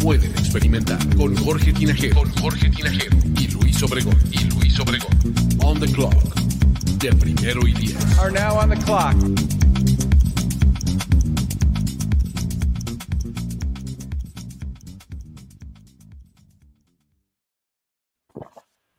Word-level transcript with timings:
pueden 0.00 0.30
experimentar. 0.32 0.98
Con 1.16 1.36
Jorge 1.36 1.72
Tinajero, 1.72 2.16
con 2.16 2.30
Jorge 2.40 2.70
Tinajero 2.70 3.16
y 3.38 3.48
Luis 3.48 3.82
Obregón, 3.82 4.16
y 4.30 4.44
Luis 4.54 4.78
Obregón. 4.80 5.10
On 5.62 5.78
the 5.78 5.86
clock, 5.92 6.34
de 6.98 7.12
primero 7.12 7.66
y 7.66 7.72
diez. 7.74 8.18
Are 8.18 8.32
now 8.32 8.58
on 8.58 8.70
the 8.70 8.76
clock. 8.76 9.14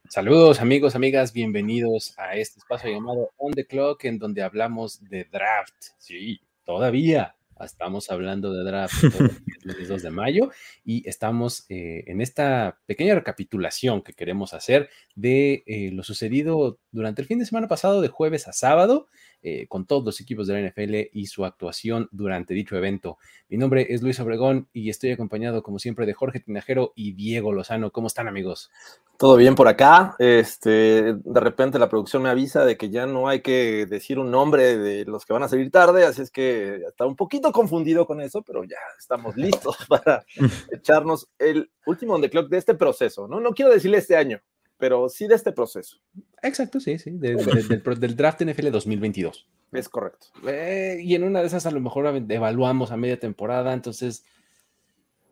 Saludos 0.07 0.59
amigos, 0.59 0.95
amigas, 0.95 1.31
bienvenidos 1.31 2.13
a 2.17 2.35
este 2.35 2.59
espacio 2.59 2.91
llamado 2.91 3.31
On 3.37 3.53
the 3.53 3.65
Clock 3.65 4.03
en 4.03 4.19
donde 4.19 4.43
hablamos 4.43 5.01
de 5.09 5.23
draft. 5.23 5.73
Sí, 5.99 6.41
todavía 6.65 7.33
estamos 7.65 8.09
hablando 8.09 8.53
de 8.53 8.63
draft 8.63 9.03
el 9.03 9.87
2 9.87 10.01
de 10.01 10.09
mayo 10.09 10.51
y 10.83 11.07
estamos 11.07 11.65
eh, 11.69 12.03
en 12.07 12.21
esta 12.21 12.79
pequeña 12.85 13.15
recapitulación 13.15 14.01
que 14.01 14.13
queremos 14.13 14.53
hacer 14.53 14.89
de 15.15 15.63
eh, 15.65 15.91
lo 15.91 16.03
sucedido 16.03 16.79
durante 16.91 17.21
el 17.21 17.27
fin 17.27 17.39
de 17.39 17.45
semana 17.45 17.67
pasado 17.67 18.01
de 18.01 18.07
jueves 18.07 18.47
a 18.47 18.53
sábado 18.53 19.07
eh, 19.43 19.67
con 19.67 19.85
todos 19.85 20.03
los 20.03 20.21
equipos 20.21 20.47
de 20.47 20.53
la 20.53 20.69
NFL 20.69 21.09
y 21.13 21.25
su 21.25 21.45
actuación 21.45 22.07
durante 22.11 22.53
dicho 22.53 22.77
evento. 22.77 23.17
Mi 23.49 23.57
nombre 23.57 23.87
es 23.89 24.01
Luis 24.01 24.19
Obregón 24.19 24.67
y 24.73 24.89
estoy 24.89 25.11
acompañado 25.11 25.63
como 25.63 25.79
siempre 25.79 26.05
de 26.05 26.13
Jorge 26.13 26.39
Tinajero 26.39 26.93
y 26.95 27.13
Diego 27.13 27.51
Lozano. 27.51 27.91
¿Cómo 27.91 28.07
están 28.07 28.27
amigos? 28.27 28.71
Todo 29.17 29.37
bien 29.37 29.55
por 29.55 29.67
acá. 29.67 30.15
Este, 30.17 31.13
de 31.13 31.39
repente 31.39 31.77
la 31.77 31.89
producción 31.89 32.23
me 32.23 32.29
avisa 32.29 32.65
de 32.65 32.77
que 32.77 32.89
ya 32.89 33.05
no 33.05 33.27
hay 33.27 33.41
que 33.41 33.85
decir 33.85 34.17
un 34.17 34.31
nombre 34.31 34.77
de 34.77 35.05
los 35.05 35.25
que 35.25 35.33
van 35.33 35.43
a 35.43 35.47
salir 35.47 35.69
tarde, 35.69 36.05
así 36.05 36.21
es 36.21 36.31
que 36.31 36.77
está 36.87 37.05
un 37.05 37.15
poquito 37.15 37.51
confundido 37.51 38.07
con 38.07 38.21
eso, 38.21 38.41
pero 38.41 38.63
ya 38.63 38.77
estamos 38.97 39.35
listos 39.37 39.77
para 39.87 40.23
echarnos 40.71 41.29
el 41.37 41.71
último 41.85 42.15
on 42.15 42.21
the 42.21 42.29
clock 42.29 42.49
de 42.49 42.57
este 42.57 42.73
proceso, 42.73 43.27
¿no? 43.27 43.39
No 43.39 43.51
quiero 43.51 43.71
decirle 43.71 43.97
este 43.97 44.15
año, 44.15 44.39
pero 44.81 45.07
sí 45.09 45.27
de 45.27 45.35
este 45.35 45.51
proceso. 45.53 45.97
Exacto, 46.41 46.79
sí, 46.79 46.97
sí, 46.97 47.11
de- 47.11 47.35
de- 47.35 47.63
del, 47.83 47.99
del 47.99 48.15
draft 48.15 48.41
NFL 48.41 48.71
2022. 48.71 49.47
Es 49.71 49.87
correcto. 49.87 50.27
Eh, 50.47 50.97
y 51.01 51.13
en 51.15 51.23
una 51.23 51.39
de 51.39 51.47
esas 51.47 51.65
a 51.67 51.71
lo 51.71 51.79
mejor 51.79 52.07
evaluamos 52.29 52.91
a 52.91 52.97
media 52.97 53.19
temporada, 53.19 53.71
entonces... 53.73 54.25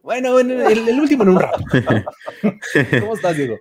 Bueno, 0.01 0.31
bueno, 0.31 0.53
el, 0.69 0.87
el 0.87 0.99
último 0.99 1.23
en 1.23 1.29
un 1.29 1.39
rato. 1.41 1.59
¿Cómo 3.01 3.15
estás, 3.15 3.35
Diego? 3.35 3.59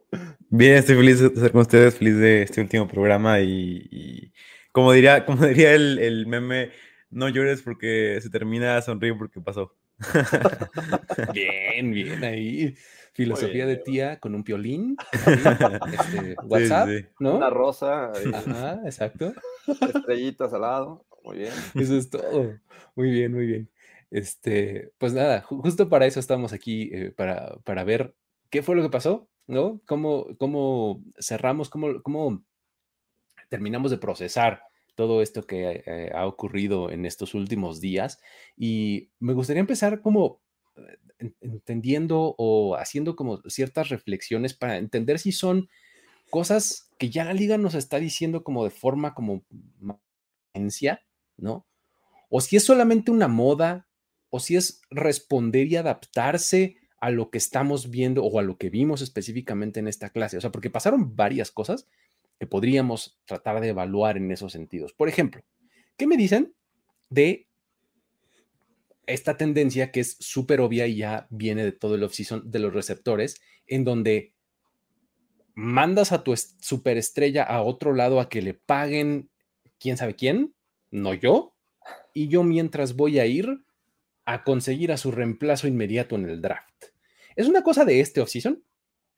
Bien, 0.51 0.75
estoy 0.77 0.95
feliz 0.97 1.19
de 1.21 1.27
estar 1.29 1.51
con 1.51 1.63
ustedes, 1.63 1.97
feliz 1.97 2.17
de 2.17 2.43
este 2.43 2.61
último 2.61 2.87
programa 2.87 3.41
y, 3.41 3.89
y 3.91 4.33
como 4.71 4.93
diría, 4.93 5.25
como 5.27 5.45
diría 5.47 5.75
el, 5.75 5.99
el 5.99 6.27
meme, 6.29 6.71
no 7.11 7.29
llores 7.29 7.63
porque 7.63 8.21
se 8.23 8.31
termina, 8.31 8.81
sonríe 8.83 9.15
porque 9.15 9.41
pasó. 9.41 9.75
Bien, 11.35 11.91
bien 11.93 12.23
ahí. 12.23 12.75
Filosofía 13.25 13.67
de 13.67 13.77
tía 13.77 14.21
con 14.21 14.35
un 14.37 14.45
piolín. 14.45 14.97
este, 15.93 16.37
WhatsApp, 16.45 16.89
sí. 16.89 17.05
¿no? 17.19 17.37
Una 17.37 17.51
rosa, 17.51 18.13
Ajá, 18.33 18.81
exacto. 18.85 19.33
estrellitas 19.67 20.53
al 20.55 20.61
lado. 20.61 21.05
Muy 21.25 21.39
bien. 21.39 21.53
Eso 21.75 21.97
es 21.97 22.09
todo. 22.09 22.55
Muy 22.95 23.11
bien, 23.11 23.33
muy 23.35 23.47
bien. 23.47 23.69
Este, 24.13 24.93
pues 24.99 25.13
nada, 25.13 25.43
ju- 25.43 25.61
justo 25.61 25.89
para 25.89 26.07
eso 26.07 26.21
estamos 26.21 26.53
aquí, 26.53 26.91
eh, 26.93 27.11
para, 27.11 27.57
para 27.65 27.83
ver 27.83 28.15
qué 28.51 28.63
fue 28.63 28.77
lo 28.77 28.83
que 28.83 28.89
pasó, 28.89 29.29
¿no? 29.49 29.81
Cómo, 29.85 30.29
cómo 30.39 31.03
cerramos, 31.19 31.69
cómo, 31.71 32.01
cómo 32.03 32.43
terminamos 33.49 33.91
de 33.91 33.99
procesar 33.99 34.63
todo 34.95 35.23
esto 35.23 35.43
que 35.47 35.83
eh, 35.87 36.11
ha 36.15 36.25
ocurrido 36.27 36.91
en 36.91 37.05
estos 37.05 37.35
últimos 37.35 37.81
días. 37.81 38.21
Y 38.57 39.11
me 39.19 39.33
gustaría 39.33 39.61
empezar 39.61 40.01
como 40.03 40.41
entendiendo 41.41 42.35
o 42.39 42.77
haciendo 42.77 43.17
como 43.17 43.43
ciertas 43.49 43.89
reflexiones 43.89 44.55
para 44.55 44.77
entender 44.77 45.19
si 45.19 45.33
son 45.33 45.69
cosas 46.31 46.91
que 46.99 47.11
ya 47.11 47.25
la 47.25 47.33
liga 47.33 47.59
nos 47.59 47.75
está 47.75 47.99
diciendo 47.99 48.45
como 48.45 48.65
de 48.65 48.71
forma 48.71 49.15
como 49.15 49.45
¿no? 51.37 51.67
O 52.31 52.41
si 52.41 52.57
es 52.57 52.65
solamente 52.65 53.11
una 53.11 53.29
moda, 53.29 53.89
o 54.31 54.41
si 54.41 54.57
es 54.57 54.83
responder 54.91 55.67
y 55.69 55.77
adaptarse 55.77 56.77
a 57.01 57.11
lo 57.11 57.31
que 57.31 57.39
estamos 57.39 57.91
viendo 57.91 58.25
o 58.25 58.39
a 58.39 58.43
lo 58.43 58.59
que 58.59 58.71
vimos 58.71 59.01
específicamente 59.01 59.81
en 59.81 59.89
esta 59.89 60.11
clase. 60.11 60.37
O 60.37 60.41
sea, 60.41 60.51
porque 60.51 60.69
pasaron 60.69 61.17
varias 61.17 61.51
cosas 61.51 61.87
que 62.39 62.47
podríamos 62.47 63.19
tratar 63.25 63.61
de 63.61 63.69
evaluar 63.69 64.17
en 64.17 64.31
esos 64.31 64.53
sentidos. 64.53 64.93
Por 64.93 65.09
ejemplo, 65.09 65.43
¿qué 65.97 66.07
me 66.07 66.17
dicen 66.17 66.55
de 67.09 67.48
esta 69.09 69.37
tendencia 69.37 69.91
que 69.91 70.01
es 70.01 70.17
súper 70.21 70.61
obvia 70.61 70.87
y 70.87 70.97
ya 70.97 71.27
viene 71.31 71.65
de 71.65 71.73
todo 71.73 71.95
el 71.97 72.05
off-season 72.05 72.51
de 72.51 72.59
los 72.59 72.73
receptores, 72.73 73.41
en 73.67 73.85
donde 73.85 74.35
mandas 75.55 76.13
a 76.13 76.23
tu 76.23 76.33
es- 76.33 76.57
superestrella 76.61 77.43
a 77.43 77.63
otro 77.63 77.93
lado 77.95 78.21
a 78.21 78.29
que 78.29 78.43
le 78.43 78.55
paguen 78.55 79.31
quién 79.79 79.97
sabe 79.97 80.15
quién, 80.15 80.55
no 80.91 81.15
yo, 81.15 81.57
y 82.15 82.29
yo 82.29 82.45
mientras 82.45 82.95
voy 82.95 83.19
a 83.19 83.27
ir 83.27 83.65
a 84.25 84.45
conseguir 84.45 84.93
a 84.93 84.97
su 84.97 85.11
reemplazo 85.11 85.67
inmediato 85.67 86.15
en 86.15 86.29
el 86.29 86.41
draft. 86.41 86.85
¿Es 87.35 87.49
una 87.49 87.63
cosa 87.63 87.85
de 87.85 88.01
este 88.01 88.21
offseason 88.21 88.63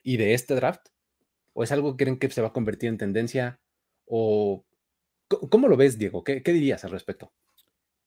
y 0.03 0.17
de 0.17 0.33
este 0.33 0.55
draft? 0.55 0.87
¿O 1.53 1.63
es 1.63 1.71
algo 1.71 1.95
que 1.95 2.05
creen 2.05 2.17
que 2.17 2.29
se 2.29 2.41
va 2.41 2.49
a 2.49 2.53
convertir 2.53 2.89
en 2.89 2.97
tendencia? 2.97 3.59
¿O 4.05 4.65
cómo 5.27 5.67
lo 5.67 5.77
ves, 5.77 5.97
Diego? 5.97 6.23
¿Qué, 6.23 6.41
qué 6.43 6.53
dirías 6.53 6.83
al 6.85 6.91
respecto? 6.91 7.33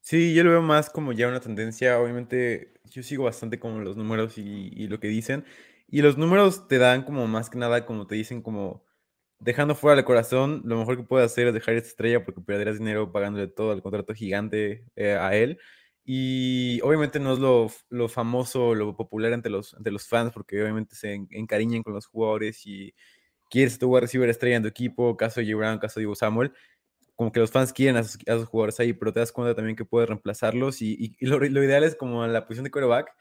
Sí, 0.06 0.34
yo 0.34 0.44
lo 0.44 0.50
veo 0.50 0.60
más 0.62 0.90
como 0.90 1.12
ya 1.12 1.28
una 1.28 1.40
tendencia, 1.40 1.98
obviamente 1.98 2.74
yo 2.90 3.02
sigo 3.02 3.24
bastante 3.24 3.58
como 3.58 3.78
los 3.80 3.96
números 3.96 4.36
y, 4.36 4.86
lo 4.88 5.00
que 5.00 5.08
dicen, 5.08 5.46
y 5.88 6.02
los 6.02 6.18
números 6.18 6.68
te 6.68 6.76
dan 6.76 7.04
como 7.04 7.26
más 7.26 7.48
que 7.48 7.56
nada, 7.58 7.86
como 7.86 8.06
te 8.06 8.14
dicen, 8.14 8.42
como 8.42 8.84
dejando 9.38 9.74
fuera 9.74 9.98
el 9.98 10.04
corazón, 10.04 10.60
lo 10.66 10.76
mejor 10.78 10.98
que 10.98 11.04
puedes 11.04 11.30
hacer 11.32 11.46
es 11.48 11.54
dejar 11.54 11.74
esta 11.76 11.88
estrella 11.88 12.22
porque 12.24 12.42
perderás 12.42 12.78
dinero 12.78 13.12
pagándole 13.12 13.48
todo 13.48 13.72
el 13.72 13.80
contrato 13.82 14.12
gigante 14.14 14.84
eh, 14.96 15.12
a 15.14 15.34
él. 15.36 15.58
Y 16.04 16.80
obviamente 16.82 17.18
no 17.18 17.32
es 17.32 17.38
lo, 17.38 17.70
lo 17.88 18.08
famoso, 18.08 18.74
lo 18.74 18.94
popular 18.96 19.32
entre 19.32 19.50
los, 19.50 19.72
entre 19.74 19.90
los 19.92 20.06
fans, 20.06 20.32
porque 20.34 20.62
obviamente 20.62 20.94
se 20.96 21.14
en- 21.14 21.28
encariñan 21.30 21.82
con 21.82 21.94
los 21.94 22.06
jugadores 22.06 22.66
y 22.66 22.94
quieres 23.50 23.78
tu 23.78 23.94
receiver 23.98 24.28
estrella 24.28 24.56
en 24.56 24.62
tu 24.62 24.68
equipo, 24.68 25.16
caso 25.16 25.40
de 25.40 25.46
J. 25.46 25.56
Brown, 25.58 25.78
caso 25.78 26.00
de 26.00 26.02
Divo 26.02 26.14
Samuel, 26.14 26.52
como 27.16 27.32
que 27.32 27.40
los 27.40 27.50
fans 27.50 27.72
quieren 27.72 27.96
a 27.96 28.04
sus, 28.04 28.18
a 28.28 28.38
sus 28.38 28.46
jugadores 28.48 28.80
ahí, 28.80 28.92
pero 28.92 29.12
te 29.12 29.20
das 29.20 29.32
cuenta 29.32 29.54
también 29.54 29.76
que 29.76 29.84
puedes 29.84 30.08
reemplazarlos 30.08 30.82
y, 30.82 30.92
y- 30.98 31.16
y 31.20 31.26
lo, 31.26 31.38
lo 31.38 31.62
ideal 31.64 31.84
es 31.84 31.94
como 31.96 32.24
en 32.24 32.32
la 32.32 32.44
posición 32.46 32.64
de 32.64 32.70
quarterback, 32.70 33.12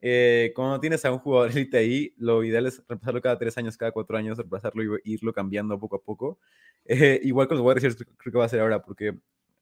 eh, 0.00 0.52
cuando 0.54 0.80
tienes 0.80 1.04
a 1.04 1.12
un 1.12 1.18
jugador 1.18 1.50
élite 1.70 1.78
ahí, 1.78 2.14
lo 2.16 2.42
ideal 2.44 2.66
es 2.66 2.82
reemplazarlo 2.88 3.20
cada 3.22 3.38
tres 3.38 3.56
años, 3.58 3.76
cada 3.76 3.92
cuatro 3.92 4.16
años, 4.16 4.36
reemplazarlo 4.38 4.82
y 5.04 5.12
irlo 5.14 5.32
cambiando 5.32 5.78
poco 5.78 5.96
a 5.96 6.02
poco. 6.02 6.38
Eh, 6.84 7.20
igual 7.22 7.46
con 7.46 7.56
los 7.58 7.74
receivers 7.74 7.96
creo- 8.18 8.32
que 8.32 8.38
va 8.38 8.44
a 8.44 8.48
ser 8.48 8.58
ahora, 8.60 8.82
porque 8.82 9.14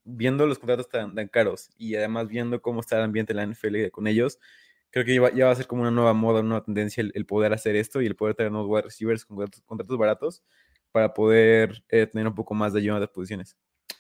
viendo 0.04 0.46
los 0.46 0.58
contratos 0.58 0.88
tan, 0.88 1.14
tan 1.14 1.28
caros 1.28 1.68
y 1.76 1.94
además 1.96 2.28
viendo 2.28 2.62
cómo 2.62 2.80
está 2.80 2.96
el 2.96 3.02
ambiente 3.04 3.32
en 3.34 3.36
la 3.36 3.42
NFL 3.44 3.90
con 3.90 4.06
ellos, 4.06 4.38
creo 4.90 5.04
que 5.04 5.14
ya 5.36 5.44
va, 5.46 5.50
a 5.52 5.54
ser 5.54 5.66
como 5.66 5.82
una 5.82 5.90
nueva 5.90 6.14
moda, 6.14 6.40
una 6.40 6.48
nueva 6.48 6.64
tendencia 6.64 7.02
el, 7.02 7.12
el 7.14 7.26
poder 7.26 7.52
hacer 7.52 7.76
esto 7.76 8.00
y 8.00 8.06
el 8.06 8.16
poder 8.16 8.34
tener 8.36 8.50
nuevos 8.52 8.70
wide 8.70 8.82
receivers 8.84 9.24
con 9.26 9.36
contratos, 9.36 9.62
contratos 9.66 9.98
baratos 9.98 10.42
para 10.92 11.12
poder 11.14 11.84
eh, 11.90 12.06
tener 12.06 12.26
un 12.26 12.34
poco 12.34 12.54
más 12.54 12.72
de 12.72 12.80
ayuda 12.80 12.96
en 12.96 13.00
las 13.02 13.10
posiciones. 13.10 13.56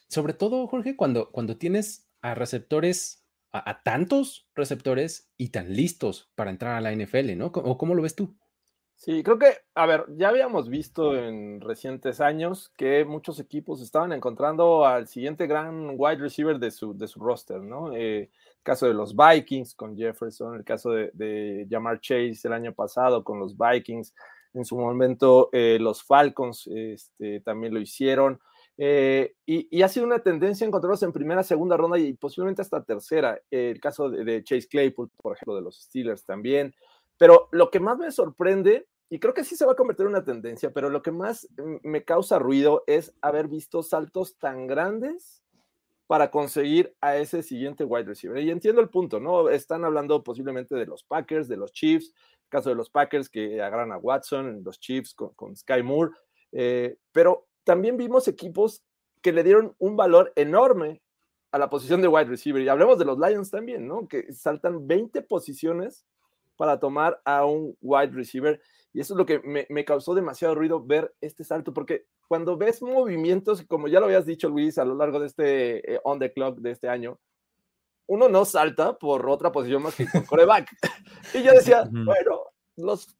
Sobre 0.08 0.32
todo, 0.32 0.66
Jorge, 0.66 0.96
cuando, 0.96 1.30
cuando 1.30 1.56
tienes 1.56 2.08
a 2.22 2.34
receptores, 2.34 3.24
a, 3.52 3.82
tantos 3.82 4.48
receptores 4.54 5.30
y 5.36 5.48
tan 5.48 5.72
listos 5.74 6.30
para 6.34 6.50
entrar 6.50 6.74
a 6.74 6.80
la 6.80 6.92
NFL, 6.92 7.36
¿no? 7.36 7.46
¿O 7.46 7.78
cómo 7.78 7.94
lo 7.94 8.02
ves 8.02 8.14
tú? 8.14 8.34
Sí, 8.96 9.22
creo 9.22 9.38
que, 9.38 9.54
a 9.74 9.86
ver, 9.86 10.04
ya 10.16 10.28
habíamos 10.28 10.68
visto 10.68 11.16
en 11.16 11.62
recientes 11.62 12.20
años 12.20 12.70
que 12.76 13.06
muchos 13.06 13.40
equipos 13.40 13.80
estaban 13.80 14.12
encontrando 14.12 14.84
al 14.84 15.08
siguiente 15.08 15.46
gran 15.46 15.94
wide 15.96 16.18
receiver 16.18 16.58
de 16.58 16.70
su, 16.70 16.96
de 16.96 17.08
su 17.08 17.18
roster, 17.18 17.62
¿no? 17.62 17.94
Eh, 17.94 18.18
el 18.24 18.62
caso 18.62 18.86
de 18.86 18.92
los 18.92 19.16
Vikings 19.16 19.74
con 19.74 19.96
Jefferson, 19.96 20.54
el 20.54 20.64
caso 20.64 20.90
de, 20.90 21.10
de 21.14 21.66
Jamar 21.70 21.98
Chase 22.00 22.40
el 22.44 22.52
año 22.52 22.74
pasado 22.74 23.24
con 23.24 23.40
los 23.40 23.56
Vikings, 23.56 24.14
en 24.52 24.64
su 24.64 24.78
momento 24.78 25.48
eh, 25.52 25.78
los 25.80 26.02
Falcons 26.02 26.66
este, 26.66 27.40
también 27.40 27.72
lo 27.72 27.80
hicieron. 27.80 28.40
Eh, 28.78 29.34
y, 29.44 29.82
ha 29.82 29.88
sido 29.88 30.06
una 30.06 30.20
tendencia 30.20 30.66
encontrarlos 30.66 31.02
en 31.02 31.12
primera, 31.12 31.42
segunda 31.42 31.76
ronda 31.76 31.98
y 31.98 32.14
posiblemente 32.14 32.62
hasta 32.62 32.82
tercera. 32.82 33.40
Eh, 33.50 33.70
el 33.70 33.80
caso 33.80 34.08
de, 34.08 34.42
Chase 34.42 34.68
Claypool, 34.68 35.10
por 35.16 35.36
ejemplo, 35.36 35.54
de 35.54 35.62
los 35.62 35.80
Steelers 35.80 36.24
también. 36.24 36.74
Pero 37.18 37.48
lo 37.52 37.70
que 37.70 37.80
más 37.80 37.98
me 37.98 38.10
sorprende, 38.10 38.88
y 39.10 39.18
creo 39.18 39.34
que 39.34 39.44
sí 39.44 39.56
se 39.56 39.66
va 39.66 39.72
a 39.72 39.76
convertir 39.76 40.06
en 40.06 40.12
una 40.12 40.24
tendencia, 40.24 40.72
pero 40.72 40.88
lo 40.88 41.02
que 41.02 41.12
más 41.12 41.46
me 41.82 42.04
causa 42.04 42.38
ruido 42.38 42.84
es 42.86 43.12
haber 43.20 43.48
visto 43.48 43.82
saltos 43.82 44.38
tan 44.38 44.66
grandes 44.66 45.42
para 46.06 46.30
conseguir 46.30 46.96
a 47.00 47.16
ese 47.18 47.42
siguiente 47.42 47.84
wide 47.84 48.04
receiver. 48.04 48.42
Y 48.42 48.50
entiendo 48.50 48.80
el 48.80 48.88
punto, 48.88 49.20
¿no? 49.20 49.48
Están 49.48 49.84
hablando 49.84 50.24
posiblemente 50.24 50.74
de 50.74 50.86
los 50.86 51.04
Packers, 51.04 51.46
de 51.46 51.56
los 51.56 51.72
Chiefs, 51.72 52.14
caso 52.48 52.70
de 52.70 52.74
los 52.74 52.90
Packers 52.90 53.28
que 53.28 53.62
agarran 53.62 53.92
a 53.92 53.98
Watson, 53.98 54.62
los 54.64 54.80
Chiefs 54.80 55.14
con, 55.14 55.54
Sky 55.54 55.82
Moore, 55.82 56.10
eh, 56.52 56.96
pero 57.12 57.46
también 57.64 57.96
vimos 57.96 58.28
equipos 58.28 58.82
que 59.22 59.32
le 59.32 59.44
dieron 59.44 59.74
un 59.78 59.96
valor 59.96 60.32
enorme 60.36 61.02
a 61.52 61.58
la 61.58 61.68
posición 61.68 62.00
de 62.00 62.08
wide 62.08 62.26
receiver. 62.26 62.62
Y 62.62 62.68
hablemos 62.68 62.98
de 62.98 63.04
los 63.04 63.18
Lions 63.18 63.50
también, 63.50 63.86
¿no? 63.86 64.06
Que 64.08 64.32
saltan 64.32 64.86
20 64.86 65.22
posiciones 65.22 66.06
para 66.56 66.78
tomar 66.78 67.20
a 67.24 67.44
un 67.44 67.76
wide 67.80 68.12
receiver. 68.12 68.60
Y 68.92 69.00
eso 69.00 69.14
es 69.14 69.18
lo 69.18 69.26
que 69.26 69.40
me, 69.40 69.84
causó 69.84 70.14
demasiado 70.14 70.54
ruido 70.54 70.84
ver 70.84 71.14
este 71.20 71.44
salto, 71.44 71.72
porque 71.72 72.06
cuando 72.28 72.56
ves 72.56 72.82
movimientos, 72.82 73.62
como 73.62 73.88
ya 73.88 74.00
lo 74.00 74.06
habías 74.06 74.26
dicho 74.26 74.48
Luis 74.48 74.78
a 74.78 74.84
lo 74.84 74.94
largo 74.94 75.20
de 75.20 75.26
este 75.26 75.94
eh, 75.94 76.00
on 76.04 76.18
the 76.18 76.32
clock 76.32 76.58
de 76.58 76.72
este 76.72 76.88
año, 76.88 77.18
uno 78.06 78.28
no 78.28 78.44
salta 78.44 78.98
por 78.98 79.28
otra 79.28 79.52
posición 79.52 79.82
más 79.82 79.94
que 79.94 80.06
por 80.12 80.26
coreback. 80.26 80.68
y 81.34 81.42
yo 81.42 81.52
decía, 81.52 81.88
bueno, 81.90 82.42
los 82.76 83.16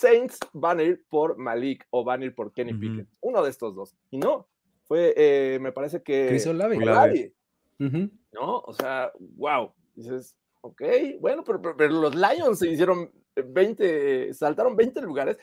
Saints 0.00 0.38
van 0.54 0.78
a 0.78 0.82
ir 0.82 1.04
por 1.10 1.36
Malik 1.36 1.86
o 1.90 2.02
van 2.02 2.22
a 2.22 2.24
ir 2.24 2.34
por 2.34 2.52
Kenny 2.54 2.72
Pickett, 2.72 3.06
uno 3.20 3.42
de 3.42 3.50
estos 3.50 3.74
dos. 3.74 3.94
Y 4.10 4.16
no, 4.16 4.48
fue, 4.88 5.12
eh, 5.16 5.58
me 5.60 5.72
parece 5.72 6.02
que... 6.02 6.28
Chris 6.28 6.46
Olave. 6.46 7.34
¿No? 8.32 8.58
O 8.60 8.72
sea, 8.72 9.12
wow. 9.36 9.72
Dices, 9.94 10.36
ok, 10.62 10.82
bueno, 11.20 11.44
pero, 11.44 11.60
pero, 11.76 12.00
los 12.00 12.14
Lions 12.14 12.58
se 12.58 12.70
hicieron 12.70 13.10
20, 13.36 14.32
saltaron 14.32 14.74
20 14.74 15.02
lugares. 15.02 15.36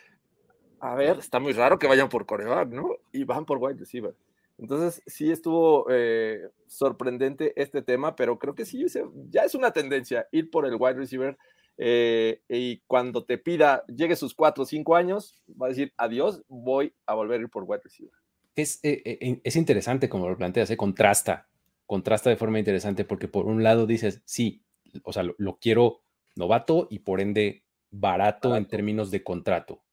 A 0.80 0.96
ver, 0.96 1.20
está 1.20 1.40
muy 1.40 1.54
raro 1.54 1.78
que 1.78 1.88
vayan 1.88 2.10
por 2.10 2.26
coreback, 2.26 2.70
¿no? 2.70 2.90
Y 3.12 3.24
van 3.26 3.46
por 3.46 3.60
wide 3.60 3.80
receiver. 3.80 4.16
Entonces, 4.58 5.04
sí 5.06 5.32
estuvo 5.32 5.86
eh, 5.92 6.50
sorprendente 6.66 7.54
este 7.62 7.84
tema, 7.84 8.16
pero 8.16 8.40
creo 8.40 8.56
que 8.56 8.66
sí, 8.66 8.86
ya 9.30 9.44
es 9.44 9.54
una 9.54 9.72
tendencia 9.72 10.28
ir 10.32 10.50
por 10.50 10.66
el 10.66 10.78
wide 10.80 10.96
receiver. 10.96 11.38
Eh, 11.78 12.42
y 12.50 12.80
cuando 12.88 13.24
te 13.26 13.38
pida, 13.38 13.86
llegue 13.88 14.16
sus 14.16 14.34
cuatro 14.34 14.64
o 14.64 14.66
cinco 14.66 14.96
años, 14.96 15.42
va 15.50 15.68
a 15.68 15.70
decir 15.70 15.94
adiós, 15.98 16.44
voy 16.48 16.94
a 17.06 17.14
volver 17.14 17.40
a 17.40 17.44
ir 17.44 17.50
por 17.50 17.64
wide 17.64 17.82
receiver. 17.84 18.14
Es, 18.56 18.80
eh, 18.82 19.40
es 19.44 19.56
interesante 19.56 20.10
como 20.10 20.28
lo 20.28 20.38
planteas, 20.38 20.76
contrasta, 20.76 21.48
contrasta 21.86 22.30
de 22.30 22.38
forma 22.38 22.60
interesante 22.60 23.06
porque 23.06 23.28
por 23.28 23.46
un 23.46 23.64
lado 23.64 23.86
dices, 23.86 24.22
sí, 24.26 24.64
o 25.04 25.14
sea, 25.14 25.24
lo, 25.24 25.58
quiero 25.60 26.02
novato 26.36 26.88
y 26.90 27.00
por 27.00 27.22
ende 27.22 27.64
barato 27.92 28.56
en 28.56 28.68
términos 28.68 29.12
de 29.12 29.24
contrato 29.24 29.84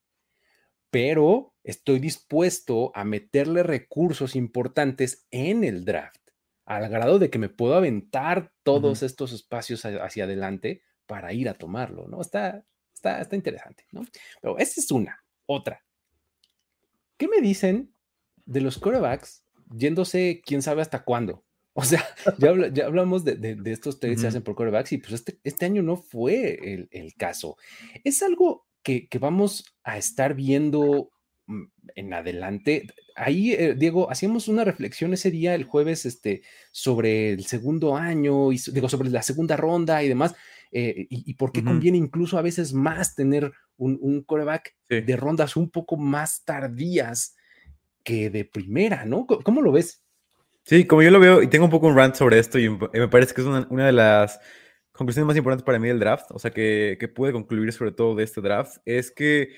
pero 0.94 1.56
estoy 1.64 1.98
dispuesto 1.98 2.92
a 2.94 3.02
meterle 3.02 3.64
recursos 3.64 4.36
importantes 4.36 5.26
en 5.32 5.64
el 5.64 5.84
draft, 5.84 6.20
al 6.66 6.88
grado 6.88 7.18
de 7.18 7.30
que 7.30 7.40
me 7.40 7.48
puedo 7.48 7.74
aventar 7.74 8.52
todos 8.62 9.02
estos 9.02 9.32
espacios 9.32 9.84
hacia 9.84 10.22
adelante 10.22 10.82
para 11.06 11.32
ir 11.32 11.48
a 11.48 11.54
tomarlo, 11.54 12.06
¿no? 12.08 12.20
Está, 12.20 12.64
está, 12.94 13.20
está 13.20 13.36
interesante, 13.36 13.84
¿no? 13.92 14.02
Pero 14.40 14.58
esa 14.58 14.80
es 14.80 14.90
una. 14.90 15.22
Otra. 15.46 15.84
¿Qué 17.16 17.28
me 17.28 17.40
dicen 17.40 17.92
de 18.46 18.60
los 18.60 18.78
quarterbacks 18.78 19.44
yéndose 19.76 20.42
quién 20.44 20.62
sabe 20.62 20.82
hasta 20.82 21.04
cuándo? 21.04 21.44
O 21.76 21.82
sea, 21.82 22.04
ya, 22.38 22.54
ya 22.72 22.86
hablamos 22.86 23.24
de, 23.24 23.34
de, 23.34 23.72
estos 23.72 23.98
trades 23.98 24.18
que 24.18 24.20
se 24.20 24.28
hacen 24.28 24.44
por 24.44 24.54
quarterbacks 24.54 24.92
y 24.92 24.98
pues 24.98 25.14
este, 25.14 25.40
este 25.42 25.66
año 25.66 25.82
no 25.82 25.96
fue 25.96 26.72
el, 26.72 26.86
el 26.92 27.14
caso. 27.14 27.56
Es 28.04 28.22
algo 28.22 28.68
que, 28.84 29.08
vamos 29.18 29.64
a 29.82 29.98
estar 29.98 30.34
viendo 30.34 31.10
mm, 31.46 31.64
en 31.96 32.14
adelante. 32.14 32.86
Ahí, 33.16 33.52
eh, 33.52 33.74
Diego, 33.74 34.10
hacíamos 34.10 34.46
una 34.46 34.62
reflexión 34.62 35.12
ese 35.12 35.32
día, 35.32 35.54
el 35.54 35.64
jueves, 35.64 36.06
este, 36.06 36.42
sobre 36.70 37.32
el 37.32 37.46
segundo 37.46 37.96
año, 37.96 38.52
y 38.52 38.60
digo, 38.72 38.88
sobre 38.88 39.10
la 39.10 39.22
segunda 39.22 39.56
ronda 39.56 40.02
y 40.04 40.08
demás, 40.08 40.36
eh, 40.72 41.06
y, 41.08 41.34
por 41.34 41.52
qué 41.52 41.62
conviene 41.62 41.98
incluso 41.98 42.38
a 42.38 42.42
veces 42.42 42.72
más 42.72 43.14
tener 43.14 43.52
un, 43.76 43.98
un 44.00 44.22
coreback 44.22 44.74
de 44.88 45.16
rondas 45.16 45.56
un 45.56 45.70
poco 45.70 45.96
más 45.96 46.44
tardías 46.44 47.36
que 48.02 48.30
de 48.30 48.44
primera, 48.44 49.04
¿no? 49.04 49.26
¿Cómo 49.26 49.62
lo 49.62 49.72
ves? 49.72 50.02
Sí, 50.64 50.86
como 50.86 51.02
yo 51.02 51.10
lo 51.10 51.20
veo, 51.20 51.42
y 51.42 51.48
tengo 51.48 51.66
un 51.66 51.70
poco 51.70 51.88
un 51.88 51.96
rant 51.96 52.14
sobre 52.14 52.38
esto, 52.38 52.58
y 52.58 52.68
me 52.70 53.08
parece 53.08 53.34
que 53.34 53.40
es 53.40 53.46
una, 53.46 53.66
una 53.70 53.86
de 53.86 53.92
las 53.92 54.40
conclusiones 54.92 55.26
más 55.26 55.36
importantes 55.36 55.64
para 55.64 55.78
mí 55.78 55.88
del 55.88 55.98
draft, 55.98 56.30
o 56.30 56.38
sea, 56.38 56.50
que, 56.50 56.96
que 56.98 57.08
pude 57.08 57.32
concluir 57.32 57.72
sobre 57.72 57.92
todo 57.92 58.14
de 58.14 58.24
este 58.24 58.40
draft, 58.40 58.78
es 58.84 59.10
que 59.10 59.50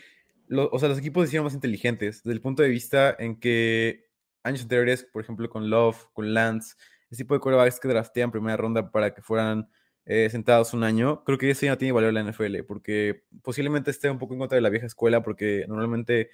o 0.50 0.78
sea, 0.78 0.88
los 0.88 0.98
equipos 0.98 1.24
se 1.24 1.28
hicieron 1.28 1.44
más 1.44 1.54
inteligentes 1.54 2.22
desde 2.22 2.34
el 2.34 2.40
punto 2.40 2.62
de 2.62 2.68
vista 2.68 3.14
en 3.18 3.38
que 3.38 4.06
años 4.42 4.62
anteriores, 4.62 5.04
por 5.04 5.22
ejemplo, 5.22 5.48
con 5.48 5.68
Love, 5.70 6.06
con 6.12 6.32
Lance, 6.32 6.76
ese 7.10 7.22
tipo 7.22 7.34
de 7.34 7.40
quarterbacks 7.40 7.80
que 7.80 7.88
draftean 7.88 8.30
primera 8.30 8.56
ronda 8.56 8.90
para 8.90 9.12
que 9.12 9.22
fueran 9.22 9.68
eh, 10.06 10.28
sentados 10.30 10.72
un 10.72 10.84
año, 10.84 11.24
creo 11.24 11.36
que 11.36 11.50
eso 11.50 11.66
ya 11.66 11.76
tiene 11.76 11.92
valor 11.92 12.16
en 12.16 12.26
la 12.26 12.32
NFL, 12.32 12.62
porque 12.66 13.24
posiblemente 13.42 13.90
esté 13.90 14.08
un 14.08 14.18
poco 14.18 14.34
en 14.34 14.38
contra 14.38 14.54
de 14.54 14.62
la 14.62 14.70
vieja 14.70 14.86
escuela, 14.86 15.22
porque 15.22 15.64
normalmente 15.68 16.30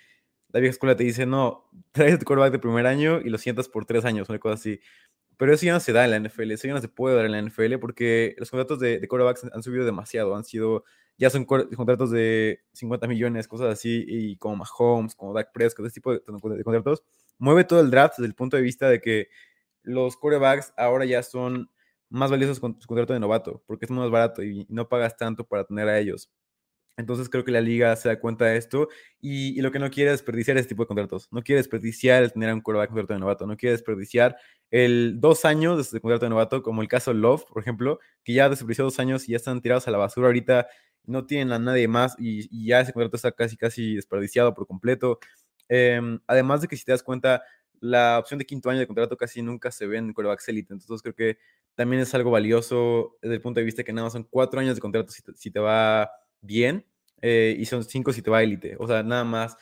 la 0.50 0.60
vieja 0.60 0.72
escuela 0.72 0.94
te 0.94 1.04
dice, 1.04 1.24
no, 1.24 1.70
traes 1.92 2.18
tu 2.18 2.26
quarterback 2.26 2.52
de 2.52 2.58
primer 2.58 2.86
año 2.86 3.20
y 3.20 3.30
lo 3.30 3.38
sientas 3.38 3.68
por 3.68 3.86
tres 3.86 4.04
años, 4.04 4.28
una 4.28 4.38
cosa 4.38 4.54
así. 4.54 4.80
Pero 5.38 5.54
eso 5.54 5.64
ya 5.64 5.72
no 5.72 5.80
se 5.80 5.92
da 5.92 6.04
en 6.04 6.10
la 6.10 6.18
NFL, 6.18 6.50
eso 6.52 6.68
ya 6.68 6.74
no 6.74 6.80
se 6.82 6.88
puede 6.88 7.16
dar 7.16 7.24
en 7.24 7.32
la 7.32 7.40
NFL 7.40 7.78
porque 7.78 8.34
los 8.38 8.50
contratos 8.50 8.78
de, 8.78 9.00
de 9.00 9.08
quarterbacks 9.08 9.46
han 9.52 9.62
subido 9.62 9.86
demasiado, 9.86 10.36
han 10.36 10.44
sido, 10.44 10.84
ya 11.16 11.30
son 11.30 11.46
contratos 11.46 12.10
de 12.10 12.60
50 12.74 13.08
millones, 13.08 13.48
cosas 13.48 13.72
así, 13.72 14.04
y 14.06 14.36
como 14.36 14.56
Mahomes, 14.56 15.14
como 15.14 15.32
Dak 15.32 15.50
Prescott, 15.52 15.86
ese 15.86 15.94
tipo 15.94 16.12
de, 16.12 16.20
contratos, 16.22 17.02
mueve 17.38 17.64
todo 17.64 17.80
el 17.80 17.90
draft 17.90 18.18
desde 18.18 18.28
el 18.28 18.34
punto 18.34 18.58
de 18.58 18.62
vista 18.62 18.90
de 18.90 19.00
que 19.00 19.28
los 19.82 20.18
quarterbacks 20.18 20.74
ahora 20.76 21.06
ya 21.06 21.22
son 21.22 21.70
más 22.12 22.30
valiosos 22.30 22.60
con 22.60 22.80
su 22.80 22.86
contrato 22.86 23.12
de 23.12 23.20
novato, 23.20 23.62
porque 23.66 23.86
es 23.86 23.90
más 23.90 24.10
barato 24.10 24.42
y 24.42 24.66
no 24.68 24.88
pagas 24.88 25.16
tanto 25.16 25.44
para 25.44 25.64
tener 25.64 25.88
a 25.88 25.98
ellos. 25.98 26.30
Entonces 26.96 27.28
creo 27.28 27.44
que 27.44 27.52
la 27.52 27.60
liga 27.60 27.96
se 27.96 28.08
da 28.08 28.20
cuenta 28.20 28.44
de 28.46 28.58
esto 28.58 28.88
y, 29.20 29.60
lo 29.62 29.72
que 29.72 29.78
no 29.78 29.90
quiere 29.90 30.10
es 30.10 30.18
desperdiciar 30.18 30.58
este 30.58 30.70
tipo 30.70 30.82
de 30.82 30.88
contratos. 30.88 31.28
No 31.30 31.42
quiere 31.42 31.58
desperdiciar 31.58 32.22
el 32.22 32.32
tener 32.32 32.50
a 32.50 32.54
un 32.54 32.60
quarterback 32.60 32.90
contrato 32.90 33.14
de 33.14 33.20
novato. 33.20 33.46
No 33.46 33.56
quiere 33.56 33.72
desperdiciar 33.72 34.36
el 34.70 35.18
dos 35.20 35.44
años 35.44 35.90
de 35.90 36.00
contrato 36.00 36.26
de 36.26 36.30
novato, 36.30 36.62
como 36.62 36.82
el 36.82 36.88
caso 36.88 37.14
Love, 37.14 37.44
por 37.46 37.62
ejemplo, 37.62 37.98
que 38.24 38.34
ya 38.34 38.48
desperdició 38.48 38.84
dos 38.84 38.98
años 38.98 39.28
y 39.28 39.32
ya 39.32 39.36
están 39.38 39.60
tirados 39.62 39.88
a 39.88 39.90
la 39.90 39.98
basura 39.98 40.26
ahorita. 40.26 40.66
No 41.04 41.26
tienen 41.26 41.52
a 41.52 41.58
nadie 41.58 41.88
más 41.88 42.14
y, 42.18 42.66
ya 42.66 42.80
ese 42.80 42.92
contrato 42.92 43.16
está 43.16 43.32
casi, 43.32 43.56
casi 43.56 43.94
desperdiciado 43.96 44.54
por 44.54 44.66
completo. 44.66 45.18
Em, 45.68 46.20
además 46.26 46.60
de 46.60 46.68
que 46.68 46.76
si 46.76 46.84
te 46.84 46.92
das 46.92 47.02
cuenta, 47.02 47.42
la 47.82 48.18
opción 48.20 48.38
de 48.38 48.46
quinto 48.46 48.70
año 48.70 48.78
de 48.78 48.86
contrato 48.86 49.16
casi 49.16 49.42
nunca 49.42 49.72
se 49.72 49.86
ve 49.86 49.98
en 49.98 50.12
quarterbacks 50.12 50.48
elite. 50.48 50.72
Entonces 50.72 51.02
creo 51.02 51.14
que 51.14 51.38
también 51.74 52.00
es 52.00 52.14
algo 52.14 52.30
valioso 52.30 53.18
desde 53.20 53.34
el 53.34 53.40
punto 53.40 53.58
de 53.60 53.64
vista 53.64 53.82
que 53.82 53.92
nada 53.92 54.06
más 54.06 54.12
son 54.12 54.24
cuatro 54.24 54.60
años 54.60 54.76
de 54.76 54.80
contrato 54.80 55.12
si 55.34 55.50
te 55.50 55.60
va 55.60 56.10
bien 56.40 56.86
eh, 57.22 57.56
y 57.58 57.64
son 57.64 57.84
cinco 57.84 58.12
si 58.12 58.22
te 58.22 58.30
va 58.30 58.42
élite. 58.42 58.76
O 58.78 58.86
sea, 58.86 59.02
nada 59.02 59.24
más. 59.24 59.56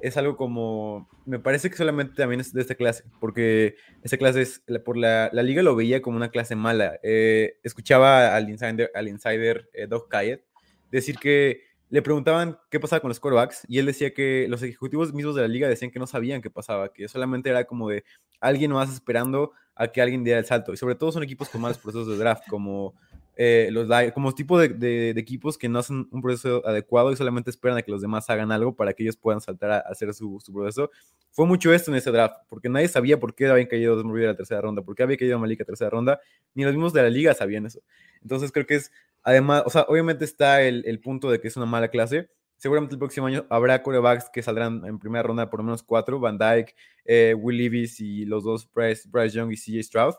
Es 0.00 0.16
algo 0.16 0.36
como. 0.36 1.08
Me 1.24 1.38
parece 1.38 1.70
que 1.70 1.76
solamente 1.76 2.14
también 2.14 2.40
es 2.40 2.52
de 2.52 2.60
esta 2.60 2.74
clase, 2.74 3.04
porque 3.20 3.76
esta 4.02 4.18
clase 4.18 4.42
es. 4.42 4.62
Por 4.84 4.96
la, 4.96 5.30
la 5.32 5.42
liga 5.42 5.62
lo 5.62 5.76
veía 5.76 6.02
como 6.02 6.16
una 6.16 6.30
clase 6.30 6.56
mala. 6.56 6.98
Eh, 7.02 7.58
escuchaba 7.62 8.34
al 8.34 8.50
insider, 8.50 8.90
al 8.94 9.08
insider 9.08 9.70
eh, 9.72 9.86
Doug 9.86 10.08
Kayet 10.08 10.44
decir 10.90 11.16
que 11.18 11.62
le 11.90 12.02
preguntaban 12.02 12.58
qué 12.70 12.80
pasaba 12.80 13.00
con 13.00 13.08
los 13.08 13.20
quarterbacks 13.20 13.64
y 13.68 13.78
él 13.78 13.86
decía 13.86 14.12
que 14.12 14.46
los 14.48 14.62
ejecutivos 14.62 15.12
mismos 15.12 15.34
de 15.34 15.42
la 15.42 15.48
liga 15.48 15.68
decían 15.68 15.90
que 15.90 15.98
no 15.98 16.06
sabían 16.06 16.42
qué 16.42 16.50
pasaba, 16.50 16.92
que 16.92 17.08
solamente 17.08 17.50
era 17.50 17.64
como 17.64 17.88
de 17.88 18.04
alguien 18.40 18.72
más 18.72 18.92
esperando 18.92 19.52
a 19.74 19.88
que 19.88 20.00
alguien 20.00 20.24
diera 20.24 20.38
el 20.38 20.46
salto. 20.46 20.72
Y 20.72 20.76
sobre 20.76 20.94
todo 20.94 21.12
son 21.12 21.22
equipos 21.22 21.48
con 21.48 21.60
malos 21.60 21.78
procesos 21.78 22.08
de 22.08 22.16
draft, 22.16 22.44
como 22.48 22.94
eh, 23.36 23.68
los 23.72 23.88
como 24.12 24.32
tipo 24.32 24.58
de, 24.58 25.10
equipos 25.10 25.58
que 25.58 25.68
no 25.68 25.80
hacen 25.80 26.06
un 26.12 26.22
proceso 26.22 26.66
adecuado 26.66 27.10
y 27.10 27.16
solamente 27.16 27.50
esperan 27.50 27.78
a 27.78 27.82
que 27.82 27.90
los 27.90 28.00
demás 28.00 28.30
hagan 28.30 28.52
algo 28.52 28.76
para 28.76 28.92
que 28.92 29.02
ellos 29.02 29.16
puedan 29.16 29.40
saltar 29.40 29.70
a, 29.70 29.78
hacer 29.78 30.14
su, 30.14 30.40
proceso. 30.52 30.90
Fue 31.32 31.46
mucho 31.46 31.72
esto 31.72 31.90
en 31.90 31.96
ese 31.96 32.12
draft, 32.12 32.36
porque 32.48 32.68
nadie 32.68 32.86
sabía 32.86 33.18
por 33.18 33.34
qué 33.34 33.48
habían 33.48 33.66
caído 33.66 33.96
Desmond 33.96 34.22
a 34.22 34.26
la 34.28 34.36
tercera 34.36 34.60
ronda, 34.60 34.82
por 34.82 34.94
qué 34.94 35.02
había 35.02 35.16
caído 35.16 35.38
Malika 35.38 35.62
a 35.62 35.64
la 35.64 35.66
tercera 35.66 35.90
ronda, 35.90 36.20
ni 36.54 36.62
los 36.62 36.72
mismos 36.72 36.92
de 36.92 37.02
la 37.02 37.10
liga 37.10 37.34
sabían 37.34 37.66
eso. 37.66 37.80
Entonces 38.22 38.52
creo 38.52 38.66
que 38.66 38.76
es, 38.76 38.92
además, 39.24 39.64
o 39.66 39.70
sea, 39.70 39.82
obviamente 39.88 40.24
está 40.24 40.62
el, 40.62 41.00
punto 41.00 41.30
de 41.30 41.40
que 41.40 41.48
es 41.48 41.56
una 41.56 41.66
mala 41.66 41.88
clase, 41.88 42.30
seguramente 42.56 42.94
el 42.94 42.98
próximo 42.98 43.26
año 43.26 43.46
habrá 43.50 43.82
corebacks 43.82 44.30
que 44.30 44.42
saldrán 44.42 44.84
en 44.86 44.98
primera 44.98 45.22
ronda 45.22 45.50
por 45.50 45.60
lo 45.60 45.64
menos 45.64 45.82
cuatro, 45.82 46.20
Van 46.20 46.38
Dyke, 46.38 46.74
eh, 47.04 47.34
Will 47.36 47.58
Levis 47.58 48.00
y 48.00 48.24
los 48.24 48.44
dos 48.44 48.70
Bryce, 48.72 49.08
Bryce 49.08 49.36
Young 49.36 49.52
y 49.52 49.56
CJ 49.56 49.82
Stroud. 49.82 50.14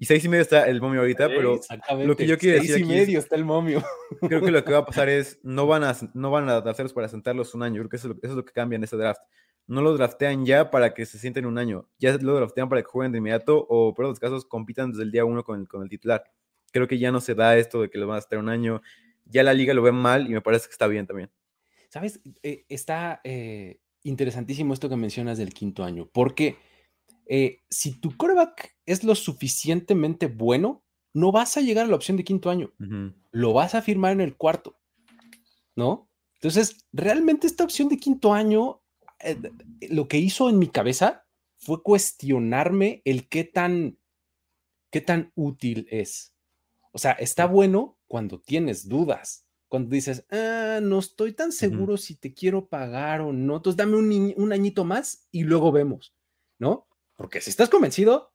Y 0.00 0.06
seis 0.06 0.24
y 0.24 0.30
medio 0.30 0.40
está 0.40 0.66
el 0.66 0.80
momio 0.80 1.00
ahorita, 1.00 1.28
pero 1.28 1.60
lo 2.06 2.16
que 2.16 2.26
yo 2.26 2.38
quiero 2.38 2.56
decir 2.56 2.76
seis 2.76 2.86
y 2.86 2.88
medio 2.88 3.18
está 3.18 3.36
el 3.36 3.44
momio. 3.44 3.84
Creo 4.28 4.40
que 4.40 4.50
lo 4.50 4.64
que 4.64 4.72
va 4.72 4.78
a 4.78 4.86
pasar 4.86 5.08
es, 5.10 5.38
no 5.42 5.66
van 5.66 5.84
a, 5.84 5.94
no 6.14 6.30
van 6.30 6.48
a 6.48 6.56
hacerlos 6.56 6.94
para 6.94 7.06
sentarlos 7.08 7.54
un 7.54 7.62
año. 7.62 7.82
Creo 7.82 7.90
que 7.90 7.96
eso, 7.96 8.16
es 8.22 8.30
lo 8.30 8.42
que 8.42 8.52
cambia 8.54 8.76
en 8.76 8.84
este 8.84 8.96
draft. 8.96 9.20
No 9.66 9.82
los 9.82 9.98
draftean 9.98 10.46
ya 10.46 10.70
para 10.70 10.94
que 10.94 11.04
se 11.04 11.18
sienten 11.18 11.44
un 11.44 11.58
año. 11.58 11.86
Ya 11.98 12.16
lo 12.16 12.34
draftean 12.34 12.70
para 12.70 12.80
que 12.80 12.88
jueguen 12.88 13.12
de 13.12 13.18
inmediato 13.18 13.66
o, 13.68 13.92
por 13.92 14.06
otros 14.06 14.18
casos, 14.18 14.46
compitan 14.46 14.90
desde 14.90 15.02
el 15.02 15.12
día 15.12 15.26
uno 15.26 15.44
con 15.44 15.60
el, 15.60 15.68
con 15.68 15.82
el 15.82 15.90
titular. 15.90 16.24
Creo 16.70 16.88
que 16.88 16.98
ya 16.98 17.12
no 17.12 17.20
se 17.20 17.34
da 17.34 17.56
esto 17.56 17.82
de 17.82 17.90
que 17.90 17.98
los 17.98 18.08
van 18.08 18.16
a 18.16 18.20
estar 18.20 18.38
un 18.38 18.48
año. 18.48 18.82
Ya 19.26 19.42
la 19.42 19.54
liga 19.54 19.74
lo 19.74 19.82
ve 19.82 19.92
mal 19.92 20.28
y 20.28 20.30
me 20.30 20.40
parece 20.40 20.66
que 20.66 20.72
está 20.72 20.86
bien 20.86 21.06
también. 21.06 21.30
¿Sabes? 21.88 22.20
Eh, 22.42 22.64
está 22.68 23.20
eh, 23.24 23.80
interesantísimo 24.04 24.74
esto 24.74 24.88
que 24.88 24.96
mencionas 24.96 25.38
del 25.38 25.52
quinto 25.52 25.82
año, 25.82 26.08
porque 26.12 26.56
eh, 27.26 27.62
si 27.68 28.00
tu 28.00 28.16
coreback 28.16 28.76
es 28.86 29.02
lo 29.02 29.14
suficientemente 29.14 30.26
bueno, 30.26 30.84
no 31.12 31.32
vas 31.32 31.56
a 31.56 31.60
llegar 31.60 31.86
a 31.86 31.88
la 31.88 31.96
opción 31.96 32.16
de 32.16 32.24
quinto 32.24 32.50
año, 32.50 32.72
lo 33.32 33.52
vas 33.52 33.74
a 33.74 33.82
firmar 33.82 34.12
en 34.12 34.20
el 34.20 34.36
cuarto, 34.36 34.78
¿no? 35.74 36.08
Entonces, 36.34 36.86
realmente 36.92 37.48
esta 37.48 37.64
opción 37.64 37.88
de 37.88 37.98
quinto 37.98 38.32
año, 38.32 38.80
lo 39.90 40.06
que 40.06 40.18
hizo 40.18 40.48
en 40.48 40.60
mi 40.60 40.68
cabeza 40.68 41.26
fue 41.58 41.82
cuestionarme 41.82 43.02
el 43.04 43.28
qué 43.28 43.44
tan, 43.44 43.98
qué 44.90 45.00
tan 45.00 45.32
útil 45.34 45.86
es. 45.90 46.34
O 46.92 46.98
sea, 46.98 47.12
está 47.12 47.46
bueno 47.46 47.98
cuando 48.06 48.40
tienes 48.40 48.88
dudas, 48.88 49.46
cuando 49.68 49.90
dices, 49.90 50.26
ah, 50.30 50.80
no 50.82 50.98
estoy 50.98 51.32
tan 51.32 51.52
seguro 51.52 51.96
si 51.96 52.16
te 52.16 52.34
quiero 52.34 52.68
pagar 52.68 53.20
o 53.20 53.32
no, 53.32 53.56
entonces 53.56 53.76
dame 53.76 53.96
un, 53.96 54.34
un, 54.36 54.52
añito 54.52 54.84
más 54.84 55.28
y 55.30 55.44
luego 55.44 55.70
vemos, 55.70 56.12
¿no? 56.58 56.88
Porque 57.16 57.40
si 57.40 57.50
estás 57.50 57.68
convencido, 57.68 58.32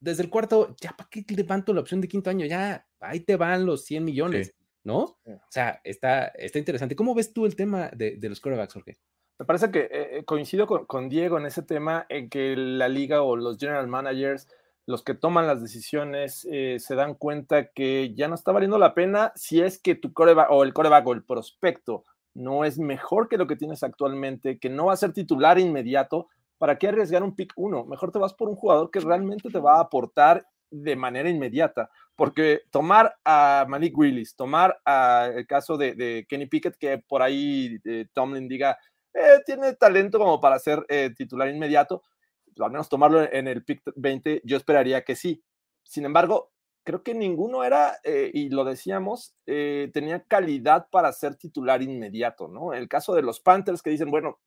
desde 0.00 0.22
el 0.22 0.30
cuarto, 0.30 0.76
ya 0.80 0.96
para 0.96 1.08
qué 1.08 1.24
levanto 1.34 1.72
la 1.72 1.80
opción 1.80 2.00
de 2.00 2.08
quinto 2.08 2.30
año, 2.30 2.46
ya 2.46 2.86
ahí 3.00 3.20
te 3.20 3.36
van 3.36 3.64
los 3.64 3.84
100 3.84 4.04
millones, 4.04 4.54
¿no? 4.84 4.98
O 5.24 5.50
sea, 5.50 5.80
está, 5.84 6.26
está 6.26 6.58
interesante. 6.58 6.96
¿Cómo 6.96 7.14
ves 7.14 7.32
tú 7.32 7.46
el 7.46 7.56
tema 7.56 7.90
de, 7.94 8.16
de 8.16 8.28
los 8.28 8.40
corebacks, 8.40 8.74
Jorge? 8.74 8.98
Me 9.38 9.46
parece 9.46 9.70
que 9.70 9.80
eh, 9.80 10.18
eh, 10.18 10.24
coincido 10.24 10.66
con, 10.66 10.84
con, 10.84 11.08
Diego 11.08 11.38
en 11.38 11.46
ese 11.46 11.62
tema, 11.62 12.04
en 12.10 12.28
que 12.28 12.56
la 12.56 12.88
liga 12.88 13.22
o 13.22 13.36
los 13.36 13.56
general 13.56 13.88
managers 13.88 14.48
los 14.90 15.04
que 15.04 15.14
toman 15.14 15.46
las 15.46 15.62
decisiones 15.62 16.46
eh, 16.50 16.78
se 16.80 16.96
dan 16.96 17.14
cuenta 17.14 17.70
que 17.70 18.12
ya 18.14 18.26
no 18.26 18.34
está 18.34 18.50
valiendo 18.50 18.76
la 18.76 18.92
pena 18.92 19.32
si 19.36 19.60
es 19.60 19.80
que 19.80 19.94
tu 19.94 20.12
coreback 20.12 20.50
o 20.50 20.64
el 20.64 20.74
coreback 20.74 21.06
o 21.06 21.12
el 21.12 21.22
prospecto 21.22 22.04
no 22.34 22.64
es 22.64 22.78
mejor 22.78 23.28
que 23.28 23.38
lo 23.38 23.46
que 23.46 23.56
tienes 23.56 23.84
actualmente, 23.84 24.58
que 24.58 24.68
no 24.68 24.86
va 24.86 24.94
a 24.94 24.96
ser 24.96 25.12
titular 25.12 25.58
inmediato, 25.58 26.28
¿para 26.58 26.76
qué 26.76 26.88
arriesgar 26.88 27.22
un 27.22 27.36
pick 27.36 27.52
uno? 27.56 27.84
Mejor 27.84 28.10
te 28.10 28.18
vas 28.18 28.34
por 28.34 28.48
un 28.48 28.56
jugador 28.56 28.90
que 28.90 29.00
realmente 29.00 29.48
te 29.48 29.60
va 29.60 29.76
a 29.76 29.82
aportar 29.82 30.44
de 30.70 30.96
manera 30.96 31.28
inmediata, 31.28 31.90
porque 32.16 32.62
tomar 32.70 33.16
a 33.24 33.66
Malik 33.68 33.96
Willis, 33.96 34.36
tomar 34.36 34.80
a 34.84 35.30
el 35.34 35.46
caso 35.46 35.76
de, 35.76 36.26
Kenny 36.28 36.46
Pickett, 36.46 36.76
que 36.76 36.98
por 36.98 37.22
ahí 37.22 37.78
eh, 37.84 38.06
Tomlin 38.12 38.48
diga, 38.48 38.78
eh, 39.14 39.40
tiene 39.46 39.74
talento 39.74 40.18
como 40.18 40.40
para 40.40 40.58
ser 40.58 40.84
titular 41.16 41.48
inmediato, 41.48 42.02
al 42.58 42.70
menos 42.70 42.88
tomarlo 42.88 43.22
en 43.22 43.48
el 43.48 43.64
pick 43.64 43.82
20, 43.96 44.42
yo 44.44 44.56
esperaría 44.56 45.04
que 45.04 45.16
sí. 45.16 45.42
Sin 45.82 46.04
embargo, 46.04 46.50
creo 46.84 47.02
que 47.02 47.14
ninguno 47.14 47.64
era, 47.64 47.98
eh, 48.04 48.30
y 48.32 48.48
lo 48.48 48.64
decíamos, 48.64 49.34
eh, 49.46 49.90
tenía 49.92 50.24
calidad 50.24 50.88
para 50.90 51.12
ser 51.12 51.36
titular 51.36 51.82
inmediato, 51.82 52.48
¿no? 52.48 52.72
El 52.72 52.88
caso 52.88 53.14
de 53.14 53.22
los 53.22 53.40
Panthers 53.40 53.82
que 53.82 53.90
dicen, 53.90 54.10
bueno, 54.10 54.38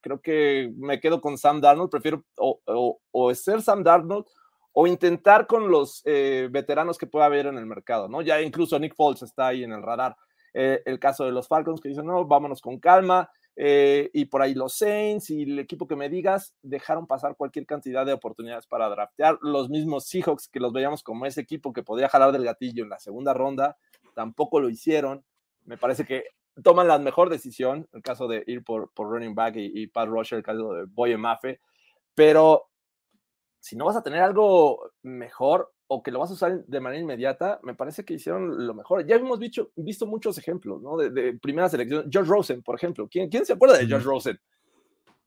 creo 0.00 0.20
que 0.20 0.72
me 0.76 1.00
quedo 1.00 1.20
con 1.20 1.36
Sam 1.38 1.60
Darnold, 1.60 1.90
prefiero 1.90 2.24
o, 2.36 3.34
ser 3.34 3.62
Sam 3.62 3.82
Darnold 3.82 4.26
o 4.72 4.86
intentar 4.86 5.46
con 5.46 5.70
los 5.70 6.02
eh, 6.04 6.48
veteranos 6.50 6.98
que 6.98 7.06
pueda 7.06 7.26
haber 7.26 7.46
en 7.46 7.58
el 7.58 7.66
mercado, 7.66 8.08
¿no? 8.08 8.22
Ya 8.22 8.40
incluso 8.40 8.78
Nick 8.78 8.94
Foles 8.94 9.22
está 9.22 9.48
ahí 9.48 9.64
en 9.64 9.72
el 9.72 9.82
radar. 9.82 10.16
el 10.52 10.98
caso 10.98 11.24
de 11.24 11.32
los 11.32 11.48
Falcons 11.48 11.80
que 11.80 11.90
dicen, 11.90 12.06
no, 12.06 12.24
vámonos 12.24 12.62
con 12.62 12.78
calma, 12.78 13.30
eh, 13.56 14.10
y 14.12 14.26
por 14.26 14.42
ahí 14.42 14.54
los 14.54 14.74
Saints 14.74 15.30
y 15.30 15.44
el 15.44 15.58
equipo 15.58 15.86
que 15.86 15.96
me 15.96 16.10
digas 16.10 16.54
dejaron 16.62 17.06
pasar 17.06 17.36
cualquier 17.36 17.64
cantidad 17.64 18.04
de 18.04 18.12
oportunidades 18.12 18.66
para 18.66 18.88
draftear. 18.88 19.38
Los 19.40 19.70
mismos 19.70 20.06
Seahawks 20.06 20.48
que 20.48 20.60
los 20.60 20.72
veíamos 20.72 21.02
como 21.02 21.24
ese 21.24 21.40
equipo 21.40 21.72
que 21.72 21.82
podía 21.82 22.08
jalar 22.08 22.32
del 22.32 22.44
gatillo 22.44 22.84
en 22.84 22.90
la 22.90 22.98
segunda 22.98 23.32
ronda, 23.32 23.78
tampoco 24.14 24.60
lo 24.60 24.68
hicieron. 24.68 25.24
Me 25.64 25.78
parece 25.78 26.04
que 26.04 26.24
toman 26.62 26.86
la 26.86 26.98
mejor 26.98 27.30
decisión, 27.30 27.88
el 27.92 28.02
caso 28.02 28.28
de 28.28 28.44
ir 28.46 28.62
por, 28.62 28.92
por 28.92 29.08
running 29.08 29.34
back 29.34 29.56
y, 29.56 29.82
y 29.82 29.86
Pat 29.86 30.08
Rusher, 30.08 30.38
el 30.38 30.44
caso 30.44 30.74
de 30.74 30.84
Boye 30.84 31.16
Mafe, 31.16 31.60
pero 32.14 32.68
si 33.60 33.74
no 33.74 33.86
vas 33.86 33.96
a 33.96 34.02
tener 34.02 34.22
algo 34.22 34.92
mejor, 35.02 35.72
o 35.88 36.02
que 36.02 36.10
lo 36.10 36.18
vas 36.18 36.30
a 36.30 36.34
usar 36.34 36.64
de 36.64 36.80
manera 36.80 37.00
inmediata, 37.00 37.60
me 37.62 37.74
parece 37.74 38.04
que 38.04 38.14
hicieron 38.14 38.66
lo 38.66 38.74
mejor. 38.74 39.06
Ya 39.06 39.16
hemos 39.16 39.38
visto, 39.38 39.70
visto 39.76 40.06
muchos 40.06 40.36
ejemplos, 40.38 40.82
¿no? 40.82 40.96
De, 40.96 41.10
de 41.10 41.34
primera 41.34 41.68
selección. 41.68 42.10
George 42.10 42.30
Rosen, 42.30 42.62
por 42.62 42.74
ejemplo. 42.74 43.08
¿Quién, 43.08 43.28
¿Quién, 43.28 43.46
se 43.46 43.52
acuerda 43.52 43.78
de 43.78 43.86
George 43.86 44.06
Rosen? 44.06 44.40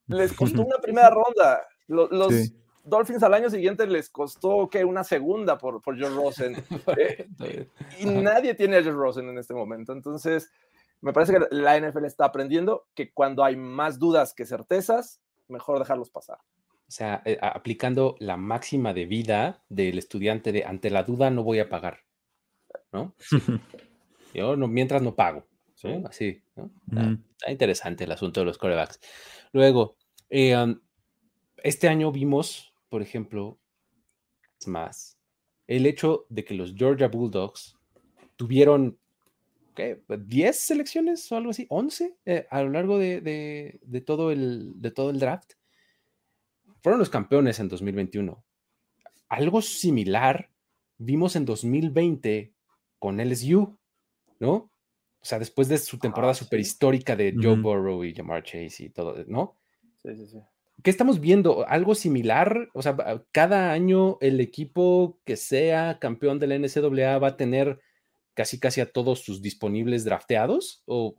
Les 0.08 0.34
costó 0.34 0.62
una 0.66 0.78
primera 0.80 1.10
ronda. 1.10 1.62
Los, 1.88 2.51
Dolphins 2.84 3.22
al 3.24 3.34
año 3.34 3.50
siguiente 3.50 3.86
les 3.86 4.10
costó, 4.10 4.68
¿qué? 4.70 4.84
Una 4.84 5.04
segunda 5.04 5.58
por, 5.58 5.82
por 5.82 5.98
George 5.98 6.16
Rosen. 6.16 6.56
Eh, 7.42 7.68
y 8.00 8.06
nadie 8.06 8.56
tiene 8.56 8.78
a 8.78 8.82
George 8.82 9.00
Rosen 9.00 9.30
en 9.30 9.38
este 9.38 9.54
momento. 9.54 9.94
Entonces, 9.94 10.51
me 11.01 11.13
parece 11.13 11.34
que 11.34 11.46
la 11.51 11.80
NFL 11.80 12.06
está 12.06 12.25
aprendiendo 12.25 12.88
que 12.94 13.13
cuando 13.13 13.44
hay 13.44 13.56
más 13.56 14.00
dudas 14.00 14.34
que 14.34 14.46
certezas, 14.46 15.22
mejor 15.48 15.80
dejarlos 15.80 16.10
pasar. 16.10 16.39
O 16.89 16.91
sea, 16.91 17.22
eh, 17.24 17.38
aplicando 17.39 18.15
la 18.17 18.36
máxima 18.36 18.96
de 18.96 19.05
vida 19.05 19.63
del 19.69 20.00
estudiante 20.00 20.51
de 20.51 20.65
ante 20.65 20.89
la 20.89 21.03
duda 21.03 21.29
no 21.29 21.43
voy 21.43 21.60
a 21.60 21.69
pagar, 21.69 22.00
¿no? 22.91 23.13
Yo 24.34 24.55
no, 24.55 24.67
mientras 24.67 25.03
no 25.03 25.15
pago, 25.15 25.46
Así, 26.05 26.41
¿no? 26.55 26.72
Está, 26.88 27.51
interesante 27.51 28.05
el 28.05 28.12
asunto 28.12 28.39
de 28.39 28.48
los 28.48 28.58
corebacks. 28.58 29.00
Luego, 29.53 29.98
eh, 30.31 30.55
este 31.58 31.88
año 31.88 32.12
vimos, 32.12 32.74
por 32.89 33.03
ejemplo, 33.03 33.60
más, 34.65 35.19
el 35.67 35.86
hecho 35.86 36.25
de 36.29 36.43
que 36.43 36.55
los 36.55 36.74
Georgia 36.74 37.08
Bulldogs 37.08 37.77
tuvieron 38.36 38.98
¿qué? 39.75 40.01
10 40.08 40.60
selecciones 40.60 41.31
o 41.31 41.36
algo 41.36 41.51
así, 41.51 41.67
11 41.69 42.17
eh, 42.25 42.48
a 42.50 42.63
lo 42.63 42.69
largo 42.69 42.98
de, 42.98 43.79
todo 44.08 44.31
el, 44.31 44.74
de 44.81 44.89
todo 44.89 45.12
el 45.12 45.19
draft 45.19 45.53
fueron 46.81 47.00
los 47.00 47.09
campeones 47.09 47.59
en 47.59 47.67
2021. 47.67 48.43
Algo 49.29 49.62
similar 49.62 50.50
vimos 50.98 51.36
en 51.36 51.45
2020 51.45 52.53
con 52.98 53.19
LSU, 53.19 53.77
¿no? 54.39 54.71
O 55.21 55.25
sea, 55.25 55.39
después 55.39 55.67
de 55.67 55.77
su 55.77 56.00
temporada 56.00 56.33
super 56.33 56.59
histórica 56.59 57.15
de 57.15 57.36
Joe 57.36 57.59
Burrow 57.59 58.03
y 58.03 58.13
Jamar 58.13 58.43
Chase 58.43 58.86
y 58.86 58.89
todo, 58.89 59.15
¿no? 59.27 59.57
Sí, 60.01 60.15
sí, 60.15 60.27
sí. 60.27 60.39
¿Qué 60.81 60.89
estamos 60.89 61.19
viendo? 61.19 61.67
¿Algo 61.67 61.93
similar? 61.93 62.69
O 62.74 62.81
sea, 62.81 62.95
cada 63.33 63.74
año 63.74 64.17
el 64.21 64.39
equipo 64.39 65.19
que 65.25 65.36
sea 65.36 66.00
campeón 66.00 66.39
de 66.39 66.48
la 66.48 66.57
NCAA 66.57 67.19
va 67.19 67.27
a 67.27 67.38
tener 67.38 67.81
casi 68.39 68.57
casi 68.57 68.79
a 68.79 68.89
todos 68.89 69.19
sus 69.19 69.41
disponibles 69.41 70.05
drafteados? 70.05 70.81
¿O, 70.86 71.13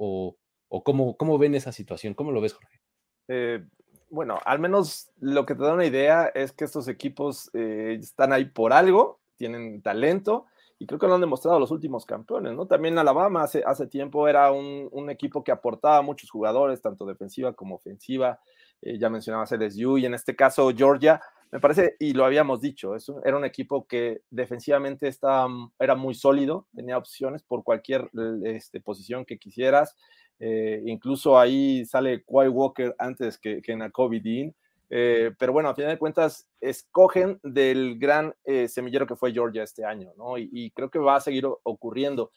o, 0.68 0.82
cómo, 0.82 1.18
cómo, 1.18 1.36
ven 1.36 1.54
esa 1.54 1.70
situación? 1.70 2.14
¿Cómo 2.14 2.32
lo 2.32 2.40
ves, 2.40 2.54
Jorge? 2.54 2.80
Eh, 3.28 3.62
bueno, 4.10 4.38
al 4.44 4.58
menos 4.58 5.10
lo 5.20 5.46
que 5.46 5.54
te 5.54 5.62
da 5.62 5.74
una 5.74 5.86
idea 5.86 6.26
es 6.34 6.52
que 6.52 6.64
estos 6.64 6.88
equipos 6.88 7.50
eh, 7.54 7.96
están 8.00 8.32
ahí 8.32 8.44
por 8.44 8.72
algo, 8.72 9.20
tienen 9.36 9.80
talento 9.82 10.46
y 10.78 10.86
creo 10.86 10.98
que 10.98 11.06
lo 11.06 11.14
han 11.14 11.20
demostrado 11.20 11.60
los 11.60 11.70
últimos 11.70 12.04
campeones, 12.06 12.54
¿no? 12.54 12.66
También 12.66 12.98
Alabama 12.98 13.42
hace, 13.42 13.62
hace 13.64 13.86
tiempo 13.86 14.26
era 14.26 14.50
un, 14.50 15.10
equipo 15.10 15.44
que 15.44 15.52
aportaba 15.52 16.02
muchos 16.02 16.30
jugadores, 16.30 16.80
tanto 16.80 17.04
defensiva 17.04 17.52
como 17.52 17.76
ofensiva. 17.76 18.40
Eh, 18.82 18.98
ya 18.98 19.10
mencionabas 19.10 19.52
LSU 19.52 19.98
y 19.98 20.06
en 20.06 20.14
este 20.14 20.34
caso 20.34 20.70
Georgia, 20.74 21.20
me 21.52 21.60
parece, 21.60 21.96
y 21.98 22.14
lo 22.14 22.24
habíamos 22.24 22.60
dicho, 22.60 22.94
era 23.24 23.36
un 23.36 23.44
equipo 23.44 23.86
que 23.86 24.22
defensivamente 24.30 25.08
estaba, 25.08 25.48
era 25.78 25.96
muy 25.96 26.14
sólido, 26.14 26.66
tenía 26.74 26.96
opciones 26.96 27.42
por 27.42 27.62
cualquier 27.64 28.08
este, 28.44 28.80
posición 28.80 29.24
que 29.24 29.38
quisieras. 29.38 29.96
Eh, 30.40 30.82
incluso 30.86 31.38
ahí 31.38 31.84
sale 31.84 32.24
Quay 32.24 32.48
Walker 32.48 32.94
antes 32.98 33.38
que, 33.38 33.60
que 33.60 33.76
Nakobe 33.76 34.20
Dean. 34.20 34.54
Eh, 34.88 35.32
pero 35.38 35.52
bueno, 35.52 35.68
a 35.68 35.74
final 35.74 35.92
de 35.92 35.98
cuentas, 35.98 36.48
escogen 36.60 37.38
del 37.44 37.98
gran 37.98 38.34
eh, 38.44 38.66
semillero 38.66 39.06
que 39.06 39.14
fue 39.14 39.32
Georgia 39.32 39.62
este 39.62 39.84
año, 39.84 40.12
¿no? 40.16 40.36
Y, 40.38 40.72
creo 40.74 40.90
que 40.90 40.98
va 40.98 41.16
a 41.16 41.20
seguir 41.20 41.46
ocurriendo. 41.62 42.32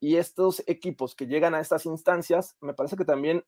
Y 0.00 0.16
estos 0.16 0.62
equipos 0.66 1.14
que 1.14 1.26
llegan 1.26 1.54
a 1.54 1.60
estas 1.60 1.84
instancias, 1.84 2.56
me 2.62 2.72
parece 2.72 2.96
que 2.96 3.04
también 3.04 3.44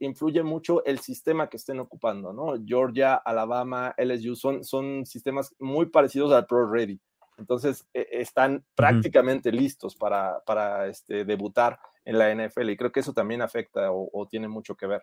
influye 0.00 0.42
mucho 0.42 0.84
el 0.84 0.98
sistema 0.98 1.48
que 1.48 1.56
estén 1.56 1.80
ocupando, 1.80 2.32
¿no? 2.32 2.62
Georgia, 2.66 3.14
Alabama, 3.14 3.94
LSU 3.96 4.34
son, 4.36 4.64
son 4.64 5.06
sistemas 5.06 5.54
muy 5.58 5.86
parecidos 5.86 6.32
al 6.32 6.46
Pro 6.46 6.70
Ready. 6.70 7.00
Entonces, 7.40 7.88
están 7.92 8.64
prácticamente 8.74 9.50
listos 9.50 9.96
para, 9.96 10.40
para 10.44 10.86
este, 10.86 11.24
debutar 11.24 11.80
en 12.04 12.18
la 12.18 12.34
NFL 12.34 12.70
y 12.70 12.76
creo 12.76 12.92
que 12.92 13.00
eso 13.00 13.12
también 13.12 13.42
afecta 13.42 13.90
o, 13.90 14.28
tiene 14.30 14.46
mucho 14.46 14.76
que 14.76 14.86
ver. 14.86 15.02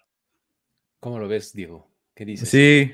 ¿Cómo 0.99 1.19
lo 1.19 1.27
ves, 1.27 1.53
Diego? 1.53 1.89
¿Qué 2.15 2.25
dices? 2.25 2.49
Sí, 2.49 2.91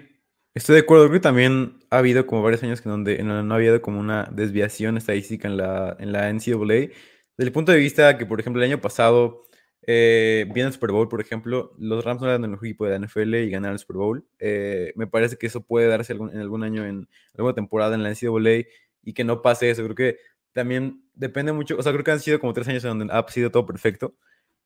estoy 0.53 0.75
de 0.75 0.81
acuerdo. 0.81 1.05
Creo 1.05 1.19
que 1.19 1.23
también 1.23 1.79
ha 1.89 2.00
habido 2.00 2.25
como 2.25 2.41
varios 2.41 2.63
años 2.63 2.81
que 2.81 2.89
donde 2.89 3.21
no 3.21 3.53
ha 3.53 3.57
habido 3.57 3.81
como 3.81 4.00
una 4.00 4.25
desviación 4.31 4.97
estadística 4.97 5.47
en 5.47 5.57
la, 5.57 5.95
en 6.00 6.12
la 6.12 6.31
NCAA. 6.31 6.89
Desde 7.35 7.47
el 7.47 7.51
punto 7.51 7.71
de 7.71 7.79
vista 7.79 8.17
que, 8.17 8.25
por 8.25 8.39
ejemplo, 8.39 8.62
el 8.62 8.69
año 8.69 8.81
pasado, 8.81 9.43
eh, 9.85 10.45
viene 10.53 10.67
el 10.67 10.73
Super 10.73 10.91
Bowl, 10.91 11.09
por 11.09 11.19
ejemplo, 11.19 11.73
los 11.77 12.05
Rams 12.05 12.21
no 12.21 12.27
eran 12.27 12.43
el 12.43 12.51
mejor 12.51 12.67
equipo 12.67 12.85
de 12.85 12.91
la 12.91 13.05
NFL 13.05 13.35
y 13.35 13.50
ganaron 13.50 13.73
el 13.73 13.79
Super 13.79 13.97
Bowl. 13.97 14.25
Eh, 14.39 14.93
me 14.95 15.07
parece 15.07 15.38
que 15.38 15.47
eso 15.47 15.62
puede 15.62 15.88
darse 15.88 16.13
en 16.13 16.39
algún 16.39 16.63
año, 16.63 16.85
en 16.85 17.07
alguna 17.35 17.53
temporada 17.53 17.95
en 17.95 18.03
la 18.03 18.09
NCAA 18.09 18.65
y 19.03 19.13
que 19.13 19.24
no 19.24 19.41
pase 19.41 19.69
eso. 19.69 19.83
Creo 19.83 19.95
que 19.95 20.17
también 20.53 21.03
depende 21.13 21.51
mucho, 21.51 21.77
o 21.77 21.83
sea, 21.83 21.91
creo 21.91 22.03
que 22.03 22.12
han 22.12 22.19
sido 22.19 22.39
como 22.39 22.53
tres 22.53 22.67
años 22.67 22.83
en 22.83 23.00
donde 23.00 23.13
ha 23.13 23.25
sido 23.29 23.51
todo 23.51 23.65
perfecto, 23.65 24.15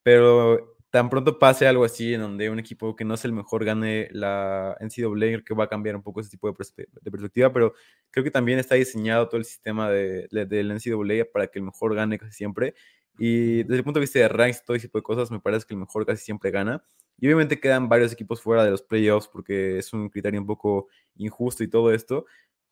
pero 0.03 0.77
tan 0.89 1.09
pronto 1.09 1.37
pase 1.37 1.67
algo 1.67 1.83
así 1.83 2.13
en 2.13 2.21
donde 2.21 2.49
un 2.49 2.59
equipo 2.59 2.95
que 2.95 3.03
no 3.03 3.15
es 3.15 3.25
el 3.25 3.33
mejor 3.33 3.65
gane 3.65 4.07
la 4.11 4.77
NCAA, 4.79 5.17
creo 5.17 5.43
que 5.43 5.53
va 5.53 5.65
a 5.65 5.69
cambiar 5.69 5.95
un 5.95 6.03
poco 6.03 6.21
ese 6.21 6.29
tipo 6.29 6.47
de, 6.47 6.53
perspectiva, 6.53 7.51
pero 7.51 7.73
creo 8.09 8.23
que 8.23 8.31
también 8.31 8.59
está 8.59 8.75
diseñado 8.75 9.27
todo 9.27 9.37
el 9.37 9.45
sistema 9.45 9.89
de, 9.89 10.27
de, 10.31 10.45
del 10.45 10.73
NCAA 10.73 11.25
para 11.31 11.47
que 11.47 11.59
el 11.59 11.65
mejor 11.65 11.95
gane 11.95 12.17
casi 12.17 12.31
siempre. 12.31 12.73
Y 13.19 13.63
desde 13.63 13.77
el 13.77 13.83
punto 13.83 13.99
de 13.99 14.05
vista 14.05 14.19
de 14.19 14.27
ranks, 14.27 14.63
todo 14.63 14.77
ese 14.77 14.87
tipo 14.87 14.99
de 14.99 15.03
cosas, 15.03 15.31
me 15.31 15.39
parece 15.39 15.65
que 15.65 15.73
el 15.73 15.79
mejor 15.79 16.05
casi 16.05 16.23
siempre 16.23 16.51
gana. 16.51 16.83
Y 17.19 17.25
obviamente 17.25 17.59
quedan 17.59 17.89
varios 17.89 18.13
equipos 18.13 18.41
fuera 18.41 18.63
de 18.63 18.69
los 18.71 18.83
playoffs 18.83 19.27
porque 19.27 19.79
es 19.79 19.91
un 19.91 20.09
criterio 20.09 20.39
un 20.39 20.45
poco 20.45 20.87
injusto 21.15 21.63
y 21.63 21.67
todo 21.67 21.91
esto, 21.91 22.25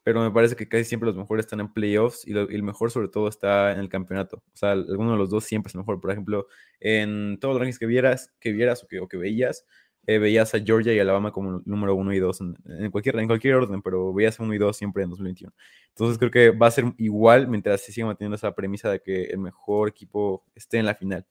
pero 0.06 0.22
me 0.22 0.30
parece 0.30 0.56
que 0.56 0.70
casi 0.70 0.84
siempre 0.84 1.08
los 1.08 1.16
mejores 1.16 1.48
están 1.48 1.62
en 1.62 1.74
playoffs 1.74 2.28
y, 2.28 2.38
el 2.38 2.62
mejor 2.62 2.92
sobre 2.92 3.08
todo 3.08 3.28
está 3.28 3.72
en 3.72 3.80
el 3.80 3.90
campeonato. 3.90 4.44
O 4.54 4.56
sea, 4.56 4.74
alguno 4.74 5.14
de 5.14 5.18
los 5.18 5.32
dos 5.32 5.46
siempre 5.46 5.70
es 5.72 5.76
mejor. 5.76 6.00
Por 6.00 6.12
ejemplo, 6.12 6.46
en 6.80 7.40
todos 7.40 7.56
los 7.56 7.60
rankings 7.60 7.80
que 7.80 7.88
vieras, 7.88 8.32
que 8.40 8.52
vieras 8.52 8.84
o 8.84 8.88
que, 8.88 9.00
o 9.00 9.08
que 9.08 9.18
veías, 9.18 9.66
eh, 10.06 10.20
veías 10.20 10.54
a 10.54 10.60
Georgia 10.60 10.94
y 10.94 11.00
Alabama 11.00 11.32
como 11.32 11.64
número 11.66 11.96
uno 11.96 12.14
y 12.14 12.20
dos 12.20 12.40
en, 12.40 12.92
cualquier, 12.92 13.18
en 13.18 13.26
cualquier 13.26 13.56
orden, 13.56 13.82
pero 13.82 14.14
veías 14.14 14.40
a 14.40 14.44
uno 14.44 14.54
y 14.54 14.60
dos 14.60 14.78
siempre 14.78 15.02
en 15.02 15.10
2021. 15.10 15.52
Entonces 15.90 16.20
creo 16.20 16.30
que 16.30 16.52
va 16.52 16.68
a 16.68 16.72
ser 16.72 16.86
igual 17.00 17.48
mientras 17.48 17.82
se 17.82 17.92
siga 17.92 18.06
manteniendo 18.06 18.36
esa 18.36 18.54
premisa 18.54 18.92
de 18.92 19.00
que 19.00 19.24
el 19.24 19.40
mejor 19.40 19.90
equipo 19.90 20.46
esté 20.54 20.78
en 20.78 20.86
la 20.86 20.94
final. 20.94 21.26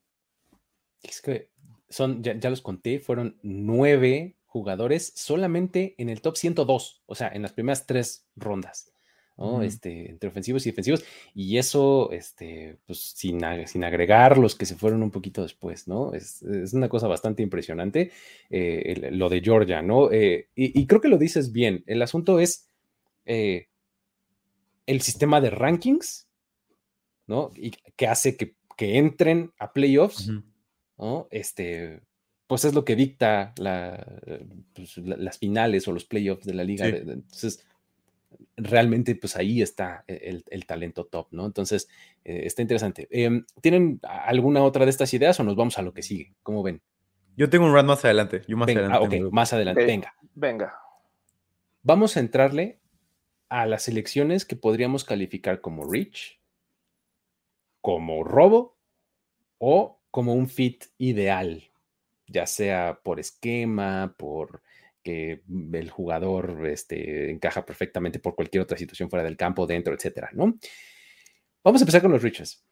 Es 1.01 1.23
que 1.23 1.49
son, 1.89 2.25
ya 2.25 2.51
los 2.51 2.61
conté, 2.61 2.99
fueron 2.99 3.39
nueve 3.45 4.37
jugadores 4.55 5.13
solamente 5.17 5.97
en 5.99 6.09
el 6.09 6.21
top 6.21 6.37
102, 6.37 7.03
o 7.07 7.15
sea, 7.17 7.27
en 7.27 7.43
las 7.43 7.53
primeras 7.53 7.87
tres 7.87 8.29
rondas. 8.37 8.93
este, 9.65 10.09
entre 10.11 10.29
ofensivos 10.29 10.65
y 10.65 10.71
defensivos, 10.71 11.05
y 11.35 11.59
eso, 11.59 12.13
este, 12.13 12.79
pues 12.87 13.01
sin, 13.01 13.41
sin, 13.67 13.83
agregar 13.83 14.39
los 14.39 14.55
que 14.55 14.65
se 14.65 14.77
fueron 14.77 15.03
un 15.03 15.11
poquito 15.11 15.43
después, 15.43 15.89
¿no? 15.89 16.15
Es, 16.15 16.45
una 16.73 16.89
cosa 16.89 17.09
bastante 17.09 17.43
impresionante 17.43 18.13
eh, 18.49 19.11
lo 19.11 19.29
de 19.29 19.41
Georgia, 19.41 19.83
¿no? 19.83 20.13
Eh, 20.13 20.51
y, 20.55 20.87
creo 20.87 21.01
que 21.01 21.09
lo 21.09 21.19
dices 21.19 21.51
bien, 21.51 21.83
el 21.89 22.01
asunto 22.01 22.39
es 22.39 22.69
eh, 23.27 23.67
el 24.87 25.01
sistema 25.01 25.41
de 25.41 25.51
rankings, 25.51 26.29
¿no? 27.27 27.51
Y 27.57 27.73
que 27.97 28.07
hace 28.07 28.37
que, 28.37 28.55
entren 28.77 29.53
a 29.59 29.73
playoffs, 29.73 30.31
¿no? 30.97 31.27
Este, 31.33 32.03
pues 32.47 32.65
es 32.65 32.75
lo 32.75 32.85
que 32.85 32.97
dicta 32.97 33.55
pues, 33.57 34.99
las 34.99 35.39
finales 35.39 35.89
o 35.89 35.93
los 35.93 36.05
playoffs 36.05 36.47
de 36.47 36.55
la 36.55 36.65
liga. 36.65 36.87
Entonces, 36.87 37.67
realmente, 38.57 39.15
pues 39.15 39.37
ahí 39.37 39.63
está 39.63 40.05
e, 40.07 40.43
el, 40.49 40.67
talento 40.67 41.07
top, 41.07 41.29
¿no? 41.31 41.47
Entonces, 41.47 41.89
eh, 42.25 42.43
está 42.45 42.63
interesante. 42.63 43.09
Em, 43.11 43.45
¿Tienen 43.61 44.01
alguna 44.03 44.63
otra 44.63 44.85
de 44.85 44.91
estas 44.91 45.15
ideas 45.15 45.39
o 45.41 45.45
nos 45.45 45.57
vamos 45.57 45.79
a 45.79 45.83
lo 45.83 45.95
que 45.95 46.03
sigue? 46.03 46.35
¿Cómo 46.43 46.63
ven? 46.63 46.83
Yo 47.37 47.49
tengo 47.51 47.65
un 47.65 47.73
run 47.73 47.87
más 47.87 48.05
adelante. 48.05 48.43
Yo 48.47 48.57
más 48.57 48.69
adelante. 48.69 48.97
Ah, 48.97 49.01
ok, 49.01 49.33
más 49.33 49.53
adelante. 49.53 49.85
venga. 49.85 50.15
Venga. 50.35 50.75
Vamos 51.83 52.17
a 52.17 52.21
entrarle 52.21 52.79
a 53.49 53.67
las 53.67 53.89
elecciones 53.89 54.45
que 54.45 54.57
podríamos 54.57 55.05
calificar 55.05 55.61
como 55.61 55.85
rich, 55.91 56.41
como 57.81 58.25
robo 58.25 58.77
o 59.59 60.01
como 60.11 60.35
un 60.35 60.49
fit 60.49 60.85
ideal 60.99 61.71
ya 62.27 62.47
sea 62.47 63.01
por 63.03 63.21
esquema, 63.21 64.15
por 64.19 64.63
que 65.05 65.43
el 65.73 65.91
jugador 65.91 66.67
este, 66.67 67.31
encaja 67.31 67.65
perfectamente 67.65 68.19
por 68.19 68.35
cualquier 68.35 68.63
otra 68.63 68.79
situación 68.79 69.11
fuera 69.11 69.25
del 69.25 69.37
campo, 69.37 69.67
dentro, 69.67 69.95
etcétera, 69.95 70.31
¿no? 70.33 70.59
Vamos 71.63 71.81
a 71.81 71.85
empezar 71.85 72.03
con 72.03 72.11
los 72.11 72.23
Riches. 72.23 72.65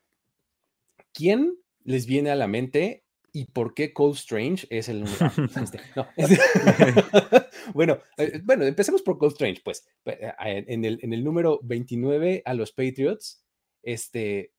¿Quién 1.12 1.58
les 1.84 2.06
viene 2.06 2.30
a 2.30 2.36
la 2.36 2.48
mente 2.48 3.04
y 3.32 3.46
por 3.46 3.74
qué 3.74 3.92
Cole 3.92 4.14
Strange 4.14 4.66
es 4.70 4.88
el 4.88 5.04
número? 5.04 5.30
Este, 5.62 5.80
bueno, 7.74 7.98
eh, 8.16 8.40
bueno, 8.42 8.64
empecemos 8.64 9.02
por 9.02 9.18
Cole 9.18 9.32
Strange, 9.32 9.60
pues. 9.62 9.86
Eh, 10.06 10.32
en 10.68 10.84
el, 10.84 10.98
en 11.02 11.12
el 11.12 11.22
número 11.22 11.60
29 11.62 12.42
a 12.44 12.54
los 12.54 12.72
Patriots, 12.72 13.44
este, 13.82 14.52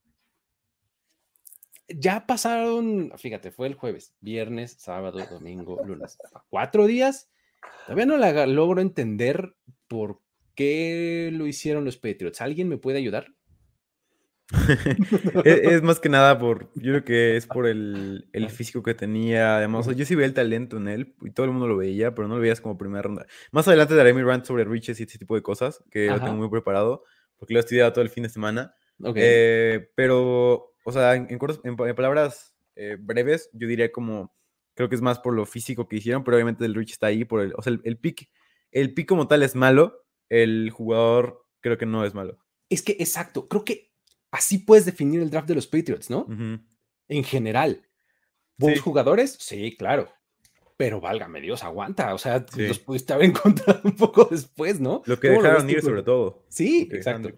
ya 1.87 2.25
pasaron, 2.25 3.11
fíjate, 3.17 3.51
fue 3.51 3.67
el 3.67 3.75
jueves, 3.75 4.15
viernes, 4.21 4.75
sábado, 4.79 5.19
domingo, 5.29 5.79
lunes, 5.85 6.17
cuatro 6.49 6.85
días. 6.87 7.29
Todavía 7.85 8.05
no 8.05 8.17
la 8.17 8.45
logro 8.45 8.81
entender 8.81 9.55
por 9.87 10.19
qué 10.55 11.29
lo 11.33 11.47
hicieron 11.47 11.85
los 11.85 11.97
Patriots. 11.97 12.41
¿Alguien 12.41 12.69
me 12.69 12.77
puede 12.77 12.97
ayudar? 12.97 13.27
es, 15.45 15.81
más 15.81 15.99
que 15.99 16.09
nada 16.09 16.37
por, 16.37 16.69
yo 16.75 16.91
creo 16.91 17.03
que 17.05 17.37
es 17.37 17.47
por 17.47 17.65
el, 17.65 18.25
físico 18.49 18.83
que 18.83 18.93
tenía. 18.93 19.57
Además, 19.57 19.87
yo 19.95 20.05
sí 20.05 20.15
veía 20.15 20.27
el 20.27 20.33
talento 20.33 20.77
en 20.77 20.87
él 20.87 21.15
y 21.21 21.31
todo 21.31 21.45
el 21.45 21.51
mundo 21.51 21.67
lo 21.67 21.77
veía, 21.77 22.13
pero 22.13 22.27
no 22.27 22.35
lo 22.35 22.41
veías 22.41 22.61
como 22.61 22.77
primera 22.77 23.01
ronda. 23.01 23.25
Más 23.51 23.67
adelante 23.67 23.95
daré 23.95 24.13
mi 24.13 24.21
rant 24.21 24.45
sobre 24.45 24.65
Riches 24.65 24.99
y 24.99 25.03
ese 25.03 25.17
tipo 25.17 25.35
de 25.35 25.41
cosas, 25.41 25.83
que 25.89 26.07
lo 26.07 26.19
tengo 26.19 26.35
muy 26.35 26.49
preparado, 26.49 27.03
porque 27.37 27.53
lo 27.53 27.59
he 27.59 27.61
estudiado 27.61 27.93
todo 27.93 28.03
el 28.03 28.09
fin 28.09 28.23
de 28.23 28.29
semana. 28.29 28.75
Eh, 29.15 29.89
pero 29.95 30.72
o 30.83 30.91
sea, 30.91 31.15
en, 31.15 31.37
palabras 31.95 32.55
eh, 32.75 32.97
breves, 32.99 33.49
yo 33.53 33.67
diría 33.67 33.91
como, 33.91 34.33
creo 34.73 34.89
que 34.89 34.95
es 34.95 35.01
más 35.01 35.19
por 35.19 35.33
lo 35.33 35.45
físico 35.45 35.87
que 35.87 35.97
hicieron, 35.97 36.23
pero 36.23 36.37
obviamente 36.37 36.65
el 36.65 36.75
Rich 36.75 36.93
está 36.93 37.07
ahí 37.07 37.25
por 37.25 37.41
el, 37.41 37.53
o 37.55 37.61
sea, 37.61 37.77
el, 37.83 37.97
pick, 37.97 38.29
el 38.71 38.93
pick 38.93 39.07
como 39.07 39.27
tal 39.27 39.43
es 39.43 39.55
malo, 39.55 40.05
el 40.29 40.69
jugador 40.71 41.45
creo 41.61 41.77
que 41.77 41.85
no 41.85 42.05
es 42.05 42.13
malo. 42.13 42.39
Es 42.69 42.81
que, 42.81 42.93
exacto, 42.99 43.47
creo 43.47 43.63
que 43.63 43.91
así 44.31 44.59
puedes 44.59 44.85
definir 44.85 45.21
el 45.21 45.29
draft 45.29 45.47
de 45.47 45.55
los 45.55 45.67
Patriots, 45.67 46.09
¿no? 46.09 46.25
En 47.07 47.23
general. 47.23 47.87
¿Buenos 48.57 48.81
jugadores? 48.81 49.37
Sí, 49.39 49.75
claro 49.77 50.09
pero 50.77 50.99
válgame 50.99 51.41
Dios, 51.41 51.63
aguanta. 51.63 52.13
O 52.13 52.17
sea, 52.17 52.45
los 52.55 52.79
pudiste 52.79 53.13
haber 53.13 53.25
encontrado 53.29 53.81
un 53.83 53.95
poco 53.95 54.25
después, 54.29 54.79
¿no? 54.79 55.01
Lo 55.05 55.19
que 55.19 55.29
dejaron 55.29 55.69
ir, 55.69 55.81
sobre 55.81 56.03
todo. 56.03 56.43
Sí, 56.47 56.89
exacto. 56.91 57.29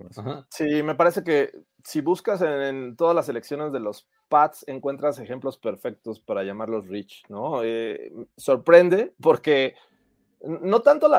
Sí, 0.49 0.83
me 0.83 0.95
parece 0.95 1.23
que 1.23 1.51
si 1.83 2.01
buscas 2.01 2.41
en, 2.41 2.95
todas 2.95 3.15
las 3.15 3.27
selecciones 3.27 3.71
de 3.71 3.79
los 3.79 4.07
Pats, 4.27 4.65
encuentras 4.67 5.19
ejemplos 5.19 5.57
perfectos 5.57 6.19
para 6.19 6.43
llamarlos 6.43 6.87
rich, 6.87 7.23
¿no? 7.29 7.63
Eh, 7.63 8.11
sorprende 8.37 9.13
porque 9.21 9.75
no 10.41 10.81
tanto 10.81 11.09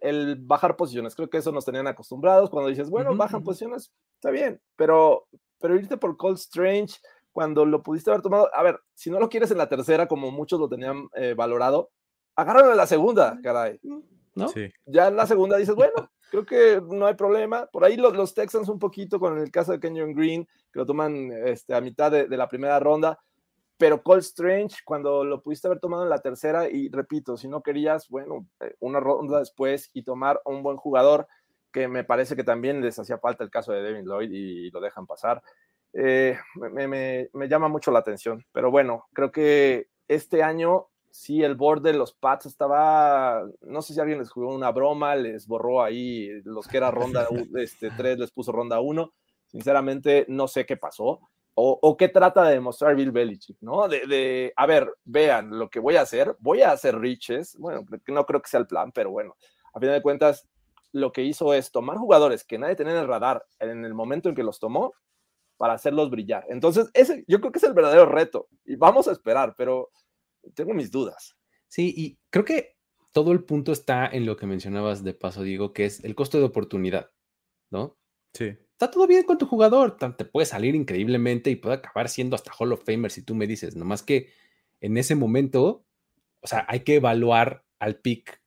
el, 0.00 0.36
bajar 0.40 0.76
posiciones, 0.76 1.14
creo 1.14 1.30
que 1.30 1.38
eso 1.38 1.52
nos 1.52 1.64
tenían 1.64 1.86
acostumbrados. 1.86 2.50
Cuando 2.50 2.68
dices, 2.68 2.90
bueno, 2.90 3.16
bajan 3.16 3.42
posiciones, 3.42 3.92
está 4.14 4.30
bien, 4.30 4.60
pero, 4.76 5.26
pero 5.60 5.76
irte 5.76 5.96
por 5.96 6.16
Cold 6.16 6.36
Strange 6.36 6.98
cuando 7.38 7.64
lo 7.64 7.84
pudiste 7.84 8.10
haber 8.10 8.20
tomado. 8.20 8.50
A 8.52 8.64
ver, 8.64 8.80
si 8.94 9.12
no 9.12 9.20
lo 9.20 9.28
quieres 9.28 9.52
en 9.52 9.58
la 9.58 9.68
tercera, 9.68 10.08
como 10.08 10.32
muchos 10.32 10.58
lo 10.58 10.68
tenían 10.68 11.08
eh, 11.14 11.34
valorado, 11.34 11.92
agárralo 12.34 12.72
en 12.72 12.76
la 12.76 12.88
segunda, 12.88 13.38
caray. 13.40 13.78
¿No? 14.34 14.52
Ya 14.86 15.06
en 15.06 15.14
la 15.14 15.24
segunda 15.24 15.56
dices, 15.56 15.76
bueno, 15.76 16.10
creo 16.32 16.44
que 16.44 16.82
no 16.84 17.06
hay 17.06 17.14
problema. 17.14 17.66
Por 17.66 17.84
ahí 17.84 17.96
los, 17.96 18.16
los, 18.16 18.34
Texans 18.34 18.68
un 18.68 18.80
poquito 18.80 19.20
con 19.20 19.38
el 19.38 19.52
caso 19.52 19.70
de 19.70 19.78
Kenyon 19.78 20.14
Green, 20.14 20.48
que 20.72 20.80
lo 20.80 20.84
toman 20.84 21.30
este, 21.30 21.76
a 21.76 21.80
mitad 21.80 22.10
de, 22.10 22.26
la 22.26 22.48
primera 22.48 22.80
ronda. 22.80 23.20
Pero 23.76 24.02
Cole 24.02 24.18
Strange, 24.18 24.78
cuando 24.84 25.24
lo 25.24 25.40
pudiste 25.40 25.68
haber 25.68 25.78
tomado 25.78 26.02
en 26.02 26.10
la 26.10 26.18
tercera, 26.18 26.68
y 26.68 26.88
repito, 26.88 27.36
si 27.36 27.46
no 27.46 27.62
querías, 27.62 28.08
bueno, 28.08 28.48
eh, 28.58 28.74
una 28.80 28.98
ronda 28.98 29.38
después 29.38 29.90
y 29.92 30.02
tomar 30.02 30.40
un 30.44 30.64
buen 30.64 30.76
jugador, 30.76 31.28
que 31.72 31.86
me 31.86 32.02
parece 32.02 32.34
que 32.34 32.42
también 32.42 32.80
les 32.80 32.98
hacía 32.98 33.18
falta 33.18 33.44
el 33.44 33.50
caso 33.50 33.70
de 33.70 33.82
Devin 33.82 34.06
Lloyd 34.06 34.32
y 34.32 34.72
lo 34.72 34.80
dejan 34.80 35.06
pasar. 35.06 35.40
Eh, 35.92 36.38
me, 36.54 37.48
llama 37.48 37.68
mucho 37.68 37.90
la 37.90 38.00
atención. 38.00 38.44
Pero 38.52 38.70
bueno, 38.70 39.06
creo 39.12 39.32
que 39.32 39.88
este 40.06 40.42
año 40.42 40.88
sí 41.10 41.42
el 41.42 41.54
board 41.54 41.82
de 41.82 41.94
los 41.94 42.12
Pats 42.12 42.46
estaba, 42.46 43.44
no 43.62 43.82
sé 43.82 43.94
si 43.94 44.00
alguien 44.00 44.18
les 44.18 44.30
jugó 44.30 44.54
una 44.54 44.70
broma, 44.70 45.16
les 45.16 45.46
borró 45.46 45.82
ahí 45.82 46.28
los 46.44 46.68
que 46.68 46.76
era 46.76 46.90
ronda 46.90 47.26
este, 47.56 47.90
3, 47.90 48.18
les 48.18 48.30
puso 48.30 48.52
ronda 48.52 48.80
1. 48.80 49.12
Sinceramente, 49.46 50.26
no 50.28 50.46
sé 50.46 50.66
qué 50.66 50.76
pasó. 50.76 51.20
O, 51.60 51.96
qué 51.96 52.08
trata 52.08 52.44
de 52.44 52.52
demostrar 52.52 52.94
Bill 52.94 53.10
Belichick, 53.10 53.56
¿no? 53.62 53.88
De, 53.88 54.52
a 54.54 54.64
ver, 54.64 54.94
vean 55.04 55.58
lo 55.58 55.68
que 55.68 55.80
voy 55.80 55.96
a 55.96 56.02
hacer, 56.02 56.36
voy 56.38 56.62
a 56.62 56.70
hacer 56.70 56.96
riches, 56.96 57.56
bueno, 57.58 57.84
no 58.06 58.26
creo 58.26 58.40
que 58.40 58.48
sea 58.48 58.60
el 58.60 58.68
plan, 58.68 58.92
pero 58.92 59.10
bueno, 59.10 59.34
a 59.74 59.80
final 59.80 59.96
de 59.96 60.02
cuentas, 60.02 60.46
lo 60.92 61.10
que 61.10 61.24
hizo 61.24 61.52
es 61.54 61.72
tomar 61.72 61.96
jugadores 61.96 62.44
que 62.44 62.58
nadie 62.58 62.76
tenía 62.76 62.92
en 62.92 63.00
el 63.00 63.08
radar 63.08 63.44
en 63.58 63.84
el 63.84 63.92
momento 63.92 64.28
en 64.28 64.36
que 64.36 64.44
los 64.44 64.60
tomó 64.60 64.94
para 65.58 65.74
hacerlos 65.74 66.10
brillar. 66.10 66.46
Entonces, 66.48 66.88
ese 66.94 67.24
yo 67.28 67.40
creo 67.40 67.52
que 67.52 67.58
es 67.58 67.64
el 67.64 67.74
verdadero 67.74 68.06
reto 68.06 68.48
y 68.64 68.76
vamos 68.76 69.08
a 69.08 69.12
esperar, 69.12 69.54
pero 69.58 69.90
tengo 70.54 70.72
mis 70.72 70.90
dudas. 70.90 71.36
Sí, 71.66 71.92
y 71.94 72.18
creo 72.30 72.46
que 72.46 72.76
todo 73.12 73.32
el 73.32 73.44
punto 73.44 73.72
está 73.72 74.06
en 74.06 74.24
lo 74.24 74.36
que 74.36 74.46
mencionabas 74.46 75.04
de 75.04 75.12
paso, 75.12 75.42
Diego, 75.42 75.74
que 75.74 75.84
es 75.84 76.02
el 76.04 76.14
costo 76.14 76.38
de 76.38 76.44
oportunidad, 76.44 77.10
¿no? 77.70 77.98
Sí. 78.32 78.56
Está 78.72 78.90
todo 78.90 79.06
bien 79.08 79.24
con 79.24 79.38
tu 79.38 79.46
jugador, 79.46 79.96
te 79.96 80.24
puede 80.24 80.46
salir 80.46 80.76
increíblemente 80.76 81.50
y 81.50 81.56
puede 81.56 81.74
acabar 81.74 82.08
siendo 82.08 82.36
hasta 82.36 82.52
Hall 82.56 82.72
of 82.72 82.84
Famer 82.84 83.10
si 83.10 83.22
tú 83.22 83.34
me 83.34 83.48
dices, 83.48 83.74
nomás 83.74 84.04
que 84.04 84.30
en 84.80 84.96
ese 84.96 85.16
momento, 85.16 85.84
o 86.40 86.46
sea, 86.46 86.64
hay 86.68 86.80
que 86.80 86.94
evaluar 86.94 87.64
al 87.80 87.96
pick 87.96 88.40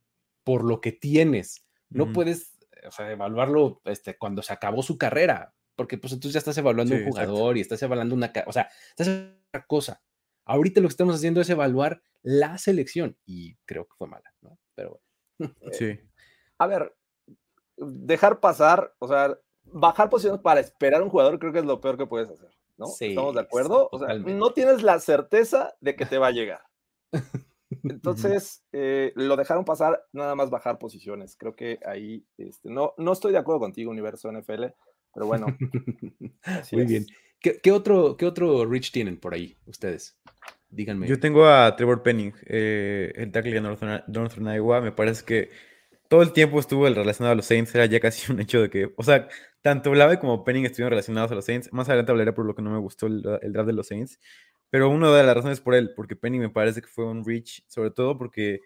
por 0.46 0.64
lo 0.64 0.80
que 0.80 0.94
tienes. 0.94 1.68
No 1.90 2.14
puedes, 2.14 2.58
o 2.88 2.92
sea, 2.92 3.12
evaluarlo 3.12 3.82
este, 3.84 4.18
cuando 4.18 4.42
se 4.42 4.54
acabó 4.54 4.82
su 4.82 4.98
carrera 4.98 5.54
porque 5.76 5.98
pues 5.98 6.14
entonces 6.14 6.34
ya 6.34 6.40
estás 6.40 6.58
evaluando 6.58 6.96
un 6.96 7.06
jugador 7.06 7.58
y 7.58 7.62
estás 7.62 7.82
evaluando 7.84 8.16
una, 8.16 8.32
o 8.46 8.54
sea, 8.54 8.70
estás 8.90 9.08
haciendo 9.08 9.36
una 9.54 9.66
cosa. 9.66 10.02
Ahorita 10.46 10.82
lo 10.82 10.88
que 10.88 10.94
estamos 10.94 11.16
haciendo 11.16 11.42
es 11.42 11.50
evaluar 11.50 12.02
la 12.24 12.58
selección 12.58 13.18
y 13.26 13.56
creo 13.66 13.86
que 13.86 13.96
fue 13.98 14.08
mala, 14.08 14.34
¿no? 14.42 14.58
Pero 14.76 15.02
bueno. 15.40 15.56
Sí. 15.72 16.00
A 16.58 16.68
ver, 16.68 16.96
dejar 17.78 18.40
pasar, 18.40 18.94
o 19.00 19.08
sea, 19.08 19.38
bajar 19.64 20.10
posiciones 20.10 20.42
para 20.42 20.60
esperar 20.60 21.02
a 21.02 21.04
un 21.04 21.10
jugador 21.10 21.40
creo 21.40 21.52
que 21.52 21.60
es 21.60 21.66
lo 21.66 21.82
peor 21.82 21.98
que 21.98 22.06
puedes 22.06 22.30
hacer, 22.30 22.52
¿no? 22.78 22.88
Sí, 22.88 23.10
¿Estamos 23.10 23.34
de 23.34 23.42
acuerdo? 23.42 23.90
O 23.92 24.00
sea, 24.00 24.14
no 24.16 24.54
tienes 24.54 24.84
la 24.84 25.00
certeza 25.00 25.76
de 25.80 25.96
que 25.96 26.06
te 26.06 26.18
va 26.18 26.28
a 26.28 26.32
llegar. 26.32 26.62
Entonces, 27.84 28.64
eh, 28.74 29.14
lo 29.16 29.38
dejaron 29.38 29.66
pasar, 29.66 30.06
nada 30.12 30.36
más 30.36 30.50
bajar 30.50 30.78
posiciones. 30.78 31.36
Creo 31.38 31.56
que 31.56 31.80
ahí, 31.86 32.26
este, 32.38 32.70
no, 32.70 32.94
no 32.98 33.14
estoy 33.14 33.32
de 33.32 33.38
acuerdo 33.38 33.62
contigo, 33.62 33.92
Universo 33.92 34.32
NFL, 34.32 34.66
pero 35.14 35.26
bueno, 35.28 35.48
así 36.44 36.76
Muy 36.76 36.86
es. 36.86 36.90
bien. 36.90 37.06
¿Qué, 37.40 37.60
qué 37.62 37.72
otro, 37.72 38.18
¿Qué 38.18 38.26
otro 38.26 38.66
Rich 38.66 38.92
tienen 38.92 39.18
por 39.18 39.34
ahí 39.34 39.58
ustedes? 39.66 40.20
Díganme. 40.70 41.08
Yo 41.08 41.20
tengo 41.20 41.48
a 41.48 41.76
Trevor 41.76 42.04
Penning, 42.04 42.34
eh, 42.46 43.12
el 43.16 43.32
tackle 43.32 43.54
de 43.54 43.62
Northern, 43.62 44.04
Northern 44.08 44.48
Iowa. 44.56 44.80
Me 44.82 44.92
parece 44.92 45.26
que 45.26 45.50
todo 46.08 46.22
el 46.22 46.34
tiempo 46.34 46.60
estuvo 46.60 46.88
el 46.88 46.96
relacionado 46.96 47.34
a 47.34 47.36
los 47.36 47.46
Saints. 47.46 47.74
Era 47.76 47.86
ya 47.88 48.00
casi 48.00 48.32
un 48.32 48.40
hecho 48.40 48.62
de 48.62 48.70
que, 48.70 48.94
o 48.96 49.04
sea, 49.04 49.28
tanto 49.62 49.92
Blave 49.92 50.20
como 50.20 50.44
Penning 50.44 50.66
estuvieron 50.66 50.92
relacionados 50.92 51.32
a 51.32 51.36
los 51.36 51.46
Saints. 51.46 51.74
Más 51.74 51.90
adelante 51.90 52.12
hablaré 52.12 52.32
por 52.34 52.46
lo 52.46 52.56
que 52.56 52.62
no 52.62 52.72
me 52.72 52.80
gustó 52.80 53.08
el, 53.08 53.24
el 53.42 53.54
draft 53.54 53.68
de 53.68 53.74
los 53.74 53.88
Saints. 53.88 54.20
Pero 54.70 54.90
una 54.90 55.12
de 55.14 55.24
las 55.24 55.36
razones 55.36 55.60
por 55.60 55.76
él, 55.76 55.92
porque 55.96 56.16
Penning 56.16 56.42
me 56.42 56.50
parece 56.50 56.82
que 56.82 56.88
fue 56.88 57.06
un 57.06 57.26
reach, 57.26 57.64
sobre 57.68 57.92
todo 57.92 58.18
porque 58.18 58.62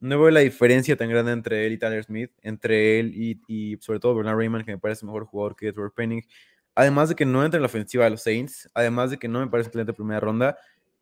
no 0.00 0.20
veo 0.20 0.30
la 0.30 0.40
diferencia 0.40 0.96
tan 0.96 1.08
grande 1.08 1.32
entre 1.32 1.66
él 1.66 1.72
y 1.72 1.78
Tyler 1.78 2.04
Smith, 2.04 2.30
entre 2.42 2.98
él 3.00 3.12
y, 3.14 3.40
y 3.48 3.76
sobre 3.80 4.00
todo 4.00 4.14
Bernard 4.14 4.36
Raymond, 4.36 4.64
que 4.64 4.72
me 4.72 4.78
parece 4.78 5.06
mejor 5.06 5.26
jugador 5.26 5.56
que 5.56 5.72
Trevor 5.72 5.92
Penning. 5.94 6.22
Además 6.74 7.08
de 7.10 7.14
que 7.14 7.26
no 7.26 7.44
entra 7.44 7.58
en 7.58 7.62
la 7.62 7.66
ofensiva 7.66 8.04
de 8.04 8.10
los 8.10 8.22
Saints, 8.22 8.70
además 8.74 9.10
de 9.10 9.18
que 9.18 9.28
no 9.28 9.40
me 9.40 9.48
parece 9.48 9.68
excelente 9.68 9.92
primera 9.92 10.20
ronda, 10.20 10.56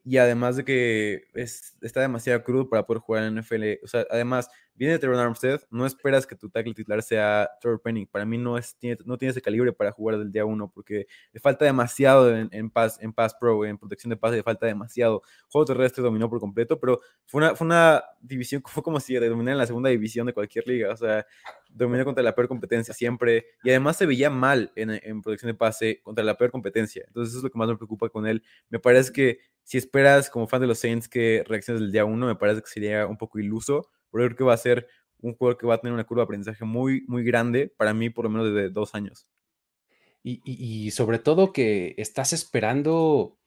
y 0.04 0.16
además 0.16 0.56
de 0.56 0.64
que 0.64 1.24
es, 1.34 1.76
está 1.82 2.00
demasiado 2.00 2.42
crudo 2.42 2.68
para 2.68 2.86
poder 2.86 3.00
jugar 3.00 3.24
en 3.24 3.38
NFL. 3.38 3.84
O 3.84 3.86
sea, 3.86 4.06
además, 4.10 4.48
viene 4.78 4.98
Trevor 4.98 5.18
Armstead, 5.18 5.60
no 5.70 5.84
esperas 5.84 6.24
que 6.24 6.36
tu 6.36 6.48
tackle 6.48 6.72
titular 6.72 7.02
sea 7.02 7.50
Trevor 7.60 7.82
Penning. 7.82 8.06
Para 8.06 8.24
mí 8.24 8.38
no, 8.38 8.56
es, 8.56 8.76
tiene, 8.76 8.96
no 9.04 9.18
tiene 9.18 9.32
ese 9.32 9.42
calibre 9.42 9.72
para 9.72 9.90
jugar 9.90 10.18
del 10.18 10.30
día 10.30 10.44
uno, 10.44 10.70
porque 10.72 11.08
le 11.32 11.40
falta 11.40 11.64
demasiado 11.64 12.30
en, 12.34 12.48
en, 12.52 12.70
en 13.00 13.12
pass 13.12 13.36
pro, 13.38 13.64
en 13.64 13.76
protección 13.76 14.10
de 14.10 14.16
pase, 14.16 14.36
le 14.36 14.44
falta 14.44 14.66
demasiado. 14.66 15.22
Juego 15.48 15.64
terrestre 15.64 16.02
dominó 16.02 16.30
por 16.30 16.38
completo, 16.38 16.78
pero 16.78 17.00
fue 17.26 17.40
una, 17.40 17.56
fue 17.56 17.66
una 17.66 18.04
división, 18.20 18.62
fue 18.66 18.82
como 18.82 19.00
si 19.00 19.14
dominara 19.14 19.52
en 19.52 19.58
la 19.58 19.66
segunda 19.66 19.90
división 19.90 20.26
de 20.26 20.32
cualquier 20.32 20.66
liga. 20.68 20.92
O 20.92 20.96
sea, 20.96 21.26
dominó 21.68 22.04
contra 22.04 22.22
la 22.22 22.34
peor 22.34 22.46
competencia 22.46 22.94
siempre, 22.94 23.46
y 23.64 23.70
además 23.70 23.96
se 23.96 24.06
veía 24.06 24.30
mal 24.30 24.72
en, 24.76 24.90
en 24.90 25.22
protección 25.22 25.50
de 25.50 25.54
pase 25.54 26.00
contra 26.02 26.24
la 26.24 26.36
peor 26.36 26.52
competencia. 26.52 27.02
Entonces, 27.08 27.30
eso 27.30 27.38
es 27.38 27.44
lo 27.44 27.50
que 27.50 27.58
más 27.58 27.68
me 27.68 27.76
preocupa 27.76 28.08
con 28.08 28.28
él. 28.28 28.44
Me 28.70 28.78
parece 28.78 29.12
que 29.12 29.40
si 29.64 29.76
esperas 29.76 30.30
como 30.30 30.46
fan 30.46 30.62
de 30.62 30.66
los 30.66 30.78
Saints 30.78 31.08
que 31.08 31.44
reacciones 31.46 31.82
del 31.82 31.92
día 31.92 32.06
uno, 32.06 32.26
me 32.26 32.36
parece 32.36 32.62
que 32.62 32.68
sería 32.68 33.06
un 33.06 33.18
poco 33.18 33.38
iluso, 33.38 33.90
pero 34.10 34.26
creo 34.26 34.36
que 34.36 34.44
va 34.44 34.54
a 34.54 34.58
ser 34.58 34.88
un 35.20 35.34
jugador 35.34 35.58
que 35.58 35.66
va 35.66 35.74
a 35.74 35.80
tener 35.80 35.92
una 35.92 36.04
curva 36.04 36.22
de 36.22 36.24
aprendizaje 36.24 36.64
muy, 36.64 37.04
muy 37.08 37.24
grande, 37.24 37.72
para 37.76 37.94
mí 37.94 38.10
por 38.10 38.24
lo 38.24 38.30
menos 38.30 38.52
desde 38.52 38.70
dos 38.70 38.94
años. 38.94 39.28
Y, 40.22 40.40
y, 40.44 40.86
y 40.86 40.90
sobre 40.90 41.18
todo 41.18 41.52
que 41.52 41.94
estás 41.98 42.32
esperando 42.32 43.38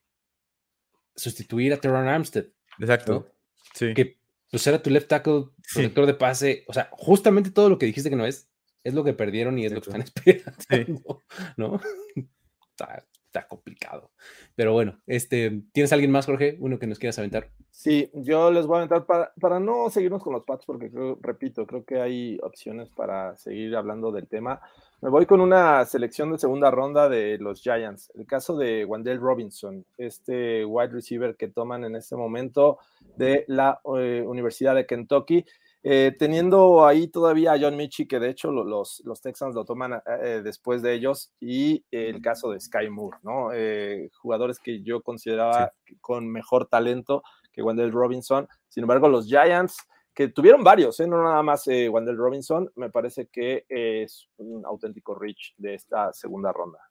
sustituir 1.15 1.73
a 1.73 1.77
Teron 1.77 2.07
Armstead. 2.07 2.47
Exacto. 2.79 3.13
¿no? 3.13 3.25
Sí. 3.73 3.93
Que 3.93 4.19
pues 4.49 4.65
era 4.67 4.81
tu 4.81 4.89
left 4.89 5.07
tackle, 5.07 5.45
protector 5.73 6.05
sí. 6.05 6.11
de 6.11 6.13
pase. 6.13 6.65
O 6.67 6.73
sea, 6.73 6.89
justamente 6.91 7.51
todo 7.51 7.69
lo 7.69 7.77
que 7.77 7.85
dijiste 7.85 8.09
que 8.09 8.15
no 8.15 8.25
es, 8.25 8.49
es 8.83 8.93
lo 8.93 9.03
que 9.03 9.13
perdieron 9.13 9.57
y 9.57 9.65
es 9.65 9.71
Exacto. 9.71 9.97
lo 9.97 10.03
que 10.03 10.31
están 10.31 10.45
esperando. 10.57 11.21
Sí. 11.29 11.51
¿No? 11.57 11.81
Está, 12.71 13.05
está, 13.31 13.47
complicado. 13.47 14.11
Pero 14.55 14.73
bueno, 14.73 14.99
este, 15.07 15.63
¿tienes 15.71 15.93
alguien 15.93 16.11
más, 16.11 16.25
Jorge? 16.25 16.57
Uno 16.59 16.77
que 16.77 16.87
nos 16.87 16.99
quieras 16.99 17.17
aventar. 17.17 17.49
Sí, 17.71 18.11
yo 18.13 18.51
les 18.51 18.67
voy 18.67 18.75
a 18.75 18.77
aventar 18.79 19.05
para, 19.05 19.31
para 19.39 19.59
no 19.59 19.89
seguirnos 19.89 20.21
con 20.21 20.33
los 20.33 20.43
Pats, 20.43 20.65
porque 20.65 20.91
creo, 20.91 21.17
repito, 21.21 21.65
creo 21.65 21.85
que 21.85 22.01
hay 22.01 22.37
opciones 22.43 22.89
para 22.89 23.37
seguir 23.37 23.75
hablando 23.75 24.11
del 24.11 24.27
tema. 24.27 24.59
Me 25.01 25.09
voy 25.09 25.25
con 25.25 25.41
una 25.41 25.83
selección 25.85 26.31
de 26.31 26.37
segunda 26.37 26.69
ronda 26.69 27.09
de 27.09 27.37
los 27.39 27.61
Giants. 27.61 28.11
El 28.13 28.27
caso 28.27 28.55
de 28.57 28.85
Wandell 28.85 29.19
Robinson, 29.19 29.85
este 29.97 30.65
wide 30.65 30.91
receiver 30.91 31.35
que 31.35 31.47
toman 31.47 31.85
en 31.85 31.95
este 31.95 32.15
momento 32.15 32.79
de 33.15 33.45
la 33.47 33.79
eh, 33.97 34.23
Universidad 34.27 34.75
de 34.75 34.85
Kentucky. 34.85 35.45
Eh, 35.83 36.15
teniendo 36.17 36.85
ahí 36.85 37.07
todavía 37.07 37.53
a 37.53 37.59
John 37.59 37.75
Michi, 37.75 38.07
que 38.07 38.19
de 38.19 38.29
hecho 38.29 38.51
los, 38.51 39.01
los 39.03 39.21
Texans 39.21 39.55
lo 39.55 39.65
toman 39.65 39.99
eh, 40.05 40.41
después 40.43 40.83
de 40.83 40.93
ellos, 40.93 41.33
y 41.39 41.83
el 41.89 42.21
caso 42.21 42.51
de 42.51 42.59
Sky 42.59 42.89
Moore, 42.89 43.17
¿no? 43.23 43.51
Eh, 43.51 44.09
jugadores 44.21 44.59
que 44.59 44.83
yo 44.83 45.01
consideraba 45.01 45.73
sí. 45.85 45.97
con 45.99 46.27
mejor 46.27 46.67
talento 46.67 47.23
que 47.51 47.63
Wendell 47.63 47.91
Robinson. 47.91 48.47
Sin 48.67 48.83
embargo, 48.83 49.09
los 49.09 49.25
Giants, 49.25 49.77
que 50.13 50.27
tuvieron 50.27 50.63
varios, 50.63 50.99
no 50.99 51.23
nada 51.23 51.41
más 51.41 51.65
Wendell 51.65 52.17
Robinson, 52.17 52.71
me 52.75 52.89
parece 52.89 53.27
que 53.27 53.65
es 53.67 54.27
un 54.37 54.63
auténtico 54.65 55.15
reach 55.15 55.53
de 55.57 55.73
esta 55.73 56.13
segunda 56.13 56.51
ronda. 56.51 56.90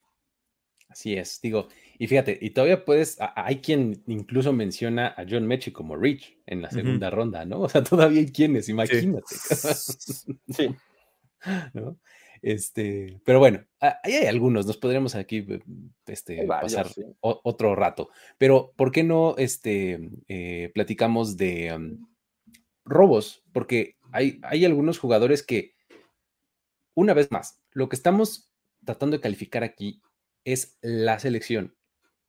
Así 0.90 1.14
es, 1.14 1.40
digo, 1.40 1.68
y 1.98 2.08
fíjate, 2.08 2.36
y 2.40 2.50
todavía 2.50 2.84
puedes, 2.84 3.16
hay 3.36 3.60
quien 3.60 4.02
incluso 4.08 4.52
menciona 4.52 5.14
a 5.16 5.24
John 5.28 5.46
Mechie 5.46 5.72
como 5.72 5.94
Rich 5.94 6.36
en 6.46 6.62
la 6.62 6.70
segunda 6.70 7.06
uh 7.08 7.12
-huh. 7.12 7.14
ronda, 7.14 7.44
¿no? 7.44 7.60
O 7.60 7.68
sea, 7.68 7.84
todavía 7.84 8.20
hay 8.20 8.32
quienes, 8.32 8.68
imagínate. 8.68 9.22
Sí. 9.30 10.34
sí. 10.48 10.68
¿No? 11.74 11.96
Este, 12.42 13.20
pero 13.24 13.38
bueno, 13.38 13.64
ahí 13.78 14.14
hay 14.14 14.26
algunos, 14.26 14.66
nos 14.66 14.78
podríamos 14.78 15.14
aquí 15.14 15.46
este, 16.06 16.44
varios, 16.46 16.74
pasar 16.74 16.92
sí. 16.92 17.04
otro 17.20 17.76
rato, 17.76 18.10
pero 18.38 18.72
¿por 18.76 18.90
qué 18.90 19.04
no 19.04 19.36
este, 19.36 20.10
eh, 20.26 20.70
platicamos 20.74 21.36
de 21.36 21.72
um, 21.72 22.08
robos? 22.84 23.44
Porque 23.52 23.96
hay, 24.10 24.40
hay 24.42 24.64
algunos 24.64 24.98
jugadores 24.98 25.42
que, 25.44 25.74
una 26.94 27.14
vez 27.14 27.30
más, 27.30 27.60
lo 27.72 27.88
que 27.88 27.96
estamos 27.96 28.50
tratando 28.84 29.16
de 29.16 29.22
calificar 29.22 29.62
aquí 29.62 30.00
es 30.44 30.78
la 30.82 31.18
selección, 31.18 31.74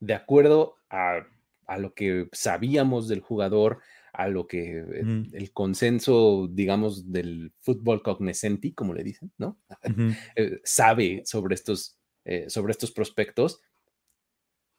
de 0.00 0.14
acuerdo 0.14 0.76
a, 0.90 1.26
a, 1.66 1.78
lo 1.78 1.94
que 1.94 2.28
sabíamos 2.32 3.08
del 3.08 3.20
jugador, 3.20 3.80
a 4.12 4.28
lo 4.28 4.46
que 4.46 4.82
mm. 5.02 5.34
el 5.34 5.52
consenso, 5.52 6.48
digamos, 6.50 7.12
del 7.12 7.52
fútbol 7.60 8.02
cognoscenti, 8.02 8.72
como 8.72 8.94
le 8.94 9.04
dicen, 9.04 9.32
¿no? 9.38 9.58
Mm 9.84 9.92
-hmm. 9.92 10.16
eh, 10.36 10.60
sabe 10.64 11.22
sobre 11.24 11.54
estos, 11.54 11.98
eh, 12.24 12.50
sobre 12.50 12.72
estos 12.72 12.92
prospectos 12.92 13.60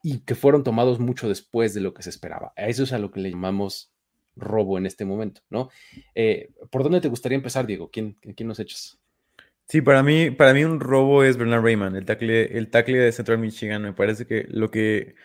y 0.04 0.20
que 0.20 0.36
fueron 0.36 0.64
tomados 0.64 1.00
mucho 1.00 1.30
después 1.30 1.74
de 1.74 1.82
lo 1.82 1.94
que 1.94 2.04
se 2.04 2.10
esperaba. 2.10 2.54
A 2.58 2.68
eso 2.68 2.84
es 2.84 2.92
a 2.92 3.00
lo 3.00 3.10
que 3.10 3.22
le 3.22 3.32
llamamos 3.32 3.94
robo 4.36 4.78
en 4.78 4.86
este 4.86 5.06
momento, 5.06 5.42
¿no? 5.50 5.70
Eh, 6.16 6.52
¿Por 6.70 6.84
dónde 6.84 7.02
te 7.02 7.08
gustaría 7.08 7.38
empezar, 7.38 7.66
Diego? 7.66 7.90
¿Quién, 7.90 8.18
quién 8.36 8.48
nos 8.48 8.60
echas? 8.60 9.00
Sí, 9.68 9.82
para 9.82 10.04
mí, 10.04 10.30
para 10.32 10.54
mí 10.54 10.64
un 10.66 10.80
robo 10.80 11.24
es 11.24 11.38
Bernard 11.38 11.64
Raymond, 11.64 11.96
el 11.96 12.06
tackle, 12.06 12.58
el 12.58 12.70
tackle 12.70 12.98
de 13.00 13.12
Central 13.12 13.40
Michigan. 13.40 13.82
Me 13.82 13.94
parece 13.94 14.26
que 14.28 14.46
lo 14.50 14.70
que 14.70 15.16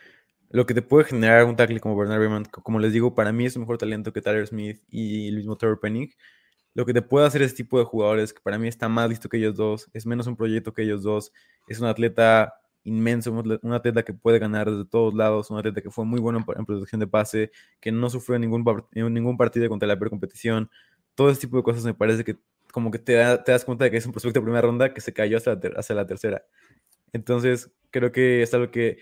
lo 0.51 0.67
que 0.67 0.75
te 0.75 0.83
puede 0.83 1.05
generar 1.07 1.45
un 1.47 1.57
tackle 1.57 1.81
como 1.81 1.97
Bernard 1.97 2.21
Raymond, 2.21 2.49
como 2.51 2.81
les 2.81 2.93
digo, 2.93 3.15
para 3.15 3.33
mí 3.33 3.47
es 3.47 3.57
un 3.57 3.63
mejor 3.63 3.79
talento 3.79 4.13
que 4.13 4.23
Tyler 4.23 4.47
Smith 4.47 4.83
y 4.91 5.29
el 5.29 5.37
mismo 5.37 5.57
Trevor 5.57 5.81
Penning. 5.81 6.11
Lo 6.75 6.87
que 6.87 6.95
te 6.95 7.03
puede 7.03 7.27
hacer 7.27 7.43
ese 7.43 7.57
tipo 7.57 7.79
de 7.79 7.85
jugadores, 7.87 8.33
que 8.35 8.41
para 8.43 8.59
mí 8.59 8.69
está 8.69 8.89
más 8.89 9.09
listo 9.11 9.29
que 9.29 9.39
ellos 9.39 9.57
dos, 9.57 9.91
es 9.95 10.07
menos 10.07 10.27
un 10.29 10.37
proyecto 10.37 10.75
que 10.75 10.83
ellos 10.83 11.03
dos, 11.03 11.33
es 11.69 11.81
un 11.81 11.89
atleta 11.89 12.55
inmenso, 12.85 13.33
un 13.33 13.73
atleta 13.75 14.05
que 14.05 14.15
puede 14.15 14.39
ganar 14.39 14.71
desde 14.71 14.87
todos 14.87 15.15
lados, 15.15 15.51
un 15.51 15.59
atleta 15.59 15.83
que 15.83 15.91
fue 15.91 16.05
muy 16.07 16.21
bueno 16.21 16.45
en 16.57 16.67
protección 16.67 17.01
de 17.01 17.09
pase, 17.09 17.51
que 17.81 17.93
no 17.93 18.11
sufrió 18.11 18.39
ningún, 18.39 18.65
ningún 18.95 19.37
partido 19.39 19.69
contra 19.69 19.89
la 19.89 19.99
peor 19.99 20.11
competición. 20.11 20.71
Todo 21.15 21.31
ese 21.31 21.43
tipo 21.43 21.57
de 21.59 21.63
cosas 21.65 21.85
me 21.85 21.95
parece 21.95 22.25
que 22.25 22.37
como 22.73 22.91
que 22.91 22.99
te, 22.99 23.15
da, 23.15 23.43
te 23.43 23.53
das 23.53 23.65
cuenta 23.65 23.85
de 23.85 23.91
que 23.91 23.97
es 23.97 24.07
un 24.07 24.13
prospecto 24.13 24.41
de 24.41 24.45
primera 24.45 24.63
ronda 24.63 24.93
que 24.93 25.01
se 25.01 25.13
cayó 25.13 25.37
hasta 25.37 25.55
la, 25.55 25.61
hasta 25.77 25.95
la 25.95 26.07
tercera. 26.07 26.45
Entonces, 27.13 27.71
creo 27.91 28.13
que 28.13 28.43
es 28.43 28.53
algo 28.55 28.71
que 28.71 28.99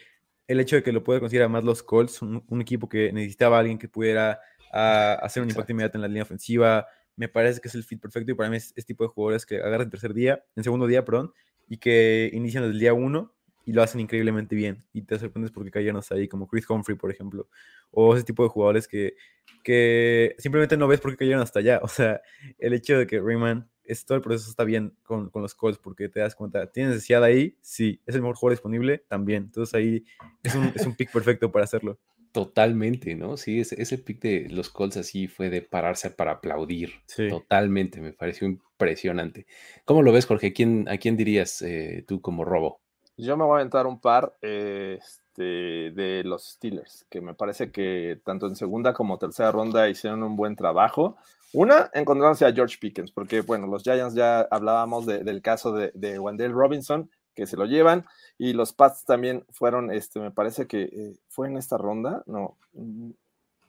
el 0.49 0.61
hecho 0.61 0.77
de 0.77 0.83
que 0.83 0.93
lo 0.93 1.03
pueda 1.03 1.21
considerar 1.21 1.49
más 1.49 1.65
los 1.65 1.83
Colts, 1.83 2.23
un, 2.23 2.45
un 2.49 2.61
equipo 2.61 2.89
que 2.89 3.13
necesitaba 3.13 3.57
a 3.57 3.61
alguien 3.61 3.79
que 3.79 3.89
pudiera 3.89 4.41
a, 4.73 5.15
hacer 5.15 5.43
un 5.43 5.49
impacto 5.49 5.73
inmediato 5.73 5.99
en 5.99 6.03
la 6.03 6.09
línea 6.09 6.23
ofensiva, 6.23 6.87
me 7.17 7.29
parece 7.29 7.61
que 7.61 7.69
es 7.69 7.75
el 7.75 7.85
fit 7.85 8.01
perfecto 8.01 8.33
y 8.33 8.35
para 8.35 8.51
mí 8.51 8.57
es 8.57 8.69
este 8.77 8.83
tipo 8.83 9.05
de 9.05 9.09
jugadores 9.09 9.47
que 9.47 9.57
agarran 9.57 9.83
el 9.83 9.91
tercer 9.91 10.15
día, 10.15 10.45
en 10.55 10.63
segundo 10.65 10.87
día, 10.87 11.05
perdón, 11.05 11.33
y 11.69 11.79
que 11.79 12.31
inician 12.33 12.63
desde 12.63 12.75
el 12.75 12.81
día 12.81 12.95
uno 12.95 13.36
y 13.67 13.73
lo 13.73 13.83
hacen 13.83 14.01
increíblemente 14.01 14.55
bien 14.55 14.85
y 14.93 15.03
te 15.03 15.19
sorprendes 15.19 15.51
porque 15.51 15.73
cayeron 15.73 15.99
hasta 15.99 16.15
ahí, 16.15 16.29
como 16.29 16.47
Chris 16.47 16.71
Humphrey, 16.71 16.97
por 16.97 17.11
ejemplo, 17.11 17.49
o 17.91 18.15
ese 18.15 18.25
tipo 18.25 18.45
de 18.45 18.49
jugadores 18.49 18.87
que, 18.87 19.17
que 19.65 20.37
simplemente 20.39 20.77
no 20.77 20.87
ves 20.87 21.01
por 21.01 21.11
qué 21.11 21.19
cayeron 21.19 21.43
hasta 21.43 21.59
allá. 21.59 21.81
O 21.83 21.89
sea, 21.89 22.23
el 22.59 22.73
hecho 22.73 22.97
de 22.97 23.07
que 23.07 23.21
Rayman 23.21 23.69
es, 23.83 24.07
todo 24.07 24.17
el 24.17 24.23
proceso 24.23 24.49
está 24.49 24.63
bien 24.63 24.95
con, 25.03 25.31
con, 25.31 25.43
los 25.43 25.55
Colts 25.55 25.79
porque 25.79 26.09
te 26.09 26.21
das 26.21 26.37
cuenta, 26.37 26.71
¿tienes 26.71 26.95
necesidad 26.95 27.25
ahí? 27.25 27.57
Sí. 27.61 28.01
¿Es 28.07 28.15
el 28.15 28.23
mejor 28.23 28.37
jugador 28.37 28.57
disponible? 28.57 29.05
También. 29.09 29.45
Entonces 29.45 29.75
ahí 29.75 30.05
es 30.45 30.55
un, 30.55 30.73
es 30.75 30.87
un 30.87 30.95
pick 30.95 31.13
perfecto 31.13 31.51
para 31.51 31.65
hacerlo. 31.65 31.99
Totalmente, 32.31 33.17
¿no? 33.17 33.37
Sí, 33.37 33.61
ese, 33.61 33.81
ese 33.83 33.99
pick 33.99 34.21
de 34.21 34.49
los 34.51 34.71
Colts 34.71 34.99
así 34.99 35.27
fue 35.27 35.51
de 35.51 35.63
pararse 35.63 36.11
para 36.11 36.33
aplaudir. 36.33 36.93
Sí. 37.07 37.29
Totalmente, 37.29 38.01
me 38.01 38.13
pareció 38.13 38.47
impresionante. 38.47 39.47
¿Cómo 39.85 40.03
lo 40.03 40.13
ves, 40.13 40.27
Jorge? 40.27 40.53
¿Quién, 40.53 40.89
¿A 40.89 40.99
quién 40.99 41.17
dirías 41.17 41.63
eh, 41.63 42.05
tú 42.07 42.21
como 42.21 42.45
robo? 42.45 42.83
Yo 43.17 43.37
me 43.37 43.45
voy 43.45 43.55
a 43.55 43.61
aventar 43.61 43.87
un 43.87 43.99
par 43.99 44.35
eh, 44.43 44.99
este, 45.01 45.43
de 45.43 46.23
los 46.25 46.45
Steelers, 46.45 47.07
que 47.09 47.21
me 47.21 47.35
parece 47.35 47.71
que 47.71 48.21
tanto 48.25 48.47
en 48.47 48.57
segunda 48.57 48.93
como 48.93 49.19
tercera 49.19 49.51
ronda 49.53 49.89
hicieron 49.89 50.23
un 50.23 50.37
buen 50.37 50.55
trabajo. 50.57 51.17
Una, 51.53 51.91
encontrándose 51.95 52.45
a 52.45 52.53
George 52.53 52.77
Pickens, 52.79 53.11
porque 53.13 53.41
bueno, 53.41 53.67
los 53.67 53.83
Giants 53.83 54.15
ya 54.15 54.41
hablábamos 54.51 55.07
de- 55.07 55.25
del 55.25 55.41
caso 55.41 55.73
de, 55.73 55.91
de 55.95 56.19
Wendell 56.19 56.53
Robinson, 56.53 57.09
que 57.35 57.47
se 57.47 57.57
lo 57.57 57.65
llevan, 57.67 58.05
y 58.39 58.53
los 58.53 58.73
Pats 58.73 59.05
también 59.05 59.45
fueron, 59.51 59.91
este, 59.91 60.21
me 60.21 60.31
parece 60.31 60.67
que 60.67 60.83
eh, 60.83 61.17
fue 61.29 61.49
en 61.49 61.57
esta 61.57 61.79
ronda, 61.79 62.23
no, 62.27 62.57
mm, 62.75 63.11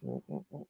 mm, 0.02 0.18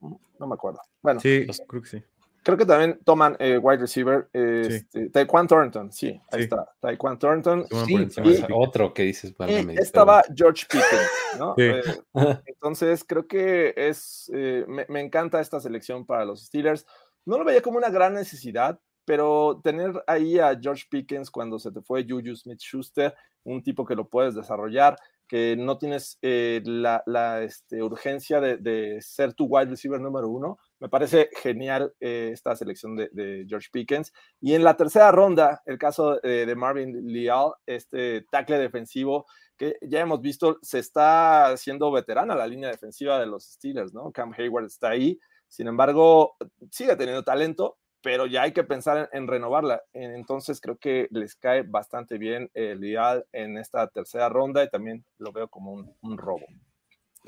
mm, 0.02 0.16
no 0.40 0.48
me 0.48 0.54
acuerdo. 0.54 0.80
Bueno, 1.02 1.20
Sí, 1.20 1.48
creo 1.68 1.82
que 1.82 1.88
sí. 1.90 2.04
Creo 2.44 2.58
que 2.58 2.66
también 2.66 3.00
toman 3.04 3.36
eh, 3.40 3.58
wide 3.58 3.80
receiver, 3.80 4.30
eh, 4.34 4.66
Sí. 4.70 4.76
este, 4.76 5.10
Taekwon 5.10 5.48
Thornton, 5.48 5.92
sí, 5.92 6.08
ahí 6.32 6.40
Sí. 6.40 6.44
está, 6.44 6.70
Taekwon 6.80 7.20
Thornton, 7.20 7.66
Sí, 7.86 7.96
y- 8.24 8.46
otro 8.54 8.94
que 8.94 9.04
dices, 9.04 9.32
y 9.32 9.36
válgame 9.38 9.74
Dios, 9.74 9.86
estaba 9.86 10.24
George 10.36 10.66
Pickens, 10.70 11.10
¿no? 11.40 11.56
Sí. 11.58 11.64
Eh, 11.64 12.42
entonces, 12.46 13.04
creo 13.04 13.28
que 13.28 13.74
es, 13.76 14.32
eh, 14.34 14.66
me, 14.68 14.86
me 14.90 15.02
encanta 15.02 15.40
esta 15.42 15.60
selección 15.60 16.06
para 16.06 16.26
los 16.26 16.46
Steelers. 16.46 16.86
No 17.26 17.38
lo 17.38 17.44
veía 17.46 17.62
como 17.62 17.78
una 17.78 17.90
gran 17.90 18.14
necesidad, 18.14 18.80
pero 19.06 19.60
tener 19.64 20.04
ahí 20.08 20.40
a 20.40 20.58
George 20.60 20.86
Pickens 20.90 21.30
cuando 21.32 21.60
se 21.60 21.72
te 21.72 21.82
fue 21.82 22.06
Juju 22.08 22.36
Smith 22.36 22.60
Schuster, 22.60 23.14
un 23.44 23.64
tipo 23.64 23.86
que 23.86 23.96
lo 23.96 24.08
puedes 24.10 24.36
desarrollar, 24.36 24.98
que 25.28 25.56
no 25.58 25.78
tienes 25.78 26.18
eh, 26.22 26.62
la, 26.66 27.04
la, 27.06 27.42
este, 27.44 27.82
urgencia 27.84 28.40
de, 28.42 28.58
de, 28.58 29.02
ser 29.02 29.34
tu 29.34 29.46
wide 29.46 29.70
receiver 29.70 30.00
número 30.00 30.30
uno, 30.30 30.58
me 30.80 30.90
parece 30.90 31.30
genial 31.42 31.94
eh, 32.00 32.30
esta 32.34 32.56
selección 32.56 32.96
de, 32.96 33.46
George 33.48 33.70
Pickens. 33.72 34.14
Y 34.40 34.54
en 34.54 34.64
la 34.64 34.76
tercera 34.78 35.12
ronda, 35.12 35.62
el 35.66 35.78
caso 35.78 36.24
eh, 36.24 36.46
de 36.46 36.56
Marvin 36.56 37.12
Leal, 37.12 37.52
este 37.66 38.26
tackle 38.30 38.60
defensivo 38.60 39.26
que 39.58 39.76
ya 39.82 40.02
hemos 40.02 40.22
visto, 40.22 40.60
se 40.62 40.80
está 40.80 41.48
haciendo 41.48 41.92
veterana 41.92 42.36
la 42.36 42.46
línea 42.46 42.70
defensiva 42.70 43.20
de 43.20 43.26
los 43.26 43.44
Steelers, 43.44 43.92
¿no? 43.92 44.12
Cam 44.12 44.32
Hayward 44.38 44.66
está 44.66 44.90
ahí, 44.90 45.20
sin 45.48 45.68
embargo, 45.68 46.36
sigue 46.70 46.96
teniendo 46.96 47.24
talento, 47.24 47.80
pero 48.04 48.28
ya 48.28 48.44
hay 48.44 48.52
que 48.52 48.64
pensar 48.64 49.10
en, 49.12 49.24
en 49.24 49.28
renovarla. 49.28 49.82
Entonces 49.94 50.62
creo 50.62 50.78
que 50.78 51.08
les 51.10 51.36
cae 51.36 51.64
bastante 51.64 52.20
bien 52.20 52.52
el 52.54 52.84
ideal 52.84 53.26
en 53.32 53.58
esta 53.58 53.88
tercera 53.88 54.30
ronda 54.30 54.64
y 54.64 54.70
también 54.70 55.04
lo 55.18 55.32
veo 55.32 55.48
como 55.48 55.74
un, 55.74 55.92
un 56.02 56.18
robo. 56.20 56.46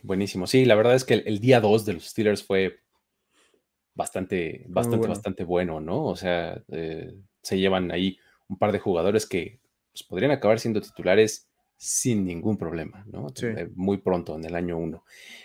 Buenísimo. 0.04 0.46
Sí, 0.46 0.66
la 0.66 0.76
verdad 0.76 0.94
es 0.94 1.06
que 1.06 1.16
el, 1.16 1.24
el 1.26 1.40
día 1.40 1.60
2 1.60 1.86
de 1.86 1.94
los 1.94 2.06
Steelers 2.06 2.46
fue 2.46 2.80
bastante, 4.00 4.64
bastante, 4.70 4.98
bueno. 4.98 5.14
bastante 5.14 5.44
bueno, 5.44 5.80
¿no? 5.82 6.06
O 6.06 6.16
sea, 6.16 6.64
eh, 6.72 7.14
se 7.42 7.60
llevan 7.60 7.92
ahí 7.92 8.18
un 8.48 8.58
par 8.58 8.72
de 8.72 8.80
jugadores 8.80 9.26
que 9.26 9.60
pues, 9.92 10.04
podrían 10.04 10.32
acabar 10.32 10.58
siendo 10.60 10.80
titulares 10.80 11.50
sin 11.76 12.26
ningún 12.26 12.58
problema, 12.58 13.04
¿no? 13.12 13.28
Sí. 13.36 13.48
Eh, 13.48 13.70
Muy 13.76 13.98
pronto, 13.98 14.36
en 14.38 14.46
el 14.46 14.56
año 14.56 14.78
1. 14.78 15.04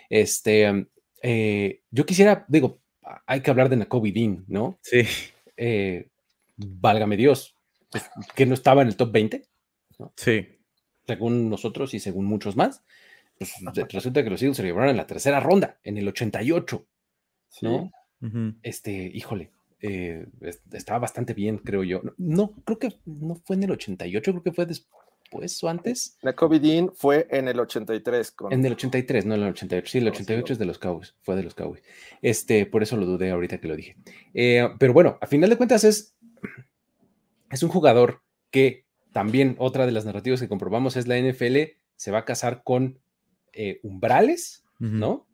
Este, 0.09 0.87
eh, 1.21 1.81
yo 1.91 2.05
quisiera, 2.05 2.45
digo, 2.47 2.79
hay 3.27 3.41
que 3.41 3.51
hablar 3.51 3.67
de 3.69 3.75
Nakobe 3.75 4.11
Dean, 4.13 4.45
¿no? 4.47 4.79
Sí. 4.81 5.01
Eh, 5.57 6.07
válgame 6.57 7.17
Dios, 7.17 7.55
pues, 7.91 8.09
que 8.35 8.45
no 8.45 8.53
estaba 8.53 8.81
en 8.81 8.87
el 8.87 8.95
top 8.95 9.11
20, 9.11 9.45
Sí. 10.15 10.47
según 11.05 11.49
nosotros 11.49 11.93
y 11.93 11.99
según 11.99 12.25
muchos 12.25 12.55
más. 12.55 12.83
Pues 13.37 13.53
resulta 13.91 14.23
que 14.23 14.29
los 14.29 14.41
Eagles 14.41 14.55
se 14.57 14.63
llevaron 14.63 14.89
en 14.91 14.97
la 14.97 15.07
tercera 15.07 15.41
ronda, 15.41 15.77
en 15.83 15.97
el 15.97 16.07
88, 16.07 16.85
Sí. 17.49 17.67
Este, 18.63 18.91
híjole, 19.13 19.51
eh, 19.81 20.25
es- 20.41 20.61
estaba 20.73 20.99
bastante 20.99 21.33
bien, 21.33 21.57
creo 21.59 21.83
yo. 21.83 22.01
No, 22.17 22.51
creo 22.65 22.79
que 22.79 22.93
no 23.05 23.35
fue 23.35 23.55
en 23.55 23.63
el 23.63 23.71
88, 23.71 24.31
creo 24.31 24.43
que 24.43 24.51
fue 24.53 24.65
después 24.65 25.63
o 25.63 25.67
antes. 25.69 26.17
Nakobe 26.23 26.59
Dean 26.59 26.91
fue 26.95 27.27
en 27.29 27.47
el 27.47 27.59
83 27.59 28.31
con 28.31 28.53
En 28.53 28.65
el 28.65 28.73
83, 28.73 29.25
no 29.25 29.35
en 29.35 29.41
el 29.43 29.49
88. 29.49 29.91
Sí, 29.91 29.97
el 29.97 30.05
No, 30.05 30.11
sí, 30.13 30.15
88 30.23 30.47
lo- 30.47 30.53
es 30.53 30.59
de 30.59 30.65
los 30.65 30.79
Cowboys, 30.79 31.15
fue 31.23 31.35
de 31.35 31.43
los 31.43 31.55
Cowboys. 31.55 31.83
Este, 32.21 32.65
por 32.65 32.83
eso 32.83 32.95
lo 32.95 33.05
dudé 33.05 33.31
ahorita 33.31 33.59
que 33.59 33.67
lo 33.67 33.75
dije. 33.75 33.97
Eh, 34.33 34.67
pero 34.79 34.93
bueno, 34.93 35.17
a 35.21 35.27
final 35.27 35.49
de 35.49 35.57
cuentas 35.57 35.83
es, 35.83 36.15
es 37.51 37.63
un 37.63 37.69
jugador 37.69 38.21
que 38.51 38.85
también 39.11 39.55
otra 39.59 39.85
de 39.85 39.91
las 39.91 40.05
narrativas 40.05 40.39
que 40.41 40.47
comprobamos 40.49 40.95
es 40.95 41.07
la 41.07 41.17
NFL 41.17 41.77
se 41.95 42.11
va 42.11 42.19
a 42.19 42.25
casar 42.25 42.63
con 42.63 42.99
eh, 43.53 43.79
umbrales. 43.83 44.63
¿no? 44.79 45.25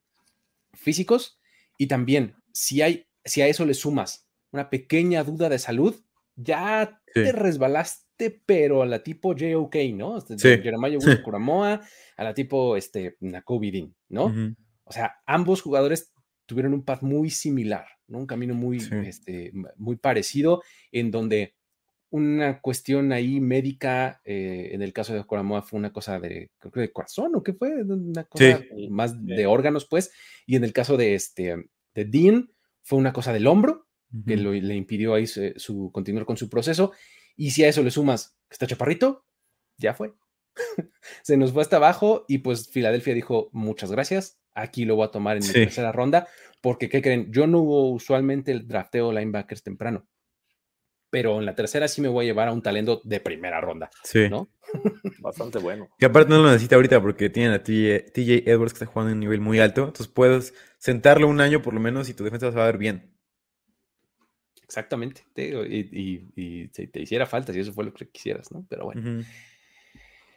Físicos 0.74 1.40
y 1.78 1.88
también 1.88 2.36
si 2.54 2.82
hay, 2.82 3.08
si 3.26 3.42
a 3.42 3.48
eso 3.48 3.66
le 3.66 3.74
sumas 3.74 4.28
una 4.52 4.70
pequeña 4.70 5.24
duda 5.24 5.50
de 5.50 5.60
salud, 5.60 5.96
ya 6.36 7.02
Sí. 7.14 7.24
te 7.24 7.32
resbalaste, 7.34 8.42
pero 8.46 8.82
a 8.82 8.86
la 8.86 9.04
tipo 9.04 9.34
JOK, 9.36 9.76
¿no? 9.96 10.18
Este, 10.18 10.38
Sí. 10.40 10.62
Jeremiah 10.64 11.00
Sí. 11.00 11.22
Kuramoa, 11.24 11.82
a 12.18 12.24
la 12.24 12.34
tipo 12.34 12.78
este, 12.78 13.18
Nakobe 13.20 13.72
Dean, 13.72 13.96
¿no? 14.10 14.26
Ujú. 14.26 14.56
O 14.86 14.92
sea, 14.92 15.16
ambos 15.26 15.62
jugadores 15.62 16.14
tuvieron 16.46 16.74
un 16.74 16.84
path 16.84 17.02
muy 17.02 17.30
similar, 17.30 17.86
¿no? 18.08 18.20
Un 18.20 18.28
camino 18.28 18.54
muy, 18.54 18.80
Sí. 18.80 18.90
este, 19.06 19.52
muy 19.78 19.96
parecido, 19.98 20.62
en 20.92 21.12
donde 21.12 21.56
una 22.10 22.60
cuestión 22.60 23.14
ahí 23.14 23.40
médica, 23.40 24.20
eh, 24.26 24.72
en 24.74 24.82
el 24.82 24.92
caso 24.92 25.14
de 25.14 25.24
Coramoa 25.26 25.62
fue 25.62 25.80
una 25.80 25.94
cosa 25.94 26.20
de, 26.20 26.52
creo 26.60 26.72
que 26.74 26.82
de 26.82 26.92
corazón, 26.92 27.34
¿o 27.36 27.44
qué 27.44 27.54
fue? 27.54 27.84
Una 27.84 28.26
cosa 28.26 28.58
Sí. 28.76 28.90
más 28.90 29.26
de 29.26 29.46
órganos, 29.46 29.86
pues, 29.90 30.12
y 30.46 30.58
en 30.58 30.66
el 30.66 30.74
caso 30.74 30.98
de, 30.98 31.16
este, 31.16 31.56
de 31.94 32.06
Dean 32.06 32.52
fue 32.82 32.98
una 33.00 33.14
cosa 33.14 33.34
del 33.34 33.48
hombro, 33.48 33.88
que 34.28 34.36
lo- 34.38 34.52
le 34.54 34.76
impidió 34.76 35.14
ahí 35.14 35.26
su, 35.28 35.54
su- 35.56 35.92
continuar 35.94 36.26
con 36.26 36.38
su 36.38 36.50
proceso, 36.50 36.92
y 37.38 37.52
si 37.52 37.64
a 37.64 37.70
eso 37.70 37.82
le 37.84 37.92
sumas 37.92 38.36
que 38.50 38.54
está 38.56 38.68
chaparrito, 38.68 39.26
ya 39.78 39.94
fue. 39.94 40.14
Se 41.24 41.38
nos 41.38 41.54
fue 41.54 41.62
hasta 41.62 41.78
abajo 41.78 42.26
y 42.28 42.40
pues 42.40 42.70
Filadelfia 42.70 43.14
dijo, 43.14 43.50
muchas 43.54 43.92
gracias, 43.92 44.40
aquí 44.54 44.84
lo 44.86 44.96
voy 44.98 45.06
a 45.08 45.12
tomar 45.12 45.38
en 45.38 45.44
mi 45.44 45.48
Sí. 45.50 45.54
tercera 45.54 45.92
ronda, 45.94 46.28
porque 46.60 46.90
¿qué 46.90 47.02
creen? 47.02 47.32
Yo 47.32 47.48
no 47.48 47.62
usualmente 47.62 48.52
el 48.52 48.68
drafteo 48.68 49.12
linebackers 49.14 49.64
temprano, 49.64 50.08
pero 51.10 51.40
en 51.40 51.46
la 51.46 51.56
tercera 51.56 51.88
sí 51.88 52.02
me 52.02 52.08
voy 52.10 52.26
a 52.26 52.28
llevar 52.30 52.48
a 52.50 52.54
un 52.54 52.62
talento 52.62 53.02
de 53.04 53.20
primera 53.22 53.62
ronda, 53.62 53.90
Sí. 54.04 54.28
¿no? 54.30 54.50
Bastante 55.20 55.60
bueno. 55.60 55.90
Que 55.98 56.06
aparte 56.06 56.30
no 56.30 56.42
lo 56.42 56.48
necesita 56.50 56.76
ahorita 56.76 57.02
porque 57.02 57.30
tienen 57.30 57.52
a 57.54 57.64
TJ, 57.64 58.12
TJ 58.14 58.44
Edwards 58.50 58.74
que 58.74 58.78
está 58.78 58.86
jugando 58.86 59.12
en 59.12 59.18
un 59.18 59.20
nivel 59.22 59.42
muy 59.42 59.60
alto. 59.60 59.82
Entonces 59.82 60.08
puedes 60.08 60.54
sentarlo 60.78 61.28
un 61.28 61.42
año 61.42 61.62
por 61.62 61.74
lo 61.74 61.80
menos 61.80 62.10
y 62.10 62.14
tu 62.14 62.24
defensa 62.24 62.52
se 62.52 62.58
va 62.58 62.64
a 62.64 62.68
ver 62.68 62.78
bien. 62.78 63.12
Exactamente. 64.64 65.24
te 65.34 65.42
digo, 65.48 65.66
y, 65.66 65.90
y- 66.36 66.42
y 66.42 66.70
si 66.74 66.88
te 66.88 67.02
hiciera 67.02 67.26
falta, 67.26 67.52
si 67.52 67.60
eso 67.60 67.74
fue 67.74 67.84
lo 67.84 67.94
que 67.94 68.08
quisieras, 68.08 68.52
¿no? 68.52 68.66
Pero 68.70 68.86
bueno. 68.86 69.24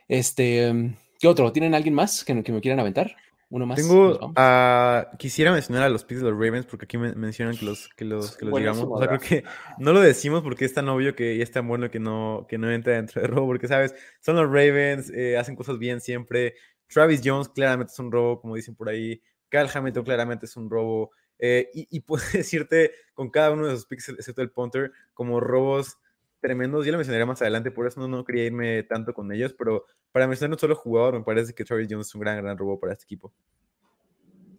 Este, 0.09 0.93
¿qué 1.21 1.29
otro? 1.29 1.53
¿Tienen 1.53 1.75
alguien 1.75 1.95
más 1.95 2.25
que, 2.25 2.43
que 2.43 2.53
me 2.53 2.61
quieran 2.61 2.81
aventar? 2.81 3.17
Uno 3.55 3.67
más. 3.67 3.77
Tengo 3.77 4.33
a. 4.37 5.11
Quisiera 5.17 5.53
mencionar 5.53 5.85
a 5.85 5.89
los 5.89 6.05
picks 6.05 6.21
de 6.23 6.29
los 6.31 6.35
Ravens 6.39 6.67
porque 6.67 6.87
aquí 6.87 6.99
men- 6.99 7.19
mencionan 7.19 7.57
que 7.57 7.65
los, 7.65 7.89
que 7.97 8.05
los, 8.05 8.37
que 8.37 8.45
los 8.47 8.59
llegamos. 8.59 8.85
O 8.91 8.99
sea, 8.99 9.07
creo 9.07 9.21
que 9.21 9.45
no 9.79 9.93
lo 9.93 10.01
decimos 10.01 10.43
porque 10.43 10.65
es 10.65 10.75
tan 10.75 10.89
obvio 10.89 11.15
que 11.15 11.37
ya 11.37 11.45
es 11.45 11.53
tan 11.53 11.69
bueno 11.69 11.89
que 11.91 12.01
no, 12.01 12.47
que 12.49 12.59
no 12.59 12.69
entra 12.71 12.95
dentro 12.95 13.23
de 13.23 13.29
robo. 13.29 13.47
Porque, 13.47 13.69
¿sabes? 13.69 13.95
Son 14.21 14.35
los 14.35 14.47
Ravens, 14.47 15.09
eh, 15.11 15.39
hacen 15.39 15.55
cosas 15.55 15.79
bien 15.79 16.01
siempre. 16.01 16.55
Travis 16.89 17.21
Jones 17.25 17.49
claramente 17.49 17.93
es 17.93 17.99
un 18.01 18.11
robo, 18.11 18.41
como 18.41 18.57
dicen 18.57 18.75
por 18.75 18.89
ahí. 18.89 19.23
Kyle 19.49 19.69
Hamilton 19.73 20.05
claramente 20.05 20.47
es 20.47 20.57
un 20.57 20.69
robo. 20.69 21.13
eh, 21.39 21.71
y, 21.75 21.87
y 21.91 22.01
puedo 22.01 22.23
decirte 22.33 22.91
con 23.15 23.31
cada 23.31 23.53
uno 23.53 23.67
de 23.69 23.75
esos 23.75 23.87
picks, 23.87 24.09
excepto 24.09 24.43
el 24.43 24.51
punter, 24.51 24.91
como 25.13 25.39
robos 25.39 25.97
tremendos. 26.45 26.85
Yo 26.85 26.93
lo 26.93 26.99
mencionaré 26.99 27.25
más 27.25 27.41
adelante, 27.41 27.71
por 27.71 27.87
eso 27.87 27.99
no, 28.01 28.07
no 28.09 28.25
quería 28.25 28.45
irme 28.45 28.83
tanto 28.83 29.15
con 29.15 29.33
ellos. 29.33 29.55
Pero 29.59 29.87
para 30.13 30.27
mencionar 30.29 30.53
un 30.55 30.59
solo 30.59 30.77
jugador, 30.77 31.15
me 31.19 31.25
parece 31.25 31.55
que 31.55 31.65
Travis 31.65 31.89
Jones 31.91 32.09
es 32.09 32.15
un 32.15 32.21
gran, 32.21 32.43
gran 32.43 32.57
robo 32.59 32.79
para 32.79 32.93
este 32.93 33.05
equipo. 33.05 33.33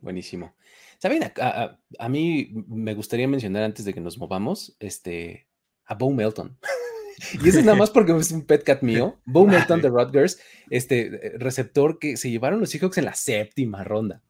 Buenísimo. 0.02 0.56
¿Saben? 1.00 1.24
A, 1.24 1.32
a- 1.42 1.80
a 2.00 2.10
mí 2.10 2.52
me 2.68 2.94
gustaría 2.94 3.28
mencionar 3.28 3.64
antes 3.64 3.86
de 3.86 3.94
que 3.94 4.02
nos 4.02 4.18
movamos, 4.18 4.76
este, 4.80 5.48
a 5.86 5.96
Bo 5.96 6.12
Melton. 6.12 6.58
y 7.44 7.50
eso 7.50 7.60
es 7.60 7.66
nada 7.66 7.78
más 7.78 7.90
porque 7.90 8.16
es 8.18 8.32
un 8.32 8.46
pet 8.46 8.64
cat 8.64 8.82
mío. 8.82 9.20
Bo 9.26 9.46
Melton 9.48 9.82
de 9.82 9.90
Rutgers, 9.90 10.40
este 10.70 11.34
receptor 11.38 12.00
que 12.00 12.18
se 12.18 12.30
llevaron 12.30 12.60
los 12.60 12.70
Seahawks 12.70 12.98
en 12.98 13.06
la 13.06 13.14
séptima 13.16 13.84
ronda. 13.84 14.22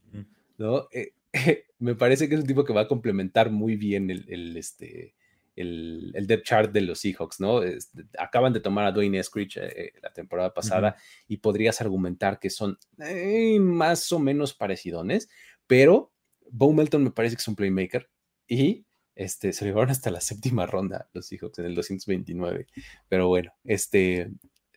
¿no? 0.58 0.88
Eh, 0.92 1.14
me 1.80 1.96
parece 1.96 2.30
que 2.30 2.36
es 2.36 2.42
un 2.42 2.48
tipo 2.48 2.64
que 2.64 2.74
va 2.74 2.82
a 2.82 2.88
complementar 2.88 3.52
muy 3.52 3.76
bien 3.76 4.10
el, 4.10 4.26
el, 4.30 4.56
este, 4.58 5.14
el, 5.56 6.12
el 6.16 6.28
depth 6.28 6.46
chart 6.46 6.72
de 6.72 6.82
los 6.82 7.00
Seahawks, 7.00 7.40
¿no? 7.40 7.64
Este, 7.64 8.04
acaban 8.18 8.54
de 8.54 8.60
tomar 8.60 8.86
a 8.86 8.92
Dwayne 8.92 9.20
Eskridge 9.20 9.58
eh, 9.58 9.94
la 10.02 10.12
temporada 10.12 10.54
pasada 10.54 10.96
y 11.28 11.38
podrías 11.38 11.82
argumentar 11.82 12.40
que 12.40 12.50
son 12.50 12.78
eh, 13.00 13.60
más 13.60 14.12
o 14.12 14.20
menos 14.20 14.54
parecidones, 14.54 15.30
pero 15.68 16.12
Bo 16.52 16.72
Melton 16.74 17.04
me 17.04 17.12
parece 17.12 17.36
que 17.36 17.42
es 17.42 17.48
un 17.48 17.56
playmaker 17.56 18.10
y 18.48 18.86
este, 19.16 19.54
se 19.54 19.66
lo 19.66 19.70
llevaron 19.70 19.92
hasta 19.92 20.12
la 20.12 20.22
séptima 20.22 20.66
ronda 20.66 21.10
los 21.14 21.28
Seahawks 21.28 21.60
en 21.60 21.66
el 21.66 21.76
229. 21.76 22.68
Pero 23.08 23.28
bueno, 23.28 23.54
este, 23.64 24.32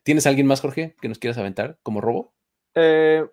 ¿tienes 0.05 0.27
alguien 0.27 0.47
más, 0.47 0.61
Jorge, 0.61 0.95
que 1.01 1.09
nos 1.09 1.19
quieras 1.19 1.39
aventar 1.39 1.79
como 1.83 2.01
robo? 2.01 2.35
Eh, 2.75 3.25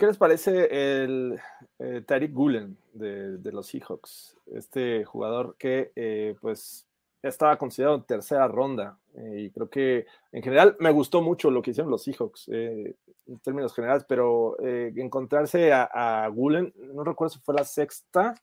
¿Qué 0.00 0.06
les 0.06 0.16
parece 0.16 1.02
el 1.02 1.38
eh, 1.78 2.02
Tariq 2.06 2.32
Gulen 2.32 2.74
de, 2.94 3.36
de 3.36 3.52
los 3.52 3.66
Seahawks? 3.66 4.34
Este 4.46 5.04
jugador 5.04 5.56
que, 5.58 5.92
eh, 5.94 6.36
pues, 6.40 6.86
estaba 7.22 7.58
considerado 7.58 7.96
en 7.98 8.04
tercera 8.04 8.48
ronda. 8.48 8.98
eh, 9.14 9.42
y 9.42 9.50
creo 9.50 9.68
que 9.68 10.06
en 10.32 10.42
general 10.42 10.74
me 10.80 10.90
gustó 10.90 11.20
mucho 11.20 11.50
lo 11.50 11.60
que 11.60 11.72
hicieron 11.72 11.90
los 11.90 12.02
Seahawks 12.04 12.48
eh, 12.50 12.96
en 13.26 13.38
términos 13.40 13.74
generales, 13.74 14.06
pero 14.08 14.56
encontrarse 14.62 15.70
a, 15.70 15.82
a 15.92 16.26
Gulen, 16.28 16.72
no 16.94 17.04
recuerdo 17.04 17.34
si 17.34 17.40
fue 17.40 17.54
la 17.54 17.64
sexta, 17.64 18.34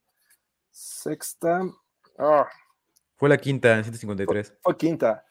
sexta, 0.70 1.63
ah, 2.20 2.48
Fue 3.15 3.30
la 3.30 3.38
quinta 3.39 3.76
en 3.76 3.84
153. 3.84 4.54
fue 4.62 4.78
quinta. 4.78 5.26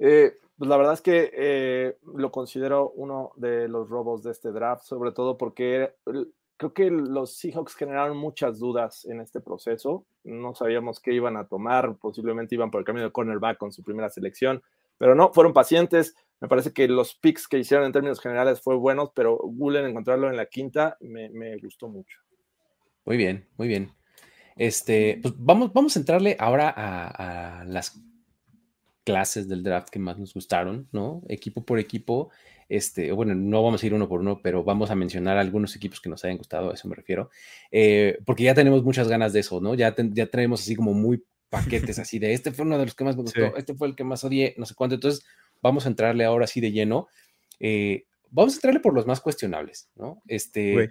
Eh, 0.00 0.36
pues 0.56 0.68
la 0.68 0.76
verdad 0.76 0.94
es 0.94 1.00
que 1.00 1.30
eh, 1.34 1.98
lo 2.14 2.30
considero 2.30 2.90
uno 2.90 3.32
de 3.36 3.68
los 3.68 3.88
robos 3.88 4.22
de 4.22 4.30
este 4.30 4.52
draft, 4.52 4.84
sobre 4.84 5.10
todo 5.12 5.36
porque 5.36 5.94
creo 6.56 6.72
que 6.72 6.90
los 6.90 7.36
Seahawks 7.36 7.74
generaron 7.74 8.16
muchas 8.16 8.60
dudas 8.60 9.04
en 9.06 9.20
este 9.20 9.40
proceso. 9.40 10.06
No 10.22 10.54
sabíamos 10.54 11.00
qué 11.00 11.12
iban 11.12 11.36
a 11.36 11.48
tomar, 11.48 11.96
posiblemente 11.96 12.54
iban 12.54 12.70
por 12.70 12.80
el 12.80 12.84
camino 12.84 13.04
de 13.04 13.12
cornerback 13.12 13.58
con 13.58 13.72
su 13.72 13.82
primera 13.82 14.08
selección, 14.10 14.62
pero 14.96 15.16
no, 15.16 15.32
fueron 15.32 15.52
pacientes. 15.52 16.14
Me 16.40 16.48
parece 16.48 16.72
que 16.72 16.86
los 16.86 17.16
picks 17.16 17.48
que 17.48 17.58
hicieron 17.58 17.86
en 17.86 17.92
términos 17.92 18.20
generales 18.20 18.60
fue 18.60 18.76
buenos, 18.76 19.10
pero 19.14 19.36
Gulen 19.36 19.86
encontrarlo 19.86 20.30
en 20.30 20.36
la 20.36 20.46
quinta 20.46 20.96
me, 21.00 21.56
gustó 21.58 21.88
mucho. 21.88 22.20
Muy 23.04 23.16
bien, 23.16 23.48
muy 23.56 23.66
bien. 23.66 23.90
Este, 24.56 25.18
pues 25.20 25.34
vamos, 25.36 25.72
vamos 25.72 25.96
a 25.96 25.98
entrarle 25.98 26.36
ahora 26.38 26.72
a 26.76 27.64
las 27.64 28.00
clases 29.04 29.48
del 29.48 29.62
draft 29.62 29.90
que 29.90 29.98
más 29.98 30.18
nos 30.18 30.32
gustaron, 30.34 30.88
¿no? 30.92 31.22
Equipo 31.28 31.64
por 31.64 31.78
equipo. 31.78 32.30
Este, 32.68 33.12
bueno, 33.12 33.34
no 33.34 33.62
vamos 33.62 33.82
a 33.82 33.86
ir 33.86 33.92
uno 33.94 34.08
por 34.08 34.20
uno, 34.20 34.40
pero 34.42 34.64
vamos 34.64 34.90
a 34.90 34.94
mencionar 34.94 35.36
algunos 35.36 35.76
equipos 35.76 36.00
que 36.00 36.08
nos 36.08 36.24
hayan 36.24 36.38
gustado, 36.38 36.70
a 36.70 36.74
eso 36.74 36.88
me 36.88 36.94
refiero. 36.96 37.30
Eh, 37.70 38.18
porque 38.24 38.42
ya 38.44 38.54
tenemos 38.54 38.82
muchas 38.82 39.06
ganas 39.08 39.32
de 39.34 39.40
eso, 39.40 39.60
¿no? 39.60 39.74
Ya, 39.74 39.94
ten- 39.94 40.14
ya 40.14 40.26
tenemos 40.26 40.62
así 40.62 40.74
como 40.74 40.94
muy 40.94 41.22
paquetes 41.50 41.98
así 42.00 42.18
de 42.18 42.32
este 42.32 42.50
fue 42.50 42.64
uno 42.64 42.78
de 42.78 42.86
los 42.86 42.94
que 42.96 43.04
más 43.04 43.14
me 43.16 43.22
gustó, 43.22 43.40
Sí. 43.46 43.52
este 43.56 43.74
fue 43.74 43.86
el 43.86 43.94
que 43.94 44.02
más 44.02 44.24
odié, 44.24 44.54
no 44.56 44.66
sé 44.66 44.74
cuánto. 44.74 44.94
Entonces, 44.96 45.24
vamos 45.62 45.84
a 45.86 45.88
entrarle 45.90 46.24
ahora 46.24 46.44
así 46.46 46.60
de 46.60 46.72
lleno. 46.72 47.06
Eh, 47.60 48.06
vamos 48.30 48.54
a 48.54 48.56
entrarle 48.56 48.80
por 48.80 48.92
los 48.94 49.06
más 49.06 49.20
cuestionables, 49.20 49.88
¿no? 49.94 50.20
Este. 50.26 50.90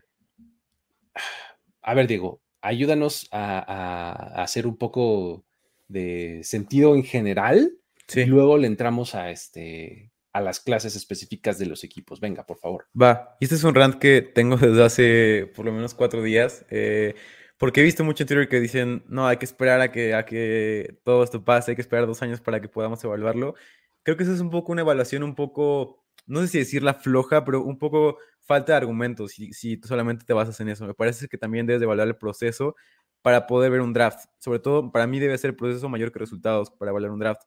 A 1.82 1.94
ver, 1.94 2.08
Diego, 2.08 2.40
ayúdanos 2.62 3.28
a, 3.32 3.58
a- 3.60 4.40
a 4.40 4.44
hacer 4.44 4.66
un 4.68 4.78
poco 4.78 5.44
de 5.88 6.42
sentido 6.44 6.96
en 6.96 7.04
general 7.04 7.74
y 8.22 8.24
Sí. 8.24 8.26
luego 8.26 8.58
le 8.58 8.68
entramos 8.68 9.16
a 9.16 9.30
este 9.32 10.12
a 10.34 10.42
las 10.42 10.60
clases 10.60 10.96
específicas 10.96 11.60
de 11.60 11.68
los 11.68 11.84
equipos. 11.84 12.20
Venga, 12.20 12.44
por 12.46 12.58
favor. 12.58 12.88
Va, 13.00 13.38
y 13.40 13.46
este 13.46 13.56
es 13.56 13.64
un 13.64 13.76
rant 13.76 13.96
que 14.00 14.22
tengo 14.24 14.58
desde 14.58 14.84
hace 14.84 15.52
por 15.56 15.66
lo 15.66 15.72
menos 15.72 15.94
cuatro 15.94 16.24
días, 16.24 16.66
eh, 16.72 17.14
porque 17.60 17.82
he 17.82 17.84
visto 17.84 18.04
mucho 18.04 18.24
en 18.24 18.28
Twitter 18.28 18.50
que 18.50 18.60
dicen, 18.60 19.04
no, 19.08 19.28
hay 19.28 19.38
que 19.38 19.46
esperar 19.46 19.80
a 19.82 19.92
que, 19.92 20.16
a 20.16 20.26
que 20.26 20.98
todo 21.04 21.24
esto 21.24 21.44
pase, 21.46 21.72
hay 21.72 21.76
que 21.76 21.82
esperar 21.84 22.08
dos 22.08 22.22
años 22.24 22.42
para 22.42 22.60
que 22.60 22.68
podamos 22.68 23.04
evaluarlo. 23.04 23.54
Creo 24.02 24.18
que 24.18 24.24
eso 24.24 24.34
es 24.34 24.40
un 24.42 24.50
poco 24.50 24.72
una 24.72 24.82
evaluación 24.82 25.22
un 25.24 25.36
poco, 25.36 26.04
no 26.26 26.42
sé 26.42 26.48
si 26.48 26.58
decirla 26.58 26.96
floja, 26.96 27.46
pero 27.46 27.62
un 27.62 27.78
poco 27.78 28.18
falta 28.42 28.74
de 28.74 28.78
argumentos 28.78 29.32
si, 29.34 29.54
si 29.54 29.78
tú 29.78 29.88
solamente 29.88 30.26
te 30.26 30.34
basas 30.34 30.60
en 30.60 30.70
eso. 30.70 30.86
Me 30.88 30.94
parece 30.96 31.28
que 31.28 31.38
también 31.38 31.68
debes 31.68 31.80
de 31.80 31.86
evaluar 31.86 32.08
el 32.08 32.16
proceso 32.18 32.76
para 33.22 33.46
poder 33.48 33.72
ver 33.72 33.82
un 33.82 33.94
draft. 33.94 34.26
Sobre 34.40 34.60
todo, 34.60 34.92
para 34.92 35.06
mí 35.08 35.20
debe 35.20 35.38
ser 35.38 35.52
el 35.52 35.56
proceso 35.56 35.88
mayor 35.90 36.12
que 36.12 36.20
resultados 36.20 36.72
para 36.72 36.90
evaluar 36.90 37.12
un 37.12 37.20
draft. 37.20 37.44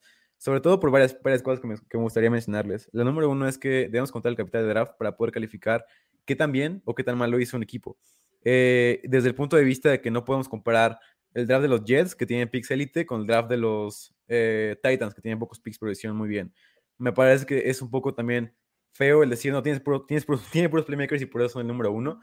Sobre 0.47 0.61
todo 0.61 0.79
por 0.79 0.93
varias, 0.93 1.21
varias 1.25 1.43
cosas 1.43 1.59
que 1.59 1.67
me, 1.67 1.75
que 1.75 1.99
me 1.99 2.05
gustaría 2.05 2.31
mencionarles. 2.31 2.89
La 2.93 3.03
número 3.03 3.29
uno 3.29 3.49
es 3.49 3.59
que 3.59 3.89
debemos 3.89 4.13
contar 4.13 4.31
el 4.31 4.37
capital 4.37 4.63
de 4.63 4.69
draft 4.69 4.93
para 4.97 5.17
poder 5.17 5.33
calificar 5.33 5.85
qué 6.25 6.37
tan 6.37 6.53
bien 6.53 6.83
o 6.85 6.95
qué 6.95 7.03
tan 7.03 7.19
mal 7.19 7.33
lo 7.33 7.41
hizo 7.41 7.57
un 7.57 7.65
equipo. 7.65 7.99
Eh, 8.45 9.01
desde 9.03 9.27
el 9.27 9.35
punto 9.35 9.57
de 9.57 9.65
vista 9.65 9.91
de 9.91 10.01
que 10.01 10.13
no 10.13 10.25
podemos 10.25 10.49
comparar 10.49 11.01
el 11.35 11.49
draft 11.49 11.63
de 11.63 11.69
los 11.69 11.83
Jets, 11.85 12.15
que 12.15 12.27
tienen 12.27 12.49
picks 12.49 12.71
élite, 12.71 13.05
con 13.05 13.23
el 13.23 13.27
draft 13.27 13.51
de 13.51 13.57
los 13.57 14.15
eh, 14.29 14.77
Titans, 14.85 15.15
que 15.15 15.21
tienen 15.21 15.41
pocos 15.41 15.59
picks, 15.59 15.81
pero 15.81 15.91
hicieron 15.91 16.17
muy 16.17 16.29
bien. 16.29 16.55
Me 16.97 17.13
parece 17.13 17.45
que 17.45 17.69
es 17.69 17.83
un 17.83 17.91
poco 17.91 18.15
también 18.15 18.55
feo 18.93 19.25
el 19.25 19.31
decir, 19.31 19.53
no, 19.53 19.65
tienes, 19.65 19.81
puro, 19.81 20.07
tienes, 20.07 20.25
puros, 20.25 20.43
tienes 20.53 20.71
puros 20.71 20.87
playmakers 20.87 21.23
y 21.23 21.27
por 21.27 21.43
eso 21.43 21.55
son 21.55 21.63
el 21.63 21.67
número 21.67 21.91
uno, 21.91 22.21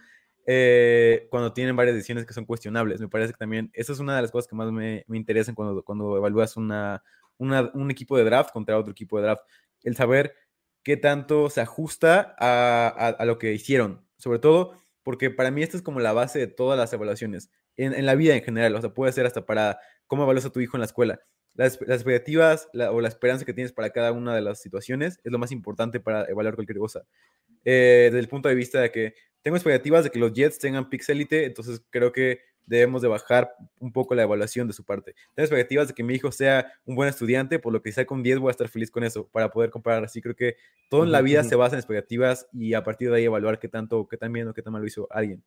eh, 0.48 1.28
cuando 1.30 1.52
tienen 1.52 1.76
varias 1.76 1.98
decisiones 1.98 2.26
que 2.26 2.34
son 2.34 2.46
cuestionables. 2.46 3.02
Me 3.02 3.10
parece 3.10 3.34
que 3.34 3.38
también, 3.38 3.70
esa 3.74 3.92
es 3.92 4.00
una 4.00 4.16
de 4.16 4.22
las 4.22 4.32
cosas 4.32 4.48
que 4.48 4.56
más 4.56 4.72
me, 4.72 5.04
me 5.08 5.18
interesan 5.18 5.56
cuando, 5.56 5.84
cuando 5.84 6.16
evalúas 6.16 6.56
una, 6.56 7.04
un 7.38 7.91
equipo 7.91 8.17
de 8.17 8.24
draft 8.24 8.52
contra 8.52 8.78
otro 8.78 8.91
equipo 8.91 9.17
de 9.17 9.24
draft. 9.24 9.43
El 9.84 9.96
saber 9.96 10.36
qué 10.84 10.98
tanto 10.98 11.50
se 11.50 11.62
ajusta 11.62 12.36
a, 12.38 13.26
lo 13.26 13.38
que 13.39 13.54
hicieron. 13.54 14.06
Sobre 14.17 14.39
todo 14.39 14.78
porque 15.02 15.30
para 15.30 15.52
mí 15.52 15.63
esta 15.63 15.78
es 15.78 15.84
como 15.84 16.00
la 16.00 16.13
base 16.13 16.39
de 16.39 16.48
todas 16.48 16.78
las 16.78 16.93
evaluaciones. 16.93 17.50
En, 17.76 18.06
la 18.06 18.15
vida 18.15 18.36
en 18.36 18.43
general, 18.43 18.76
o 18.76 18.82
sea, 18.82 18.93
puede 18.93 19.12
ser 19.12 19.26
hasta 19.26 19.46
para 19.46 19.80
cómo 20.08 20.24
evalúas 20.24 20.46
a 20.46 20.52
tu 20.52 20.60
hijo 20.60 20.78
en 20.78 20.82
la 20.82 20.86
escuela. 20.86 21.19
Las, 21.56 21.82
expectativas 21.82 22.69
o 22.74 23.02
la 23.02 23.08
esperanza 23.08 23.46
que 23.46 23.54
tienes 23.54 23.74
para 23.74 23.89
cada 23.89 24.12
una 24.12 24.36
de 24.36 24.41
las 24.41 24.62
situaciones 24.62 25.19
es 25.24 25.32
lo 25.32 25.39
más 25.39 25.52
importante 25.52 26.00
para 26.00 26.26
evaluar 26.26 26.56
cualquier 26.56 26.78
cosa. 26.78 27.04
Eh, 27.65 28.10
desde 28.12 28.19
el 28.19 28.28
punto 28.28 28.50
de 28.50 28.56
vista 28.56 28.82
de 28.82 28.91
que 28.91 29.13
tengo 29.41 29.58
expectativas 29.58 30.04
de 30.04 30.10
que 30.10 30.19
los 30.19 30.34
Jets 30.34 30.60
tengan 30.60 30.89
picks 30.89 31.10
élite, 31.10 31.46
entonces 31.46 31.82
creo 31.89 32.12
que 32.12 32.41
debemos 32.65 33.02
de 33.02 33.08
bajar 33.08 33.54
un 33.80 33.91
poco 33.91 34.15
la 34.15 34.23
evaluación 34.23 34.67
de 34.67 34.73
su 34.73 34.84
parte. 34.84 35.15
Tengo 35.34 35.45
expectativas 35.45 35.88
de 35.88 35.93
que 35.93 36.04
mi 36.04 36.15
hijo 36.15 36.32
sea 36.32 36.71
un 36.86 36.95
buen 36.95 37.10
estudiante, 37.10 37.60
por 37.60 37.73
lo 37.73 37.82
que 37.82 37.91
sea 37.91 38.06
con 38.06 38.23
10 38.23 38.39
voy 38.39 38.49
a 38.49 38.52
estar 38.52 38.67
feliz 38.67 38.89
con 38.91 39.04
eso, 39.04 39.28
para 39.28 39.49
poder 39.49 39.69
comparar. 39.69 40.04
Así 40.04 40.21
creo 40.21 40.36
que 40.36 40.58
todo 40.89 41.04
en 41.04 41.12
la 41.12 41.21
vida 41.21 41.43
se 41.43 41.56
basa 41.56 41.76
en 41.76 41.80
expectativas 41.80 42.47
y 42.54 42.73
a 42.73 42.84
partir 42.84 43.10
de 43.10 43.17
ahí 43.17 43.26
evaluar 43.26 43.60
qué 43.60 43.67
tanto, 43.67 44.08
qué 44.08 44.17
tan 44.17 44.32
bien 44.32 44.47
o 44.47 44.54
qué 44.54 44.62
tan 44.62 44.73
mal 44.73 44.82
lo 44.82 44.88
hizo 44.88 45.08
alguien. 45.12 45.43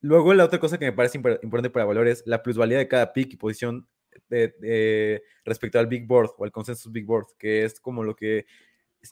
Luego, 0.00 0.32
la 0.32 0.44
otra 0.44 0.58
cosa 0.58 0.78
que 0.78 0.86
me 0.86 0.92
parece 0.92 1.18
importante 1.18 1.70
para 1.70 1.84
evaluar 1.84 2.08
es 2.08 2.22
la 2.26 2.42
plusvalía 2.42 2.78
de 2.78 2.88
cada 2.88 3.12
pick 3.12 3.34
y 3.34 3.36
posición 3.36 3.86
de, 4.28 4.54
de, 4.60 5.22
respecto 5.44 5.78
al 5.78 5.86
Big 5.86 6.06
Board 6.06 6.30
o 6.38 6.44
al 6.44 6.52
consensus 6.52 6.90
Big 6.90 7.04
Board, 7.04 7.26
que 7.38 7.64
es 7.64 7.78
como 7.80 8.02
lo 8.02 8.16
que 8.16 8.46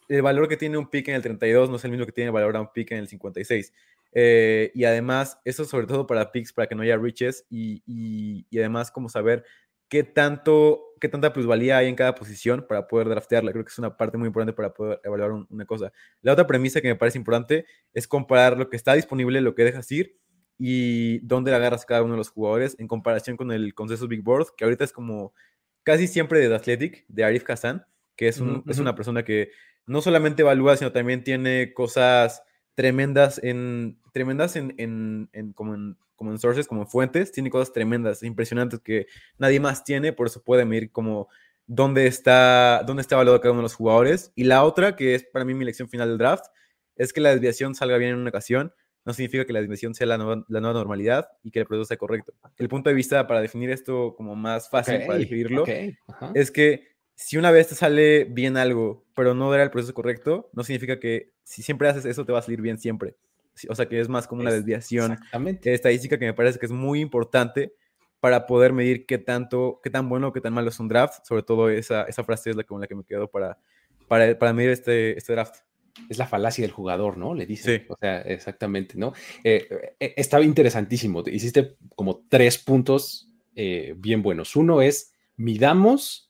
el 0.09 0.23
valor 0.23 0.49
que 0.49 0.57
tiene 0.57 0.77
un 0.79 0.89
pick 0.89 1.09
en 1.09 1.15
el 1.15 1.23
32 1.23 1.71
no 1.71 1.77
es 1.77 1.85
el 1.85 1.91
mismo 1.91 2.07
que 2.07 2.13
tiene 2.13 2.31
valor 2.31 2.57
a 2.57 2.61
un 2.61 2.73
pick 2.73 2.93
en 2.93 2.99
el 2.99 3.09
56. 3.09 3.73
Eh, 4.13 4.71
y 4.75 4.85
además, 4.85 5.39
eso 5.45 5.65
sobre 5.65 5.87
todo 5.87 6.07
para 6.07 6.33
picks, 6.33 6.53
para 6.53 6.67
que 6.67 6.75
no 6.75 6.83
haya 6.83 6.97
riches 6.97 7.47
y, 7.51 7.83
y, 7.87 8.47
y, 8.51 8.59
además 8.59 8.91
como 8.91 9.09
saber 9.09 9.45
qué, 9.89 10.03
tanto, 10.03 10.95
qué 11.01 11.09
tanta 11.09 11.33
plusvalía 11.33 11.79
hay 11.79 11.89
en 11.89 11.95
cada 11.95 12.15
posición 12.15 12.65
para 12.69 12.89
poder 12.89 13.09
draftearla. 13.09 13.53
Creo 13.53 13.65
que 13.65 13.71
es 13.71 13.79
una 13.79 13.97
parte 13.97 14.17
muy 14.19 14.27
importante 14.29 14.53
para 14.55 14.73
poder 14.73 15.01
evaluar 15.05 15.33
un, 15.33 15.47
una 15.51 15.67
cosa. 15.67 15.93
La 16.23 16.33
otra 16.33 16.47
premisa 16.47 16.81
que 16.81 16.89
me 16.89 16.97
parece 16.97 17.19
importante 17.19 17.67
es 17.93 18.09
comparar 18.09 18.57
lo 18.57 18.69
que 18.71 18.77
está 18.77 18.95
disponible, 18.95 19.41
lo 19.41 19.55
que 19.55 19.65
dejas 19.65 19.91
ir 19.93 20.19
y 20.59 21.19
dónde 21.21 21.51
la 21.51 21.59
agarras 21.59 21.87
cada 21.87 22.03
uno 22.03 22.15
de 22.15 22.19
los 22.19 22.31
jugadores 22.31 22.77
en 22.79 22.89
comparación 22.89 23.37
con 23.37 23.53
el 23.53 23.75
consenso 23.75 24.09
Big 24.09 24.23
Board, 24.23 24.49
que 24.57 24.65
ahorita 24.65 24.85
es 24.85 24.93
como 24.93 25.33
casi 25.85 26.09
siempre 26.09 26.41
de 26.41 26.49
The 26.49 26.55
Athletic, 26.55 27.05
de 27.09 27.25
Arif 27.25 27.49
Hassan, 27.49 27.87
que 28.17 28.29
es, 28.29 28.41
un, 28.41 28.51
uh 28.51 28.63
-huh. 28.63 28.71
es 28.71 28.79
una 28.79 28.97
persona 28.97 29.25
que 29.25 29.53
no 29.87 30.03
solamente 30.03 30.43
evalúa, 30.43 30.77
sino 30.77 30.93
también 30.93 31.23
tiene 31.23 31.73
cosas 31.73 32.43
tremendas 32.79 33.41
en 33.43 33.99
tremendas 34.13 34.55
en, 34.55 34.73
en, 34.79 35.29
en, 35.33 35.53
como 35.53 35.75
en 35.75 35.97
como 36.15 36.31
en 36.31 36.39
sources, 36.39 36.69
como 36.69 36.83
en 36.83 36.87
fuentes, 36.89 37.33
tiene 37.33 37.51
cosas 37.51 37.73
tremendas, 37.73 38.23
impresionantes 38.23 38.79
que 38.81 39.07
nadie 39.37 39.59
más 39.59 39.83
tiene, 39.83 40.13
por 40.13 40.29
eso 40.29 40.43
puede 40.45 40.65
medir 40.65 40.93
como 40.93 41.29
dónde 41.67 42.07
está, 42.07 42.85
dónde 42.87 43.03
está 43.03 43.17
evaluado 43.17 43.41
cada 43.41 43.51
uno 43.53 43.61
de 43.61 43.65
los 43.65 43.75
jugadores. 43.75 44.33
Y 44.37 44.45
la 44.45 44.63
otra, 44.63 44.95
que 44.95 45.17
es 45.17 45.25
para 45.25 45.45
mí 45.45 45.55
mi 45.55 45.65
lección 45.65 45.89
final 45.89 46.09
del 46.09 46.19
draft, 46.19 46.47
es 46.95 47.13
que 47.13 47.21
la 47.21 47.31
desviación 47.31 47.75
salga 47.75 47.99
bien 47.99 48.13
en 48.13 48.19
una 48.19 48.31
ocasión, 48.31 48.73
no 49.05 49.13
significa 49.13 49.45
que 49.45 49.53
la 49.53 49.61
desviación 49.61 49.95
sea 49.95 50.07
la 50.07 50.19
nueva, 50.19 50.45
la 50.49 50.61
nueva 50.61 50.75
normalidad 50.75 51.29
y 51.43 51.51
que 51.51 51.61
el 51.61 51.67
proceso 51.67 51.87
sea 51.87 51.97
correcto. 51.97 52.33
El 52.57 52.69
punto 52.69 52.91
de 52.91 52.95
vista 52.95 53.27
para 53.27 53.41
definir 53.41 53.71
esto 53.71 54.15
como 54.17 54.37
más 54.37 54.71
fácil 54.71 54.97
okay, 54.97 55.07
para 55.07 55.19
definirlo 55.19 55.63
okay, 55.63 55.97
uh 56.07 56.13
-huh. 56.13 56.33
es 56.35 56.51
que 56.53 56.98
si 57.21 57.37
una 57.37 57.51
vez 57.51 57.67
te 57.67 57.75
sale 57.75 58.27
bien 58.27 58.57
algo, 58.57 59.05
pero 59.17 59.35
no 59.35 59.53
era 59.53 59.65
el 59.65 59.73
proceso 59.73 59.93
correcto, 59.93 60.49
no 60.53 60.63
significa 60.63 61.01
que 61.01 61.33
si 61.43 61.63
siempre 61.63 61.89
haces 61.89 62.05
eso 62.05 62.25
te 62.25 62.31
va 62.31 62.39
a 62.39 62.43
salir 62.43 62.61
bien 62.61 62.79
siempre. 62.79 63.17
O 63.69 63.75
sea, 63.75 63.89
que 63.89 63.99
es 63.99 64.09
más 64.09 64.29
como 64.29 64.43
una 64.43 64.53
desviación 64.53 65.19
estadística 65.65 66.17
que 66.17 66.27
me 66.27 66.33
parece 66.33 66.61
que 66.61 66.67
es 66.67 66.73
muy 66.73 67.01
importante 67.01 67.75
para 68.21 68.47
poder 68.47 68.73
medir 68.73 69.05
qué 69.05 69.19
tanto, 69.19 69.81
qué 69.83 69.91
tan 69.91 70.09
bueno 70.09 70.29
o 70.29 70.33
qué 70.33 70.41
tan 70.41 70.55
malo 70.55 70.69
es 70.69 70.79
un 70.79 70.87
draft. 70.87 71.27
Sobre 71.27 71.43
todo 71.43 71.69
esa, 71.69 72.05
esa 72.05 72.23
frase 72.23 72.51
es 72.51 72.57
la 72.57 72.63
con 72.63 72.81
la 72.81 72.87
que 72.87 72.95
me 72.95 73.03
quedo 73.03 73.29
para, 73.29 73.59
para, 74.07 74.39
para 74.39 74.53
medir 74.53 74.71
este, 74.71 75.19
este 75.19 75.33
draft. 75.33 75.57
Es 76.09 76.19
la 76.19 76.27
falacia 76.29 76.63
del 76.63 76.71
jugador, 76.71 77.19
¿no? 77.19 77.35
Le 77.35 77.47
dice. 77.47 77.79
Sí. 77.81 77.85
O 77.89 77.97
sea, 77.99 78.21
exactamente, 78.21 78.97
¿no? 78.97 79.13
Eh, 79.43 79.67
eh, 79.99 80.15
estaba 80.17 80.45
interesantísimo. 80.45 81.25
Hiciste 81.27 81.75
como 81.97 82.25
tres 82.29 82.59
puntos 82.59 83.29
eh, 83.57 83.95
bien 83.97 84.23
buenos. 84.23 84.55
Uno 84.55 84.83
es, 84.83 85.15
midamos 85.35 86.28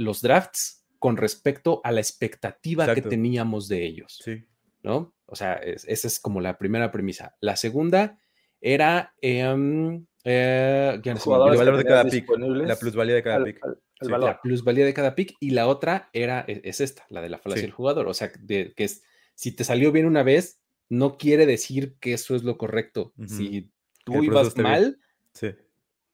los 0.00 0.22
drafts 0.22 0.84
con 0.98 1.16
respecto 1.16 1.80
a 1.84 1.92
la 1.92 2.00
expectativa 2.00 2.84
Exacto. 2.84 3.02
que 3.02 3.08
teníamos 3.08 3.68
de 3.68 3.84
ellos. 3.86 4.20
Sí. 4.22 4.44
¿No? 4.82 5.14
O 5.26 5.36
sea, 5.36 5.54
es, 5.54 5.84
esa 5.86 6.08
es 6.08 6.18
como 6.18 6.40
la 6.40 6.58
primera 6.58 6.90
premisa. 6.90 7.36
La 7.40 7.56
segunda 7.56 8.18
era 8.60 9.14
eh, 9.22 10.00
eh, 10.24 11.00
el 11.02 11.14
valor 11.26 11.76
de 11.76 11.84
cada 11.84 12.04
pick, 12.04 12.28
la 12.38 12.76
plusvalía 12.76 13.14
de 13.14 13.22
cada 13.22 13.36
al, 13.36 13.44
pick. 13.44 13.64
Al, 13.64 13.78
sí, 14.00 14.08
la 14.10 14.40
plusvalía 14.40 14.84
de 14.84 14.94
cada 14.94 15.14
pick. 15.14 15.34
Y 15.40 15.50
la 15.50 15.68
otra 15.68 16.10
era, 16.12 16.40
es, 16.48 16.60
es 16.64 16.80
esta, 16.80 17.06
la 17.10 17.20
de 17.20 17.28
la 17.28 17.38
falacia 17.38 17.62
sí. 17.62 17.66
del 17.66 17.74
jugador. 17.74 18.08
O 18.08 18.14
sea, 18.14 18.30
de, 18.40 18.72
que 18.74 18.84
es, 18.84 19.02
si 19.34 19.52
te 19.52 19.64
salió 19.64 19.92
bien 19.92 20.06
una 20.06 20.22
vez, 20.22 20.60
no 20.88 21.16
quiere 21.16 21.46
decir 21.46 21.96
que 22.00 22.14
eso 22.14 22.34
es 22.34 22.42
lo 22.42 22.58
correcto. 22.58 23.12
Uh 23.16 23.22
-huh. 23.22 23.28
Si 23.28 23.70
tú 24.04 24.22
ibas 24.22 24.56
mal, 24.56 24.98
sí. 25.34 25.50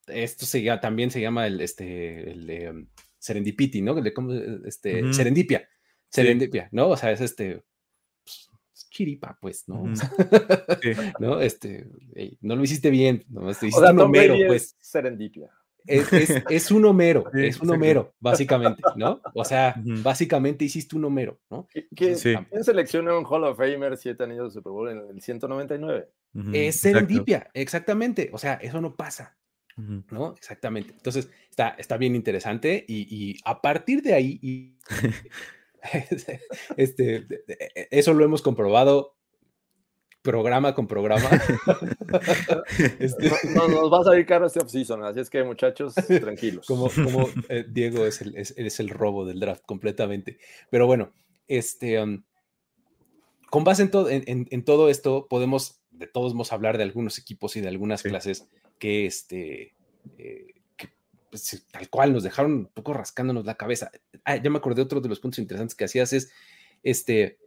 esto 0.06 0.44
se, 0.44 0.64
también 0.78 1.10
se 1.10 1.20
llama 1.20 1.46
el, 1.46 1.60
este, 1.60 2.30
el, 2.30 2.50
el 2.50 2.88
serendipity, 3.26 3.82
¿no? 3.82 3.94
Cómo, 4.14 4.32
este, 4.64 5.02
Ujú. 5.02 5.12
serendipia, 5.12 5.60
Sí. 6.08 6.22
serendipia, 6.22 6.68
¿no? 6.70 6.88
O 6.90 6.96
sea, 6.96 7.10
es 7.10 7.20
este, 7.20 7.64
pues, 8.24 8.48
es 8.74 8.88
chiripa, 8.90 9.36
pues, 9.40 9.68
¿no? 9.68 9.82
Sí. 10.82 10.92
¿no? 11.18 11.40
Este, 11.40 11.86
no 12.40 12.54
lo 12.56 12.62
hiciste 12.62 12.90
bien, 12.90 13.24
no, 13.28 13.40
te 13.40 13.46
O 13.46 13.50
hiciste 13.50 13.80
sea, 13.80 13.90
un 13.92 14.00
homero, 14.00 14.34
pues. 14.46 14.62
es 14.62 14.76
serendipia. 14.80 15.50
Es, 15.88 16.12
es- 16.12 16.42
es 16.50 16.70
un 16.72 16.84
homero, 16.84 17.22
Sí, 17.32 17.38
es 17.40 17.56
un 17.56 17.68
exacto. 17.68 17.72
homero, 17.74 18.14
básicamente, 18.18 18.82
¿no? 18.96 19.20
O 19.34 19.44
sea, 19.44 19.74
Ujú. 19.78 20.02
básicamente 20.02 20.64
hiciste 20.64 20.96
un 20.96 21.04
homero, 21.04 21.38
¿no? 21.50 21.66
¿Qui- 21.72 21.86
¿Quién, 21.94 22.16
Sí. 22.16 22.34
quién 22.50 22.64
selecciona 22.64 23.16
un 23.16 23.24
Hall 23.24 23.44
of 23.44 23.56
Famer 23.56 23.96
siete 23.96 24.24
anillos 24.24 24.52
de 24.52 24.58
Super 24.60 24.72
Bowl 24.72 24.88
en 24.90 24.98
el 24.98 25.20
199? 25.20 26.08
Ujú, 26.34 26.50
Es 26.52 26.76
exacto. 26.76 26.98
serendipia, 26.98 27.50
exactamente. 27.54 28.30
O 28.32 28.38
sea, 28.38 28.54
eso 28.54 28.80
no 28.80 28.94
pasa, 28.96 29.36
¿no? 29.76 30.34
Exactamente. 30.36 30.92
Entonces, 30.92 31.28
está, 31.50 31.70
está 31.78 31.96
bien 31.96 32.14
interesante 32.16 32.84
y, 32.88 33.02
y 33.14 33.36
a 33.44 33.60
partir 33.60 34.02
de 34.02 34.14
ahí, 34.14 34.38
y- 34.42 34.76
este, 36.76 37.20
de- 37.20 37.88
eso 37.90 38.12
lo 38.14 38.24
hemos 38.24 38.42
comprobado 38.42 39.14
programa 40.22 40.74
con 40.74 40.86
programa. 40.88 41.28
Este, 42.98 43.30
No, 43.54 43.68
nos 43.68 43.92
va 43.92 44.00
a 44.00 44.04
salir 44.04 44.26
caro 44.26 44.46
este 44.46 44.60
offseason, 44.60 45.04
así 45.04 45.20
es 45.20 45.30
que 45.30 45.42
muchachos, 45.44 45.94
tranquilos. 45.94 46.66
como 46.66 46.88
como 46.90 47.28
eh, 47.48 47.64
Diego 47.68 48.04
es 48.06 48.20
el, 48.22 48.36
es, 48.36 48.54
es 48.56 48.80
el 48.80 48.88
robo 48.88 49.24
del 49.24 49.38
draft 49.40 49.62
completamente. 49.66 50.38
Pero 50.70 50.86
bueno, 50.86 51.12
este, 51.48 52.02
um, 52.02 52.22
con 53.50 53.64
base 53.64 53.82
en, 53.82 53.90
todo 53.90 54.08
en, 54.10 54.24
en- 54.26 54.48
en 54.50 54.64
todo 54.64 54.88
esto, 54.90 55.26
podemos 55.28 55.80
de 55.90 56.06
todos 56.06 56.34
modos 56.34 56.52
hablar 56.52 56.76
de 56.76 56.82
algunos 56.84 57.18
equipos 57.18 57.56
y 57.56 57.60
de 57.60 57.68
algunas 57.68 58.00
Sí. 58.00 58.08
clases 58.08 58.48
que, 58.78 59.06
este, 59.06 59.74
eh, 60.18 60.54
que, 60.76 60.88
pues, 61.30 61.66
tal 61.70 61.88
cual 61.90 62.12
nos 62.12 62.22
dejaron 62.22 62.52
un 62.52 62.66
poco 62.66 62.92
rascándonos 62.94 63.44
la 63.46 63.56
cabeza. 63.56 63.90
Ah, 64.24 64.36
ya 64.36 64.50
me 64.50 64.58
acordé 64.58 64.82
otro 64.82 65.00
de 65.00 65.08
los 65.08 65.20
puntos 65.20 65.38
interesantes 65.38 65.74
que 65.74 65.84
hacías 65.84 66.12
es, 66.12 66.30
este, 66.82 67.38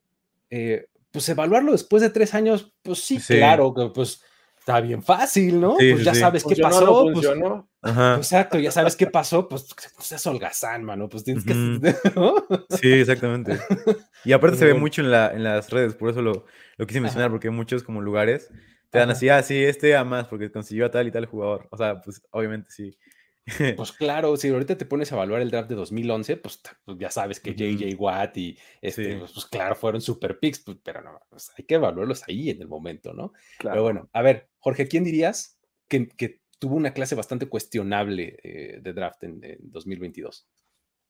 eh, 0.49 0.88
pues 1.11 1.27
evaluarlo 1.30 1.71
después 1.71 2.01
de 2.01 2.09
tres 2.09 2.34
años, 2.34 2.73
pues 2.84 2.99
sí, 2.99 3.19
Sí. 3.19 3.36
claro, 3.38 3.73
que 3.73 3.88
pues 3.93 4.23
está 4.59 4.80
bien 4.82 5.01
fácil, 5.01 5.59
¿no? 5.59 5.75
Sí, 5.80 5.93
pues 5.93 6.03
ya 6.05 6.13
sí. 6.13 6.19
sabes 6.19 6.43
qué 6.43 6.55
¿Funcionó 6.55 6.91
o 6.91 7.13
pasó. 7.13 7.36
no 7.36 7.69
pues? 7.82 7.91
Ajá. 7.93 8.15
Exacto, 8.17 8.59
ya 8.59 8.71
sabes 8.71 8.95
qué 8.95 9.07
pasó, 9.07 9.47
pues 9.47 9.67
no 9.97 10.03
seas 10.03 10.27
holgazán, 10.27 10.84
mano, 10.84 11.07
pues 11.09 11.23
tienes 11.23 11.45
que... 11.45 11.53
Sí, 12.82 12.91
exactamente. 12.91 13.57
Y 14.25 14.34
aparte 14.34 14.57
se 14.57 14.65
ve 14.65 14.73
mucho 14.73 15.01
en, 15.01 15.11
la, 15.11 15.32
en 15.34 15.43
las 15.45 15.69
redes, 15.69 15.95
por 15.95 16.09
eso 16.09 16.21
lo, 16.21 16.45
lo 16.77 16.86
quise 16.86 16.99
mencionar, 16.99 17.27
Ajá. 17.27 17.32
porque 17.34 17.49
muchos 17.49 17.84
como 17.84 18.01
lugares 18.01 18.49
te 18.89 18.99
dan 18.99 19.09
así, 19.09 19.29
ah, 19.29 19.41
sí, 19.43 19.63
este 19.63 19.95
a 19.95 20.03
más, 20.03 20.27
porque 20.27 20.51
consiguió 20.51 20.85
a 20.85 20.91
tal 20.91 21.07
y 21.07 21.11
tal 21.11 21.25
jugador. 21.25 21.67
O 21.71 21.77
sea, 21.77 22.01
pues 22.01 22.21
obviamente 22.31 22.71
sí. 22.71 22.97
Pues 23.77 23.91
claro, 23.93 24.37
si 24.37 24.49
ahorita 24.49 24.77
te 24.77 24.85
pones 24.85 25.11
a 25.11 25.15
evaluar 25.15 25.41
el 25.41 25.49
draft 25.49 25.69
de 25.69 25.75
2011, 25.75 26.37
pues, 26.37 26.61
pues, 26.85 26.97
ya 26.99 27.09
sabes 27.09 27.39
que. 27.39 27.55
JJ 27.55 27.95
Watt 27.97 28.37
y 28.37 28.57
este, 28.81 29.13
Sí. 29.13 29.19
pues, 29.19 29.33
pues, 29.33 29.45
claro, 29.47 29.75
fueron 29.75 30.01
super 30.01 30.39
picks, 30.39 30.59
pues, 30.59 30.77
pero 30.83 31.01
no, 31.01 31.19
pues, 31.29 31.51
hay 31.57 31.65
que 31.65 31.75
evaluarlos 31.75 32.23
ahí 32.27 32.49
en 32.51 32.61
el 32.61 32.67
momento, 32.67 33.13
¿no? 33.13 33.33
Claro. 33.57 33.73
Pero 33.75 33.83
bueno, 33.83 34.09
a 34.13 34.21
ver, 34.21 34.49
Jorge, 34.59 34.87
¿quién 34.87 35.03
dirías 35.03 35.59
que, 35.87 36.07
que 36.09 36.41
tuvo 36.59 36.75
una 36.75 36.93
clase 36.93 37.15
bastante 37.15 37.47
cuestionable 37.47 38.37
eh, 38.43 38.79
de 38.81 38.93
draft 38.93 39.23
en, 39.23 39.43
en 39.43 39.57
2022? 39.71 40.47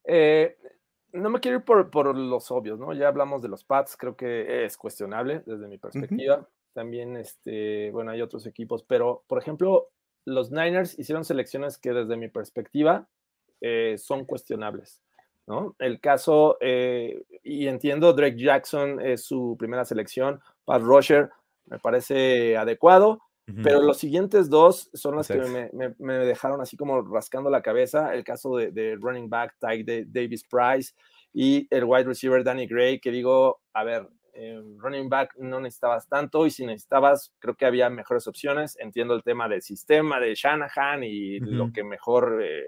Eh, 0.04 0.56
no 1.12 1.28
me 1.28 1.40
quiero 1.40 1.58
ir 1.58 1.64
por, 1.64 1.90
por 1.90 2.16
los 2.16 2.50
obvios, 2.50 2.78
¿no? 2.78 2.92
Ya 2.94 3.08
hablamos 3.08 3.42
de 3.42 3.48
los 3.48 3.64
Pats, 3.64 3.96
creo 3.96 4.16
que 4.16 4.64
es 4.64 4.76
cuestionable 4.76 5.42
desde 5.44 5.66
mi 5.68 5.76
perspectiva. 5.78 6.48
También, 6.72 7.16
este, 7.16 7.90
bueno, 7.90 8.10
hay 8.12 8.22
otros 8.22 8.46
equipos, 8.46 8.82
pero, 8.84 9.24
por 9.26 9.38
ejemplo, 9.38 9.88
los 10.24 10.50
Niners 10.50 10.98
hicieron 10.98 11.24
selecciones 11.24 11.78
que 11.78 11.92
desde 11.92 12.16
mi 12.16 12.28
perspectiva 12.28 13.08
eh, 13.60 13.96
son 13.98 14.24
cuestionables, 14.24 15.02
¿no? 15.46 15.74
El 15.78 16.00
caso, 16.00 16.56
eh, 16.60 17.24
y 17.42 17.66
entiendo, 17.66 18.12
Drake 18.12 18.36
Jackson 18.38 19.00
es 19.00 19.24
su 19.24 19.56
primera 19.58 19.84
selección, 19.84 20.40
Pat 20.64 20.82
Rusher 20.82 21.30
me 21.66 21.78
parece 21.78 22.56
adecuado, 22.56 23.20
pero 23.64 23.80
los 23.82 23.98
siguientes 23.98 24.48
dos 24.48 24.90
son 24.94 25.16
los 25.16 25.26
que 25.26 25.34
me, 25.50 25.70
me- 25.72 25.94
me 25.98 26.14
dejaron 26.24 26.60
así 26.60 26.76
como 26.76 27.02
rascando 27.02 27.50
la 27.50 27.62
cabeza. 27.62 28.14
El 28.14 28.22
caso 28.22 28.56
de, 28.56 28.70
de 28.70 28.94
running 28.94 29.28
back 29.28 29.56
Ty 29.58 29.82
de- 29.82 30.04
Davis 30.06 30.44
Price 30.44 30.92
y 31.32 31.66
el 31.74 31.82
wide 31.84 32.04
receiver 32.04 32.44
Danny 32.44 32.66
Gray, 32.68 33.00
que 33.00 33.10
digo, 33.10 33.60
a 33.72 33.82
ver, 33.82 34.08
eh, 34.34 34.60
running 34.78 35.08
back 35.08 35.36
no 35.38 35.60
necesitabas 35.60 36.08
tanto 36.08 36.46
y 36.46 36.50
si 36.50 36.66
necesitabas, 36.66 37.32
creo 37.38 37.54
que 37.54 37.66
había 37.66 37.90
mejores 37.90 38.26
opciones. 38.26 38.76
Entiendo 38.78 39.14
el 39.14 39.22
tema 39.22 39.48
del 39.48 39.62
sistema 39.62 40.20
de 40.20 40.34
Shanahan 40.34 41.04
y 41.04 41.40
lo 41.40 41.72
que 41.72 41.84
mejor 41.84 42.40
eh, 42.42 42.64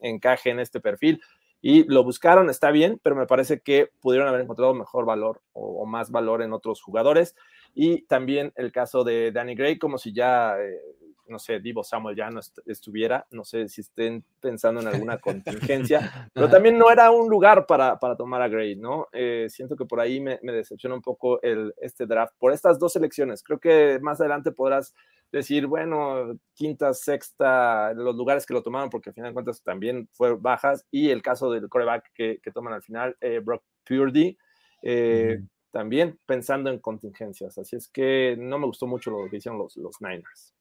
encaje 0.00 0.50
en 0.50 0.60
este 0.60 0.80
perfil. 0.80 1.20
Y 1.60 1.84
lo 1.84 2.04
buscaron, 2.04 2.50
está 2.50 2.70
bien, 2.70 3.00
pero 3.02 3.16
me 3.16 3.26
parece 3.26 3.60
que 3.60 3.88
pudieron 4.00 4.28
haber 4.28 4.42
encontrado 4.42 4.74
mejor 4.74 5.06
valor 5.06 5.40
o, 5.54 5.82
o 5.82 5.86
más 5.86 6.10
valor 6.10 6.42
en 6.42 6.52
otros 6.52 6.82
jugadores. 6.82 7.34
Y 7.74 8.02
también 8.02 8.52
el 8.54 8.70
caso 8.70 9.02
de 9.02 9.32
Danny 9.32 9.54
Gray, 9.54 9.78
como 9.78 9.98
si 9.98 10.12
ya, 10.12 10.56
eh, 10.60 10.80
no 11.26 11.38
sé, 11.38 11.60
Divo 11.60 11.82
Samuel 11.82 12.16
ya 12.16 12.30
no 12.30 12.40
est- 12.40 12.58
estuviera, 12.66 13.26
no 13.30 13.44
sé 13.44 13.68
si 13.68 13.80
estén 13.80 14.24
pensando 14.40 14.80
en 14.80 14.88
alguna 14.88 15.18
contingencia, 15.18 15.98
pero 16.34 16.48
también 16.50 16.78
no 16.78 16.90
era 16.90 17.10
un 17.10 17.28
lugar 17.28 17.66
para, 17.66 17.98
para 17.98 18.16
tomar 18.16 18.42
a 18.42 18.48
Gray, 18.48 18.76
¿no? 18.76 19.08
Eh, 19.12 19.46
siento 19.48 19.76
que 19.76 19.84
por 19.84 20.00
ahí 20.00 20.20
me, 20.20 20.38
me 20.42 20.52
decepciona 20.52 20.94
un 20.94 21.02
poco 21.02 21.40
el, 21.42 21.74
este 21.80 22.06
draft, 22.06 22.34
por 22.38 22.52
estas 22.52 22.78
dos 22.78 22.92
selecciones. 22.92 23.42
Creo 23.42 23.58
que 23.58 23.98
más 24.00 24.20
adelante 24.20 24.52
podrás 24.52 24.94
decir, 25.32 25.66
bueno, 25.66 26.38
quinta, 26.54 26.94
sexta, 26.94 27.92
los 27.94 28.14
lugares 28.14 28.46
que 28.46 28.54
lo 28.54 28.62
tomaron, 28.62 28.88
porque 28.90 29.10
al 29.10 29.14
final 29.14 29.30
de 29.30 29.34
cuentas 29.34 29.62
también 29.62 30.08
fue 30.12 30.36
bajas, 30.36 30.86
y 30.90 31.10
el 31.10 31.22
caso 31.22 31.50
del 31.50 31.68
coreback 31.68 32.12
que, 32.14 32.38
que 32.40 32.52
toman 32.52 32.72
al 32.74 32.82
final, 32.82 33.16
eh, 33.20 33.40
Brock 33.42 33.64
Purdy, 33.84 34.38
eh, 34.82 35.40
también 35.72 36.20
pensando 36.24 36.70
en 36.70 36.78
contingencias. 36.78 37.58
Así 37.58 37.74
es 37.74 37.88
que 37.88 38.36
no 38.38 38.60
me 38.60 38.66
gustó 38.66 38.86
mucho 38.86 39.10
lo 39.10 39.28
que 39.28 39.38
hicieron 39.38 39.58
los, 39.58 39.76
los 39.76 40.00
Niners. 40.00 40.54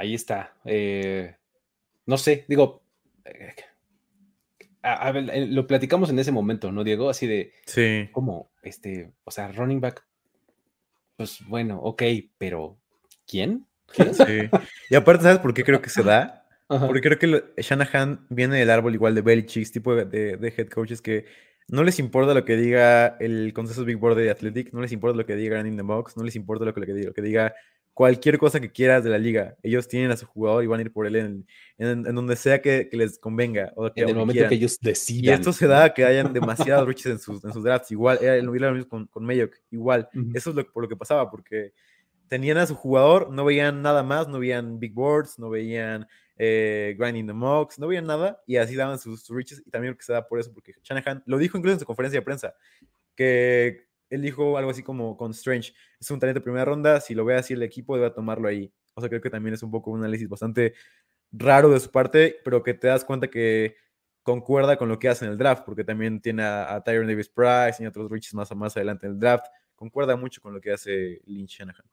Ahí 0.00 0.14
está. 0.14 0.54
eh, 0.64 1.34
no 2.06 2.16
sé, 2.16 2.44
digo, 2.48 2.82
eh, 3.24 3.52
a- 4.82 5.08
a 5.08 5.10
eh, 5.18 5.46
lo 5.48 5.66
platicamos 5.66 6.08
en 6.10 6.18
ese 6.20 6.30
momento, 6.32 6.70
¿no, 6.70 6.84
Diego? 6.84 7.10
Así 7.10 7.26
de, 7.26 7.52
Sí. 7.66 8.08
como, 8.12 8.50
este, 8.62 9.10
o 9.24 9.30
sea, 9.32 9.50
running 9.50 9.80
back, 9.80 10.04
pues 11.16 11.40
bueno, 11.48 11.80
ok, 11.82 12.02
pero 12.38 12.78
¿quién? 13.26 13.66
Sí. 14.12 14.48
Y 14.90 14.94
aparte, 14.94 15.24
¿sabes 15.24 15.38
por 15.40 15.52
qué 15.52 15.64
creo 15.64 15.82
que 15.82 15.90
se 15.90 16.02
da? 16.04 16.46
Ajá. 16.68 16.86
Porque 16.86 17.00
creo 17.00 17.18
que 17.18 17.26
lo- 17.26 17.42
Shanahan 17.56 18.26
viene 18.30 18.56
del 18.56 18.70
árbol 18.70 18.94
igual 18.94 19.14
de 19.16 19.22
Belichick, 19.22 19.70
tipo 19.72 19.94
de, 19.96 20.04
de- 20.04 20.36
de 20.36 20.54
head 20.56 20.68
coaches 20.68 21.02
que 21.02 21.24
no 21.66 21.82
les 21.82 21.98
importa 21.98 22.32
lo 22.34 22.44
que 22.44 22.56
diga 22.56 23.16
el 23.20 23.52
consenso 23.52 23.84
Big 23.84 23.96
Board 23.96 24.16
de 24.16 24.30
Athletic, 24.30 24.72
no 24.72 24.80
les 24.80 24.92
importa 24.92 25.16
lo 25.16 25.26
que 25.26 25.34
diga 25.34 25.58
in 25.66 25.76
the 25.76 25.82
Box, 25.82 26.16
no 26.16 26.22
les 26.22 26.36
importa 26.36 26.64
lo 26.64 26.72
que, 26.72 26.80
lo 26.80 26.86
que, 26.86 26.92
diga, 26.94 27.08
lo 27.08 27.14
que 27.14 27.22
diga 27.22 27.54
cualquier 27.98 28.38
cosa 28.38 28.60
que 28.60 28.70
quieras 28.70 29.02
de 29.02 29.10
la 29.10 29.18
liga. 29.18 29.56
Ellos 29.60 29.88
tienen 29.88 30.12
a 30.12 30.16
su 30.16 30.24
jugador 30.24 30.62
y 30.62 30.68
van 30.68 30.78
a 30.78 30.82
ir 30.82 30.92
por 30.92 31.04
él 31.04 31.16
en, 31.16 31.46
en- 31.78 32.06
en 32.06 32.14
donde 32.14 32.36
sea 32.36 32.62
que, 32.62 32.88
que 32.88 32.96
les 32.96 33.18
convenga. 33.18 33.72
O 33.74 33.90
que, 33.92 34.02
En 34.02 34.10
el 34.10 34.14
momento 34.14 34.34
quieran. 34.34 34.50
que 34.50 34.54
ellos 34.54 34.78
Y 34.80 34.86
decidan. 34.86 35.34
esto 35.34 35.52
se 35.52 35.66
da 35.66 35.92
que 35.92 36.04
hayan 36.04 36.32
demasiados 36.32 36.86
riches 36.86 37.06
en 37.06 37.18
sus, 37.18 37.44
en 37.44 37.52
sus 37.52 37.64
drafts. 37.64 37.90
Igual, 37.90 38.18
era 38.22 38.36
lo 38.40 38.54
lo 38.54 38.72
mismo 38.72 38.88
con, 38.88 39.06
con 39.08 39.24
Mayock. 39.24 39.52
Igual. 39.72 40.08
Ujú. 40.14 40.30
Eso 40.32 40.50
es 40.50 40.54
lo, 40.56 40.64
por 40.72 40.84
lo 40.84 40.88
que 40.88 40.94
pasaba, 40.94 41.28
porque 41.28 41.72
tenían 42.28 42.58
a 42.58 42.66
su 42.68 42.76
jugador, 42.76 43.32
no 43.32 43.44
veían 43.44 43.82
nada 43.82 44.04
más, 44.04 44.28
no 44.28 44.38
veían 44.38 44.78
big 44.78 44.94
boards, 44.94 45.36
no 45.40 45.50
veían 45.50 46.06
eh, 46.36 46.94
grinding 46.96 47.26
the 47.26 47.32
mocks, 47.32 47.80
no 47.80 47.88
veían 47.88 48.06
nada, 48.06 48.40
y 48.46 48.58
así 48.58 48.76
daban 48.76 49.00
sus, 49.00 49.24
sus 49.24 49.36
riches. 49.36 49.60
Y 49.66 49.70
también 49.70 49.94
creo 49.94 49.98
que 49.98 50.04
se 50.04 50.12
da 50.12 50.28
por 50.28 50.38
eso, 50.38 50.52
porque 50.54 50.72
Shanahan 50.84 51.24
lo 51.26 51.36
dijo 51.36 51.58
incluso 51.58 51.72
en 51.74 51.80
su 51.80 51.84
conferencia 51.84 52.20
de 52.20 52.24
prensa, 52.24 52.54
que 53.16 53.87
él 54.10 54.22
dijo 54.22 54.56
algo 54.58 54.70
así 54.70 54.82
como 54.82 55.16
con 55.16 55.30
Strange, 55.32 55.72
es 56.00 56.10
un 56.10 56.18
talento 56.20 56.40
de 56.40 56.44
primera 56.44 56.64
ronda, 56.64 57.00
si 57.00 57.14
lo 57.14 57.24
ve 57.24 57.36
así 57.36 57.54
el 57.54 57.62
equipo 57.62 57.96
debe 57.96 58.10
tomarlo 58.10 58.48
ahí. 58.48 58.72
O 58.94 59.00
sea, 59.00 59.08
creo 59.08 59.20
que 59.20 59.30
también 59.30 59.54
es 59.54 59.62
un 59.62 59.70
poco 59.70 59.90
un 59.90 60.00
análisis 60.00 60.28
bastante 60.28 60.74
raro 61.30 61.70
de 61.70 61.80
su 61.80 61.90
parte, 61.90 62.36
pero 62.44 62.62
que 62.62 62.74
te 62.74 62.88
das 62.88 63.04
cuenta 63.04 63.28
que 63.28 63.76
concuerda 64.22 64.76
con 64.76 64.88
lo 64.88 64.98
que 64.98 65.08
hace 65.08 65.24
en 65.24 65.32
el 65.32 65.38
draft, 65.38 65.64
porque 65.64 65.84
también 65.84 66.20
tiene 66.20 66.42
a, 66.42 66.74
a 66.74 66.82
Tyron 66.82 67.06
Davis 67.06 67.28
Price 67.28 67.82
y 67.82 67.86
otros 67.86 68.10
riches 68.10 68.34
más, 68.34 68.54
más 68.56 68.76
adelante 68.76 69.06
en 69.06 69.12
el 69.12 69.18
draft. 69.18 69.46
Concuerda 69.74 70.16
mucho 70.16 70.40
con 70.40 70.52
lo 70.52 70.60
que 70.60 70.72
hace 70.72 71.20
Lynch 71.24 71.58
Shanahan. 71.58 71.84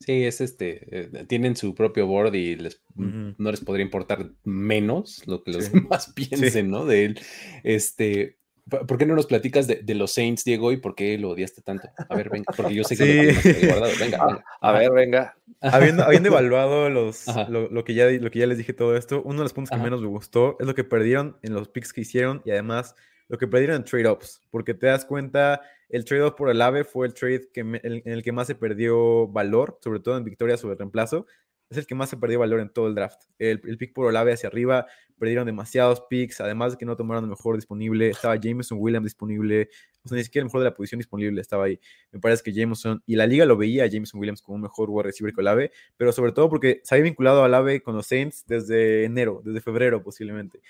Sí, 0.00 0.24
es 0.24 0.40
este, 0.40 1.20
eh, 1.20 1.24
tienen 1.26 1.54
su 1.54 1.74
propio 1.74 2.06
board 2.06 2.34
y 2.34 2.56
les, 2.56 2.82
no 2.96 3.50
les 3.50 3.60
podría 3.60 3.84
importar 3.84 4.30
menos 4.42 5.22
lo 5.26 5.44
que 5.44 5.52
los 5.52 5.64
Sí. 5.66 5.70
demás 5.74 6.12
piensen, 6.14 6.70
¿no? 6.70 6.86
De 6.86 7.04
él. 7.04 7.20
Este, 7.62 8.38
¿por 8.68 8.96
qué 8.98 9.06
no 9.06 9.14
nos 9.14 9.26
platicas 9.26 9.66
de, 9.66 9.76
de 9.76 9.94
los 9.94 10.12
Saints, 10.12 10.44
Diego, 10.44 10.72
y 10.72 10.76
por 10.76 10.94
qué 10.94 11.18
lo 11.18 11.30
odiaste 11.30 11.62
tanto? 11.62 11.88
A 12.08 12.14
ver, 12.14 12.30
venga, 12.30 12.52
porque 12.56 12.74
yo 12.74 12.84
sé 12.84 12.96
que 12.96 13.32
Sí. 13.34 13.62
lo 13.66 13.68
guardado. 13.68 13.92
Venga, 14.00 14.18
Ah, 14.20 14.26
venga. 14.28 14.44
A 14.60 14.72
ver, 14.72 14.92
venga. 14.92 15.36
habiendo, 15.60 16.04
habiendo 16.04 16.28
evaluado 16.28 16.88
los, 16.90 17.26
lo, 17.48 17.68
lo 17.68 17.84
que 17.84 17.94
ya, 17.94 18.06
lo 18.06 18.30
que 18.30 18.38
ya 18.38 18.46
les 18.46 18.58
dije 18.58 18.72
todo 18.72 18.96
esto, 18.96 19.22
uno 19.24 19.38
de 19.38 19.44
los 19.44 19.52
puntos 19.52 19.70
que 19.70 19.76
Ajá. 19.76 19.84
menos 19.84 20.00
me 20.00 20.08
gustó 20.08 20.56
es 20.60 20.66
lo 20.66 20.74
que 20.74 20.84
perdieron 20.84 21.36
en 21.42 21.54
los 21.54 21.68
picks 21.68 21.92
que 21.92 22.00
hicieron 22.02 22.42
y 22.44 22.50
además 22.50 22.94
lo 23.28 23.38
que 23.38 23.46
perdieron 23.48 23.76
en 23.76 23.84
trade-ups, 23.84 24.42
porque 24.50 24.74
te 24.74 24.86
das 24.88 25.04
cuenta, 25.04 25.60
el 25.88 26.04
trade-off 26.04 26.34
por 26.34 26.50
el 26.50 26.60
AVE 26.60 26.84
fue 26.84 27.06
el 27.06 27.14
trade 27.14 27.48
que 27.52 27.64
me- 27.64 27.80
el- 27.82 28.02
en 28.04 28.12
el 28.12 28.22
que 28.22 28.32
más 28.32 28.46
se 28.46 28.54
perdió 28.54 29.26
valor, 29.28 29.78
sobre 29.82 30.00
todo 30.00 30.16
en 30.16 30.24
victoria 30.24 30.56
sobre 30.56 30.74
reemplazo. 30.76 31.26
es 31.70 31.78
el 31.78 31.86
que 31.86 31.94
más 31.94 32.10
se 32.10 32.18
perdió 32.18 32.38
valor 32.38 32.60
en 32.60 32.68
todo 32.68 32.86
el 32.86 32.94
draft. 32.94 33.22
El, 33.38 33.62
el 33.64 33.78
pick 33.78 33.94
por 33.94 34.04
Olave 34.04 34.34
hacia 34.34 34.46
arriba, 34.50 34.86
perdieron 35.22 35.46
demasiados 35.46 36.00
picks, 36.10 36.40
además 36.40 36.72
de 36.72 36.78
que 36.78 36.84
no 36.84 36.96
tomaron 36.96 37.22
el 37.22 37.30
mejor 37.30 37.54
disponible. 37.54 38.10
Estaba 38.10 38.34
Jameson 38.34 38.76
Williams 38.80 39.04
disponible, 39.04 39.68
o 40.04 40.08
sea, 40.08 40.18
ni 40.18 40.24
siquiera 40.24 40.42
el 40.42 40.46
mejor 40.46 40.62
de 40.62 40.64
la 40.64 40.74
posición 40.74 40.98
disponible 40.98 41.40
estaba 41.40 41.66
ahí. 41.66 41.78
Me 42.10 42.18
parece 42.18 42.42
que 42.42 42.52
Jameson, 42.52 43.00
y 43.06 43.14
la 43.14 43.24
liga 43.28 43.46
lo 43.46 43.56
veía 43.56 43.86
Jameson 43.86 44.18
Williams 44.18 44.42
como 44.42 44.56
un 44.56 44.62
mejor 44.62 44.90
wide 44.90 45.04
receiver 45.04 45.32
que 45.32 45.40
Olave, 45.40 45.70
pero 45.96 46.10
sobre 46.10 46.32
todo 46.32 46.50
porque 46.50 46.80
se 46.82 46.96
había 46.96 47.04
vinculado 47.04 47.40
a 47.40 47.44
Olave 47.44 47.84
con 47.84 47.94
los 47.94 48.08
Saints 48.08 48.44
desde 48.48 49.04
enero, 49.04 49.42
desde 49.44 49.60
febrero 49.60 50.02
posiblemente. 50.02 50.60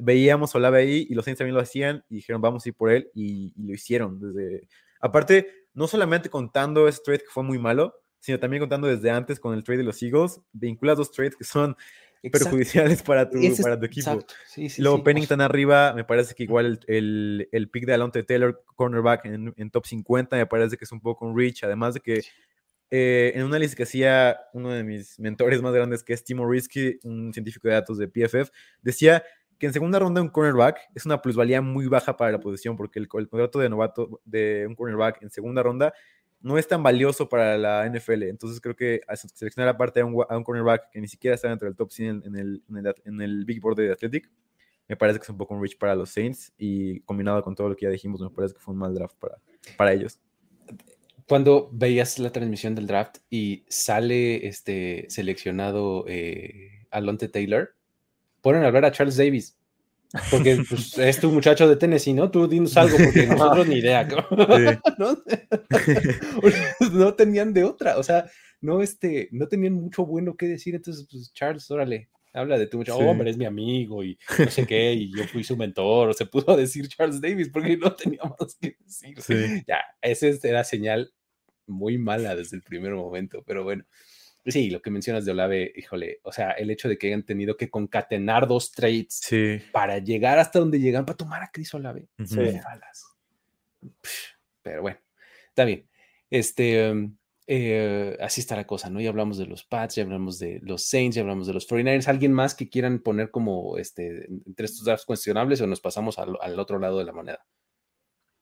Veíamos 0.00 0.54
a 0.54 0.58
Olave 0.58 0.78
ahí 0.78 1.06
y 1.10 1.14
los 1.14 1.26
Saints 1.26 1.40
también 1.40 1.54
lo 1.56 1.60
hacían 1.60 2.02
y 2.08 2.14
dijeron 2.14 2.40
vamos 2.40 2.64
a 2.64 2.68
ir 2.70 2.74
por 2.74 2.90
él 2.90 3.10
y, 3.14 3.52
lo 3.62 3.74
hicieron. 3.74 4.18
desde 4.18 4.68
Aparte, 5.02 5.66
no 5.74 5.86
solamente 5.86 6.30
contando 6.30 6.88
ese 6.88 7.02
trade 7.04 7.18
que 7.18 7.30
fue 7.30 7.42
muy 7.42 7.58
malo, 7.58 7.94
sino 8.20 8.38
también 8.38 8.62
contando 8.62 8.88
desde 8.88 9.10
antes 9.10 9.38
con 9.38 9.52
el 9.52 9.62
trade 9.62 9.78
de 9.78 9.84
los 9.84 10.02
Eagles, 10.02 10.40
vincula 10.52 10.94
dos 10.94 11.12
trades 11.12 11.36
que 11.36 11.44
son 11.44 11.76
Exacto. 12.22 12.50
perjudiciales 12.50 13.02
para 13.02 13.28
tu, 13.30 13.38
Ese 13.38 13.62
para 13.62 13.78
tu 13.78 13.86
equipo. 13.86 14.24
sí, 14.46 14.68
sí, 14.68 14.82
Luego 14.82 14.98
sí. 14.98 15.02
Pennington 15.04 15.40
arriba, 15.40 15.92
me 15.94 16.04
parece 16.04 16.34
que 16.34 16.42
igual 16.42 16.80
el, 16.86 16.96
el, 16.96 17.48
el 17.52 17.70
pick 17.70 17.86
de 17.86 17.94
Alonte 17.94 18.22
Taylor, 18.22 18.64
cornerback 18.74 19.26
en, 19.26 19.54
en 19.56 19.70
top 19.70 19.86
50, 19.86 20.36
me 20.36 20.46
parece 20.46 20.76
que 20.76 20.84
es 20.84 20.92
un 20.92 21.00
poco 21.00 21.26
un 21.26 21.36
reach, 21.38 21.64
además 21.64 21.94
de 21.94 22.00
que 22.00 22.22
eh, 22.90 23.32
en 23.34 23.44
una 23.44 23.58
lista 23.58 23.76
que 23.76 23.82
hacía 23.82 24.40
uno 24.54 24.70
de 24.70 24.82
mis 24.82 25.18
mentores 25.18 25.60
más 25.60 25.74
grandes, 25.74 26.02
que 26.02 26.14
es 26.14 26.24
Timo 26.24 26.50
Risky, 26.50 26.98
un 27.04 27.32
científico 27.32 27.68
de 27.68 27.74
datos 27.74 27.98
de 27.98 28.08
PFF, 28.08 28.50
decía 28.82 29.22
que 29.58 29.66
en 29.66 29.72
segunda 29.72 29.98
ronda 29.98 30.22
un 30.22 30.28
cornerback 30.28 30.78
es 30.94 31.04
una 31.04 31.20
plusvalía 31.20 31.60
muy 31.60 31.86
baja 31.86 32.16
para 32.16 32.32
la 32.32 32.40
posición, 32.40 32.76
porque 32.76 32.98
el, 32.98 33.08
el 33.12 33.28
contrato 33.28 33.58
de 33.58 33.68
novato 33.68 34.20
de 34.24 34.66
un 34.66 34.74
cornerback 34.74 35.22
en 35.22 35.30
segunda 35.30 35.62
ronda 35.62 35.92
no 36.40 36.58
es 36.58 36.68
tan 36.68 36.82
valioso 36.82 37.28
para 37.28 37.58
la 37.58 37.88
NFL. 37.88 38.24
Entonces 38.24 38.60
creo 38.60 38.76
que 38.76 39.00
seleccionar 39.34 39.68
aparte 39.68 40.00
a 40.00 40.04
un, 40.04 40.14
un 40.14 40.44
cornerback 40.44 40.90
que 40.90 41.00
ni 41.00 41.08
siquiera 41.08 41.34
está 41.34 41.48
dentro 41.48 41.66
del 41.66 41.76
top 41.76 41.90
100 41.90 42.22
en 42.26 42.36
el, 42.36 42.62
en 42.68 42.76
el, 42.76 42.94
en 43.04 43.20
el 43.20 43.44
Big 43.44 43.60
Board 43.60 43.76
de 43.76 43.92
Athletic, 43.92 44.30
me 44.88 44.96
parece 44.96 45.18
que 45.18 45.24
es 45.24 45.28
un 45.28 45.36
poco 45.36 45.54
un 45.54 45.60
reach 45.60 45.76
para 45.76 45.94
los 45.94 46.10
Saints 46.10 46.52
y 46.56 47.00
combinado 47.00 47.42
con 47.42 47.54
todo 47.54 47.68
lo 47.68 47.76
que 47.76 47.84
ya 47.84 47.90
dijimos, 47.90 48.20
me 48.20 48.30
parece 48.30 48.54
que 48.54 48.60
fue 48.60 48.72
un 48.72 48.80
mal 48.80 48.94
draft 48.94 49.16
para, 49.18 49.38
para 49.76 49.92
ellos. 49.92 50.18
Cuando 51.28 51.68
veías 51.70 52.18
la 52.18 52.32
transmisión 52.32 52.74
del 52.74 52.86
draft 52.86 53.18
y 53.28 53.64
sale 53.68 54.46
este 54.46 55.04
seleccionado 55.10 56.06
eh, 56.08 56.86
Alonte 56.90 57.28
Taylor, 57.28 57.74
ponen 58.40 58.62
a 58.62 58.68
hablar 58.68 58.86
a 58.86 58.92
Charles 58.92 59.18
Davis. 59.18 59.57
Porque 60.30 60.62
pues, 60.68 60.96
es 60.98 61.20
tu 61.20 61.30
muchacho 61.30 61.68
de 61.68 61.76
Tennessee, 61.76 62.14
¿no? 62.14 62.30
Tú 62.30 62.46
dinos 62.48 62.76
algo, 62.76 62.96
porque 62.96 63.26
nosotros 63.26 63.66
ni 63.68 63.76
idea. 63.76 64.06
¿no? 64.98 65.18
no 66.92 67.14
tenían 67.14 67.52
de 67.52 67.64
otra, 67.64 67.98
o 67.98 68.02
sea, 68.02 68.24
no, 68.60 68.82
este, 68.82 69.28
no 69.32 69.48
tenían 69.48 69.74
mucho 69.74 70.06
bueno 70.06 70.36
que 70.36 70.46
decir, 70.46 70.74
entonces, 70.74 71.06
pues, 71.10 71.32
Charles, 71.32 71.70
órale, 71.70 72.08
habla 72.32 72.58
de 72.58 72.66
tu 72.66 72.78
muchacho, 72.78 72.98
Sí. 72.98 73.04
hombre, 73.04 73.30
es 73.30 73.36
mi 73.36 73.44
amigo, 73.44 74.02
y 74.02 74.18
no 74.38 74.50
sé 74.50 74.66
qué, 74.66 74.92
y 74.94 75.16
yo 75.16 75.24
fui 75.24 75.44
su 75.44 75.56
mentor, 75.56 76.10
o 76.10 76.12
se 76.12 76.26
pudo 76.26 76.56
decir 76.56 76.88
Charles 76.88 77.20
Davis, 77.20 77.48
porque 77.50 77.76
no 77.76 77.92
tenía 77.94 78.20
más 78.22 78.56
que 78.60 78.76
decir. 78.80 79.20
Sí. 79.20 79.62
Ya, 79.66 79.80
esa 80.02 80.26
era 80.48 80.64
señal 80.64 81.12
muy 81.66 81.98
mala 81.98 82.34
desde 82.34 82.56
el 82.56 82.62
primer 82.62 82.94
momento, 82.94 83.42
pero 83.46 83.62
bueno. 83.62 83.84
Sí, 84.46 84.70
lo 84.70 84.80
que 84.80 84.90
mencionas 84.90 85.24
de 85.24 85.32
Olave, 85.32 85.72
híjole, 85.76 86.20
o 86.22 86.32
sea, 86.32 86.52
el 86.52 86.70
hecho 86.70 86.88
de 86.88 86.96
que 86.96 87.08
hayan 87.08 87.24
tenido 87.24 87.56
que 87.56 87.68
concatenar 87.68 88.46
dos 88.46 88.72
trades 88.72 89.20
Sí. 89.22 89.60
para 89.72 89.98
llegar 89.98 90.38
hasta 90.38 90.58
donde 90.58 90.80
llegan, 90.80 91.04
para 91.04 91.16
tomar 91.16 91.42
a 91.42 91.50
Chris 91.52 91.74
Olave. 91.74 92.08
Sí. 92.24 92.58
Falas. 92.62 93.04
Pero 94.62 94.82
bueno, 94.82 94.98
está 95.48 95.64
bien. 95.64 95.88
Este, 96.30 96.90
um, 96.90 97.16
eh, 97.46 98.16
así 98.20 98.40
está 98.40 98.56
la 98.56 98.66
cosa, 98.66 98.90
¿no? 98.90 99.00
Ya 99.00 99.08
hablamos 99.08 99.38
de 99.38 99.46
los 99.46 99.64
Pats, 99.64 99.96
ya 99.96 100.02
hablamos 100.02 100.38
de 100.38 100.60
los 100.62 100.84
Saints, 100.84 101.16
ya 101.16 101.22
hablamos 101.22 101.46
de 101.46 101.54
los 101.54 101.66
49ers. 101.66 102.08
¿Alguien 102.08 102.32
más 102.32 102.54
que 102.54 102.68
quieran 102.68 103.00
poner 103.00 103.30
como 103.30 103.78
este, 103.78 104.26
entre 104.46 104.66
estos 104.66 104.84
drafts 104.84 105.06
cuestionables 105.06 105.60
o 105.60 105.66
nos 105.66 105.80
pasamos 105.80 106.18
al, 106.18 106.36
al 106.40 106.58
otro 106.58 106.78
lado 106.78 106.98
de 106.98 107.04
la 107.04 107.12
moneda? 107.12 107.46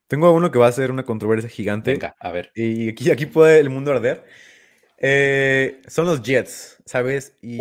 Tengo 0.08 0.32
uno 0.32 0.50
que 0.50 0.58
va 0.58 0.68
a 0.68 0.72
ser 0.72 0.90
una 0.90 1.04
controversia 1.04 1.48
gigante. 1.50 1.92
Venga, 1.92 2.14
a 2.18 2.30
ver. 2.30 2.52
Y 2.54 2.88
aquí, 2.90 3.10
aquí 3.10 3.26
puede 3.26 3.58
el 3.58 3.70
mundo 3.70 3.92
arder. 3.92 4.24
Eh, 4.98 5.82
son 5.88 6.06
los 6.06 6.22
Jets, 6.22 6.78
¿sabes? 6.84 7.34
Y 7.42 7.58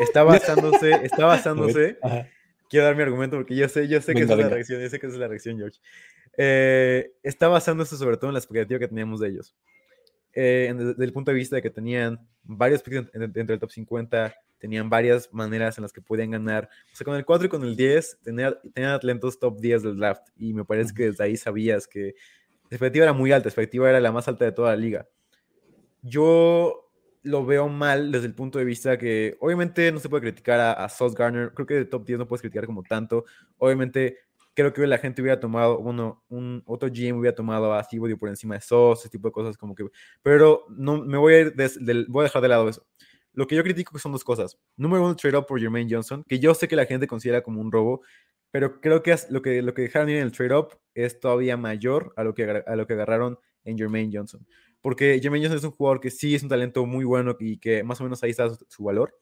está 0.00 0.22
basándose, 0.22 0.92
está 1.04 1.26
basándose. 1.26 1.98
Quiero 2.70 2.86
dar 2.86 2.96
mi 2.96 3.02
argumento 3.02 3.36
porque 3.36 3.54
yo 3.54 3.68
sé, 3.68 3.86
yo 3.88 4.00
sé 4.00 4.14
que 4.14 4.20
Venga, 4.20 4.32
esa 4.32 4.32
es 4.32 4.38
la 4.38 4.54
reacción, 4.54 4.80
yo 4.80 4.88
sé 4.88 4.98
que 4.98 5.06
esa 5.06 5.14
es 5.16 5.20
la 5.20 5.28
reacción, 5.28 5.58
George. 5.58 5.78
Eh, 6.38 7.12
está 7.22 7.48
basándose 7.48 7.96
sobre 7.98 8.16
todo 8.16 8.30
en 8.30 8.34
la 8.34 8.38
expectativa 8.38 8.78
que 8.78 8.88
teníamos 8.88 9.20
de 9.20 9.28
ellos. 9.28 9.54
Eh, 10.34 10.68
en- 10.70 10.78
desde 10.78 11.04
el 11.04 11.12
punto 11.12 11.30
de 11.30 11.34
vista 11.36 11.56
de 11.56 11.62
que 11.62 11.68
tenían 11.68 12.18
varios 12.42 12.82
picks 12.82 12.96
en- 12.96 13.10
en- 13.22 13.32
dentro 13.32 13.52
del 13.52 13.60
top 13.60 13.70
50, 13.70 14.34
tenían 14.58 14.88
varias 14.88 15.28
maneras 15.32 15.76
en 15.76 15.82
las 15.82 15.92
que 15.92 16.00
podían 16.00 16.30
ganar. 16.30 16.70
O 16.90 16.96
sea, 16.96 17.04
con 17.04 17.16
el 17.16 17.26
4 17.26 17.46
y 17.46 17.50
con 17.50 17.62
el 17.64 17.76
10, 17.76 18.16
tenían, 18.22 18.54
tenían 18.72 18.92
atletas 18.92 19.38
top 19.38 19.60
10 19.60 19.82
del 19.82 19.98
draft. 19.98 20.22
Y 20.38 20.54
me 20.54 20.64
parece 20.64 20.94
que 20.94 21.04
desde 21.10 21.24
ahí 21.24 21.36
sabías 21.36 21.86
que 21.86 22.14
la 22.70 22.76
expectativa 22.76 23.04
era 23.04 23.12
muy 23.12 23.30
alta, 23.32 23.44
la 23.46 23.50
expectativa 23.50 23.90
era 23.90 24.00
la 24.00 24.12
más 24.12 24.26
alta 24.28 24.46
de 24.46 24.52
toda 24.52 24.70
la 24.70 24.76
liga. 24.76 25.06
Yo 26.02 26.90
lo 27.22 27.46
veo 27.46 27.68
mal 27.68 28.10
desde 28.10 28.26
el 28.26 28.34
punto 28.34 28.58
de 28.58 28.64
vista 28.64 28.98
que 28.98 29.36
obviamente 29.40 29.92
no 29.92 30.00
se 30.00 30.08
puede 30.08 30.22
criticar 30.22 30.58
a, 30.60 30.72
a 30.72 30.88
Sauce 30.88 31.14
Garner, 31.16 31.52
creo 31.54 31.66
que 31.66 31.74
de 31.74 31.84
top 31.84 32.04
10 32.04 32.18
no 32.18 32.26
puedes 32.26 32.40
criticar 32.42 32.66
como 32.66 32.82
tanto, 32.82 33.24
obviamente 33.58 34.18
creo 34.54 34.72
que 34.72 34.86
la 34.86 34.98
gente 34.98 35.22
hubiera 35.22 35.38
tomado, 35.40 35.78
bueno, 35.78 36.24
un 36.28 36.62
otro 36.66 36.88
GM 36.88 37.18
hubiera 37.20 37.34
tomado 37.34 37.72
a 37.72 37.82
Thibodeau 37.84 38.18
por 38.18 38.28
encima 38.28 38.56
de 38.56 38.60
Sauce, 38.60 39.02
ese 39.02 39.08
tipo 39.10 39.28
de 39.28 39.32
cosas 39.32 39.56
como 39.56 39.74
que, 39.74 39.84
pero 40.22 40.64
no, 40.70 40.98
me 41.04 41.16
voy 41.16 41.34
a 41.34 41.40
ir, 41.40 41.54
des- 41.54 41.82
del- 41.84 42.06
dejar 42.08 42.42
de 42.42 42.48
lado 42.48 42.68
eso. 42.68 42.84
Lo 43.32 43.46
que 43.46 43.56
yo 43.56 43.62
critico 43.62 43.98
son 43.98 44.12
dos 44.12 44.24
cosas. 44.24 44.58
Número 44.76 45.02
uno, 45.04 45.16
trade 45.16 45.38
up 45.38 45.46
por 45.46 45.58
Jermaine 45.58 45.88
Johnson, 45.90 46.22
que 46.28 46.38
yo 46.38 46.52
sé 46.54 46.68
que 46.68 46.76
la 46.76 46.84
gente 46.84 47.06
considera 47.06 47.42
como 47.42 47.60
un 47.62 47.72
robo, 47.72 48.02
pero 48.50 48.78
creo 48.80 49.02
que 49.02 49.16
lo 49.30 49.40
que, 49.40 49.62
dejaron 49.62 50.10
ir 50.10 50.16
en 50.16 50.24
el 50.24 50.32
trade 50.32 50.54
up 50.54 50.78
es 50.94 51.18
todavía 51.18 51.56
mayor 51.56 52.12
a 52.16 52.24
lo 52.24 52.34
que, 52.34 52.44
a 52.66 52.76
lo 52.76 52.86
que 52.86 52.92
agarraron 52.92 53.38
en 53.64 53.78
Jermaine 53.78 54.10
Johnson 54.12 54.46
porque 54.82 55.18
Jermaine 55.22 55.46
Johnson 55.46 55.58
es 55.58 55.64
un 55.64 55.70
jugador 55.70 56.00
que 56.00 56.10
sí 56.10 56.34
es 56.34 56.42
un 56.42 56.48
talento 56.48 56.84
muy 56.84 57.04
bueno 57.04 57.36
y 57.40 57.58
que 57.58 57.82
más 57.82 58.00
o 58.00 58.04
menos 58.04 58.22
ahí 58.22 58.30
está 58.30 58.50
su, 58.50 58.66
su 58.68 58.84
valor, 58.84 59.18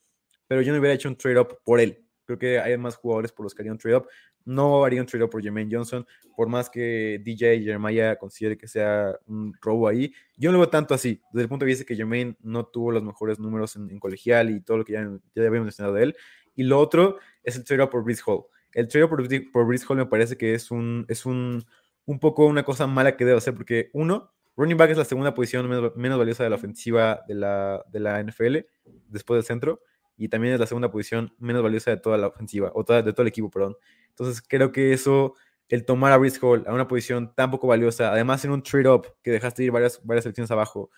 pero 0.49 0.63
yo 0.63 0.73
no 0.73 0.81
hubiera 0.81 0.95
hecho 0.95 1.09
un 1.09 1.17
trade-up 1.17 1.59
por 1.65 1.79
él. 1.79 2.05
Creo 2.25 2.39
que 2.39 2.61
hay 2.61 2.77
más 2.79 2.97
jugadores 2.97 3.33
por 3.33 3.45
los 3.45 3.55
que 3.55 3.63
haría 3.63 3.73
un 3.73 3.79
trade-up. 3.79 4.07
No 4.45 4.85
haría 4.85 5.01
un 5.01 5.07
trade-up 5.07 5.31
por 5.31 5.43
Jermaine 5.43 5.69
Johnson, 5.71 6.07
por 6.37 6.49
más 6.49 6.71
que 6.71 7.21
DJ 7.25 7.63
Jeremiah 7.63 8.17
considere 8.17 8.57
que 8.57 8.69
sea 8.69 9.19
un 9.27 9.53
robo 9.61 9.89
ahí. 9.89 10.13
Yo 10.37 10.51
no 10.51 10.55
lo 10.55 10.61
veo 10.61 10.71
tanto 10.71 10.95
así, 10.95 11.21
desde 11.33 11.43
el 11.43 11.49
punto 11.49 11.65
de 11.65 11.71
vista 11.71 11.85
que 11.85 11.97
Jermaine 11.97 12.37
no 12.41 12.67
tuvo 12.67 12.93
los 12.93 13.03
mejores 13.03 13.39
números 13.39 13.77
en, 13.77 13.91
en 13.91 13.99
colegial 13.99 14.51
y 14.51 14.61
todo 14.61 14.79
lo 14.79 14.85
que 14.85 14.93
ya, 14.93 15.11
ya 15.35 15.43
habíamos 15.43 15.67
mencionado 15.67 15.95
de 15.97 16.05
él. 16.05 16.17
Y 16.55 16.63
lo 16.63 16.79
otro 16.79 17.19
es 17.43 17.57
el 17.57 17.65
trade-up 17.65 17.91
por 17.91 18.05
Brice 18.05 18.23
Hall. 18.25 18.45
El 18.73 18.87
trade-up 18.87 19.11
por, 19.11 19.51
por 19.53 19.67
Brice 19.67 19.85
Hall 19.89 19.97
me 19.97 20.07
parece 20.07 20.37
que 20.37 20.55
es 20.55 20.71
un, 20.71 21.05
es 21.09 21.27
un, 21.27 21.65
un 22.07 22.19
poco 22.21 22.47
una 22.47 22.63
cosa 22.63 22.87
mala 22.87 23.17
que 23.17 23.25
debe 23.25 23.39
hacer, 23.39 23.55
porque 23.55 23.91
uno, 23.93 24.33
Running 24.57 24.77
back 24.77 24.91
es 24.91 24.99
la 24.99 25.05
segunda 25.05 25.35
posición 25.35 25.69
menos, 25.69 25.97
menos 25.97 26.19
valiosa 26.19 26.45
de 26.45 26.51
la 26.51 26.57
ofensiva 26.57 27.23
de 27.29 27.35
la, 27.35 27.85
de 27.91 28.01
la 28.01 28.21
NFL, 28.23 28.67
después 29.09 29.39
del 29.39 29.45
centro, 29.45 29.81
y 30.17 30.29
también 30.29 30.55
es 30.55 30.61
la 30.61 30.67
segunda 30.67 30.91
posición 30.91 31.33
menos 31.39 31.63
valiosa 31.63 31.91
de 31.91 31.97
toda 31.97 32.19
la 32.19 32.27
ofensiva, 32.29 32.71
o 32.75 32.85
toda- 32.85 33.03
de 33.03 33.13
todo 33.13 33.23
el 33.23 33.29
equipo, 33.29 33.51
perdón. 33.51 33.77
Entonces 34.11 34.43
creo 34.47 34.71
que 34.73 34.93
eso, 34.93 35.35
el 35.69 35.85
tomar 35.87 36.13
a 36.13 36.19
Brice 36.19 36.39
Hall 36.43 36.65
a 36.67 36.75
una 36.75 36.87
posición 36.89 37.35
tan 37.35 37.51
poco 37.51 37.67
valiosa, 37.69 38.13
además 38.13 38.45
en 38.45 38.51
un 38.51 38.63
trade-up 38.63 39.07
que 39.23 39.31
dejaste 39.31 39.63
ir 39.65 39.71
varias, 39.71 40.05
varias 40.05 40.25
selecciones 40.25 40.51
abajo, 40.51 40.91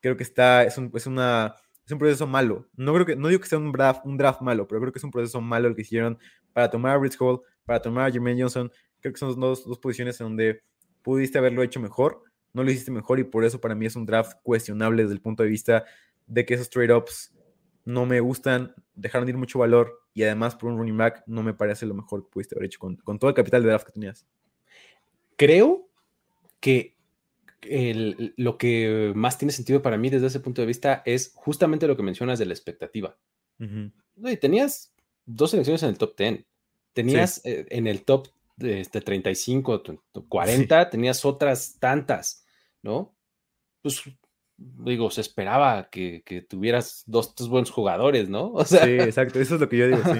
creo 0.00 0.16
que 0.16 0.22
está, 0.22 0.62
es 0.64 0.78
un, 0.78 0.90
es 0.94 1.06
una, 1.06 1.56
es 1.84 1.90
un 1.92 1.98
proceso 1.98 2.26
malo. 2.26 2.68
No, 2.76 2.94
creo 2.94 3.06
que, 3.06 3.16
no 3.16 3.28
digo 3.28 3.40
que 3.40 3.48
sea 3.48 3.58
un 3.58 3.72
draft, 3.72 4.02
un 4.04 4.16
draft 4.16 4.40
malo, 4.42 4.68
pero 4.68 4.80
creo 4.80 4.92
que 4.92 4.98
es 4.98 5.04
un 5.04 5.10
proceso 5.10 5.40
malo 5.40 5.66
el 5.68 5.74
que 5.74 5.82
hicieron 5.82 6.18
para 6.52 6.70
tomar 6.70 6.92
a 6.94 6.98
Brice 6.98 7.16
Hall, 7.20 7.40
para 7.64 7.80
tomar 7.82 8.08
a 8.08 8.12
Jermaine 8.12 8.40
Johnson. 8.42 8.70
Creo 9.00 9.12
que 9.12 9.18
son 9.18 9.38
dos, 9.40 9.64
dos 9.66 9.78
posiciones 9.78 10.20
en 10.20 10.26
donde 10.28 10.62
pudiste 11.02 11.38
haberlo 11.38 11.62
hecho 11.62 11.80
mejor, 11.80 12.22
no 12.52 12.64
lo 12.64 12.70
hiciste 12.70 12.90
mejor 12.90 13.18
y 13.20 13.24
por 13.24 13.44
eso 13.44 13.60
para 13.60 13.74
mí 13.74 13.86
es 13.86 13.96
un 13.96 14.06
draft 14.06 14.38
cuestionable 14.42 15.02
desde 15.02 15.14
el 15.14 15.20
punto 15.20 15.42
de 15.42 15.48
vista 15.48 15.84
de 16.26 16.44
que 16.44 16.54
esos 16.54 16.70
trade-ups 16.70 17.34
no 17.84 18.06
me 18.06 18.20
gustan, 18.20 18.74
dejaron 18.94 19.26
de 19.26 19.32
ir 19.32 19.38
mucho 19.38 19.58
valor 19.58 20.02
y 20.14 20.22
además 20.22 20.54
por 20.56 20.70
un 20.70 20.78
running 20.78 20.96
back 20.96 21.22
no 21.26 21.42
me 21.42 21.54
parece 21.54 21.86
lo 21.86 21.94
mejor 21.94 22.24
que 22.24 22.30
pudiste 22.30 22.54
haber 22.54 22.66
hecho 22.66 22.78
con, 22.78 22.96
con 22.96 23.18
todo 23.18 23.28
el 23.30 23.34
capital 23.34 23.62
de 23.62 23.68
draft 23.68 23.86
que 23.86 23.92
tenías. 23.92 24.26
Creo 25.36 25.88
que 26.60 26.96
el- 27.62 28.34
lo 28.36 28.58
que 28.58 29.12
más 29.14 29.38
tiene 29.38 29.52
sentido 29.52 29.82
para 29.82 29.96
mí 29.96 30.10
desde 30.10 30.26
ese 30.26 30.40
punto 30.40 30.60
de 30.62 30.66
vista 30.66 31.02
es 31.04 31.32
justamente 31.34 31.86
lo 31.86 31.96
que 31.96 32.02
mencionas 32.02 32.38
de 32.38 32.46
la 32.46 32.52
expectativa. 32.54 33.16
Ujú. 33.58 33.90
Oye, 34.22 34.36
tenías 34.36 34.94
dos 35.26 35.50
selecciones 35.50 35.82
en 35.82 35.90
el 35.90 35.98
top 35.98 36.16
10. 36.16 36.44
Tenías 36.92 37.40
eh, 37.44 37.66
en 37.70 37.86
el 37.86 38.02
top 38.04 38.28
este, 38.62 39.00
35, 39.00 39.82
tu- 39.82 40.02
tu 40.12 40.28
40, 40.28 40.90
tenías 40.90 41.24
otras 41.24 41.76
tantas, 41.78 42.44
¿no? 42.82 43.14
Pues 43.82 44.02
digo, 44.56 45.10
se 45.10 45.22
esperaba 45.22 45.88
que, 45.90 46.22
que 46.24 46.42
tuvieras 46.42 47.02
dos, 47.06 47.34
dos 47.34 47.48
buenos 47.48 47.70
jugadores, 47.70 48.28
¿no? 48.28 48.52
O 48.54 48.64
sea, 48.64 48.84
Sí, 48.84 48.90
exacto, 48.92 49.40
eso 49.40 49.54
es 49.54 49.60
lo 49.60 49.68
que 49.68 49.78
yo 49.78 49.86
digo, 49.88 50.02
sí. 50.04 50.18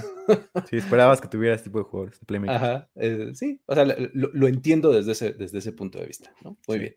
Sí, 0.71 0.77
esperabas 0.77 1.21
que 1.21 1.29
tuvieras 1.29 1.59
este 1.61 1.69
tipo 1.71 1.79
de 1.79 1.85
jugadores, 1.85 2.19
de. 2.27 2.51
Ajá, 2.51 2.89
eh, 2.95 3.33
sí, 3.35 3.61
o 3.67 3.75
sea, 3.75 3.85
lo, 3.85 4.47
entiendo 4.49 4.93
desde 4.93 5.13
ese, 5.13 5.33
desde 5.33 5.59
ese 5.59 5.73
punto 5.73 5.99
de 5.99 6.07
vista, 6.07 6.33
¿no? 6.43 6.57
Muy 6.69 6.77
Sí. 6.77 6.81
bien. 6.81 6.95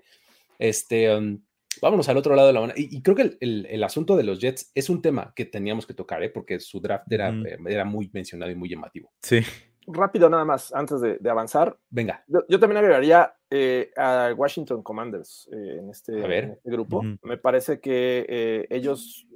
Este, 0.60 1.16
um, 1.16 1.42
Vámonos 1.82 2.08
al 2.08 2.18
otro 2.18 2.36
lado 2.36 2.48
de 2.50 2.54
la 2.54 2.62
mano. 2.62 2.74
Y, 2.78 2.96
y 2.96 3.02
creo 3.02 3.16
que 3.16 3.24
el, 3.24 3.38
el- 3.42 3.66
el 3.66 3.84
asunto 3.84 4.16
de 4.16 4.24
los 4.24 4.40
Jets 4.40 4.72
es 4.76 4.92
un 4.92 5.02
tema 5.02 5.34
que 5.36 5.44
teníamos 5.46 5.88
que 5.88 5.96
tocar, 5.96 6.22
¿eh? 6.22 6.30
porque 6.30 6.60
su 6.60 6.80
draft 6.80 7.12
era, 7.12 7.30
eh, 7.30 7.58
era 7.68 7.84
muy 7.84 8.12
mencionado 8.14 8.52
y 8.52 8.56
muy 8.56 8.70
llamativo. 8.70 9.12
Sí. 9.24 9.40
Rápido 9.88 10.30
nada 10.30 10.46
más, 10.46 10.74
antes 10.74 11.02
de, 11.02 11.18
de 11.20 11.30
avanzar. 11.30 11.78
Venga, 11.90 12.24
Yo, 12.28 12.40
yo 12.48 12.60
también 12.60 12.78
agregaría 12.78 13.34
eh, 13.50 13.92
a 13.98 14.34
Washington 14.36 14.82
Commanders 14.82 15.50
eh, 15.52 15.78
en, 15.80 15.90
este, 15.90 16.24
A 16.24 16.28
ver. 16.28 16.44
en 16.46 16.52
este 16.52 16.72
grupo. 16.72 17.02
Me 17.22 17.38
parece 17.38 17.80
que 17.80 18.26
eh, 18.28 18.68
ellos 18.70 19.28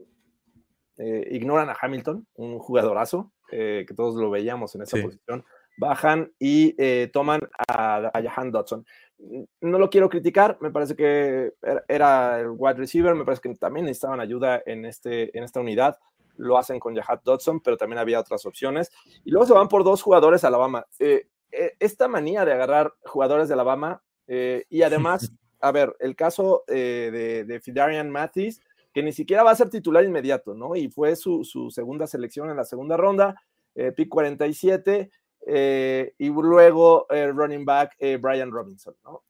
eh, 0.97 1.27
ignoran 1.31 1.69
a 1.69 1.75
Hamilton, 1.79 2.25
un 2.35 2.59
jugadorazo, 2.59 3.31
eh, 3.51 3.85
que 3.87 3.93
todos 3.93 4.15
lo 4.15 4.29
veíamos 4.29 4.73
en 4.75 4.81
esa 4.83 4.97
Sí. 4.97 5.03
posición. 5.03 5.43
Bajan 5.79 6.31
y 6.39 6.73
eh, 6.79 7.09
toman 7.13 7.39
a, 7.67 8.09
a 8.11 8.21
Jahan 8.23 8.51
Dodson. 8.51 8.83
No 9.61 9.77
lo 9.77 9.89
quiero 9.91 10.09
criticar, 10.09 10.57
me 10.59 10.71
parece 10.71 10.95
que 10.95 11.53
era- 11.61 11.83
era 11.87 12.39
el 12.39 12.47
wide 12.49 12.75
receiver, 12.75 13.13
me 13.13 13.25
parece 13.25 13.41
que 13.43 13.53
también 13.55 13.85
necesitaban 13.85 14.19
ayuda 14.19 14.61
en, 14.65 14.85
este, 14.85 15.37
en 15.37 15.43
esta 15.43 15.59
unidad. 15.59 15.99
Lo 16.37 16.57
hacen 16.57 16.79
con 16.79 16.95
Jahan 16.95 17.21
Dodson, 17.23 17.59
pero 17.59 17.77
también 17.77 17.99
había 17.99 18.19
otras 18.19 18.45
opciones. 18.45 18.91
Y 19.25 19.31
luego 19.31 19.45
se 19.45 19.53
van 19.53 19.67
por 19.67 19.83
dos 19.83 20.01
jugadores 20.01 20.43
a 20.43 20.47
Alabama. 20.47 20.85
Eh, 20.99 21.27
eh, 21.51 21.73
esta 21.79 22.07
manía 22.07 22.45
de 22.45 22.53
agarrar 22.53 22.93
jugadores 23.03 23.47
de 23.47 23.53
Alabama 23.53 24.01
eh, 24.27 24.65
y 24.69 24.81
además, 24.81 25.31
a 25.61 25.71
ver, 25.71 25.95
el 25.99 26.15
caso 26.15 26.63
eh, 26.67 27.09
de, 27.11 27.43
de 27.45 27.59
Fidarian 27.59 28.09
Mathis, 28.09 28.61
que 28.93 29.03
ni 29.03 29.11
siquiera 29.11 29.43
va 29.43 29.51
a 29.51 29.55
ser 29.55 29.69
titular 29.69 30.03
inmediato, 30.03 30.53
¿no? 30.53 30.75
Y 30.75 30.89
fue 30.89 31.15
su, 31.15 31.43
su 31.43 31.69
segunda 31.69 32.07
selección 32.07 32.49
en 32.49 32.57
la 32.57 32.65
segunda 32.65 32.97
ronda, 32.97 33.41
eh, 33.75 33.91
pick 33.91 34.09
47, 34.09 35.11
eh, 35.49 36.13
y 36.17 36.29
luego 36.29 37.05
running 37.09 37.63
back 37.63 37.95
Brian 38.19 38.51
Robinson, 38.51 38.95
¿no? 39.03 39.23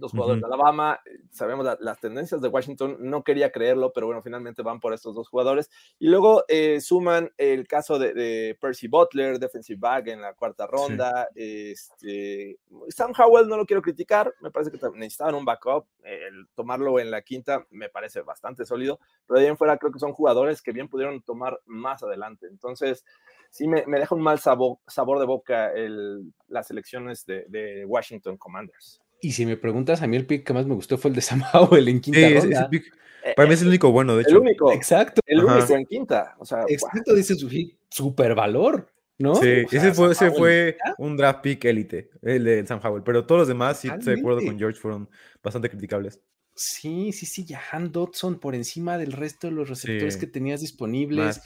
Dos 0.00 0.12
jugadores 0.12 0.40
de 0.40 0.46
Alabama, 0.46 1.00
sabemos 1.30 1.64
la- 1.66 1.76
las 1.80 2.00
tendencias 2.00 2.40
de 2.40 2.48
Washington, 2.48 2.96
no 3.00 3.22
quería 3.22 3.52
creerlo, 3.52 3.92
pero 3.92 4.06
bueno, 4.06 4.22
finalmente 4.22 4.62
van 4.62 4.80
por 4.80 4.92
estos 4.94 5.14
dos 5.14 5.28
jugadores. 5.28 5.70
Y 5.98 6.08
luego 6.08 6.44
eh, 6.48 6.80
suman 6.80 7.30
el 7.36 7.68
caso 7.68 7.98
de, 7.98 8.12
de 8.14 8.58
Percy 8.60 8.88
Butler, 8.88 9.38
defensive 9.38 9.78
back 9.78 10.08
en 10.08 10.20
la 10.22 10.34
cuarta 10.34 10.66
ronda. 10.66 11.28
Este, 11.34 12.58
Sam 12.88 13.12
Howell 13.16 13.48
no 13.48 13.56
lo 13.56 13.66
quiero 13.66 13.82
criticar, 13.82 14.34
me 14.40 14.50
parece 14.50 14.70
que 14.70 14.78
necesitaban 14.94 15.34
un 15.34 15.44
backup. 15.44 15.86
El 16.02 16.48
tomarlo 16.54 16.98
en 16.98 17.10
la 17.10 17.22
quinta 17.22 17.66
me 17.70 17.88
parece 17.88 18.22
bastante 18.22 18.64
sólido, 18.64 18.98
pero 19.26 19.38
de 19.38 19.44
ahí 19.46 19.50
en 19.50 19.56
fuera 19.56 19.76
creo 19.76 19.92
que 19.92 19.98
son 19.98 20.12
jugadores 20.12 20.62
que 20.62 20.72
bien 20.72 20.88
pudieron 20.88 21.22
tomar 21.22 21.60
más 21.66 22.02
adelante. 22.02 22.46
Entonces, 22.46 23.04
sí 23.50 23.68
me, 23.68 23.84
me 23.86 23.98
deja 23.98 24.14
un 24.14 24.22
mal 24.22 24.38
sabor, 24.38 24.78
sabor 24.86 25.18
de 25.18 25.26
boca 25.26 25.72
el- 25.72 26.32
las 26.48 26.70
elecciones 26.70 27.26
de, 27.26 27.44
de 27.48 27.84
Washington 27.84 28.36
Commanders. 28.36 29.00
Y 29.22 29.32
si 29.32 29.46
me 29.46 29.56
preguntas, 29.56 30.02
a 30.02 30.06
mí 30.06 30.16
el 30.16 30.26
pick 30.26 30.44
que 30.46 30.52
más 30.52 30.66
me 30.66 30.74
gustó 30.74 30.98
fue 30.98 31.10
el 31.10 31.14
de 31.14 31.20
Sam 31.22 31.42
Howell 31.52 31.88
en 31.88 32.00
quinta 32.00 32.18
Sí, 32.20 32.24
ese- 32.24 32.40
ronda. 32.40 32.60
ese 32.60 32.68
pick- 32.70 32.92
Eh, 33.22 33.34
para 33.36 33.46
mí 33.48 33.54
es 33.54 33.60
el 33.62 33.68
único 33.68 33.92
bueno, 33.92 34.16
de 34.16 34.22
hecho. 34.22 34.30
el 34.30 34.38
único, 34.38 34.72
Exacto, 34.72 35.20
el 35.26 35.40
Ajá. 35.40 35.58
único 35.58 35.74
en 35.76 35.84
quinta. 35.86 36.34
O 36.38 36.46
sea, 36.46 36.64
exacto, 36.68 37.14
dice 37.14 37.34
su 37.34 37.50
super 37.90 38.34
valor, 38.34 38.90
¿no? 39.18 39.34
Sí, 39.34 39.64
O 39.66 39.68
sea, 39.68 39.78
ese 39.80 39.92
fue, 39.92 40.12
ese 40.12 40.30
fue 40.30 40.78
un 40.96 41.18
draft 41.18 41.42
pick 41.42 41.62
élite, 41.66 42.08
el 42.22 42.44
de 42.44 42.66
Sam 42.66 42.80
Howell, 42.82 43.02
pero 43.02 43.26
todos 43.26 43.40
los 43.40 43.48
demás, 43.48 43.78
sí 43.78 43.88
estoy 43.88 44.14
de 44.14 44.20
acuerdo 44.20 44.40
con. 44.42 44.58
George, 44.58 44.80
fueron 44.80 45.10
bastante 45.44 45.68
criticables. 45.68 46.18
Sí, 46.54 47.12
sí, 47.12 47.26
sí, 47.26 47.44
Jahan 47.46 47.92
Dodson 47.92 48.40
por 48.40 48.54
encima 48.54 48.96
del 48.96 49.12
resto 49.12 49.46
de 49.48 49.52
los 49.52 49.68
receptores 49.68 50.14
Sí. 50.14 50.20
que 50.20 50.26
tenías 50.26 50.60
disponibles. 50.62 51.42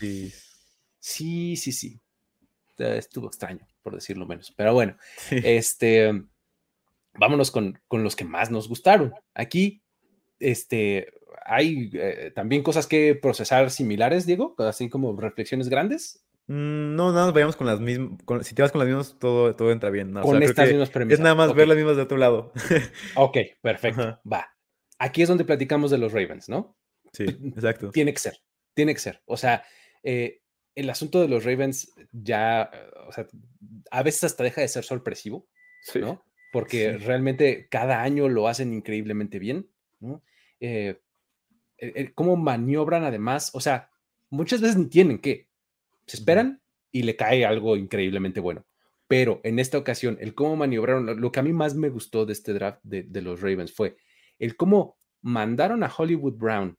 Sí, 1.00 1.56
sí, 1.56 1.72
sí. 1.72 2.00
Eh, 2.78 2.96
Estuvo 2.98 3.26
extraño, 3.26 3.66
por 3.82 3.94
decirlo 3.94 4.26
menos. 4.26 4.52
Pero 4.56 4.74
bueno, 4.74 4.96
Sí. 5.28 5.40
este, 5.42 6.22
vámonos 7.18 7.50
con, 7.50 7.80
con 7.88 8.02
los 8.04 8.16
que 8.16 8.24
más 8.24 8.50
nos 8.50 8.68
gustaron. 8.68 9.14
Aquí, 9.34 9.82
este, 10.38 11.12
hay 11.44 11.90
eh, 11.94 12.32
también 12.34 12.62
cosas 12.62 12.86
que 12.86 13.14
procesar 13.14 13.70
similares, 13.70 14.26
Diego, 14.26 14.54
así 14.58 14.88
como 14.88 15.18
reflexiones 15.18 15.68
grandes. 15.68 16.24
Mm, 16.46 16.94
No, 16.96 17.12
nada, 17.12 17.26
más 17.26 17.34
vayamos 17.34 17.56
con 17.56 17.66
las 17.66 17.80
mismas. 17.80 18.18
con- 18.24 18.44
si 18.44 18.54
te 18.54 18.62
vas 18.62 18.72
con 18.72 18.80
las 18.80 18.88
mismas, 18.88 19.16
todo, 19.18 19.54
todo 19.56 19.72
entra 19.72 19.90
bien. 19.90 20.12
¿no? 20.12 20.20
O 20.20 20.24
con 20.24 20.38
sea, 20.38 20.46
estas 20.48 20.68
mismas 20.68 20.90
premisas. 20.90 21.18
Es 21.18 21.22
nada 21.22 21.34
más 21.34 21.54
ver 21.54 21.68
las 21.68 21.76
mismas 21.76 21.96
de 21.96 22.02
otro 22.02 22.16
lado. 22.18 22.52
Ok, 23.16 23.38
perfecto. 23.62 24.00
Ajá. 24.02 24.20
Va. 24.30 24.50
Aquí 24.98 25.22
es 25.22 25.28
donde 25.28 25.44
platicamos 25.44 25.90
de 25.90 25.98
los 25.98 26.12
Ravens, 26.12 26.48
¿no? 26.48 26.76
Sí, 27.12 27.24
exacto. 27.24 27.90
Tiene 27.92 28.12
que 28.12 28.18
ser, 28.20 28.38
tiene 28.74 28.92
que 28.94 29.00
ser. 29.00 29.22
O 29.26 29.36
sea, 29.36 29.64
eh, 30.02 30.40
el 30.74 30.90
asunto 30.90 31.20
de 31.20 31.28
los 31.28 31.44
Ravens 31.44 31.92
ya, 32.12 32.70
o 33.06 33.12
sea, 33.12 33.26
a 33.90 34.02
veces 34.02 34.24
hasta 34.24 34.42
deja 34.44 34.60
de 34.60 34.68
ser 34.68 34.84
sorpresivo, 34.84 35.46
sí. 35.82 36.00
¿no? 36.00 36.24
Porque 36.54 36.92
Sí. 36.92 37.04
realmente 37.04 37.66
cada 37.68 38.00
año 38.02 38.28
lo 38.28 38.46
hacen 38.48 38.72
increíblemente 38.72 39.38
bien, 39.38 39.68
¿no? 40.00 40.22
Eh, 40.60 41.00
el- 41.78 41.92
el 41.96 42.14
cómo 42.14 42.36
maniobran 42.36 43.02
además, 43.04 43.50
o 43.54 43.60
sea, 43.60 43.90
muchas 44.30 44.60
veces 44.60 44.76
ni 44.76 44.86
tienen 44.86 45.18
que, 45.18 45.48
se 46.06 46.16
esperan 46.16 46.62
y 46.92 47.02
le 47.02 47.16
cae 47.16 47.44
algo 47.44 47.76
increíblemente 47.76 48.38
bueno. 48.40 48.64
Pero 49.08 49.40
en 49.42 49.58
esta 49.58 49.78
ocasión, 49.78 50.16
el 50.20 50.34
cómo 50.34 50.54
maniobraron, 50.56 51.04
lo, 51.06 51.14
lo 51.14 51.32
que 51.32 51.40
a 51.40 51.42
mí 51.42 51.52
más 51.52 51.74
me 51.74 51.88
gustó 51.90 52.24
de 52.24 52.32
este 52.32 52.52
draft 52.54 52.78
de, 52.84 53.02
de 53.02 53.20
los 53.20 53.40
Ravens 53.40 53.72
fue 53.74 53.96
el 54.38 54.56
cómo 54.56 54.96
mandaron 55.22 55.82
a 55.82 55.92
Hollywood 55.94 56.34
Brown 56.36 56.78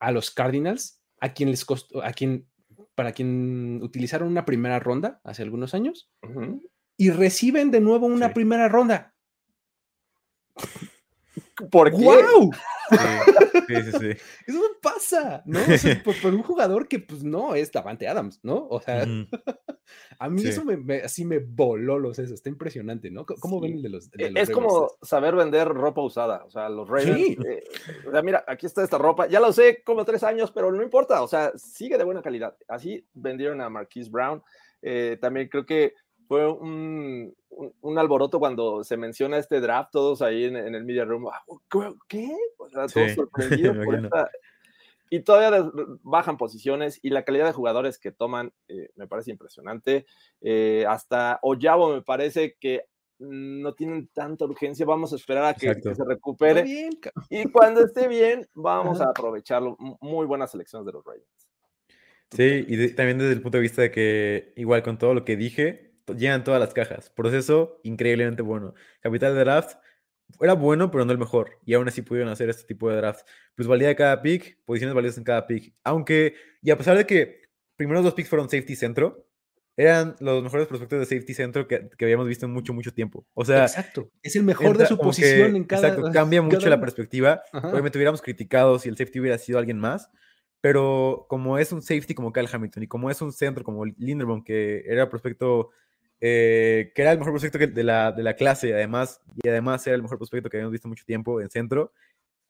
a 0.00 0.10
los 0.12 0.30
Cardinals, 0.30 1.00
a 1.20 1.32
quien 1.34 1.50
les 1.50 1.64
costó, 1.64 2.02
a 2.02 2.12
quien, 2.12 2.46
para 2.94 3.12
quien 3.12 3.80
utilizaron 3.82 4.28
una 4.28 4.44
primera 4.44 4.78
ronda 4.80 5.20
hace 5.24 5.42
algunos 5.42 5.74
años, 5.74 6.10
Ujú. 6.22 6.62
Y 6.96 7.10
reciben 7.10 7.70
de 7.70 7.80
nuevo 7.80 8.06
una 8.06 8.28
Sí. 8.28 8.34
primera 8.34 8.68
ronda. 8.68 9.14
¿Por 11.70 11.90
qué? 11.90 11.96
¡Wow! 12.04 12.50
Sí, 12.90 12.96
sí, 13.68 13.82
sí. 13.84 13.98
sí. 13.98 14.10
Eso 14.46 14.58
no 14.58 14.68
pasa, 14.82 15.42
¿no? 15.46 15.60
O 15.60 15.78
sea, 15.78 16.02
por, 16.04 16.20
por 16.20 16.34
un 16.34 16.42
jugador 16.42 16.88
que 16.88 16.98
pues 16.98 17.22
no 17.22 17.54
es 17.54 17.70
Davante 17.72 18.08
Adams, 18.08 18.40
¿no? 18.42 18.66
O 18.68 18.80
sea, 18.80 19.04
Ujú. 19.04 19.28
a 20.18 20.28
mí 20.28 20.42
Sí. 20.42 20.48
eso 20.48 20.64
me, 20.64 20.76
me- 20.76 21.00
así 21.02 21.24
me 21.24 21.38
voló 21.38 21.98
los 21.98 22.16
sesos, 22.16 22.34
está 22.34 22.48
impresionante, 22.48 23.10
¿no? 23.10 23.24
¿Cómo 23.24 23.60
ven 23.60 23.74
el 23.74 23.82
de 23.82 23.88
los, 23.88 24.10
de 24.10 24.26
Eh, 24.26 24.30
los 24.30 24.42
Es 24.42 24.48
Ravens? 24.48 24.66
como 24.72 24.90
saber 25.02 25.34
vender 25.36 25.68
ropa 25.68 26.02
usada. 26.02 26.44
O 26.44 26.50
sea, 26.50 26.68
los 26.68 26.88
Ravens. 26.88 27.16
Sí. 27.16 27.38
eh, 27.46 27.62
o 28.06 28.10
sea, 28.10 28.22
mira, 28.22 28.44
aquí 28.46 28.66
está 28.66 28.82
esta 28.82 28.98
ropa. 28.98 29.26
Ya 29.26 29.40
la 29.40 29.48
usé 29.48 29.82
como 29.84 30.04
tres 30.04 30.22
años, 30.24 30.50
pero 30.50 30.70
no 30.72 30.82
importa. 30.82 31.22
O 31.22 31.28
sea, 31.28 31.52
sigue 31.56 31.96
de 31.96 32.04
buena 32.04 32.22
calidad. 32.22 32.56
Así 32.68 33.06
vendieron 33.14 33.60
a 33.60 33.70
Marquise 33.70 34.10
Brown. 34.10 34.42
Eh, 34.82 35.16
también 35.20 35.48
creo 35.48 35.64
que 35.64 35.94
fue 36.28 36.50
un, 36.50 37.34
un- 37.50 37.72
un 37.80 37.98
alboroto 37.98 38.38
cuando 38.38 38.82
se 38.84 38.96
menciona 38.96 39.38
este 39.38 39.60
draft, 39.60 39.90
todos 39.92 40.22
ahí 40.22 40.44
en, 40.44 40.56
en 40.56 40.74
el 40.74 40.84
media 40.84 41.04
room. 41.04 41.26
"Ah, 41.28 41.42
¿Qué? 41.70 41.94
¿Qué? 42.08 42.36
O 42.58 42.68
sea, 42.68 42.86
todos 42.86 43.08
Sí, 43.10 43.14
sorprendidos 43.14 43.84
por 43.84 43.94
esta. 43.96 44.30
Y 45.10 45.20
todavía 45.20 45.70
bajan 46.02 46.38
posiciones 46.38 46.98
y 47.02 47.10
la 47.10 47.22
calidad 47.24 47.44
de 47.46 47.52
jugadores 47.52 47.98
que 47.98 48.12
toman 48.12 48.50
eh, 48.68 48.88
me 48.96 49.06
parece 49.06 49.30
impresionante. 49.30 50.06
Eh, 50.40 50.86
hasta 50.88 51.38
Oyabo 51.42 51.92
me 51.92 52.00
parece 52.00 52.56
que 52.58 52.86
no 53.18 53.74
tienen 53.74 54.08
tanta 54.14 54.46
urgencia. 54.46 54.86
Vamos 54.86 55.12
a 55.12 55.16
esperar 55.16 55.44
a 55.44 55.54
que, 55.54 55.74
se 55.74 56.04
recupere. 56.04 56.62
bien, 56.62 56.98
Y 57.28 57.44
cuando 57.50 57.82
esté 57.84 58.08
bien, 58.08 58.48
vamos 58.54 59.00
Ajá. 59.00 59.08
a 59.08 59.10
aprovecharlo. 59.10 59.76
Muy 60.00 60.26
buenas 60.26 60.50
selecciones 60.50 60.86
de 60.86 60.92
los 60.92 61.04
Ravens. 61.04 61.26
Sí, 62.30 62.64
y 62.66 62.76
de- 62.76 62.88
también 62.94 63.18
desde 63.18 63.34
el 63.34 63.42
punto 63.42 63.58
de 63.58 63.62
vista 63.62 63.82
de 63.82 63.90
que, 63.90 64.54
igual 64.56 64.82
con 64.82 64.96
todo 64.96 65.12
lo 65.12 65.24
que 65.26 65.36
dije, 65.36 65.91
llenan 66.16 66.44
todas 66.44 66.60
las 66.60 66.74
cajas. 66.74 67.10
Proceso 67.10 67.80
increíblemente 67.82 68.42
bueno. 68.42 68.74
Capital 69.00 69.34
de 69.34 69.40
draft 69.40 69.76
era 70.40 70.54
bueno, 70.54 70.90
pero 70.90 71.04
no 71.04 71.12
el 71.12 71.18
mejor. 71.18 71.58
Y 71.64 71.74
aún 71.74 71.88
así 71.88 72.02
pudieron 72.02 72.30
hacer 72.32 72.48
este 72.48 72.64
tipo 72.64 72.88
de 72.90 72.96
draft. 72.96 73.26
Plusvalía 73.54 73.88
de 73.88 73.96
cada 73.96 74.22
pick, 74.22 74.58
posiciones 74.64 74.94
valiosas 74.94 75.18
en 75.18 75.24
cada 75.24 75.46
pick. 75.46 75.74
Aunque, 75.84 76.34
y 76.62 76.70
a 76.70 76.78
pesar 76.78 76.96
de 76.96 77.06
que 77.06 77.42
primeros 77.76 78.02
dos 78.04 78.14
picks 78.14 78.28
fueron 78.30 78.48
safety 78.48 78.74
centro, 78.76 79.26
eran 79.76 80.16
los 80.20 80.42
mejores 80.42 80.66
prospectos 80.66 80.98
de 81.00 81.06
safety 81.06 81.32
centro 81.34 81.66
que, 81.66 81.88
que 81.96 82.04
habíamos 82.04 82.26
visto 82.28 82.44
en 82.46 82.52
mucho, 82.52 82.74
mucho 82.74 82.92
tiempo. 82.92 83.26
O 83.34 83.44
sea, 83.44 83.62
Exacto. 83.62 84.10
Es 84.22 84.36
el 84.36 84.42
mejor 84.44 84.66
de 84.66 84.84
entra 84.84 84.86
su 84.86 84.96
como 84.98 85.10
que- 85.10 85.16
posición 85.22 85.56
en 85.56 85.64
cada. 85.64 85.88
Exacto, 85.88 86.10
cambia 86.12 86.42
mucho 86.42 86.58
cada 86.58 86.70
la 86.70 86.80
perspectiva. 86.80 87.42
Ajá. 87.52 87.68
Obviamente 87.68 87.98
hubiéramos 87.98 88.20
criticado 88.22 88.78
si 88.78 88.88
el 88.90 88.96
safety 88.96 89.20
hubiera 89.20 89.38
sido 89.38 89.58
alguien 89.58 89.78
más, 89.78 90.10
pero 90.60 91.26
como 91.28 91.58
es 91.58 91.72
un 91.72 91.82
safety 91.82 92.14
como 92.14 92.32
Kyle 92.32 92.48
Hamilton 92.50 92.82
y 92.82 92.86
como 92.86 93.10
es 93.10 93.20
un 93.22 93.32
centro 93.32 93.64
como 93.64 93.84
Linderbaum, 93.84 94.44
que 94.44 94.82
era 94.86 95.08
prospecto, 95.08 95.70
eh, 96.24 96.92
que 96.94 97.02
era 97.02 97.10
el 97.10 97.18
mejor 97.18 97.32
prospecto 97.32 97.58
de, 97.58 97.82
la, 97.82 98.12
de 98.12 98.22
la 98.22 98.36
clase, 98.36 98.72
además, 98.72 99.20
y 99.42 99.48
además 99.48 99.84
era 99.88 99.96
el 99.96 100.02
mejor 100.02 100.18
prospecto 100.18 100.48
que 100.48 100.56
habíamos 100.56 100.70
visto 100.70 100.86
mucho 100.86 101.04
tiempo 101.04 101.40
en 101.40 101.50
centro, 101.50 101.92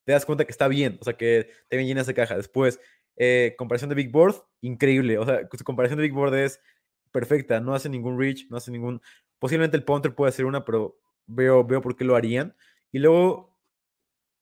te 0.05 0.12
das 0.12 0.27
cuenta 0.27 0.45
que 0.45 0.53
está 0.53 0.68
bien, 0.68 0.99
o 1.01 1.05
sea, 1.05 1.14
que 1.14 1.49
te 1.68 1.77
bien 1.79 1.89
llena 1.89 2.03
esa 2.03 2.12
caja. 2.12 2.37
Después, 2.37 2.81
eh, 3.16 3.55
comparación 3.57 3.89
de 3.89 3.97
Big 3.97 4.11
Board, 4.11 4.37
increíble, 4.61 5.16
o 5.16 5.25
sea, 5.25 5.49
su 5.51 5.64
comparación 5.64 5.97
de 5.99 6.03
Big 6.03 6.12
Board 6.12 6.35
es 6.35 6.61
perfecta, 7.12 7.61
no 7.61 7.75
hace 7.75 7.89
ningún 7.89 8.18
reach, 8.18 8.47
no 8.51 8.59
hace 8.59 8.70
ningún, 8.70 9.01
posiblemente 9.39 9.77
el 9.79 9.85
punter 9.85 10.14
puede 10.14 10.29
hacer 10.29 10.45
una, 10.45 10.66
pero 10.66 10.99
veo, 11.27 11.64
veo 11.64 11.81
por 11.81 11.97
qué 11.97 12.05
lo 12.05 12.14
harían. 12.14 12.55
Y 12.93 12.99
luego, 12.99 13.57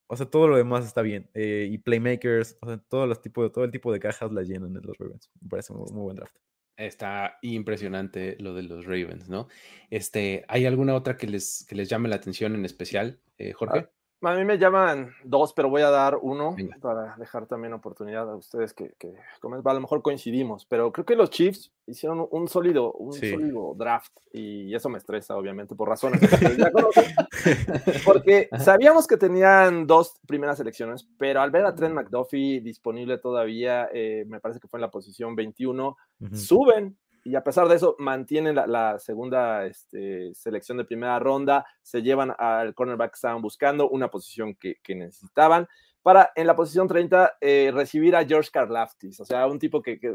o 0.09 0.17
sea, 0.17 0.27
todo 0.27 0.49
lo 0.49 0.57
demás 0.57 0.85
está 0.87 1.03
bien. 1.03 1.31
eh, 1.35 1.69
y 1.71 1.79
playmakers, 1.79 2.59
o 2.63 2.67
sea, 2.67 2.79
todos 2.79 3.09
los 3.09 3.21
tipos, 3.23 3.53
todo 3.53 3.65
el 3.65 3.71
tipo 3.71 3.93
de 3.93 4.01
cajas 4.01 4.33
las 4.33 4.49
llenan 4.49 4.77
en 4.77 4.83
los 4.83 4.99
Ravens. 4.99 5.31
Me 5.41 5.49
parece 5.51 5.73
muy 5.73 5.87
buen 5.93 6.17
draft. 6.17 6.37
Está 6.81 7.39
impresionante 7.43 8.37
lo 8.41 8.55
de 8.55 8.63
los 8.63 8.87
Ravens, 8.87 9.29
¿no? 9.29 9.49
Este, 9.91 10.45
¿hay 10.49 10.65
alguna 10.65 10.95
otra 10.95 11.17
que 11.17 11.27
les, 11.27 11.67
que 11.69 11.75
les 11.75 11.89
llame 11.89 12.09
la 12.09 12.17
atención 12.17 12.55
en 12.55 12.65
especial, 12.65 13.21
eh, 13.39 13.53
Jorge? 13.53 13.89
A 14.23 14.35
mí 14.35 14.45
me 14.45 14.59
llaman 14.59 15.15
dos, 15.25 15.55
pero 15.55 15.71
voy 15.71 15.81
a 15.81 15.89
dar 15.89 16.19
uno 16.21 16.55
Venga. 16.55 16.77
para 16.81 17.17
dejar 17.17 17.47
también 17.47 17.73
oportunidad 17.73 18.31
a 18.31 18.37
ustedes 18.37 18.75
que, 18.75 18.93
que 18.99 19.09
a 19.09 19.73
lo 19.73 19.81
mejor 19.81 20.03
coincidimos, 20.03 20.67
pero 20.67 20.93
creo 20.93 21.07
que 21.07 21.17
los 21.17 21.31
Chiefs 21.31 21.73
hicieron 21.87 22.27
un 22.31 22.47
sólido, 22.47 22.93
un 22.93 23.15
Sí. 23.15 23.31
sólido 23.31 23.73
draft 23.75 24.13
y 24.33 24.75
eso 24.75 24.91
me 24.91 24.99
estresa, 24.99 25.37
obviamente, 25.37 25.75
por 25.75 25.89
razones 25.89 26.21
que 26.21 26.57
ya. 26.57 26.71
Porque 28.05 28.49
sabíamos 28.59 29.07
que 29.07 29.17
tenían 29.17 29.87
dos 29.87 30.21
primeras 30.27 30.59
selecciones, 30.59 31.09
pero 31.19 31.41
al 31.41 31.51
ver 31.51 31.65
a 31.65 31.75
Trent 31.75 31.95
McDuffie 31.95 32.61
disponible 32.61 33.19
todavía, 33.19 33.89
eh, 33.93 34.25
me 34.27 34.41
parece 34.41 34.61
que 34.61 34.69
fue 34.69 34.79
en 34.79 34.83
la 34.83 34.91
posición 34.91 35.35
21, 35.35 35.97
Ujú. 36.21 36.37
suben 36.37 36.99
y 37.25 37.35
a 37.35 37.45
pesar 37.45 37.69
de 37.69 37.77
eso 37.77 37.97
mantienen 37.99 38.55
la, 38.55 38.67
la 38.67 38.99
segunda 38.99 39.67
este, 39.67 40.35
selección 40.35 40.79
de 40.79 40.85
primera 40.85 41.19
ronda, 41.19 41.65
se 41.83 42.03
llevan 42.03 42.33
al 42.39 42.75
cornerback 42.75 43.13
que 43.13 43.17
estaban 43.17 43.43
buscando, 43.43 43.89
una 43.89 44.09
posición 44.11 44.55
que, 44.55 44.77
que 44.83 44.95
necesitaban, 44.95 45.69
para 46.03 46.33
en 46.35 46.47
la 46.47 46.57
posición 46.57 46.89
30 46.89 47.37
eh, 47.41 47.71
recibir 47.75 48.17
a 48.17 48.25
George 48.25 48.51
Karlaftis, 48.53 49.21
o 49.21 49.25
sea, 49.25 49.47
un 49.47 49.59
tipo 49.59 49.83
que, 49.83 49.99
que 50.01 50.15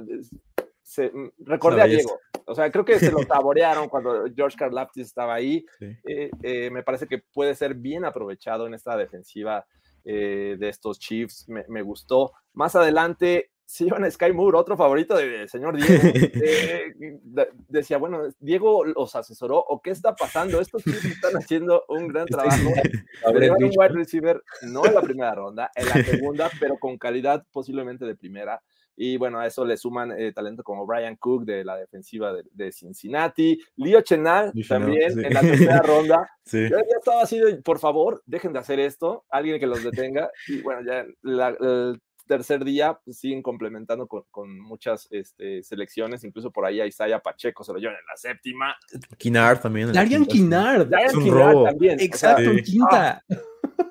se, 0.81 1.09
mm, 1.11 1.31
recordé 1.39 1.81
a. 1.81 1.85
Diego, 1.85 2.19
o 2.47 2.55
sea, 2.55 2.71
creo 2.71 2.85
que 2.85 2.99
se 2.99 3.11
lo 3.11 3.19
saborearon 3.27 3.89
cuando 3.89 4.25
George 4.35 4.57
Karlaftis 4.57 5.07
estaba 5.07 5.33
ahí, 5.35 5.65
Sí. 5.79 5.85
eh, 6.05 6.29
eh, 6.43 6.69
me 6.71 6.83
parece 6.83 7.07
que 7.07 7.19
puede 7.19 7.55
ser 7.55 7.75
bien 7.75 8.05
aprovechado 8.05 8.67
en 8.67 8.73
esta 8.73 8.95
defensiva 8.97 9.65
eh, 10.03 10.55
de 10.59 10.69
estos 10.69 10.99
Chiefs. 10.99 11.49
Me, 11.49 11.65
me 11.67 11.81
gustó. 11.81 12.33
Más 12.53 12.75
adelante 12.75 13.49
a 13.67 14.11
Sky 14.11 14.31
Moore, 14.31 14.57
otro 14.57 14.77
favorito 14.77 15.15
del 15.17 15.49
señor 15.49 15.75
Diego. 15.75 16.01
eh, 16.03 16.93
de- 17.23 17.49
decía, 17.67 17.97
bueno, 17.97 18.23
Diego 18.39 18.85
los 18.85 19.15
asesoró 19.15 19.57
o 19.57 19.81
qué 19.81 19.91
está 19.91 20.15
pasando. 20.15 20.61
Estos 20.61 20.83
Chiefs 20.83 21.05
están 21.05 21.33
haciendo 21.35 21.83
un 21.89 22.07
gran 22.07 22.25
trabajo. 22.25 22.69
Habré 23.25 23.51
un 23.51 23.63
wide 23.63 23.89
receiver, 23.89 24.41
no 24.63 24.85
en 24.85 24.93
la 24.93 25.01
primera 25.01 25.33
ronda, 25.35 25.71
en 25.75 25.87
la 25.87 26.03
segunda, 26.03 26.49
pero 26.59 26.77
con 26.77 26.97
calidad 26.97 27.43
posiblemente 27.51 28.05
de 28.05 28.15
primera. 28.15 28.61
Y 28.97 29.17
bueno, 29.17 29.39
a 29.41 29.47
eso 29.47 29.65
le 29.65 29.75
suman 29.75 30.13
eh, 30.17 30.31
talento 30.31 30.63
como 30.63 30.85
Brian 30.85 31.17
Cook 31.17 31.43
de 31.43 31.65
la 31.65 31.75
defensiva 31.75 32.31
de, 32.31 32.43
de 32.53 32.71
Cincinnati, 32.71 33.59
Leo 33.75 33.99
Chenal, 33.99 34.53
también 34.69 35.13
sí. 35.13 35.21
en 35.25 35.33
la 35.33 35.41
tercera 35.41 35.79
ronda. 35.81 36.29
Sí. 36.47 36.61
Yo 36.69 36.77
ya 36.77 36.97
estaba 36.99 37.23
así 37.23 37.39
de, 37.39 37.55
por 37.55 37.79
favor, 37.79 38.21
dejen 38.27 38.53
de 38.53 38.59
hacer 38.59 38.79
esto, 38.79 39.25
alguien 39.31 39.59
que 39.59 39.65
los 39.65 39.83
detenga. 39.83 40.29
Y 40.47 40.61
bueno, 40.61 40.81
ya 40.85 41.03
la- 41.23 41.57
el 41.59 41.99
tercer 42.27 42.63
día 42.63 42.99
pues, 43.03 43.17
siguen 43.19 43.41
complementando 43.41 44.07
con, 44.07 44.23
con 44.31 44.59
muchas 44.59 45.07
este, 45.11 45.63
selecciones, 45.63 46.23
incluso 46.23 46.51
por 46.51 46.65
ahí 46.65 46.81
a 46.81 46.85
Isaiah 46.85 47.19
Pacheco 47.19 47.63
se 47.63 47.73
lo 47.73 47.79
llevan 47.79 47.95
en 47.95 48.05
la 48.07 48.17
séptima. 48.17 48.75
Kinar 49.17 49.61
también. 49.61 49.91
Darian 49.93 50.21
un 50.21 50.27
Kinlaw 50.27 50.87
robo. 51.31 51.63
también. 51.65 51.95
o 51.95 51.97
sea, 51.99 52.05
Exacto, 52.05 52.41
en 52.51 52.57
Sí. 52.65 52.71
quinta. 52.71 53.23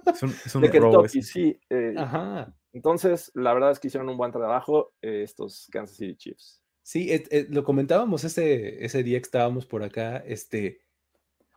Es 0.06 0.22
un, 0.22 0.30
es 0.30 0.54
un 0.54 0.62
de 0.62 0.80
robo 0.80 1.02
Kentucky, 1.02 1.22
sí. 1.22 1.58
eh, 1.70 1.94
Ajá. 1.96 2.54
entonces, 2.72 3.30
la 3.34 3.52
verdad 3.54 3.70
es 3.72 3.80
que 3.80 3.88
hicieron 3.88 4.08
un 4.08 4.16
buen 4.16 4.32
trabajo 4.32 4.92
eh, 5.02 5.22
estos 5.24 5.66
Kansas 5.72 5.96
City 5.96 6.14
Chiefs. 6.16 6.62
Sí, 6.82 7.10
et- 7.10 7.32
et- 7.32 7.50
lo 7.50 7.64
comentábamos 7.64 8.24
ese, 8.24 8.84
ese 8.84 9.02
día 9.02 9.18
que 9.18 9.24
estábamos 9.24 9.64
por 9.66 9.82
acá. 9.82 10.18
Este, 10.18 10.80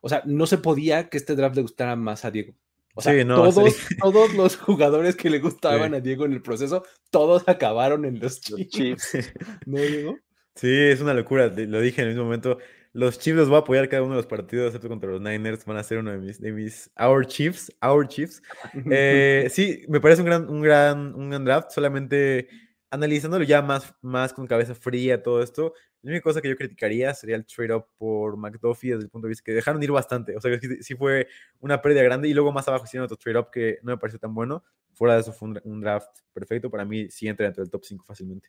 o 0.02 0.10
sea, 0.10 0.22
no 0.26 0.46
se 0.48 0.58
podía 0.58 1.10
que 1.10 1.18
este 1.18 1.36
draft 1.36 1.56
le 1.56 1.62
gustara 1.64 1.96
más 1.96 2.24
a 2.26 2.32
Diego. 2.32 2.54
O 2.98 3.02
sea, 3.02 3.14
Sí, 3.14 3.24
no, 3.24 3.36
todos, 3.36 3.74
sí. 3.74 3.96
todos 4.02 4.34
los 4.34 4.58
jugadores 4.58 5.16
que 5.16 5.30
le 5.30 5.40
gustaban 5.40 5.92
Sí. 5.92 5.98
a 5.98 6.00
Diego 6.02 6.26
en 6.26 6.34
el 6.34 6.42
proceso, 6.42 6.84
todos 7.12 7.44
acabaron 7.48 8.06
en 8.06 8.20
los 8.20 8.42
Chiefs. 8.42 9.18
¿No, 9.66 9.80
Diego? 9.80 10.18
Sí, 10.56 10.68
es 10.68 11.00
una 11.02 11.14
locura. 11.14 11.48
Lo 11.56 11.80
dije 11.80 12.02
en 12.02 12.08
el 12.08 12.14
mismo 12.16 12.26
momento. 12.26 12.58
Los 12.94 13.20
Chiefs 13.20 13.38
los 13.38 13.50
voy 13.50 13.58
a 13.58 13.60
apoyar 13.60 13.88
cada 13.90 14.02
uno 14.02 14.14
de 14.14 14.18
los 14.18 14.26
partidos, 14.26 14.68
excepto 14.68 14.90
contra 14.90 15.12
los 15.12 15.22
Niners. 15.22 15.64
Van 15.66 15.78
a 15.78 15.84
ser 15.84 16.00
uno 16.00 16.12
de 16.12 16.18
mis, 16.18 16.42
de 16.42 16.52
mis 16.52 16.90
Our 17.00 17.28
Chiefs. 17.28 17.72
Our 17.82 18.08
Chiefs. 18.08 18.42
Eh, 18.92 19.48
sí, 19.52 19.84
me 19.88 20.02
parece 20.02 20.22
un 20.22 20.26
gran, 20.28 20.50
un 20.50 20.62
gran, 20.62 21.14
un 21.14 21.30
gran 21.30 21.46
draft. 21.46 21.70
Solamente 21.70 22.48
analizándolo 22.90 23.44
ya 23.44 23.62
más, 23.62 23.94
más 24.02 24.34
con 24.34 24.48
cabeza 24.48 24.74
fría, 24.74 25.22
todo 25.22 25.44
esto. 25.44 25.74
La 26.08 26.12
única 26.14 26.24
cosa 26.24 26.42
que 26.42 26.48
yo 26.48 26.56
criticaría 26.56 27.14
sería 27.14 27.36
el 27.36 27.46
trade-up 27.46 27.86
por 27.98 28.38
McDuffie 28.38 28.92
desde 28.94 29.04
el 29.04 29.10
punto 29.10 29.28
de 29.28 29.32
vista 29.32 29.44
que 29.44 29.52
dejaron 29.52 29.84
ir 29.84 29.92
bastante. 29.92 30.38
O 30.38 30.40
sea, 30.40 30.58
que 30.58 30.82
sí, 30.82 30.96
fue 30.96 31.28
una 31.60 31.82
pérdida 31.82 32.02
grande. 32.02 32.30
Y 32.30 32.34
luego 32.34 32.54
más 32.54 32.66
abajo 32.70 32.86
hicieron 32.86 33.04
otro 33.04 33.18
trade-up 33.18 33.52
que 33.52 33.80
no 33.84 33.92
me 33.92 33.98
pareció 33.98 34.18
tan 34.18 34.34
bueno. 34.34 34.64
Fuera 34.94 35.16
de 35.16 35.20
eso 35.20 35.34
fue 35.34 35.50
un, 35.50 35.60
un 35.66 35.82
draft 35.82 36.20
perfecto. 36.32 36.70
Para 36.70 36.86
mí 36.86 37.10
sí 37.10 37.28
entra 37.28 37.46
dentro 37.48 37.62
del 37.62 37.70
top 37.70 37.84
5 37.84 38.06
fácilmente. 38.06 38.48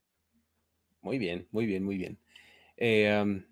Muy 1.01 1.19
bien, 1.19 1.49
muy 1.51 1.67
bien, 1.67 1.83
muy 1.83 1.97
bien. 1.99 2.17
Eh, 2.77 3.11
am, 3.11 3.45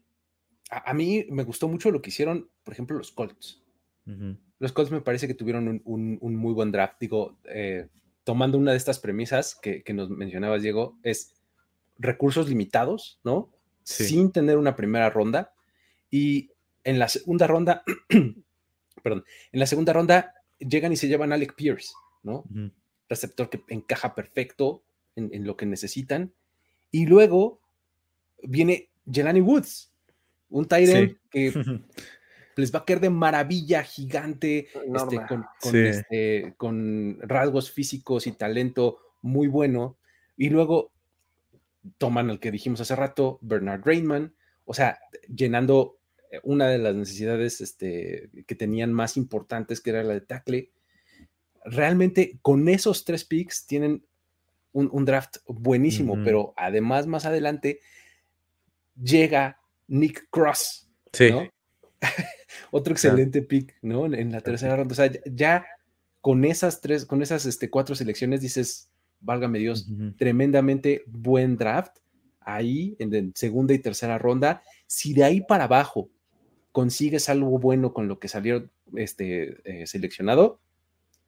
a, 0.70 0.90
a 0.90 0.94
mí 0.94 1.26
me 1.30 1.42
gustó 1.42 1.66
mucho 1.66 1.90
lo 1.90 2.00
que 2.00 2.11
hicieron, 2.11 2.48
por 2.62 2.74
ejemplo, 2.74 2.96
los 2.96 3.11
Colts. 3.11 3.61
Ujú. 4.07 4.36
Los 4.61 4.70
Colts 4.72 4.92
me 4.92 5.00
parece 5.00 5.26
que 5.26 5.34
tuvieron 5.34 5.66
un, 5.66 5.82
un- 5.84 6.18
un 6.20 6.36
muy 6.36 6.54
buen 6.54 6.70
draft. 6.70 6.98
Digo, 7.00 7.40
eh, 7.46 7.88
tomando 8.22 8.57
una 8.57 8.70
de 8.70 8.76
estas 8.76 9.00
premisas 9.00 9.57
que, 9.61 9.82
que 9.82 9.92
nos 9.94 10.11
mencionabas, 10.11 10.62
Diego, 10.62 10.96
es 11.02 11.34
recursos 11.98 12.48
limitados, 12.48 13.18
¿no? 13.24 13.50
Sí. 13.87 14.05
Sin 14.05 14.32
tener 14.32 14.59
una 14.59 14.74
primera 14.74 15.09
ronda. 15.11 15.55
Y 16.11 16.51
en 16.82 16.99
la 16.99 17.09
segunda 17.09 17.47
ronda, 17.47 17.84
perdón, 19.03 19.24
en 19.53 19.61
la 19.61 19.66
segunda 19.66 19.93
ronda 19.93 20.34
llegan 20.59 20.93
y 20.93 20.97
se 20.97 21.07
llevan 21.07 21.30
a 21.30 21.37
Alec 21.37 21.55
Pierce, 21.55 21.93
¿no? 22.24 22.45
Receptor 23.09 23.49
que 23.49 23.62
encaja 23.68 24.14
perfecto 24.16 24.82
en, 25.14 25.32
en 25.32 25.47
lo 25.47 25.57
que 25.57 25.66
necesitan. 25.66 26.32
Y 26.91 27.07
luego 27.07 27.61
viene 28.43 28.91
Jelani 29.11 29.41
Woods, 29.41 29.93
un 30.51 30.66
Tyrant 30.66 31.12
Sí. 31.12 31.16
que 31.30 31.53
les 32.57 32.74
va 32.74 32.80
a 32.80 32.84
caer 32.84 32.99
de 32.99 33.11
maravilla 33.11 33.84
gigante, 33.84 34.66
este, 34.74 34.84
Enorme. 34.87 35.26
con, 35.28 35.45
con, 35.61 35.72
Sí. 35.72 35.78
este, 35.78 36.55
con 36.57 37.18
rasgos 37.20 37.70
físicos 37.70 38.26
y 38.26 38.32
talento 38.32 38.99
muy 39.22 39.47
bueno. 39.47 39.97
Y 40.37 40.49
luego 40.51 40.91
toman 41.99 42.30
al 42.30 42.41
que 42.41 42.51
dijimos 42.51 42.80
hace 42.80 42.97
rato, 42.97 43.39
Bernard 43.43 43.82
Rainman, 43.84 44.34
o 44.64 44.74
sea, 44.74 44.99
llenando 45.34 45.99
eh, 46.30 46.41
una 46.43 46.68
de 46.68 46.78
las 46.78 46.95
necesidades 46.95 47.61
este, 47.61 48.30
que 48.47 48.55
tenían 48.55 48.93
más 48.93 49.16
importantes, 49.16 49.80
que 49.80 49.91
era 49.91 50.03
la 50.03 50.14
de 50.14 50.20
tackle. 50.20 50.70
Realmente 51.64 52.39
con 52.43 52.68
esos 52.68 53.05
tres 53.05 53.24
picks 53.24 53.66
tienen 53.66 54.05
un, 54.72 54.89
un 54.93 55.05
draft 55.05 55.39
buenísimo, 55.47 56.18
pero 56.22 56.53
además 56.57 57.07
más 57.07 57.24
adelante 57.24 57.80
llega 59.03 59.61
Nick 59.89 60.28
Cross, 60.30 60.89
Sí. 61.12 61.30
¿no? 61.30 61.49
Otro 62.70 62.93
excelente 62.93 63.43
pick, 63.43 63.74
¿no? 63.82 64.07
En, 64.07 64.14
en 64.14 64.32
la 64.32 64.41
tercera 64.41 64.76
ronda. 64.76 64.93
O 64.93 64.97
sea, 64.97 65.07
ya, 65.07 65.20
ya 65.24 65.66
con 66.20 66.45
esas 66.45 66.80
tres, 66.80 67.07
con 67.07 67.22
esas 67.22 67.47
este, 67.47 67.70
cuatro 67.70 67.95
selecciones 67.95 68.41
dices, 68.41 68.91
válgame 69.21 69.59
Dios, 69.59 69.89
tremendamente 70.17 71.03
buen 71.07 71.57
draft 71.57 71.99
ahí 72.41 72.97
en, 72.99 73.14
en 73.14 73.33
segunda 73.35 73.75
y 73.75 73.79
tercera 73.79 74.19
ronda. 74.19 74.62
Si 74.87 75.12
de 75.12 75.25
ahí 75.25 75.41
para 75.41 75.64
abajo 75.64 76.11
consigues 76.73 77.29
algo 77.29 77.59
bueno 77.59 77.93
con 77.93 78.07
lo 78.07 78.19
que 78.19 78.29
salió 78.29 78.69
este, 78.95 79.59
eh, 79.64 79.87
seleccionado, 79.87 80.61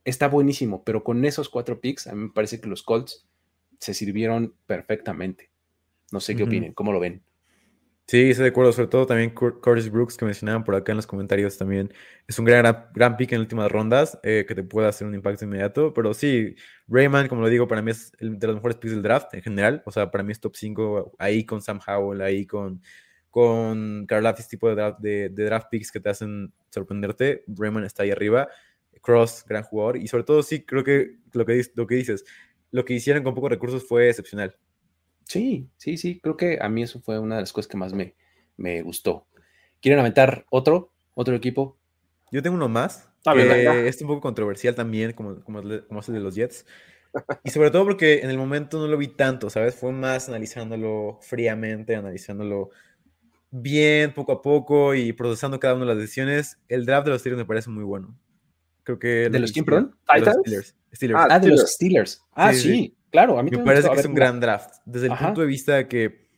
está 0.04 0.28
buenísimo, 0.28 0.84
pero 0.84 1.04
con 1.04 1.24
esos 1.24 1.48
cuatro 1.48 1.80
picks, 1.80 2.06
a 2.06 2.14
mí 2.14 2.24
me 2.24 2.32
parece 2.32 2.60
que 2.60 2.68
los 2.68 2.82
Colts 2.82 3.26
se 3.78 3.94
sirvieron 3.94 4.54
perfectamente. 4.66 5.50
No 6.12 6.20
sé 6.20 6.36
qué 6.36 6.42
Ujú. 6.42 6.50
opinen, 6.50 6.72
cómo 6.72 6.92
lo 6.92 7.00
ven. 7.00 7.22
Sí, 8.10 8.30
estoy 8.30 8.44
de 8.44 8.48
acuerdo. 8.50 8.72
Sobre 8.72 8.88
todo 8.88 9.06
también 9.06 9.34
Cur- 9.34 9.60
Curtis 9.60 9.90
Brooks, 9.90 10.16
que 10.16 10.24
mencionaban 10.24 10.64
por 10.64 10.74
acá 10.74 10.92
en 10.92 10.96
los 10.96 11.06
comentarios 11.06 11.58
también. 11.58 11.92
Es 12.26 12.38
un 12.38 12.46
gran, 12.46 12.86
gran, 12.94 13.16
pick 13.18 13.32
en 13.32 13.40
últimas 13.40 13.70
rondas 13.70 14.18
eh, 14.22 14.46
que 14.48 14.54
te 14.54 14.62
puede 14.62 14.88
hacer 14.88 15.06
un 15.06 15.14
impacto 15.14 15.44
inmediato. 15.44 15.92
Pero 15.92 16.14
sí, 16.14 16.54
Rayman, 16.88 17.28
como 17.28 17.42
lo 17.42 17.48
digo, 17.50 17.68
para 17.68 17.82
mí 17.82 17.90
es 17.90 18.12
el 18.18 18.38
de 18.38 18.46
los 18.46 18.56
mejores 18.56 18.78
picks 18.78 18.94
del 18.94 19.02
draft 19.02 19.34
en 19.34 19.42
general. 19.42 19.82
O 19.84 19.92
sea, 19.92 20.10
para 20.10 20.24
mí 20.24 20.32
es 20.32 20.40
top 20.40 20.56
5 20.56 21.12
ahí 21.18 21.44
con 21.44 21.60
Sam 21.60 21.80
Howell, 21.86 22.22
ahí 22.22 22.46
con, 22.46 22.80
con 23.30 24.06
Karlaftis, 24.06 24.48
tipo 24.48 24.68
de 24.70 24.74
draft, 24.74 25.00
de, 25.00 25.28
de 25.28 25.44
draft 25.44 25.66
picks 25.70 25.92
que 25.92 26.00
te 26.00 26.08
hacen 26.08 26.50
sorprenderte. 26.70 27.44
Rayman 27.46 27.84
está 27.84 28.04
ahí 28.04 28.10
arriba. 28.10 28.48
Cross, 29.02 29.44
gran 29.46 29.64
jugador. 29.64 29.98
Y 29.98 30.08
sobre 30.08 30.24
todo, 30.24 30.42
sí, 30.42 30.64
creo 30.64 30.82
que 30.82 31.16
lo 31.34 31.44
que, 31.44 31.62
lo 31.74 31.86
que 31.86 31.94
dices, 31.96 32.24
lo 32.70 32.84
que 32.86 32.94
hicieron 32.94 33.22
con 33.22 33.34
pocos 33.34 33.50
recursos 33.50 33.86
fue 33.86 34.08
excepcional. 34.08 34.56
Sí, 35.28 35.68
sí, 35.76 35.96
sí, 35.98 36.20
creo 36.20 36.36
que 36.36 36.58
a 36.60 36.68
mí 36.68 36.82
eso 36.82 37.00
fue 37.00 37.18
una 37.18 37.36
de 37.36 37.42
las 37.42 37.52
cosas 37.52 37.68
que 37.68 37.76
más 37.76 37.92
me, 37.92 38.14
me 38.56 38.82
gustó. 38.82 39.26
¿Quieren 39.80 40.00
aventar 40.00 40.46
otro? 40.50 40.92
¿Otro 41.14 41.34
equipo? 41.36 41.78
Yo 42.32 42.42
tengo 42.42 42.56
uno 42.56 42.68
más, 42.68 43.08
A 43.26 43.34
que 43.34 43.88
es 43.88 44.00
un 44.00 44.08
poco 44.08 44.20
controversial 44.22 44.74
también, 44.74 45.12
como, 45.12 45.40
como, 45.44 45.60
el- 45.60 45.86
como 45.86 46.00
es 46.00 46.08
el 46.08 46.14
de 46.14 46.20
los 46.20 46.34
Jets. 46.34 46.64
Y 47.44 47.50
sobre 47.50 47.70
todo 47.70 47.84
porque 47.84 48.20
en 48.20 48.30
el 48.30 48.38
momento 48.38 48.78
no 48.78 48.86
lo 48.88 48.96
vi 48.96 49.08
tanto, 49.08 49.50
¿sabes? 49.50 49.74
Fue 49.74 49.92
más 49.92 50.28
analizándolo 50.28 51.18
fríamente, 51.22 51.94
analizándolo 51.96 52.70
bien, 53.50 54.14
poco 54.14 54.32
a 54.32 54.42
poco 54.42 54.94
y 54.94 55.12
procesando 55.12 55.60
cada 55.60 55.74
una 55.74 55.84
de 55.84 55.94
las 55.94 55.98
decisiones. 55.98 56.58
El 56.68 56.86
draft 56.86 57.06
de 57.06 57.12
los 57.12 57.20
Steelers 57.20 57.38
me 57.42 57.46
parece 57.46 57.70
muy 57.70 57.84
bueno. 57.84 58.18
Creo 58.84 58.98
que... 58.98 59.08
¿De 59.08 59.30
lo 59.30 59.40
los 59.40 59.52
quién, 59.52 59.64
perdón? 59.64 59.96
Steelers. 60.44 60.74
Steelers. 60.94 61.20
Ah, 61.20 61.26
Ah, 61.30 61.38
de 61.38 61.48
los 61.48 61.60
Steelers. 61.60 61.72
Steelers. 61.74 62.22
Ah, 62.32 62.52
Sí, 62.52 62.60
sí, 62.60 62.68
sí. 62.76 62.96
Claro. 63.10 63.38
A 63.38 63.42
mí 63.42 63.50
Me 63.50 63.58
parece. 63.58 63.88
A 63.88 63.92
que 63.92 64.00
es 64.00 64.06
un 64.06 64.14
gran 64.14 64.40
draft. 64.40 64.76
Desde 64.84 65.06
el 65.06 65.12
Ajá. 65.12 65.26
punto 65.26 65.40
de 65.40 65.46
vista 65.46 65.74
de 65.74 65.88
que 65.88 66.28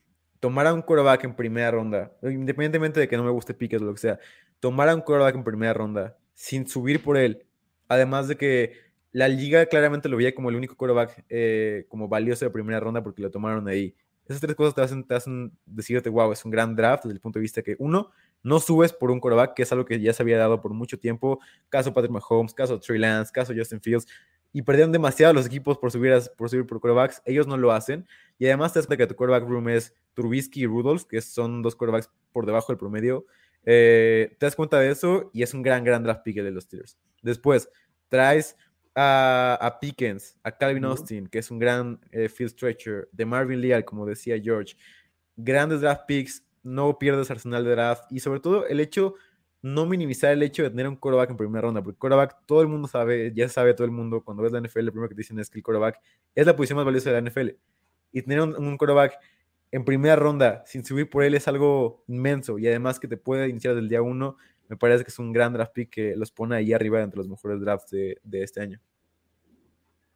tomara 0.40 0.72
un 0.72 0.82
quarterback 0.82 1.24
en 1.24 1.34
primera 1.34 1.70
ronda, 1.70 2.12
independientemente 2.22 3.00
de 3.00 3.08
que 3.08 3.16
no 3.16 3.24
me 3.24 3.30
guste 3.30 3.54
Pickett 3.54 3.82
o 3.82 3.84
lo 3.84 3.94
que 3.94 4.00
sea, 4.00 4.18
tomara 4.58 4.94
un 4.94 5.02
quarterback 5.02 5.34
en 5.34 5.44
primera 5.44 5.74
ronda 5.74 6.16
sin 6.34 6.66
subir 6.66 7.02
por 7.02 7.18
él 7.18 7.46
Además 7.90 8.28
de 8.28 8.36
que 8.36 8.74
la 9.10 9.26
liga 9.26 9.66
claramente 9.66 10.08
lo 10.08 10.16
veía 10.16 10.32
como 10.32 10.48
el 10.48 10.54
único 10.54 10.76
quarterback 10.76 11.24
eh, 11.28 11.86
como 11.88 12.06
valioso 12.06 12.44
de 12.44 12.52
primera 12.52 12.78
ronda 12.78 13.02
porque 13.02 13.20
lo 13.20 13.32
tomaron 13.32 13.66
ahí. 13.66 13.96
Esas 14.28 14.40
tres 14.40 14.54
cosas 14.54 14.76
te 14.76 14.80
hacen, 14.80 15.04
te 15.04 15.16
hacen 15.16 15.50
decirte, 15.66 16.08
wow, 16.08 16.30
es 16.30 16.44
un 16.44 16.52
gran 16.52 16.76
draft 16.76 17.02
desde 17.02 17.14
el 17.14 17.20
punto 17.20 17.40
de 17.40 17.42
vista 17.42 17.62
que, 17.62 17.74
uno, 17.80 18.12
no 18.44 18.60
subes 18.60 18.92
por 18.92 19.10
un 19.10 19.18
quarterback, 19.18 19.54
que 19.54 19.64
es 19.64 19.72
algo 19.72 19.84
que 19.84 20.00
ya 20.00 20.12
se 20.12 20.22
había 20.22 20.38
dado 20.38 20.62
por 20.62 20.72
mucho 20.72 21.00
tiempo. 21.00 21.40
Caso 21.68 21.92
Patrick 21.92 22.12
Mahomes, 22.12 22.54
caso 22.54 22.78
Trey 22.78 23.00
Lance, 23.00 23.32
caso 23.32 23.52
Justin 23.56 23.80
Fields. 23.80 24.06
Y 24.52 24.62
perdieron 24.62 24.92
demasiado 24.92 25.32
los 25.32 25.46
equipos 25.46 25.78
por 25.78 25.92
subir, 25.92 26.12
por 26.36 26.50
subir 26.50 26.66
por 26.66 26.80
quarterbacks. 26.80 27.22
Ellos 27.24 27.46
no 27.46 27.56
lo 27.56 27.72
hacen. 27.72 28.06
Y 28.38 28.46
además 28.46 28.72
te 28.72 28.80
das 28.80 28.86
que 28.88 29.06
tu 29.06 29.14
quarterback 29.14 29.48
room 29.48 29.68
es 29.68 29.94
Trubisky 30.14 30.62
y 30.62 30.66
Rudolph, 30.66 31.04
que 31.04 31.20
son 31.20 31.62
dos 31.62 31.76
quarterbacks 31.76 32.10
por 32.32 32.46
debajo 32.46 32.72
del 32.72 32.78
promedio. 32.78 33.26
Eh, 33.64 34.36
te 34.38 34.46
das 34.46 34.56
cuenta 34.56 34.78
de 34.80 34.90
eso 34.90 35.30
y 35.32 35.42
es 35.42 35.54
un 35.54 35.62
gran, 35.62 35.84
gran 35.84 36.02
draft 36.02 36.22
pick 36.22 36.36
de 36.36 36.50
los 36.50 36.64
Steelers. 36.64 36.98
Después, 37.22 37.70
traes 38.08 38.56
a, 38.94 39.58
a 39.60 39.80
Pickens, 39.80 40.36
a 40.42 40.52
Calvin 40.52 40.84
Austin, 40.84 41.26
que 41.26 41.38
es 41.38 41.50
un 41.50 41.58
gran 41.58 42.00
eh, 42.10 42.28
field 42.28 42.52
stretcher, 42.52 43.08
de 43.12 43.24
Marvin 43.24 43.60
Leal, 43.60 43.84
como 43.84 44.06
decía 44.06 44.40
George. 44.42 44.76
Grandes 45.36 45.80
draft 45.80 46.02
picks, 46.06 46.44
no 46.62 46.98
pierdes 46.98 47.30
arsenal 47.30 47.64
de 47.64 47.70
draft 47.70 48.10
y 48.10 48.20
sobre 48.20 48.40
todo 48.40 48.66
el 48.66 48.80
hecho, 48.80 49.14
no 49.62 49.86
minimizar 49.86 50.32
el 50.32 50.42
hecho 50.42 50.62
de 50.62 50.70
tener 50.70 50.88
un 50.88 50.96
quarterback 50.96 51.30
en 51.30 51.36
primera 51.36 51.62
ronda, 51.62 51.82
porque 51.82 51.98
quarterback 51.98 52.46
todo 52.46 52.62
el 52.62 52.68
mundo 52.68 52.88
sabe, 52.88 53.32
ya 53.34 53.48
sabe 53.48 53.74
todo 53.74 53.84
el 53.84 53.90
mundo, 53.90 54.22
cuando 54.22 54.42
ves 54.42 54.52
la 54.52 54.60
NFL, 54.60 54.86
lo 54.86 54.92
primero 54.92 55.08
que 55.08 55.14
te 55.14 55.20
dicen 55.20 55.38
es 55.38 55.50
que 55.50 55.58
el 55.58 55.62
quarterback 55.62 56.00
es 56.34 56.46
la 56.46 56.56
posición 56.56 56.76
más 56.76 56.86
valiosa 56.86 57.10
de 57.10 57.20
la 57.20 57.30
NFL. 57.30 57.48
Y 58.12 58.22
tener 58.22 58.40
un, 58.40 58.56
un 58.56 58.78
en 59.72 59.84
primera 59.84 60.16
ronda 60.16 60.64
sin 60.66 60.84
subir 60.84 61.08
por 61.08 61.22
él 61.22 61.34
es 61.34 61.46
algo 61.46 62.02
inmenso 62.08 62.58
y 62.58 62.66
además 62.66 62.98
que 62.98 63.06
te 63.06 63.16
puede 63.16 63.48
iniciar 63.48 63.74
desde 63.74 63.84
el 63.84 63.88
día 63.88 64.02
uno, 64.02 64.36
me 64.68 64.76
parece 64.76 65.04
que 65.04 65.10
es 65.10 65.18
un 65.18 65.32
gran 65.32 65.52
draft 65.52 65.72
pick 65.72 65.90
que 65.90 66.16
los 66.16 66.32
pone 66.32 66.56
ahí 66.56 66.72
arriba 66.72 67.00
entre 67.02 67.18
los 67.18 67.28
mejores 67.28 67.60
drafts 67.60 67.90
de 67.90 68.18
este 68.42 68.60
año. 68.60 68.80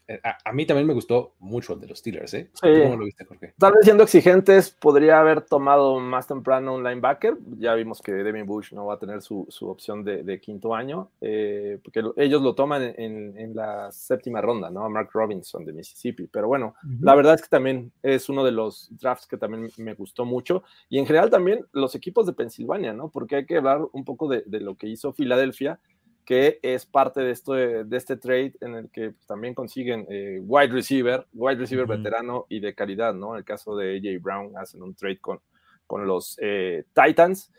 Eh, 0.06 0.20
a, 0.22 0.36
a, 0.44 0.52
mí 0.52 0.66
también 0.66 0.86
me 0.86 0.92
gustó 0.92 1.34
mucho 1.38 1.72
el 1.72 1.80
de 1.80 1.86
los 1.86 1.98
Steelers, 1.98 2.34
¿eh? 2.34 2.50
Sí. 2.52 2.68
¿Cómo 2.82 2.96
lo 2.96 3.04
viste, 3.06 3.24
Jorge? 3.24 3.54
Tal 3.58 3.72
vez 3.72 3.84
siendo 3.84 4.02
exigentes, 4.02 4.70
podría 4.70 5.18
haber 5.20 5.40
tomado 5.40 5.98
más 5.98 6.26
temprano 6.26 6.74
un 6.74 6.84
linebacker. 6.84 7.38
Ya 7.58 7.74
vimos 7.74 8.02
que 8.02 8.12
Devin 8.12 8.44
Bush 8.44 8.72
no 8.74 8.86
va 8.86 8.94
a 8.94 8.98
tener 8.98 9.22
su, 9.22 9.46
su 9.48 9.68
opción 9.68 10.04
de, 10.04 10.22
de, 10.22 10.40
quinto 10.40 10.74
año, 10.74 11.10
eh, 11.22 11.78
porque 11.82 12.02
lo, 12.02 12.12
ellos 12.18 12.42
lo 12.42 12.54
toman 12.54 12.82
en, 12.82 13.38
en, 13.38 13.54
la 13.56 13.90
séptima 13.92 14.42
ronda, 14.42 14.68
¿no? 14.68 14.88
Mark 14.90 15.08
Robinson 15.14 15.64
de 15.64 15.72
Mississippi. 15.72 16.26
Pero 16.26 16.48
bueno, 16.48 16.74
uh 16.84 16.86
-huh. 16.86 16.98
la 17.00 17.14
verdad 17.14 17.34
es 17.34 17.42
que 17.42 17.48
también 17.48 17.90
es 18.02 18.28
uno 18.28 18.44
de 18.44 18.52
los 18.52 18.90
drafts 19.00 19.26
que 19.26 19.38
también 19.38 19.70
me 19.78 19.94
gustó 19.94 20.26
mucho. 20.26 20.64
Y 20.90 20.98
en 20.98 21.06
general 21.06 21.30
también 21.30 21.64
los 21.72 21.94
equipos 21.94 22.26
de 22.26 22.34
Pensilvania, 22.34 22.92
¿no? 22.92 23.08
Porque 23.08 23.36
hay 23.36 23.46
que 23.46 23.56
hablar 23.56 23.80
un 23.92 24.04
poco 24.04 24.28
de, 24.28 24.42
de 24.44 24.60
lo 24.60 24.74
que 24.74 24.86
hizo 24.86 25.14
Filadelfia 25.14 25.80
que 26.24 26.58
es 26.62 26.86
parte 26.86 27.20
de, 27.20 27.30
esto, 27.30 27.52
de, 27.52 27.96
este 27.96 28.16
trade 28.16 28.54
en 28.60 28.74
el 28.74 28.90
que 28.90 29.10
pues, 29.10 29.26
también 29.26 29.54
consiguen 29.54 30.06
eh, 30.08 30.40
wide 30.42 30.72
receiver, 30.72 31.26
wide 31.34 31.56
receiver 31.56 31.84
uh 31.84 31.88
-huh. 31.88 31.96
veterano 31.96 32.46
y 32.48 32.60
de 32.60 32.74
calidad, 32.74 33.14
¿no? 33.14 33.32
En 33.32 33.38
el 33.38 33.44
caso 33.44 33.76
de 33.76 33.96
AJ 33.96 34.22
Brown 34.22 34.56
hacen 34.56 34.82
un 34.82 34.94
trade 34.94 35.20
con, 35.20 35.40
con 35.86 36.06
los 36.06 36.38
eh, 36.40 36.84
Titans. 36.94 37.50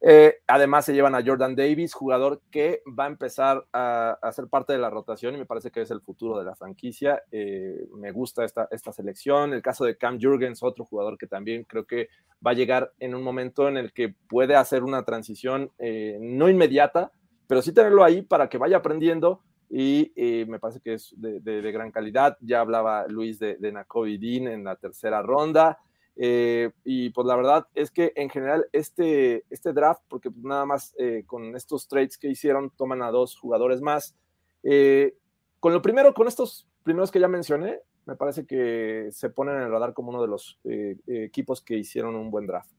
Eh, 0.00 0.36
además 0.46 0.84
se 0.84 0.94
llevan 0.94 1.14
a 1.14 1.24
Jordan 1.24 1.56
Davis, 1.56 1.94
jugador 1.94 2.42
que 2.50 2.82
va 2.86 3.04
a 3.04 3.08
empezar 3.08 3.66
a, 3.72 4.18
a, 4.20 4.32
ser 4.32 4.46
parte 4.48 4.72
de 4.72 4.78
la 4.78 4.90
rotación 4.90 5.34
y 5.34 5.38
me 5.38 5.46
parece 5.46 5.70
que 5.70 5.80
es 5.80 5.90
el 5.90 6.00
futuro 6.00 6.38
de 6.38 6.44
la 6.44 6.54
franquicia. 6.54 7.22
Eh, 7.32 7.88
me 7.96 8.12
gusta 8.12 8.44
esta, 8.44 8.68
esta 8.70 8.92
selección. 8.92 9.52
El 9.52 9.62
caso 9.62 9.84
de 9.84 9.96
Cam 9.96 10.18
Jurgens, 10.20 10.62
otro 10.62 10.84
jugador 10.84 11.16
que 11.16 11.26
también 11.26 11.64
creo 11.64 11.86
que 11.86 12.08
va 12.46 12.50
a 12.50 12.54
llegar 12.54 12.92
en 12.98 13.14
un 13.14 13.22
momento 13.22 13.68
en 13.68 13.76
el 13.76 13.92
que 13.92 14.14
puede 14.28 14.54
hacer 14.54 14.84
una 14.84 15.04
transición 15.04 15.72
eh, 15.78 16.18
no 16.20 16.48
inmediata, 16.50 17.12
pero 17.46 17.62
sí 17.62 17.72
tenerlo 17.72 18.04
ahí 18.04 18.22
para 18.22 18.48
que 18.48 18.58
vaya 18.58 18.78
aprendiendo 18.78 19.42
y 19.68 20.12
eh, 20.16 20.46
me 20.46 20.58
parece 20.58 20.80
que 20.80 20.94
es 20.94 21.14
de, 21.16 21.40
de, 21.40 21.60
de, 21.60 21.72
gran 21.72 21.90
calidad. 21.90 22.36
Ya 22.40 22.60
hablaba 22.60 23.06
Luis 23.08 23.38
de, 23.38 23.56
de 23.56 23.72
Nakobe 23.72 24.18
Dean 24.18 24.46
en 24.46 24.64
la 24.64 24.76
tercera 24.76 25.22
ronda. 25.22 25.78
Eh, 26.18 26.70
y 26.84 27.10
pues 27.10 27.26
la 27.26 27.36
verdad 27.36 27.66
es 27.74 27.90
que 27.90 28.12
en 28.16 28.30
general 28.30 28.66
este, 28.72 29.44
este 29.50 29.72
draft, 29.72 30.02
porque 30.08 30.30
nada 30.42 30.64
más 30.64 30.94
eh, 30.98 31.24
con 31.26 31.54
estos 31.54 31.88
trades 31.88 32.16
que 32.16 32.28
hicieron, 32.28 32.70
toman 32.70 33.02
a 33.02 33.10
dos 33.10 33.38
jugadores 33.38 33.80
más. 33.80 34.16
Eh, 34.62 35.14
con 35.60 35.72
lo 35.72 35.82
primero, 35.82 36.14
con 36.14 36.28
estos 36.28 36.68
primeros 36.82 37.10
que 37.10 37.20
ya 37.20 37.28
mencioné, 37.28 37.80
me 38.06 38.16
parece 38.16 38.46
que 38.46 39.08
se 39.10 39.30
ponen 39.30 39.56
en 39.56 39.62
el 39.62 39.70
radar 39.70 39.92
como 39.92 40.10
uno 40.10 40.22
de 40.22 40.28
los 40.28 40.60
eh, 40.64 40.96
equipos 41.06 41.60
que 41.60 41.76
hicieron 41.76 42.14
un 42.14 42.30
buen 42.30 42.46
draft. 42.46 42.70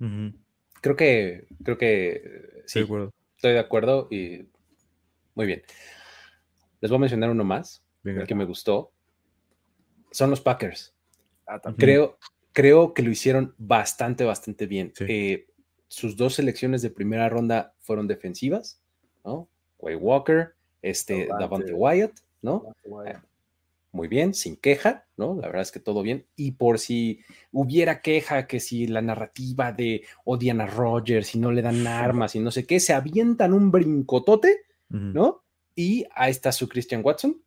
Uh 0.00 0.04
-huh. 0.04 0.34
Creo 0.80 0.96
que, 0.96 1.46
creo 1.62 1.78
que 1.78 2.62
sí. 2.66 2.80
De 2.80 3.10
Estoy 3.40 3.54
de 3.54 3.58
acuerdo 3.60 4.06
y 4.10 4.50
muy 5.34 5.46
bien. 5.46 5.62
Les 6.82 6.90
voy 6.90 6.96
a 6.96 7.00
mencionar 7.00 7.30
uno 7.30 7.42
más 7.42 7.82
Venga. 8.02 8.26
que 8.26 8.34
me 8.34 8.44
gustó. 8.44 8.92
Son 10.10 10.28
los 10.28 10.42
Packers. 10.42 10.94
Ah, 11.46 11.58
creo, 11.78 12.18
creo 12.52 12.92
que 12.92 13.00
lo 13.00 13.10
hicieron 13.10 13.54
bastante, 13.56 14.24
bastante 14.24 14.66
bien. 14.66 14.92
Sí. 14.94 15.06
Eh, 15.08 15.46
sus 15.88 16.18
dos 16.18 16.34
selecciones 16.34 16.82
de 16.82 16.90
primera 16.90 17.30
ronda 17.30 17.72
fueron 17.78 18.06
defensivas, 18.06 18.82
¿no? 19.24 19.48
Way 19.78 19.94
Walker, 19.94 20.54
este, 20.82 21.26
Davante 21.26 21.72
Wyatt, 21.72 22.12
¿no? 22.42 22.74
Wyatt. 22.84 23.24
Muy 23.92 24.06
bien, 24.06 24.34
sin 24.34 24.56
queja, 24.56 25.06
¿no? 25.16 25.34
La 25.34 25.48
verdad 25.48 25.62
es 25.62 25.72
que 25.72 25.80
todo 25.80 26.02
bien. 26.02 26.26
Y 26.36 26.52
por 26.52 26.78
si 26.78 27.20
hubiera 27.50 28.00
queja, 28.00 28.46
que 28.46 28.60
si 28.60 28.86
la 28.86 29.02
narrativa 29.02 29.72
de 29.72 30.04
odian 30.24 30.60
a 30.60 30.66
Rogers 30.66 31.34
y 31.34 31.38
no 31.38 31.50
le 31.50 31.62
dan 31.62 31.86
armas 31.86 32.34
y 32.36 32.40
no 32.40 32.50
sé 32.50 32.66
qué, 32.66 32.78
se 32.78 32.92
avientan 32.92 33.52
un 33.52 33.70
brincotote, 33.70 34.62
uh 34.90 34.96
-huh. 34.96 35.12
¿no? 35.12 35.42
Y 35.74 36.06
ahí 36.14 36.30
está 36.30 36.52
su 36.52 36.68
Christian 36.68 37.02
Watson, 37.04 37.42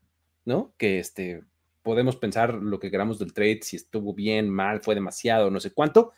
¿no? 0.46 0.74
Que 0.78 1.00
este, 1.00 1.44
podemos 1.82 2.16
pensar 2.16 2.54
lo 2.54 2.80
que 2.80 2.90
queramos 2.90 3.20
del 3.20 3.34
trade, 3.34 3.60
si 3.62 3.76
estuvo 3.76 4.14
bien, 4.14 4.50
mal, 4.50 4.82
fue 4.82 4.96
demasiado, 4.96 5.52
no 5.52 5.60
sé 5.60 5.72
cuánto, 5.72 6.12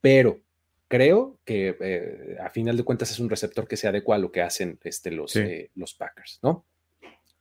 pero 0.00 0.40
creo 0.88 1.38
que 1.44 1.76
eh, 1.80 2.36
a 2.42 2.50
final 2.50 2.76
de 2.76 2.84
cuentas 2.84 3.10
es 3.10 3.18
un 3.18 3.28
receptor 3.28 3.68
que 3.68 3.76
se 3.76 3.88
adecua 3.88 4.16
a 4.16 4.18
lo 4.18 4.32
que 4.32 4.42
hacen 4.42 4.78
este, 4.84 5.10
los, 5.10 5.32
sí. 5.32 5.40
eh, 5.40 5.70
los 5.74 5.94
Packers, 5.94 6.40
¿no? 6.42 6.64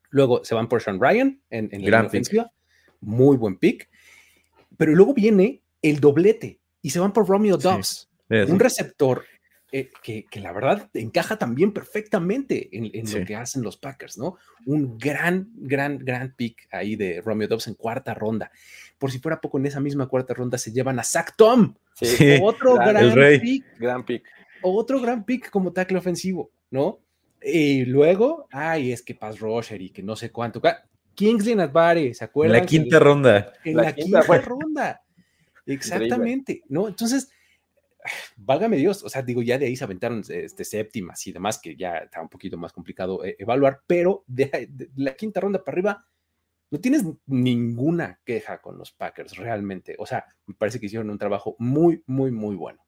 Luego 0.10 0.44
se 0.44 0.56
van 0.56 0.68
por 0.68 0.82
Sean 0.82 1.00
Ryan 1.00 1.40
en, 1.50 1.70
en 1.72 1.90
la 1.90 2.04
ofensiva. 2.04 2.52
Muy 3.02 3.38
buen 3.38 3.58
pick. 3.58 3.90
Pero 4.78 4.94
luego 4.94 5.14
viene 5.14 5.62
el 5.82 6.00
doblete 6.00 6.60
y 6.82 6.90
se 6.90 7.00
van 7.00 7.14
por 7.14 7.28
Romeo 7.28 7.58
Dobbs. 7.58 8.10
Sí. 8.30 8.36
Un 8.48 8.60
receptor 8.60 9.24
eh, 9.72 9.90
que, 10.02 10.26
que, 10.30 10.40
la 10.40 10.52
verdad 10.52 10.90
encaja 10.94 11.38
también 11.38 11.74
perfectamente 11.74 12.70
en, 12.72 12.90
en 12.94 13.08
sí. 13.08 13.20
lo 13.20 13.26
que 13.26 13.36
hacen 13.36 13.62
los 13.62 13.78
Packers, 13.78 14.18
¿no? 14.18 14.38
Un 14.66 14.98
gran, 14.98 15.50
gran, 15.56 15.98
gran 16.00 16.34
pick 16.34 16.68
ahí 16.72 16.96
de 16.96 17.22
Romeo 17.22 17.48
Dobbs 17.48 17.68
en 17.68 17.74
cuarta 17.74 18.14
ronda. 18.14 18.52
Por 18.98 19.12
si 19.12 19.20
fuera 19.20 19.42
poco, 19.42 19.58
en 19.58 19.66
esa 19.66 19.80
misma 19.80 20.08
cuarta 20.08 20.34
ronda 20.34 20.58
se 20.58 20.72
llevan 20.72 21.00
a 21.00 21.04
Zach 21.04 21.34
Tom. 21.36 21.76
Sí. 21.94 22.40
Otro 22.42 22.76
gran, 22.76 23.14
gran 23.14 23.40
pick. 23.42 23.66
Gran 23.80 24.06
pick. 24.06 24.24
Otro 24.62 25.02
gran 25.02 25.26
pick 25.26 25.50
como 25.50 25.74
tackle 25.74 25.98
ofensivo, 25.98 26.52
¿no? 26.72 27.00
Y 27.42 27.86
luego, 27.86 28.48
ay, 28.52 28.92
es 28.92 29.02
que 29.02 29.16
Paz 29.16 29.40
Roger 29.40 29.82
y 29.82 29.90
que 29.90 30.04
no 30.04 30.16
sé 30.16 30.32
cuánto. 30.32 30.62
Kingsley 31.14 31.56
Natbare, 31.56 32.14
¿se 32.14 32.26
acuerdan? 32.26 32.58
En 32.58 32.62
la 32.62 32.68
quinta 32.68 33.00
ronda. 33.00 33.54
En 33.64 33.78
la, 33.78 33.84
la 33.84 33.96
quinta, 33.96 34.22
quinta 34.22 34.42
ronda. 34.42 35.02
Exactamente, 35.66 36.52
Increíble. 36.54 36.66
¿no? 36.70 36.88
Entonces, 36.88 37.30
válgame 38.36 38.78
Dios, 38.78 39.04
o 39.04 39.10
sea, 39.10 39.22
digo, 39.22 39.42
ya 39.42 39.58
de 39.58 39.68
ahí 39.68 39.76
se 39.76 39.84
aventaron 39.84 40.24
este, 40.28 40.64
séptimas 40.64 41.26
y 41.26 41.32
demás, 41.32 41.60
que 41.60 41.76
ya 41.76 41.98
está 41.98 42.22
un 42.22 42.30
poquito 42.30 42.58
más 42.58 42.74
complicado 42.74 43.24
eh, 43.24 43.36
evaluar, 43.40 43.82
pero 43.88 44.24
de, 44.28 44.68
de, 44.70 44.90
la 44.96 45.16
quinta 45.16 45.40
ronda 45.40 45.64
para 45.64 45.76
arriba, 45.76 46.08
no 46.72 46.80
tienes 46.80 47.04
ninguna 47.26 48.20
queja 48.26 48.62
con 48.62 48.78
los 48.78 48.92
Packers, 48.92 49.38
realmente. 49.38 49.96
O 50.00 50.06
sea, 50.06 50.26
me 50.46 50.56
parece 50.56 50.80
que 50.80 50.88
hicieron 50.88 51.10
un 51.10 51.18
trabajo 51.18 51.56
muy, 51.60 52.04
muy, 52.06 52.32
muy 52.32 52.56
bueno. 52.56 52.85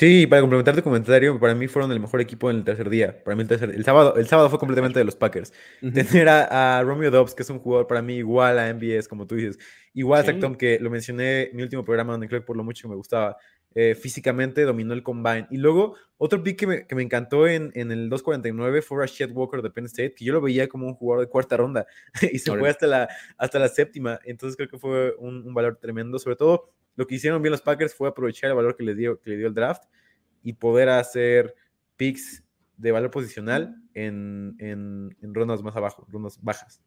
Sí, 0.00 0.26
para 0.26 0.40
complementar 0.40 0.74
tu 0.74 0.82
comentario, 0.82 1.38
para 1.38 1.54
mí 1.54 1.68
fueron 1.68 1.92
el 1.92 2.00
mejor 2.00 2.22
equipo 2.22 2.50
en 2.50 2.56
el 2.56 2.64
tercer 2.64 2.88
día. 2.88 3.22
Para 3.22 3.36
mí 3.36 3.42
el, 3.42 3.48
tercer, 3.48 3.68
el 3.68 3.84
sábado, 3.84 4.16
el 4.16 4.26
sábado 4.26 4.48
fue 4.48 4.58
completamente 4.58 4.98
de 4.98 5.04
los 5.04 5.14
Packers. 5.14 5.52
Uh 5.82 5.88
-huh. 5.88 5.92
Tener 5.92 6.26
a, 6.26 6.78
a, 6.78 6.82
Romeo 6.82 7.10
Dobbs, 7.10 7.34
que 7.34 7.42
es 7.42 7.50
un 7.50 7.58
jugador 7.58 7.86
para 7.86 8.00
mí 8.00 8.14
igual 8.14 8.58
a 8.58 8.72
MBS, 8.72 9.06
como 9.08 9.26
tú 9.26 9.34
dices, 9.34 9.58
igual 9.92 10.24
sí. 10.24 10.30
a 10.30 10.56
que 10.56 10.78
lo 10.80 10.88
mencioné 10.88 11.50
en 11.50 11.56
mi 11.56 11.62
último 11.62 11.84
programa 11.84 12.12
donde 12.12 12.28
creo 12.28 12.40
que 12.40 12.46
por 12.46 12.56
lo 12.56 12.64
mucho 12.64 12.80
que 12.80 12.88
me 12.88 12.94
gustaba. 12.94 13.36
Eh, 13.74 13.94
físicamente 13.94 14.62
dominó 14.62 14.94
el 14.94 15.02
combine. 15.02 15.46
Y 15.50 15.58
luego, 15.58 15.96
otro 16.16 16.42
pick 16.42 16.58
que 16.58 16.66
me, 16.66 16.86
que 16.86 16.94
me 16.94 17.02
encantó 17.02 17.46
en, 17.46 17.70
en, 17.74 17.92
el 17.92 18.08
249 18.08 18.80
fue 18.80 19.00
Rashad 19.00 19.32
Walker 19.32 19.60
de 19.60 19.68
Penn 19.68 19.84
State, 19.84 20.14
que 20.14 20.24
yo 20.24 20.32
lo 20.32 20.40
veía 20.40 20.66
como 20.66 20.86
un 20.86 20.94
jugador 20.94 21.26
de 21.26 21.30
cuarta 21.30 21.58
ronda 21.58 21.86
y 22.32 22.38
se 22.38 22.56
fue 22.56 22.70
hasta 22.70 22.86
la, 22.86 23.08
hasta 23.36 23.58
la 23.58 23.68
séptima. 23.68 24.18
Entonces 24.24 24.56
creo 24.56 24.70
que 24.70 24.78
fue 24.78 25.14
un, 25.18 25.46
un, 25.46 25.52
valor 25.52 25.76
tremendo. 25.76 26.18
Sobre 26.18 26.36
todo, 26.36 26.72
lo 27.00 27.06
que 27.06 27.14
hicieron 27.14 27.40
bien 27.40 27.52
los 27.52 27.62
Packers 27.62 27.94
fue 27.94 28.10
aprovechar 28.10 28.50
el 28.50 28.56
valor 28.56 28.76
que 28.76 28.82
le 28.82 28.94
dio, 28.94 29.18
que 29.22 29.30
le 29.30 29.38
dio 29.38 29.46
el 29.46 29.54
draft 29.54 29.84
y 30.42 30.52
poder 30.52 30.90
hacer 30.90 31.54
picks 31.96 32.44
de 32.76 32.92
valor 32.92 33.10
posicional 33.10 33.74
en, 33.94 34.54
en, 34.58 35.16
en 35.22 35.34
rondas 35.34 35.62
más 35.62 35.74
abajo, 35.74 36.06
rondas 36.10 36.38
bajas. 36.42 36.82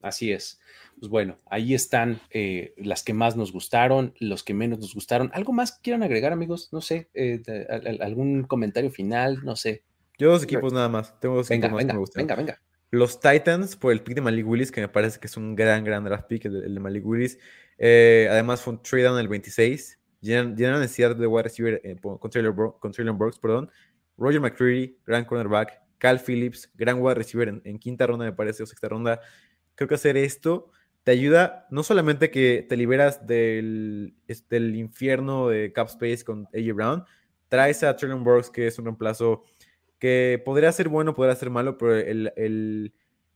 Así 0.00 0.32
es. 0.32 0.58
Pues 0.98 1.08
bueno, 1.08 1.38
ahí 1.46 1.72
están 1.72 2.20
eh, 2.30 2.74
las 2.76 3.04
que 3.04 3.14
más 3.14 3.36
nos 3.36 3.52
gustaron, 3.52 4.12
los 4.18 4.42
que 4.42 4.54
menos 4.54 4.80
nos 4.80 4.92
gustaron. 4.92 5.30
¿Algo 5.34 5.52
más 5.52 5.78
quieran 5.78 6.02
agregar, 6.02 6.32
amigos? 6.32 6.70
No 6.72 6.80
sé, 6.80 7.08
eh, 7.14 7.40
algún 8.00 8.42
comentario 8.42 8.90
final, 8.90 9.38
no 9.44 9.54
sé. 9.54 9.84
Yo 10.18 10.32
dos 10.32 10.42
equipos 10.42 10.72
nada 10.72 10.88
más. 10.88 11.16
Tengo 11.20 11.36
dos 11.36 11.48
venga, 11.48 11.68
equipos 11.68 11.78
venga, 11.78 11.94
más 11.94 12.10
que 12.10 12.16
me 12.16 12.22
venga, 12.24 12.34
venga. 12.34 12.62
Los 12.92 13.20
Titans 13.20 13.74
por 13.74 13.90
el 13.90 14.02
pick 14.02 14.16
de 14.16 14.20
Malik 14.20 14.46
Willis, 14.46 14.70
que 14.70 14.82
me 14.82 14.88
parece 14.88 15.18
que 15.18 15.26
es 15.26 15.38
un 15.38 15.56
gran, 15.56 15.82
gran 15.82 16.04
draft 16.04 16.26
pick, 16.28 16.44
el, 16.44 16.74
de 16.74 16.78
Malik 16.78 17.06
Willis. 17.06 17.38
Eh, 17.78 18.28
además 18.30 18.60
fue 18.60 18.74
un 18.74 18.82
trade 18.82 19.04
down 19.04 19.18
el 19.18 19.28
26. 19.28 19.98
Llenan, 20.20 20.54
necesidad 20.54 21.16
de 21.16 21.26
wide 21.26 21.44
receiver 21.44 21.80
eh, 21.84 21.96
con, 21.98 22.30
Taylor, 22.30 22.52
Brooks, 22.52 23.38
perdón. 23.38 23.70
Roger 24.18 24.42
McCreary, 24.42 24.98
gran 25.06 25.24
cornerback. 25.24 25.80
Cal 25.96 26.20
Phillips, 26.20 26.70
gran 26.74 27.00
wide 27.00 27.14
receiver 27.14 27.62
en, 27.64 27.78
quinta 27.78 28.06
ronda, 28.06 28.26
me 28.26 28.32
parece, 28.32 28.62
o 28.62 28.66
sexta 28.66 28.90
ronda. 28.90 29.22
Creo 29.74 29.88
que 29.88 29.94
hacer 29.94 30.18
esto 30.18 30.70
te 31.02 31.12
ayuda 31.12 31.66
no 31.70 31.82
solamente 31.82 32.30
que 32.30 32.66
te 32.68 32.76
liberas 32.76 33.26
del, 33.26 34.14
del 34.50 34.76
infierno 34.76 35.48
de 35.48 35.72
cap 35.72 35.88
space 35.88 36.24
con 36.24 36.46
AJ 36.54 36.74
Brown, 36.74 37.04
traes 37.48 37.82
a 37.82 37.96
Traylon 37.96 38.22
Brooks, 38.22 38.50
que 38.50 38.66
es 38.66 38.78
un 38.78 38.84
reemplazo 38.84 39.44
que 40.02 40.42
podría 40.44 40.72
ser 40.72 40.88
bueno, 40.88 41.14
podría 41.14 41.36
ser 41.36 41.48
malo, 41.48 41.78
pero 41.78 41.94
el, 41.94 42.92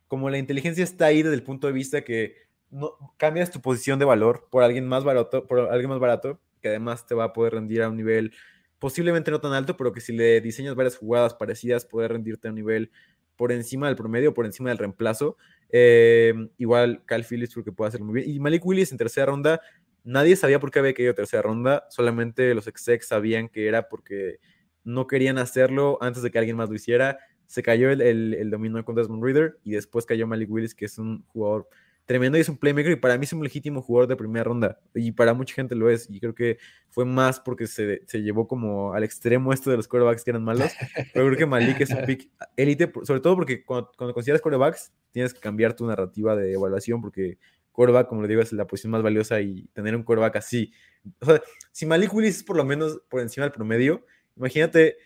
como 0.08 0.30
la 0.30 0.38
inteligencia 0.38 0.82
está 0.82 1.06
ahí 1.06 1.22
desde 1.22 1.36
el 1.36 1.44
punto 1.44 1.68
de 1.68 1.72
vista 1.72 2.02
que 2.02 2.34
no, 2.72 2.96
cambias 3.18 3.52
tu 3.52 3.60
posición 3.60 4.00
de 4.00 4.04
valor 4.04 4.48
por 4.50 4.64
alguien 4.64 4.88
más 4.88 5.04
barato, 5.04 5.46
por 5.46 5.60
alguien 5.60 5.90
más 5.90 6.00
barato, 6.00 6.40
que 6.60 6.70
además 6.70 7.06
te 7.06 7.14
va 7.14 7.22
a 7.22 7.32
poder 7.32 7.52
rendir 7.52 7.82
a 7.82 7.88
un 7.88 7.96
nivel 7.96 8.32
posiblemente 8.80 9.30
no 9.30 9.40
tan 9.40 9.52
alto, 9.52 9.76
pero 9.76 9.92
que 9.92 10.00
si 10.00 10.12
le 10.12 10.40
diseñas 10.40 10.74
varias 10.74 10.96
jugadas 10.96 11.34
parecidas, 11.34 11.86
puede 11.86 12.08
rendirte 12.08 12.48
a 12.48 12.50
un 12.50 12.56
nivel 12.56 12.90
por 13.36 13.52
encima 13.52 13.86
del 13.86 13.94
promedio, 13.94 14.34
por 14.34 14.44
encima 14.44 14.70
del 14.70 14.78
reemplazo. 14.78 15.36
Eh, 15.70 16.34
igual 16.58 17.04
Cal 17.06 17.24
Phillips 17.24 17.54
porque 17.54 17.70
puede 17.70 17.90
hacerlo 17.90 18.06
muy 18.06 18.22
bien. 18.22 18.34
Y 18.34 18.40
Malik 18.40 18.66
Willis 18.66 18.90
en 18.90 18.98
tercera 18.98 19.26
ronda, 19.26 19.60
nadie 20.02 20.34
sabía 20.34 20.58
por 20.58 20.72
qué 20.72 20.80
había 20.80 20.94
caído 20.94 21.14
tercera 21.14 21.42
ronda, 21.42 21.86
solamente 21.90 22.52
los 22.56 22.66
execs 22.66 23.06
sabían 23.06 23.48
que 23.48 23.68
era 23.68 23.88
porque 23.88 24.40
no 24.86 25.06
querían 25.06 25.36
hacerlo 25.36 25.98
antes 26.00 26.22
de 26.22 26.30
que 26.30 26.38
alguien 26.38 26.56
más 26.56 26.70
lo 26.70 26.76
hiciera. 26.76 27.18
Se 27.46 27.62
cayó 27.62 27.90
el, 27.90 28.00
el, 28.00 28.34
el 28.34 28.50
dominio 28.50 28.84
con 28.84 28.94
Desmond 28.94 29.22
Reader 29.22 29.58
y 29.64 29.72
después 29.72 30.06
cayó 30.06 30.26
Malik 30.26 30.50
Willis, 30.50 30.74
que 30.74 30.86
es 30.86 30.96
un 30.98 31.24
jugador 31.26 31.68
tremendo 32.06 32.38
y 32.38 32.40
es 32.40 32.48
un 32.48 32.56
playmaker 32.56 32.92
y 32.92 32.96
para 32.96 33.18
mí 33.18 33.24
es 33.24 33.32
un 33.32 33.42
legítimo 33.42 33.82
jugador 33.82 34.08
de 34.08 34.16
primera 34.16 34.44
ronda. 34.44 34.78
Y 34.94 35.12
para 35.12 35.34
mucha 35.34 35.54
gente 35.54 35.74
lo 35.74 35.90
es. 35.90 36.08
Y 36.08 36.20
creo 36.20 36.34
que 36.34 36.58
fue 36.88 37.04
más 37.04 37.40
porque 37.40 37.66
se, 37.66 38.02
se 38.06 38.22
llevó 38.22 38.46
como 38.46 38.94
al 38.94 39.02
extremo 39.02 39.52
esto 39.52 39.70
de 39.70 39.76
los 39.76 39.88
quarterbacks 39.88 40.24
que 40.24 40.30
eran 40.30 40.44
malos, 40.44 40.70
pero 41.12 41.26
creo 41.26 41.36
que 41.36 41.46
Malik 41.46 41.80
es 41.80 41.90
un 41.90 42.04
pick 42.06 42.30
élite, 42.56 42.90
sobre 43.02 43.20
todo 43.20 43.34
porque 43.34 43.64
cuando, 43.64 43.90
cuando 43.98 44.14
consideras 44.14 44.40
quarterbacks 44.40 44.92
tienes 45.10 45.34
que 45.34 45.40
cambiar 45.40 45.74
tu 45.74 45.84
narrativa 45.84 46.36
de 46.36 46.54
evaluación 46.54 47.02
porque 47.02 47.38
quarterback, 47.72 48.08
como 48.08 48.22
le 48.22 48.28
digo, 48.28 48.40
es 48.40 48.52
la 48.52 48.66
posición 48.66 48.92
más 48.92 49.02
valiosa 49.02 49.40
y 49.40 49.66
tener 49.74 49.94
un 49.94 50.04
quarterback 50.04 50.36
así, 50.36 50.72
o 51.20 51.26
sea, 51.26 51.42
si 51.72 51.86
Malik 51.86 52.12
Willis 52.14 52.36
es 52.36 52.42
por 52.42 52.56
lo 52.56 52.64
menos 52.64 53.00
por 53.08 53.20
encima 53.20 53.44
del 53.44 53.52
promedio, 53.52 54.04
imagínate 54.36 54.96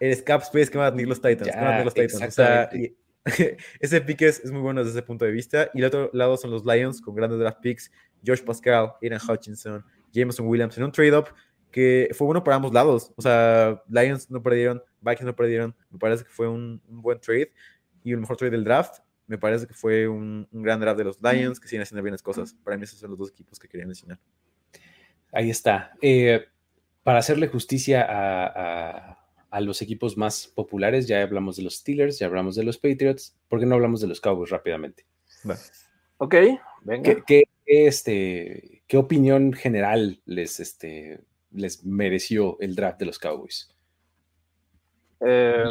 el 0.00 0.24
cap 0.24 0.42
space 0.42 0.70
que 0.70 0.78
van 0.78 0.88
a 0.88 0.90
tener 0.90 1.06
los 1.06 1.20
Titans, 1.20 1.54
van 1.54 1.64
a 1.64 1.70
tener 1.70 1.84
los 1.84 1.94
Titans, 1.94 2.22
o 2.22 2.30
sea, 2.30 2.70
ese 3.80 4.00
pick 4.00 4.22
es, 4.22 4.50
muy 4.50 4.60
bueno 4.60 4.80
desde 4.80 4.98
ese 4.98 5.06
punto 5.06 5.24
de 5.24 5.30
vista. 5.30 5.70
Y 5.74 5.80
el 5.80 5.84
otro 5.84 6.10
lado 6.12 6.36
son 6.36 6.50
los 6.50 6.64
Lions 6.64 7.00
con 7.00 7.14
grandes 7.14 7.38
draft 7.38 7.60
picks. 7.60 7.90
Josh 8.26 8.42
Pascal, 8.42 8.92
Aiden 9.02 9.18
Hutchinson, 9.26 9.84
Jameson 10.12 10.46
Williams 10.46 10.76
en 10.76 10.84
un 10.84 10.92
trade-up 10.92 11.28
que 11.70 12.10
fue 12.12 12.26
bueno 12.26 12.42
para 12.42 12.56
ambos 12.56 12.72
lados. 12.72 13.12
O 13.16 13.22
sea, 13.22 13.82
Lions 13.88 14.30
no 14.30 14.42
perdieron, 14.42 14.82
Vikings 15.00 15.26
no 15.26 15.36
perdieron. 15.36 15.74
Me 15.90 15.98
parece 15.98 16.24
que 16.24 16.30
fue 16.30 16.48
un, 16.48 16.82
buen 16.86 17.20
trade 17.20 17.52
y 18.02 18.12
el 18.12 18.18
mejor 18.18 18.36
trade 18.36 18.50
del 18.50 18.64
draft. 18.64 19.00
Me 19.26 19.38
parece 19.38 19.66
que 19.66 19.74
fue 19.74 20.08
un, 20.08 20.48
gran 20.50 20.80
draft 20.80 20.98
de 20.98 21.04
los 21.04 21.18
Lions 21.22 21.60
que 21.60 21.68
siguen 21.68 21.82
haciendo 21.82 22.02
bien 22.02 22.12
las 22.12 22.22
cosas. 22.22 22.54
Para 22.64 22.76
mí, 22.76 22.84
esos 22.84 22.98
son 22.98 23.10
los 23.10 23.18
dos 23.18 23.30
equipos 23.30 23.58
que 23.58 23.68
quería 23.68 23.86
mencionar. 23.86 24.18
Ahí 25.32 25.50
está. 25.50 25.92
Eh, 26.02 26.44
para 27.02 27.18
hacerle 27.18 27.48
justicia 27.48 28.06
a 28.08 29.20
a 29.50 29.60
los 29.60 29.82
equipos 29.82 30.16
más 30.16 30.46
populares. 30.46 31.06
Ya 31.06 31.22
hablamos 31.22 31.56
de 31.56 31.62
los 31.62 31.76
Steelers, 31.76 32.18
ya 32.18 32.26
hablamos 32.26 32.54
de 32.56 32.64
los 32.64 32.78
Patriots. 32.78 33.36
¿Por 33.48 33.60
qué 33.60 33.66
no 33.66 33.74
hablamos 33.74 34.00
de 34.00 34.06
los 34.06 34.20
Cowboys 34.20 34.50
rápidamente? 34.50 35.04
Ok, 36.18 36.34
venga. 36.82 37.24
¿Qué, 37.26 37.44
este, 37.66 38.82
¿Qué 38.86 38.96
opinión 38.96 39.52
general 39.52 40.20
les, 40.24 40.60
este, 40.60 41.20
les 41.50 41.84
mereció 41.84 42.58
el 42.60 42.74
draft 42.74 42.98
de 43.00 43.06
los 43.06 43.18
Cowboys? 43.18 43.74
Eh, 45.20 45.64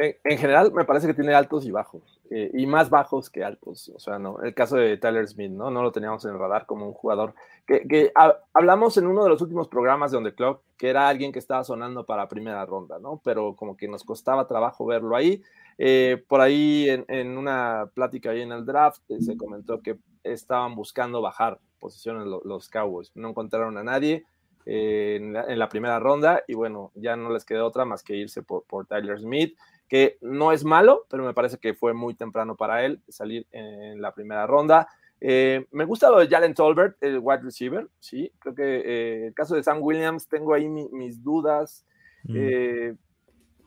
en, 0.00 0.38
general, 0.38 0.72
me 0.72 0.84
parece 0.84 1.08
que 1.08 1.14
tiene 1.14 1.34
altos 1.34 1.66
y 1.66 1.72
bajos, 1.72 2.20
eh, 2.30 2.50
y 2.54 2.66
más 2.66 2.88
bajos 2.88 3.30
que 3.30 3.42
altos. 3.42 3.90
O 3.94 3.98
sea, 3.98 4.18
no, 4.18 4.40
el 4.42 4.54
caso 4.54 4.76
de 4.76 4.96
Tyler 4.96 5.26
Smith, 5.26 5.50
¿no? 5.50 5.70
No 5.70 5.82
lo 5.82 5.90
teníamos 5.90 6.24
en 6.24 6.32
el 6.32 6.38
radar 6.38 6.66
como 6.66 6.86
un 6.86 6.92
jugador 6.92 7.34
que, 7.66 8.12
hablamos 8.54 8.96
en 8.96 9.08
uno 9.08 9.24
de 9.24 9.30
los 9.30 9.42
últimos 9.42 9.66
programas 9.68 10.12
de 10.12 10.18
On 10.18 10.24
the 10.24 10.34
Clock, 10.34 10.62
que 10.76 10.88
era 10.88 11.08
alguien 11.08 11.32
que 11.32 11.40
estaba 11.40 11.64
sonando 11.64 12.06
para 12.06 12.28
primera 12.28 12.64
ronda, 12.64 12.98
¿no? 13.00 13.20
Pero 13.24 13.56
como 13.56 13.76
que 13.76 13.88
nos 13.88 14.04
costaba 14.04 14.46
trabajo 14.46 14.86
verlo 14.86 15.16
ahí. 15.16 15.42
Eh, 15.78 16.22
por 16.28 16.40
ahí 16.40 16.86
en, 16.88 17.36
una 17.36 17.90
plática 17.92 18.30
ahí 18.30 18.42
en 18.42 18.52
el 18.52 18.64
draft 18.64 19.02
eh, 19.10 19.20
se 19.20 19.36
comentó 19.36 19.80
que 19.80 19.96
estaban 20.24 20.74
buscando 20.74 21.22
bajar 21.22 21.58
posiciones 21.80 22.26
los, 22.26 22.68
Cowboys. 22.68 23.10
No 23.16 23.30
encontraron 23.30 23.76
a 23.78 23.82
nadie. 23.82 24.24
en, 24.64 25.32
la, 25.32 25.68
primera 25.68 25.98
ronda 25.98 26.44
y 26.46 26.54
bueno, 26.54 26.92
ya 26.94 27.16
no 27.16 27.30
les 27.30 27.44
quedó 27.44 27.66
otra 27.66 27.84
más 27.84 28.02
que 28.02 28.14
irse 28.14 28.42
por 28.42 28.86
Tyler 28.86 29.18
Smith 29.18 29.56
que 29.88 30.18
no 30.20 30.52
es 30.52 30.64
malo, 30.64 31.06
pero 31.08 31.24
me 31.24 31.34
parece 31.34 31.58
que 31.58 31.74
fue 31.74 31.94
muy 31.94 32.14
temprano 32.14 32.56
para 32.56 32.84
él 32.84 33.02
salir 33.08 33.46
en 33.50 34.00
la 34.00 34.12
primera 34.14 34.46
ronda. 34.46 34.88
Eh, 35.20 35.66
me 35.72 35.84
gusta 35.84 36.10
lo 36.10 36.18
de 36.18 36.28
Jalen 36.28 36.54
Tolbert, 36.54 36.96
el 37.02 37.18
wide 37.20 37.42
receiver, 37.42 37.88
sí, 37.98 38.32
creo 38.38 38.54
que 38.54 38.62
eh, 38.62 39.26
el 39.28 39.34
caso 39.34 39.56
de 39.56 39.62
Sam 39.62 39.82
Williams, 39.82 40.28
tengo 40.28 40.54
ahí 40.54 40.68
mis 40.68 41.22
dudas. 41.22 41.84
Mm. 42.24 42.36
Eh, 42.36 42.94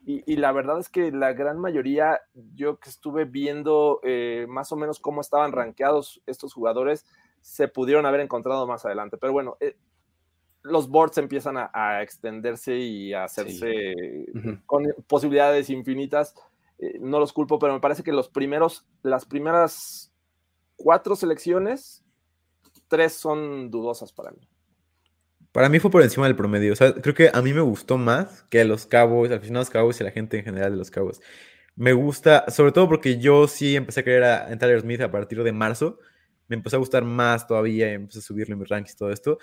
y, 0.04 0.36
la 0.38 0.52
verdad 0.52 0.80
es 0.80 0.90
que 0.90 1.12
la 1.12 1.34
gran 1.34 1.60
mayoría, 1.60 2.22
yo 2.56 2.80
que 2.80 2.90
estuve 2.90 3.26
viendo 3.26 4.02
más 4.48 4.72
o 4.72 4.76
menos 4.76 5.00
cómo 5.00 5.22
estaban 5.22 5.52
rankeados 5.52 6.24
estos 6.26 6.56
jugadores, 6.56 7.06
se 7.40 7.68
pudieron 7.68 8.08
haber 8.08 8.22
encontrado 8.22 8.66
más 8.66 8.84
adelante. 8.84 9.18
Pero 9.18 9.32
bueno, 9.32 9.58
los 10.64 10.90
boards 10.90 11.18
empiezan 11.18 11.56
a, 11.58 12.02
extenderse 12.02 12.76
y 12.78 13.14
a 13.14 13.24
hacerse 13.24 13.94
con 14.66 14.86
posibilidades 15.08 15.70
infinitas. 15.70 16.36
Eh, 16.78 16.98
no 17.00 17.20
los 17.20 17.34
culpo, 17.34 17.60
pero 17.60 17.74
me 17.74 17.80
parece 17.80 18.04
que 18.04 18.12
los 18.12 18.30
primeros, 18.30 18.86
las 19.04 19.26
primeras 19.26 20.12
cuatro 20.76 21.16
selecciones, 21.16 22.04
tres 22.88 23.14
son 23.14 23.72
dudosas 23.72 24.12
para 24.12 24.32
mí. 24.32 24.48
Para 25.52 25.68
mí 25.68 25.80
fue 25.80 25.92
por 25.92 26.02
encima 26.02 26.28
del 26.28 26.36
promedio. 26.36 26.74
O 26.74 26.76
sea, 26.76 26.94
creo 26.94 27.14
que 27.14 27.30
a 27.34 27.42
mí 27.42 27.54
me 27.54 27.62
gustó 27.62 27.98
más 27.98 28.44
que 28.50 28.62
a 28.62 28.66
los 28.66 28.86
Cowboys, 28.86 29.32
aficionados 29.32 29.70
Cowboys 29.70 30.00
y 30.00 30.04
a 30.04 30.06
la 30.06 30.12
gente 30.12 30.38
en 30.38 30.46
general 30.46 30.72
de 30.72 30.78
los 30.78 30.92
Cowboys. 30.92 31.20
Me 31.76 31.94
gusta, 31.94 32.50
sobre 32.50 32.72
todo 32.72 32.88
porque 32.88 33.18
yo 33.18 33.48
sí 33.48 33.76
empecé 33.76 34.02
a 34.02 34.04
creer 34.04 34.24
a, 34.24 34.52
en 34.52 34.60
Tyler 34.60 34.82
Smith 34.82 35.02
a 35.02 35.12
partir 35.12 35.44
de 35.44 35.52
marzo. 35.52 36.00
Me 36.48 36.56
empezó 36.56 36.78
a 36.78 36.80
gustar 36.80 37.04
más 37.04 37.48
todavía, 37.48 37.92
empecé 37.92 38.20
a 38.20 38.22
subirle 38.22 38.56
mis 38.56 38.70
rankings 38.70 38.94
y 38.94 38.98
todo 38.98 39.12
esto. 39.12 39.40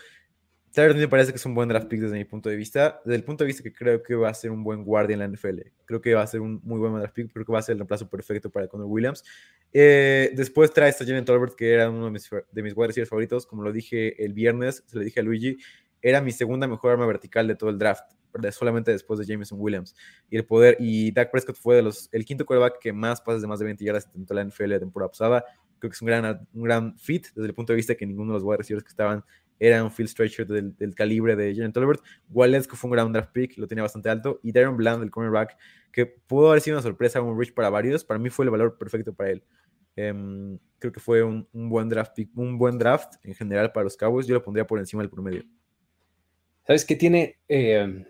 Tyler 0.72 0.94
me 0.96 1.08
parece 1.08 1.32
que 1.32 1.36
es 1.36 1.46
un 1.46 1.54
buen 1.54 1.68
draft 1.68 1.88
pick 1.88 2.00
desde 2.00 2.16
mi 2.16 2.24
punto 2.24 2.48
de 2.48 2.56
vista. 2.56 3.00
Desde 3.04 3.16
el 3.16 3.24
punto 3.24 3.44
de 3.44 3.48
vista 3.48 3.62
que 3.62 3.72
creo 3.72 4.02
que 4.02 4.14
va 4.14 4.28
a 4.28 4.34
ser 4.34 4.50
un 4.50 4.62
buen 4.62 4.84
guardia 4.84 5.14
en 5.14 5.20
la 5.20 5.28
NFL. 5.28 5.60
Creo 5.84 6.00
que 6.00 6.14
va 6.14 6.22
a 6.22 6.26
ser 6.26 6.40
un 6.40 6.60
muy 6.62 6.78
buen 6.78 6.94
draft 6.94 7.14
pick. 7.14 7.32
Creo 7.32 7.44
que 7.44 7.52
va 7.52 7.58
a 7.58 7.62
ser 7.62 7.74
el 7.74 7.78
reemplazo 7.78 8.08
perfecto 8.08 8.50
para 8.50 8.68
Conor 8.68 8.86
Williams. 8.86 9.24
Eh, 9.72 10.30
después 10.34 10.72
trae 10.72 10.90
a 10.90 10.92
Jalen 10.92 11.24
Tolbert, 11.24 11.54
que 11.54 11.72
era 11.72 11.90
uno 11.90 12.06
de 12.06 12.10
mis, 12.10 12.28
de 12.52 12.62
mis 12.62 12.76
wide 12.76 12.88
receivers 12.88 13.08
favoritos. 13.08 13.46
Como 13.46 13.62
lo 13.62 13.72
dije 13.72 14.22
el 14.24 14.34
viernes, 14.34 14.84
se 14.86 14.96
lo 14.98 15.04
dije 15.04 15.20
a 15.20 15.22
Luigi. 15.22 15.56
Era 16.02 16.20
mi 16.20 16.32
segunda 16.32 16.66
mejor 16.68 16.92
arma 16.92 17.06
vertical 17.06 17.48
de 17.48 17.54
todo 17.54 17.70
el 17.70 17.78
draft. 17.78 18.04
Solamente 18.52 18.92
después 18.92 19.18
de 19.18 19.26
Jameson 19.26 19.58
Williams. 19.60 19.96
Y 20.30 20.36
el 20.36 20.44
poder. 20.44 20.76
Y 20.78 21.10
Dak 21.12 21.30
Prescott 21.30 21.56
fue 21.56 21.82
el 22.12 22.24
quinto 22.24 22.44
quarterback 22.44 22.78
que 22.78 22.92
más 22.92 23.20
pases 23.20 23.40
de 23.42 23.48
más 23.48 23.58
de 23.58 23.64
20 23.64 23.84
yardas 23.84 24.06
intentó 24.06 24.34
la 24.34 24.44
NFL 24.44 24.66
la 24.66 24.78
temporada 24.78 25.10
pasada. 25.10 25.44
Creo 25.78 25.90
que 25.90 25.94
es 25.94 26.02
un 26.02 26.06
gran, 26.06 26.46
un 26.52 26.62
gran 26.62 26.98
fit 26.98 27.28
desde 27.34 27.48
el 27.48 27.54
punto 27.54 27.72
de 27.72 27.76
vista 27.78 27.94
que 27.94 28.06
ninguno 28.06 28.32
de 28.32 28.38
los 28.38 28.44
wide 28.44 28.58
receivers 28.58 28.84
que 28.84 28.90
estaban 28.90 29.24
era 29.58 29.82
un 29.82 29.90
field 29.90 30.10
stretcher 30.10 30.46
del, 30.46 30.94
calibre 30.94 31.36
de 31.36 31.54
Jalen 31.54 31.72
Tolbert. 31.72 32.02
Walensco 32.30 32.76
fue 32.76 32.88
un 32.88 32.92
gran 32.92 33.12
draft 33.12 33.32
pick, 33.32 33.58
lo 33.58 33.66
tenía 33.66 33.82
bastante 33.82 34.08
alto. 34.08 34.40
Y 34.42 34.52
Darren 34.52 34.76
Bland, 34.76 35.02
el 35.02 35.10
cornerback, 35.10 35.56
que 35.92 36.06
pudo 36.06 36.50
haber 36.50 36.60
sido 36.60 36.76
una 36.76 36.82
sorpresa, 36.82 37.20
un 37.20 37.38
reach 37.38 37.52
para 37.52 37.70
varios, 37.70 38.04
para 38.04 38.18
mí 38.18 38.30
fue 38.30 38.44
el 38.44 38.50
valor 38.50 38.78
perfecto 38.78 39.12
para 39.12 39.30
él. 39.30 39.44
Em, 39.96 40.58
creo 40.78 40.92
que 40.92 41.00
fue 41.00 41.24
un, 41.24 41.46
buen 41.52 41.88
draft 41.88 42.14
pick, 42.14 42.30
un 42.36 42.56
buen 42.56 42.78
draft 42.78 43.14
en 43.24 43.34
general 43.34 43.72
para 43.72 43.84
los 43.84 43.96
Cowboys. 43.96 44.26
Yo 44.26 44.34
lo 44.34 44.42
pondría 44.42 44.66
por 44.66 44.78
encima 44.78 45.02
del 45.02 45.10
promedio. 45.10 45.42
¿Sabes 46.66 46.84
qué 46.84 46.94
tiene? 46.94 47.38
Eh, 47.48 48.04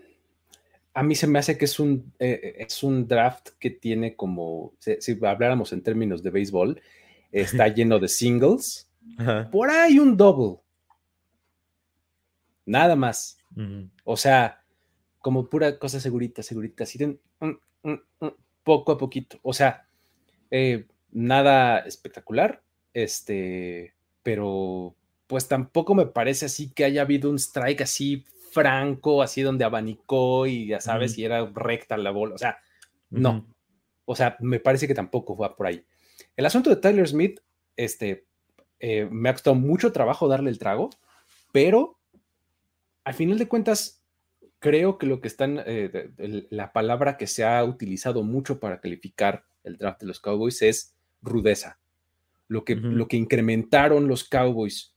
a 0.93 1.03
mí 1.03 1.15
se 1.15 1.27
me 1.27 1.39
hace 1.39 1.57
que 1.57 1.65
es 1.65 1.79
un, 1.79 2.13
eh, 2.19 2.57
es 2.59 2.83
un 2.83 3.07
draft 3.07 3.49
que 3.59 3.69
tiene 3.69 4.15
como, 4.15 4.73
si, 4.79 5.17
habláramos 5.23 5.71
en 5.73 5.81
términos 5.81 6.21
de 6.21 6.29
béisbol, 6.29 6.81
está 7.31 7.67
lleno 7.73 7.99
de 7.99 8.07
singles. 8.07 8.91
Por 9.51 9.69
ahí 9.69 9.97
un 9.97 10.15
double 10.15 10.61
nada 12.69 12.95
más. 12.95 13.37
O 14.03 14.15
sea, 14.15 14.63
como 15.19 15.49
pura 15.49 15.79
cosa 15.79 15.99
segurita, 15.99 16.43
segurita, 16.43 16.83
así 16.83 16.97
de, 16.97 17.19
poco 18.63 18.91
a 18.91 18.97
poquito. 18.97 19.39
O 19.41 19.53
sea, 19.53 19.87
eh, 20.51 20.87
nada 21.11 21.79
espectacular, 21.79 22.61
este, 22.93 23.95
pero 24.23 24.95
pues 25.27 25.47
tampoco 25.47 25.95
me 25.95 26.05
parece 26.05 26.45
así 26.45 26.71
que 26.71 26.85
haya 26.85 27.01
habido 27.01 27.29
un 27.29 27.37
strike 27.37 27.81
así 27.81 28.25
franco, 28.51 29.21
así 29.21 29.41
donde 29.41 29.65
abanicó 29.65 30.47
y 30.47 30.67
ya 30.67 30.79
sabes, 30.79 31.17
y 31.17 31.25
era 31.25 31.45
recta 31.53 31.97
la 31.97 32.11
bola. 32.11 32.35
O 32.35 32.37
sea, 32.37 32.59
no. 33.09 33.47
O 34.05 34.15
sea, 34.15 34.37
me 34.39 34.59
parece 34.59 34.87
que 34.87 34.95
tampoco 34.95 35.35
va 35.35 35.55
por 35.55 35.67
ahí. 35.67 35.83
El 36.35 36.45
asunto 36.45 36.69
de 36.69 36.77
Tyler 36.77 37.07
Smith, 37.07 37.39
este, 37.75 38.25
eh, 38.79 39.07
me 39.11 39.29
ha 39.29 39.33
costado 39.33 39.55
mucho 39.55 39.91
trabajo 39.91 40.27
darle 40.27 40.49
el 40.49 40.59
trago, 40.59 40.89
pero 41.51 41.98
al 43.09 43.15
final 43.15 43.39
de 43.39 43.47
cuentas, 43.47 44.03
creo 44.59 44.99
que 44.99 45.07
lo 45.07 45.19
que 45.19 45.29
están, 45.29 45.63
eh, 45.65 46.11
la 46.51 46.71
palabra 46.71 47.17
que 47.17 47.25
se 47.25 47.43
ha 47.43 47.63
utilizado 47.63 48.21
mucho 48.21 48.59
para 48.59 48.81
calificar 48.81 49.45
el 49.63 49.77
draft 49.77 50.01
de 50.01 50.05
los 50.05 50.19
Cowboys 50.19 50.61
es 50.61 50.95
rudeza. 51.23 51.79
Lo 52.47 52.63
que, 52.63 52.75
lo 52.75 53.07
que 53.07 53.17
incrementaron 53.17 54.07
los 54.07 54.29
Cowboys 54.29 54.95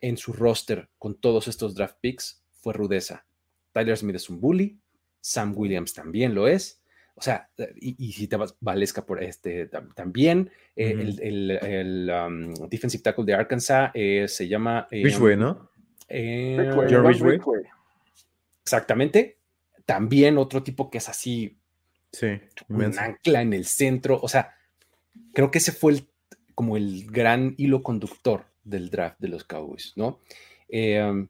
en 0.00 0.16
su 0.16 0.32
roster 0.32 0.88
con 0.98 1.20
todos 1.20 1.46
estos 1.46 1.74
draft 1.74 1.98
picks 2.00 2.42
fue 2.52 2.72
rudeza. 2.72 3.26
Tyler 3.72 3.98
Smith 3.98 4.16
es 4.16 4.30
un 4.30 4.40
bully, 4.40 4.80
Sam 5.20 5.52
Williams 5.54 5.92
también 5.92 6.34
lo 6.34 6.48
es. 6.48 6.80
O 7.16 7.20
sea, 7.20 7.50
y, 7.76 8.12
si 8.12 8.28
te 8.28 8.36
vas, 8.36 8.56
Valesca 8.60 9.04
por 9.04 9.22
este 9.22 9.68
también, 9.94 10.50
eh, 10.74 11.14
el, 11.20 12.10
um, 12.10 12.54
defensive 12.70 13.02
tackle 13.02 13.26
de 13.26 13.34
Arkansas 13.34 13.90
eh, 13.92 14.24
se 14.26 14.48
llama. 14.48 14.88
Ridgeway, 14.90 15.36
¿no? 15.36 15.70
John 16.12 17.06
Ridgeway. 17.06 17.40
Exactamente. 18.62 19.38
También 19.86 20.38
otro 20.38 20.62
tipo 20.62 20.90
que 20.90 20.98
es 20.98 21.08
así. 21.08 21.56
Sí. 22.12 22.40
Un 22.68 22.98
ancla 22.98 23.42
en 23.42 23.52
el 23.52 23.64
centro. 23.64 24.20
O 24.22 24.28
sea, 24.28 24.54
creo 25.32 25.50
que 25.50 25.58
ese 25.58 25.72
fue 25.72 25.92
el, 25.92 26.08
como 26.54 26.76
el 26.76 27.06
gran 27.10 27.54
hilo 27.56 27.82
conductor 27.82 28.46
del 28.64 28.90
draft 28.90 29.18
de 29.18 29.28
los 29.28 29.44
Cowboys, 29.44 29.92
¿no? 29.96 30.20
Eh, 30.68 31.02
um, 31.02 31.28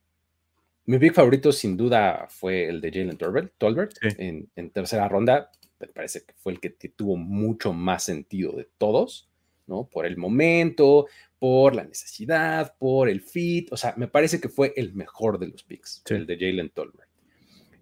mi 0.85 0.99
big 0.99 1.15
favorito 1.15 1.53
sin 1.53 1.77
duda 1.77 2.27
fue 2.29 2.69
el 2.69 2.81
de 2.81 2.91
Jalen 2.91 3.17
Tolbert, 3.17 3.97
en, 4.03 4.71
tercera 4.71 5.09
ronda. 5.09 5.51
Me 5.79 5.87
parece 5.87 6.25
que 6.25 6.35
fue 6.35 6.53
el 6.53 6.61
que, 6.61 6.71
tuvo 6.71 7.17
mucho 7.17 7.73
más 7.73 8.05
sentido 8.05 8.53
de 8.53 8.69
todos, 8.79 9.29
¿no? 9.67 9.85
Por 9.85 10.07
el 10.07 10.17
momento, 10.17 11.07
por 11.43 11.75
la 11.75 11.83
necesidad, 11.83 12.77
por 12.79 13.09
el 13.09 13.21
fit. 13.21 13.73
O 13.73 13.77
sea, 13.77 13.95
me 13.97 14.07
parece 14.07 14.41
que 14.41 14.49
fue 14.49 14.73
el 14.77 14.95
mejor 14.95 15.41
de 15.41 15.49
los 15.49 15.65
picks, 15.65 16.05
el 16.11 16.25
de 16.25 16.39
Jalen 16.39 16.71
Tolbert. 16.71 17.11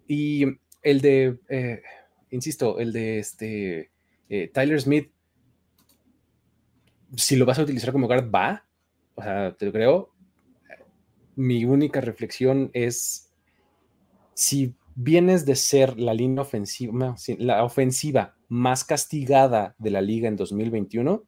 Y 0.07 0.45
el 0.81 0.99
de, 0.99 1.37
eh, 1.47 1.83
insisto, 2.31 2.79
el 2.79 2.91
de 2.91 3.19
este 3.19 3.91
eh, 4.29 4.49
Tyler 4.51 4.81
Smith, 4.81 5.11
si 7.15 7.35
lo 7.35 7.45
vas 7.45 7.59
a 7.59 7.61
utilizar 7.61 7.91
como 7.91 8.07
guard, 8.07 8.33
va. 8.33 8.65
O 9.13 9.21
sea, 9.21 9.55
te 9.55 9.67
lo 9.67 9.71
creo 9.71 10.11
mi 11.35 11.65
única 11.65 12.01
reflexión 12.01 12.69
es 12.73 13.31
si 14.33 14.75
vienes 14.95 15.45
de 15.45 15.55
ser 15.55 15.99
la 15.99 16.13
línea 16.13 16.41
ofensiva, 16.41 17.15
la 17.37 17.63
ofensiva 17.63 18.35
más 18.47 18.83
castigada 18.83 19.75
de 19.77 19.91
la 19.91 20.01
liga 20.01 20.27
en 20.27 20.35
2021 20.35 21.23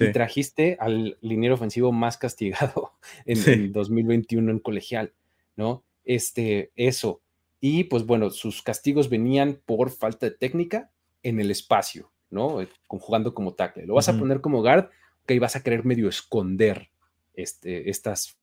y 0.00 0.12
trajiste 0.12 0.76
al 0.80 1.18
liniero 1.20 1.54
ofensivo 1.54 1.92
más 1.92 2.18
castigado 2.18 2.92
en, 3.26 3.72
2021 3.72 4.50
en 4.50 4.58
colegial, 4.58 5.12
¿no? 5.56 5.84
Este, 6.04 6.72
eso. 6.76 7.22
Y 7.60 7.84
pues 7.84 8.04
bueno, 8.04 8.30
sus 8.30 8.62
castigos 8.62 9.08
venían 9.08 9.60
por 9.64 9.90
falta 9.90 10.26
de 10.26 10.32
técnica 10.32 10.90
en 11.22 11.40
el 11.40 11.50
espacio, 11.50 12.12
¿no? 12.30 12.62
Eh, 12.62 12.68
jugando 12.86 13.34
como 13.34 13.54
tackle. 13.54 13.86
Lo 13.86 13.94
vas 13.94 14.08
a 14.08 14.18
poner 14.18 14.40
como 14.40 14.62
guard, 14.62 14.90
que 15.26 15.38
vas 15.38 15.56
a 15.56 15.62
querer 15.62 15.84
medio 15.84 16.08
esconder 16.08 16.90
este, 17.34 17.90
estas 17.90 18.38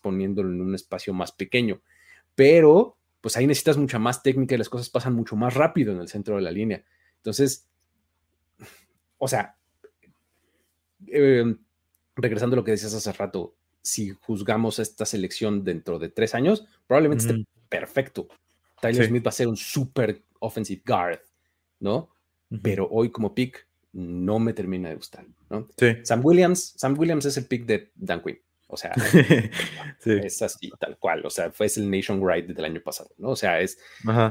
poniéndolo 0.00 0.50
en 0.50 0.60
un 0.60 0.74
espacio 0.74 1.12
más 1.12 1.32
pequeño. 1.32 1.82
Pero, 2.34 2.96
pues 3.20 3.36
ahí 3.36 3.46
necesitas 3.46 3.76
mucha 3.76 3.98
más 3.98 4.22
técnica 4.22 4.54
y 4.54 4.58
las 4.58 4.68
cosas 4.68 4.88
pasan 4.88 5.14
mucho 5.14 5.36
más 5.36 5.54
rápido 5.54 5.92
en 5.92 6.00
el 6.00 6.08
centro 6.08 6.36
de 6.36 6.42
la 6.42 6.50
línea. 6.50 6.84
Entonces, 7.16 7.68
o 9.18 9.28
sea, 9.28 9.56
em, 11.06 11.58
regresando 12.16 12.54
a 12.54 12.58
lo 12.58 12.64
que 12.64 12.72
decías 12.72 12.94
hace 12.94 13.12
rato, 13.12 13.54
si 13.82 14.10
juzgamos 14.10 14.78
esta 14.78 15.06
selección 15.06 15.64
dentro 15.64 15.98
de 15.98 16.08
tres 16.08 16.34
años, 16.34 16.66
probablemente 16.86 17.26
esté 17.26 17.46
perfecto. 17.68 18.28
Tyler 18.80 19.06
Smith 19.06 19.24
va 19.26 19.30
a 19.30 19.32
ser 19.32 19.48
un 19.48 19.56
super 19.56 20.22
offensive 20.40 20.82
guard, 20.84 21.20
¿no? 21.80 22.10
Pero 22.62 22.88
hoy 22.90 23.10
como 23.10 23.34
pick 23.34 23.66
no 23.92 24.38
me 24.38 24.52
termina 24.52 24.88
de 24.88 24.96
gustar, 24.96 25.24
¿no? 25.48 25.68
Sam 26.02 26.20
Williams, 26.24 26.74
Sam 26.76 26.98
Williams 26.98 27.24
es 27.26 27.36
el 27.36 27.46
pick 27.46 27.64
de 27.64 27.90
Dan 27.94 28.22
Quinn. 28.22 28.38
O 28.72 28.76
sea, 28.76 28.92
es 30.04 30.42
así, 30.42 30.70
tal 30.78 30.96
cual. 30.98 31.26
O 31.26 31.30
sea, 31.30 31.50
fue 31.50 31.66
el 31.66 31.90
Nation 31.90 32.26
Ride 32.26 32.54
del 32.54 32.64
año 32.64 32.80
pasado, 32.80 33.10
¿no? 33.18 33.30
O 33.30 33.36
sea, 33.36 33.60
es 33.60 33.78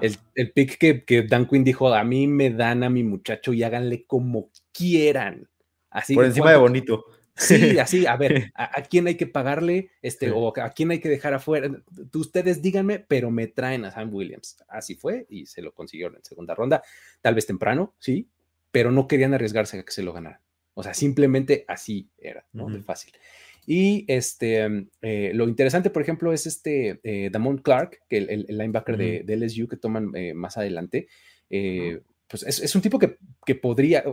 el, 0.01 0.17
el, 0.35 0.51
pick 0.51 0.77
que, 0.77 1.03
que, 1.03 1.23
Dan 1.23 1.45
Quinn 1.45 1.63
dijo: 1.63 1.93
A 1.93 2.03
mí 2.05 2.25
me 2.25 2.49
dan 2.49 2.83
a 2.83 2.89
mi 2.89 3.03
muchacho 3.03 3.51
y 3.51 3.63
háganle 3.63 4.05
como 4.05 4.49
quieran. 4.71 5.49
Así 5.89 6.15
Por 6.15 6.25
encima 6.25 6.51
de 6.51 6.57
bonito. 6.57 7.05
Sí, 7.35 7.79
así, 7.79 8.05
a 8.05 8.17
ver, 8.17 8.51
¿a, 8.53 8.81
quién 8.83 9.07
hay 9.07 9.15
que 9.15 9.27
pagarle? 9.27 9.91
Este, 10.01 10.31
o 10.31 10.53
a 10.59 10.69
quién 10.71 10.91
hay 10.91 10.99
que 10.99 11.09
dejar 11.09 11.33
afuera. 11.33 11.69
Ustedes 12.13 12.61
díganme, 12.61 12.99
pero 12.99 13.31
me 13.31 13.47
traen 13.47 13.85
a 13.85 13.91
Sam 13.91 14.13
Williams. 14.13 14.57
Así 14.67 14.95
fue 14.95 15.25
y 15.29 15.45
se 15.45 15.61
lo 15.61 15.73
consiguieron 15.73 16.15
en 16.15 16.23
segunda 16.23 16.53
ronda. 16.53 16.83
Tal 17.21 17.35
vez 17.35 17.45
temprano, 17.45 17.95
sí, 17.99 18.27
pero 18.71 18.91
no 18.91 19.07
querían 19.07 19.33
arriesgarse 19.33 19.79
a 19.79 19.83
que 19.83 19.91
se 19.91 20.03
lo 20.03 20.13
ganaran. 20.13 20.41
O 20.73 20.83
sea, 20.83 20.93
simplemente 20.93 21.65
así 21.67 22.09
era, 22.17 22.45
¿no? 22.53 22.69
De 22.69 22.81
fácil. 22.81 23.13
Y 23.65 24.05
este, 24.07 24.87
eh, 25.01 25.31
lo 25.33 25.47
interesante, 25.47 25.89
por 25.89 26.01
ejemplo, 26.01 26.33
es 26.33 26.47
este 26.47 26.99
eh, 27.03 27.29
Damon 27.31 27.59
Clark, 27.59 27.99
que 28.09 28.17
el, 28.17 28.45
el 28.49 28.57
linebacker 28.57 28.97
de, 28.97 29.37
LSU 29.37 29.67
que 29.67 29.77
toman 29.77 30.11
eh, 30.15 30.33
más 30.33 30.57
adelante. 30.57 31.07
Pues 31.49 32.43
es, 32.43 32.75
un 32.75 32.81
tipo 32.81 32.97
que, 32.97 33.17
que, 33.45 33.55
podría, 33.55 34.03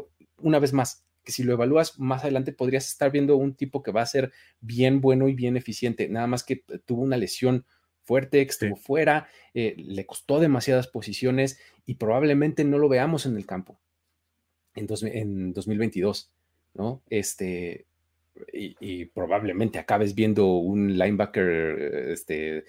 una 0.40 0.58
vez 0.58 0.72
más, 0.72 1.04
que 1.26 1.32
si 1.32 1.42
lo 1.42 1.52
evalúas 1.52 1.98
más 1.98 2.22
adelante, 2.22 2.52
podrías 2.52 2.88
estar 2.88 3.10
viendo 3.10 3.36
un 3.36 3.54
tipo 3.54 3.82
que 3.82 3.92
va 3.92 4.00
a 4.00 4.06
ser 4.06 4.32
bien 4.60 5.02
bueno 5.02 5.28
y 5.28 5.34
bien 5.34 5.58
eficiente. 5.58 6.08
Nada 6.08 6.26
más 6.26 6.44
que 6.44 6.64
tuvo 6.86 7.02
una 7.02 7.18
lesión 7.18 7.66
fuerte, 8.02 8.46
que 8.46 8.50
estuvo 8.50 8.76
fuera, 8.76 9.28
le 9.52 10.06
costó 10.06 10.40
demasiadas 10.40 10.86
posiciones 10.86 11.58
y 11.84 11.96
probablemente 11.96 12.64
no 12.64 12.78
lo 12.78 12.88
veamos 12.88 13.26
en 13.26 13.36
el 13.36 13.44
campo 13.44 13.78
en, 14.76 14.86
en 15.02 15.52
2022, 15.52 16.30
¿no? 16.74 17.02
Este, 17.10 17.86
y, 18.52 19.06
probablemente 19.06 19.78
acabes 19.78 20.14
viendo 20.14 20.46
un 20.46 20.96
linebacker 20.96 22.10
este, 22.10 22.64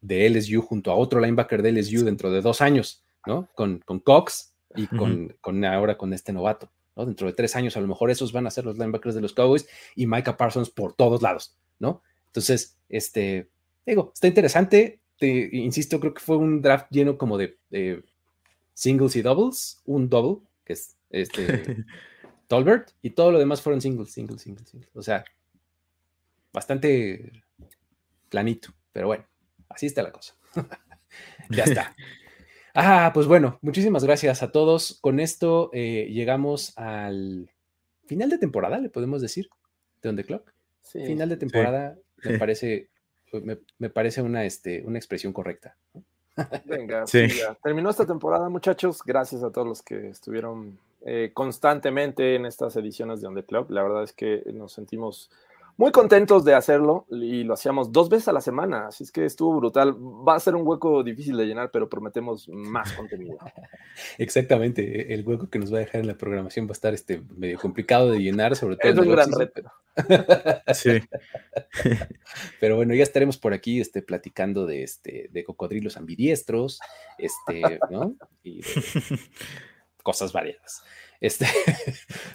de 0.00 0.30
LSU 0.30 0.62
junto 0.62 0.90
a 0.90 0.96
otro 0.96 1.20
linebacker 1.20 1.62
de 1.62 1.72
LSU 1.72 2.04
dentro 2.04 2.30
de 2.30 2.40
dos 2.40 2.60
años, 2.60 3.04
¿no? 3.26 3.48
Con, 3.54 3.80
con 3.80 3.98
Cox 4.00 4.54
y 4.76 4.86
con, 4.86 5.36
con, 5.40 5.64
ahora 5.64 5.96
con 5.96 6.12
este 6.12 6.32
novato, 6.32 6.70
¿no? 6.96 7.06
Dentro 7.06 7.26
de 7.26 7.32
tres 7.32 7.56
años 7.56 7.76
a 7.76 7.80
lo 7.80 7.88
mejor 7.88 8.10
esos 8.10 8.32
van 8.32 8.46
a 8.46 8.50
ser 8.50 8.64
los 8.64 8.78
linebackers 8.78 9.14
de 9.14 9.20
los 9.20 9.32
Cowboys 9.32 9.66
y 9.94 10.06
Micah 10.06 10.36
Parsons 10.36 10.70
por 10.70 10.94
todos 10.94 11.22
lados, 11.22 11.56
¿no? 11.78 12.02
Entonces, 12.26 12.76
este, 12.88 13.48
digo, 13.86 14.12
está 14.14 14.26
interesante, 14.26 15.00
te, 15.18 15.48
insisto, 15.52 16.00
creo 16.00 16.14
que 16.14 16.20
fue 16.20 16.36
un 16.36 16.60
draft 16.60 16.86
lleno 16.90 17.16
como 17.18 17.38
de, 17.38 17.58
de 17.70 18.04
singles 18.72 19.16
y 19.16 19.22
doubles, 19.22 19.82
un 19.84 20.08
double, 20.08 20.46
que 20.64 20.74
es 20.74 20.96
este... 21.10 21.84
Tolbert 22.48 22.90
y 23.02 23.10
todo 23.10 23.32
lo 23.32 23.38
demás 23.38 23.62
fueron 23.62 23.80
singles, 23.80 24.12
singles, 24.12 24.42
singles, 24.42 24.68
singles. 24.68 24.90
O 24.94 25.02
sea, 25.02 25.24
bastante 26.52 27.44
planito, 28.28 28.68
pero 28.92 29.06
bueno, 29.06 29.26
así 29.68 29.86
está 29.86 30.02
la 30.02 30.12
cosa. 30.12 30.34
ya 31.50 31.64
está. 31.64 31.96
Ah, 32.74 33.12
pues 33.14 33.28
bueno, 33.28 33.58
muchísimas 33.62 34.04
gracias 34.04 34.42
a 34.42 34.50
todos. 34.50 34.98
Con 35.00 35.20
esto 35.20 35.70
eh, 35.72 36.08
llegamos 36.10 36.76
al 36.76 37.48
final 38.06 38.30
de 38.30 38.38
temporada, 38.38 38.78
le 38.78 38.88
podemos 38.88 39.22
decir, 39.22 39.48
de 40.02 40.08
On 40.08 40.16
The 40.16 40.24
Clock. 40.24 40.52
final 40.92 41.28
de 41.28 41.36
temporada 41.36 41.96
me 42.24 42.38
parece, 42.38 42.88
me, 43.78 43.90
parece 43.90 44.22
una, 44.22 44.44
este, 44.44 44.82
una 44.84 44.98
expresión 44.98 45.32
correcta. 45.32 45.76
Venga, 46.64 47.06
sí. 47.06 47.28
terminó 47.62 47.90
esta 47.90 48.06
temporada, 48.06 48.48
muchachos. 48.48 49.02
Gracias 49.04 49.44
a 49.44 49.52
todos 49.52 49.68
los 49.68 49.82
que 49.82 50.08
estuvieron 50.08 50.78
eh, 51.06 51.30
constantemente 51.32 52.34
en 52.34 52.44
estas 52.44 52.74
ediciones 52.76 53.20
de 53.20 53.28
On 53.28 53.34
The 53.36 53.44
Club. 53.44 53.70
La 53.70 53.84
verdad 53.84 54.02
es 54.02 54.12
que 54.12 54.42
nos 54.52 54.72
sentimos 54.72 55.30
muy 55.76 55.90
contentos 55.90 56.44
de 56.44 56.54
hacerlo 56.54 57.06
y 57.10 57.42
lo 57.42 57.54
hacíamos 57.54 57.90
dos 57.90 58.08
veces 58.08 58.28
a 58.28 58.32
la 58.32 58.40
semana, 58.40 58.88
así 58.88 59.04
es 59.04 59.10
que 59.10 59.24
estuvo 59.24 59.56
brutal. 59.56 59.94
Va 59.96 60.36
a 60.36 60.40
ser 60.40 60.54
un 60.54 60.66
hueco 60.66 61.02
difícil 61.02 61.36
de 61.36 61.46
llenar, 61.46 61.70
pero 61.72 61.88
prometemos 61.88 62.48
más 62.48 62.92
contenido. 62.92 63.38
Exactamente, 64.18 65.12
el 65.12 65.26
hueco 65.26 65.50
que 65.50 65.58
nos 65.58 65.72
va 65.72 65.78
a 65.78 65.80
dejar 65.80 66.00
en 66.00 66.06
la 66.06 66.16
programación 66.16 66.66
va 66.66 66.70
a 66.70 66.72
estar 66.72 66.94
este, 66.94 67.22
medio 67.36 67.58
complicado 67.58 68.10
de 68.12 68.20
llenar, 68.20 68.54
sobre 68.54 68.76
todo. 68.76 68.92
Es 68.92 68.98
un 68.98 69.10
gran 69.10 69.32
reto. 69.32 69.62
sí. 70.74 71.00
Pero 72.60 72.76
bueno, 72.76 72.94
ya 72.94 73.02
estaremos 73.02 73.38
por 73.38 73.52
aquí 73.52 73.80
este, 73.80 74.02
platicando 74.02 74.66
de, 74.66 74.82
este, 74.82 75.28
de 75.32 75.44
cocodrilos 75.44 75.96
ambidiestros, 75.96 76.78
este, 77.18 77.80
¿no? 77.90 78.14
Y 78.42 78.60
cosas 80.02 80.32
variadas. 80.32 80.84
Este, 81.20 81.46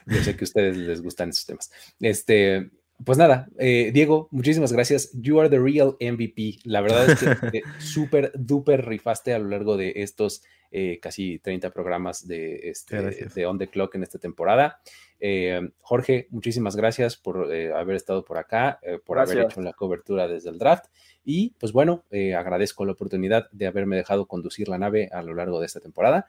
yo 0.08 0.24
sé 0.24 0.36
que 0.36 0.44
a 0.44 0.48
ustedes 0.48 0.78
les 0.78 1.02
gustan 1.02 1.30
esos 1.30 1.46
temas. 1.46 1.72
Este, 2.00 2.72
pues 3.06 3.18
nada, 3.18 3.48
eh, 3.58 3.92
Diego, 3.94 4.28
muchísimas 4.32 4.74
gracias. 4.74 5.12
You 5.14 5.40
are 5.40 5.50
the 5.50 5.60
real 5.60 5.96
MVP. 6.02 6.60
La 6.66 6.82
verdad 6.82 7.10
es 7.10 7.20
que 7.20 7.62
súper, 7.80 8.32
duper 8.36 8.86
rifaste 8.86 9.34
a 9.34 9.40
lo 9.40 9.48
largo 9.48 9.78
de 9.78 9.94
estos 9.98 10.44
eh, 10.72 11.00
casi 11.02 11.40
30 11.40 11.70
programas 11.72 12.28
de, 12.28 12.70
este, 12.70 13.30
de 13.34 13.46
On 13.46 13.58
the 13.58 13.68
Clock 13.68 13.96
en 13.96 14.04
esta 14.04 14.20
temporada. 14.20 14.82
Eh, 15.20 15.62
Jorge, 15.82 16.28
muchísimas 16.30 16.76
gracias 16.76 17.16
por 17.16 17.52
haber 17.52 17.96
estado 17.96 18.26
por 18.26 18.38
acá, 18.38 18.80
por 19.06 19.20
haber 19.20 19.40
hecho 19.40 19.62
la 19.62 19.74
cobertura 19.74 20.28
desde 20.28 20.50
el 20.50 20.58
draft. 20.58 20.86
Y 21.24 21.56
pues 21.60 21.72
bueno, 21.72 22.04
agradezco 22.38 22.86
la 22.86 22.94
oportunidad 22.94 23.50
de 23.52 23.68
haberme 23.68 23.96
dejado 23.96 24.28
conducir 24.28 24.68
la 24.68 24.78
nave 24.78 25.10
a 25.12 25.22
lo 25.22 25.34
largo 25.34 25.60
de 25.60 25.66
esta 25.66 25.80
temporada. 25.80 26.28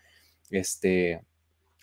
Este, 0.51 1.23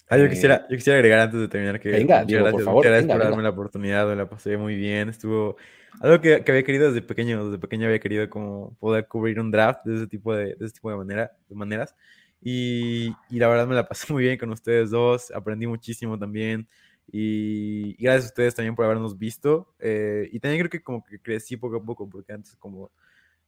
Ah, 0.10 0.18
yo, 0.18 0.30
quisiera, 0.30 0.66
yo 0.70 0.78
quisiera 0.78 1.00
agregar 1.00 1.20
antes 1.20 1.40
de 1.40 1.48
terminar 1.50 1.80
que 1.82 1.90
venga, 1.90 2.24
gracias, 2.24 2.52
por 2.54 2.64
favor, 2.64 2.86
gracias 2.86 3.12
por 3.12 3.22
darme 3.22 3.44
la 3.44 3.50
oportunidad, 3.50 4.08
me 4.08 4.16
la 4.16 4.30
pasé 4.30 4.56
muy 4.56 4.76
bien, 4.78 5.10
estuvo 5.10 5.58
algo 6.00 6.22
que, 6.22 6.46
que, 6.46 6.52
había 6.52 6.64
querido 6.64 6.88
desde 6.88 7.06
pequeño, 7.06 7.46
desde 7.46 7.60
pequeño 7.60 7.88
había 7.88 8.00
querido 8.00 8.30
como 8.30 8.74
poder 8.80 9.08
cubrir 9.08 9.38
un 9.40 9.52
draft 9.52 9.84
de 9.84 9.96
ese 9.96 10.08
tipo 10.08 10.34
de, 10.34 10.56
de 10.56 10.66
ese 10.66 10.76
tipo 10.76 10.90
de, 10.90 10.96
manera, 10.96 11.32
de 11.50 11.56
maneras 11.56 11.94
y, 12.42 13.08
y, 13.30 13.40
la 13.40 13.50
verdad 13.50 13.68
me 13.68 13.76
la 13.76 13.86
pasé 13.86 14.08
muy 14.14 14.24
bien 14.24 14.38
con 14.38 14.50
ustedes 14.52 14.92
dos, 14.92 15.30
aprendí 15.32 15.68
muchísimo 15.68 16.18
también 16.18 16.70
y, 17.12 18.02
gracias 18.02 18.26
a 18.26 18.28
ustedes 18.28 18.56
también 18.56 18.76
por 18.76 18.86
habernos 18.86 19.18
visto 19.18 19.74
eh, 19.80 20.30
y 20.32 20.40
también 20.40 20.62
creo 20.62 20.70
que 20.70 20.82
como 20.82 21.04
que 21.04 21.20
crecí 21.20 21.58
poco 21.58 21.78
a 21.78 21.84
poco 21.84 22.10
porque 22.10 22.32
antes 22.32 22.56
como 22.56 22.92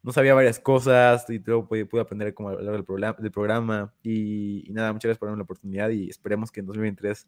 no 0.01 0.11
sabía 0.13 0.33
varias 0.33 0.59
cosas 0.59 1.29
y 1.29 1.39
luego 1.39 1.67
pude, 1.67 1.85
pude 1.85 2.01
aprender 2.01 2.33
como 2.33 2.49
hablar 2.49 2.73
del 2.73 2.85
programa, 2.85 3.17
del 3.19 3.31
programa 3.31 3.93
y, 4.03 4.65
nada, 4.71 4.93
muchas 4.93 5.09
gracias 5.09 5.19
por 5.19 5.27
darme 5.27 5.39
la 5.39 5.43
oportunidad 5.43 5.89
y 5.89 6.09
esperemos 6.09 6.51
que 6.51 6.61
en 6.61 6.67
2023 6.67 7.27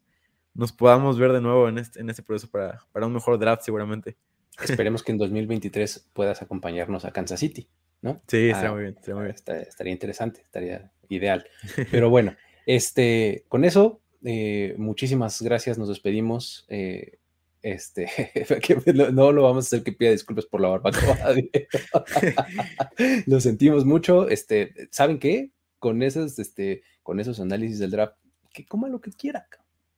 nos 0.54 0.72
podamos 0.72 1.18
ver 1.18 1.32
de 1.32 1.40
nuevo 1.40 1.68
en 1.68 1.78
este, 1.78 2.00
en 2.00 2.10
este 2.10 2.22
proceso 2.22 2.50
para, 2.50 2.80
para 2.92 3.06
un 3.06 3.12
mejor 3.12 3.38
draft 3.38 3.62
seguramente. 3.62 4.16
Esperemos 4.62 5.02
que 5.02 5.12
en 5.12 5.18
2023 5.18 6.10
puedas 6.12 6.42
acompañarnos 6.42 7.04
a 7.04 7.10
Kansas 7.10 7.40
City, 7.40 7.68
¿no? 8.02 8.22
Sí, 8.26 8.48
estaría 8.48 8.68
ah, 8.68 8.72
muy 8.72 8.82
bien, 8.82 8.94
estaría 8.94 9.14
muy 9.14 9.24
bien. 9.24 9.34
Estaría, 9.34 9.92
interesante, 9.92 10.42
estaría 10.42 10.92
ideal. 11.08 11.46
Pero 11.90 12.10
bueno, 12.10 12.36
este, 12.66 13.44
con 13.48 13.64
eso, 13.64 14.00
eh, 14.24 14.74
muchísimas 14.76 15.40
gracias, 15.40 15.78
nos 15.78 15.88
despedimos. 15.88 16.66
Eh, 16.68 17.18
este, 17.62 18.08
no, 19.12 19.32
lo 19.32 19.42
vamos 19.42 19.64
a 19.64 19.66
hacer 19.66 19.82
que 19.82 19.92
pida 19.92 20.10
disculpas 20.10 20.46
por 20.46 20.60
la 20.60 20.68
barbacoa. 20.68 21.16
lo 23.26 23.40
sentimos 23.40 23.84
mucho. 23.84 24.28
Este, 24.28 24.88
¿saben 24.90 25.18
qué? 25.18 25.52
Con 25.78 26.02
esos, 26.02 26.38
este, 26.38 26.82
con 27.02 27.20
esos 27.20 27.40
análisis 27.40 27.78
del 27.78 27.92
draft, 27.92 28.16
que 28.52 28.66
coma 28.66 28.88
lo 28.88 29.00
que 29.00 29.12
quiera. 29.12 29.46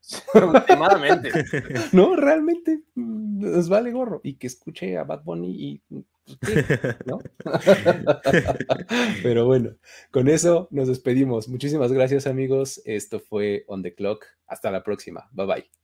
no, 1.93 2.17
realmente 2.17 2.83
mm, 2.95 3.41
nos 3.41 3.69
vale 3.69 3.91
gorro. 3.91 4.21
Y 4.23 4.35
que 4.35 4.47
escuche 4.47 4.99
a 4.99 5.05
Bad 5.05 5.25
Bunny 5.25 5.51
y 5.51 5.83
pues, 6.41 6.67
¿no? 7.07 7.19
Pero 9.23 9.47
bueno, 9.47 9.77
con 10.11 10.29
eso 10.29 10.69
nos 10.71 10.89
despedimos. 10.89 11.49
Muchísimas 11.49 11.93
gracias, 11.93 12.27
amigos. 12.27 12.83
Esto 12.85 13.21
fue 13.21 13.65
On 13.67 13.83
the 13.83 13.95
Clock. 13.95 14.25
Hasta 14.47 14.71
la 14.71 14.83
próxima. 14.83 15.29
Bye 15.33 15.47
bye. 15.47 15.84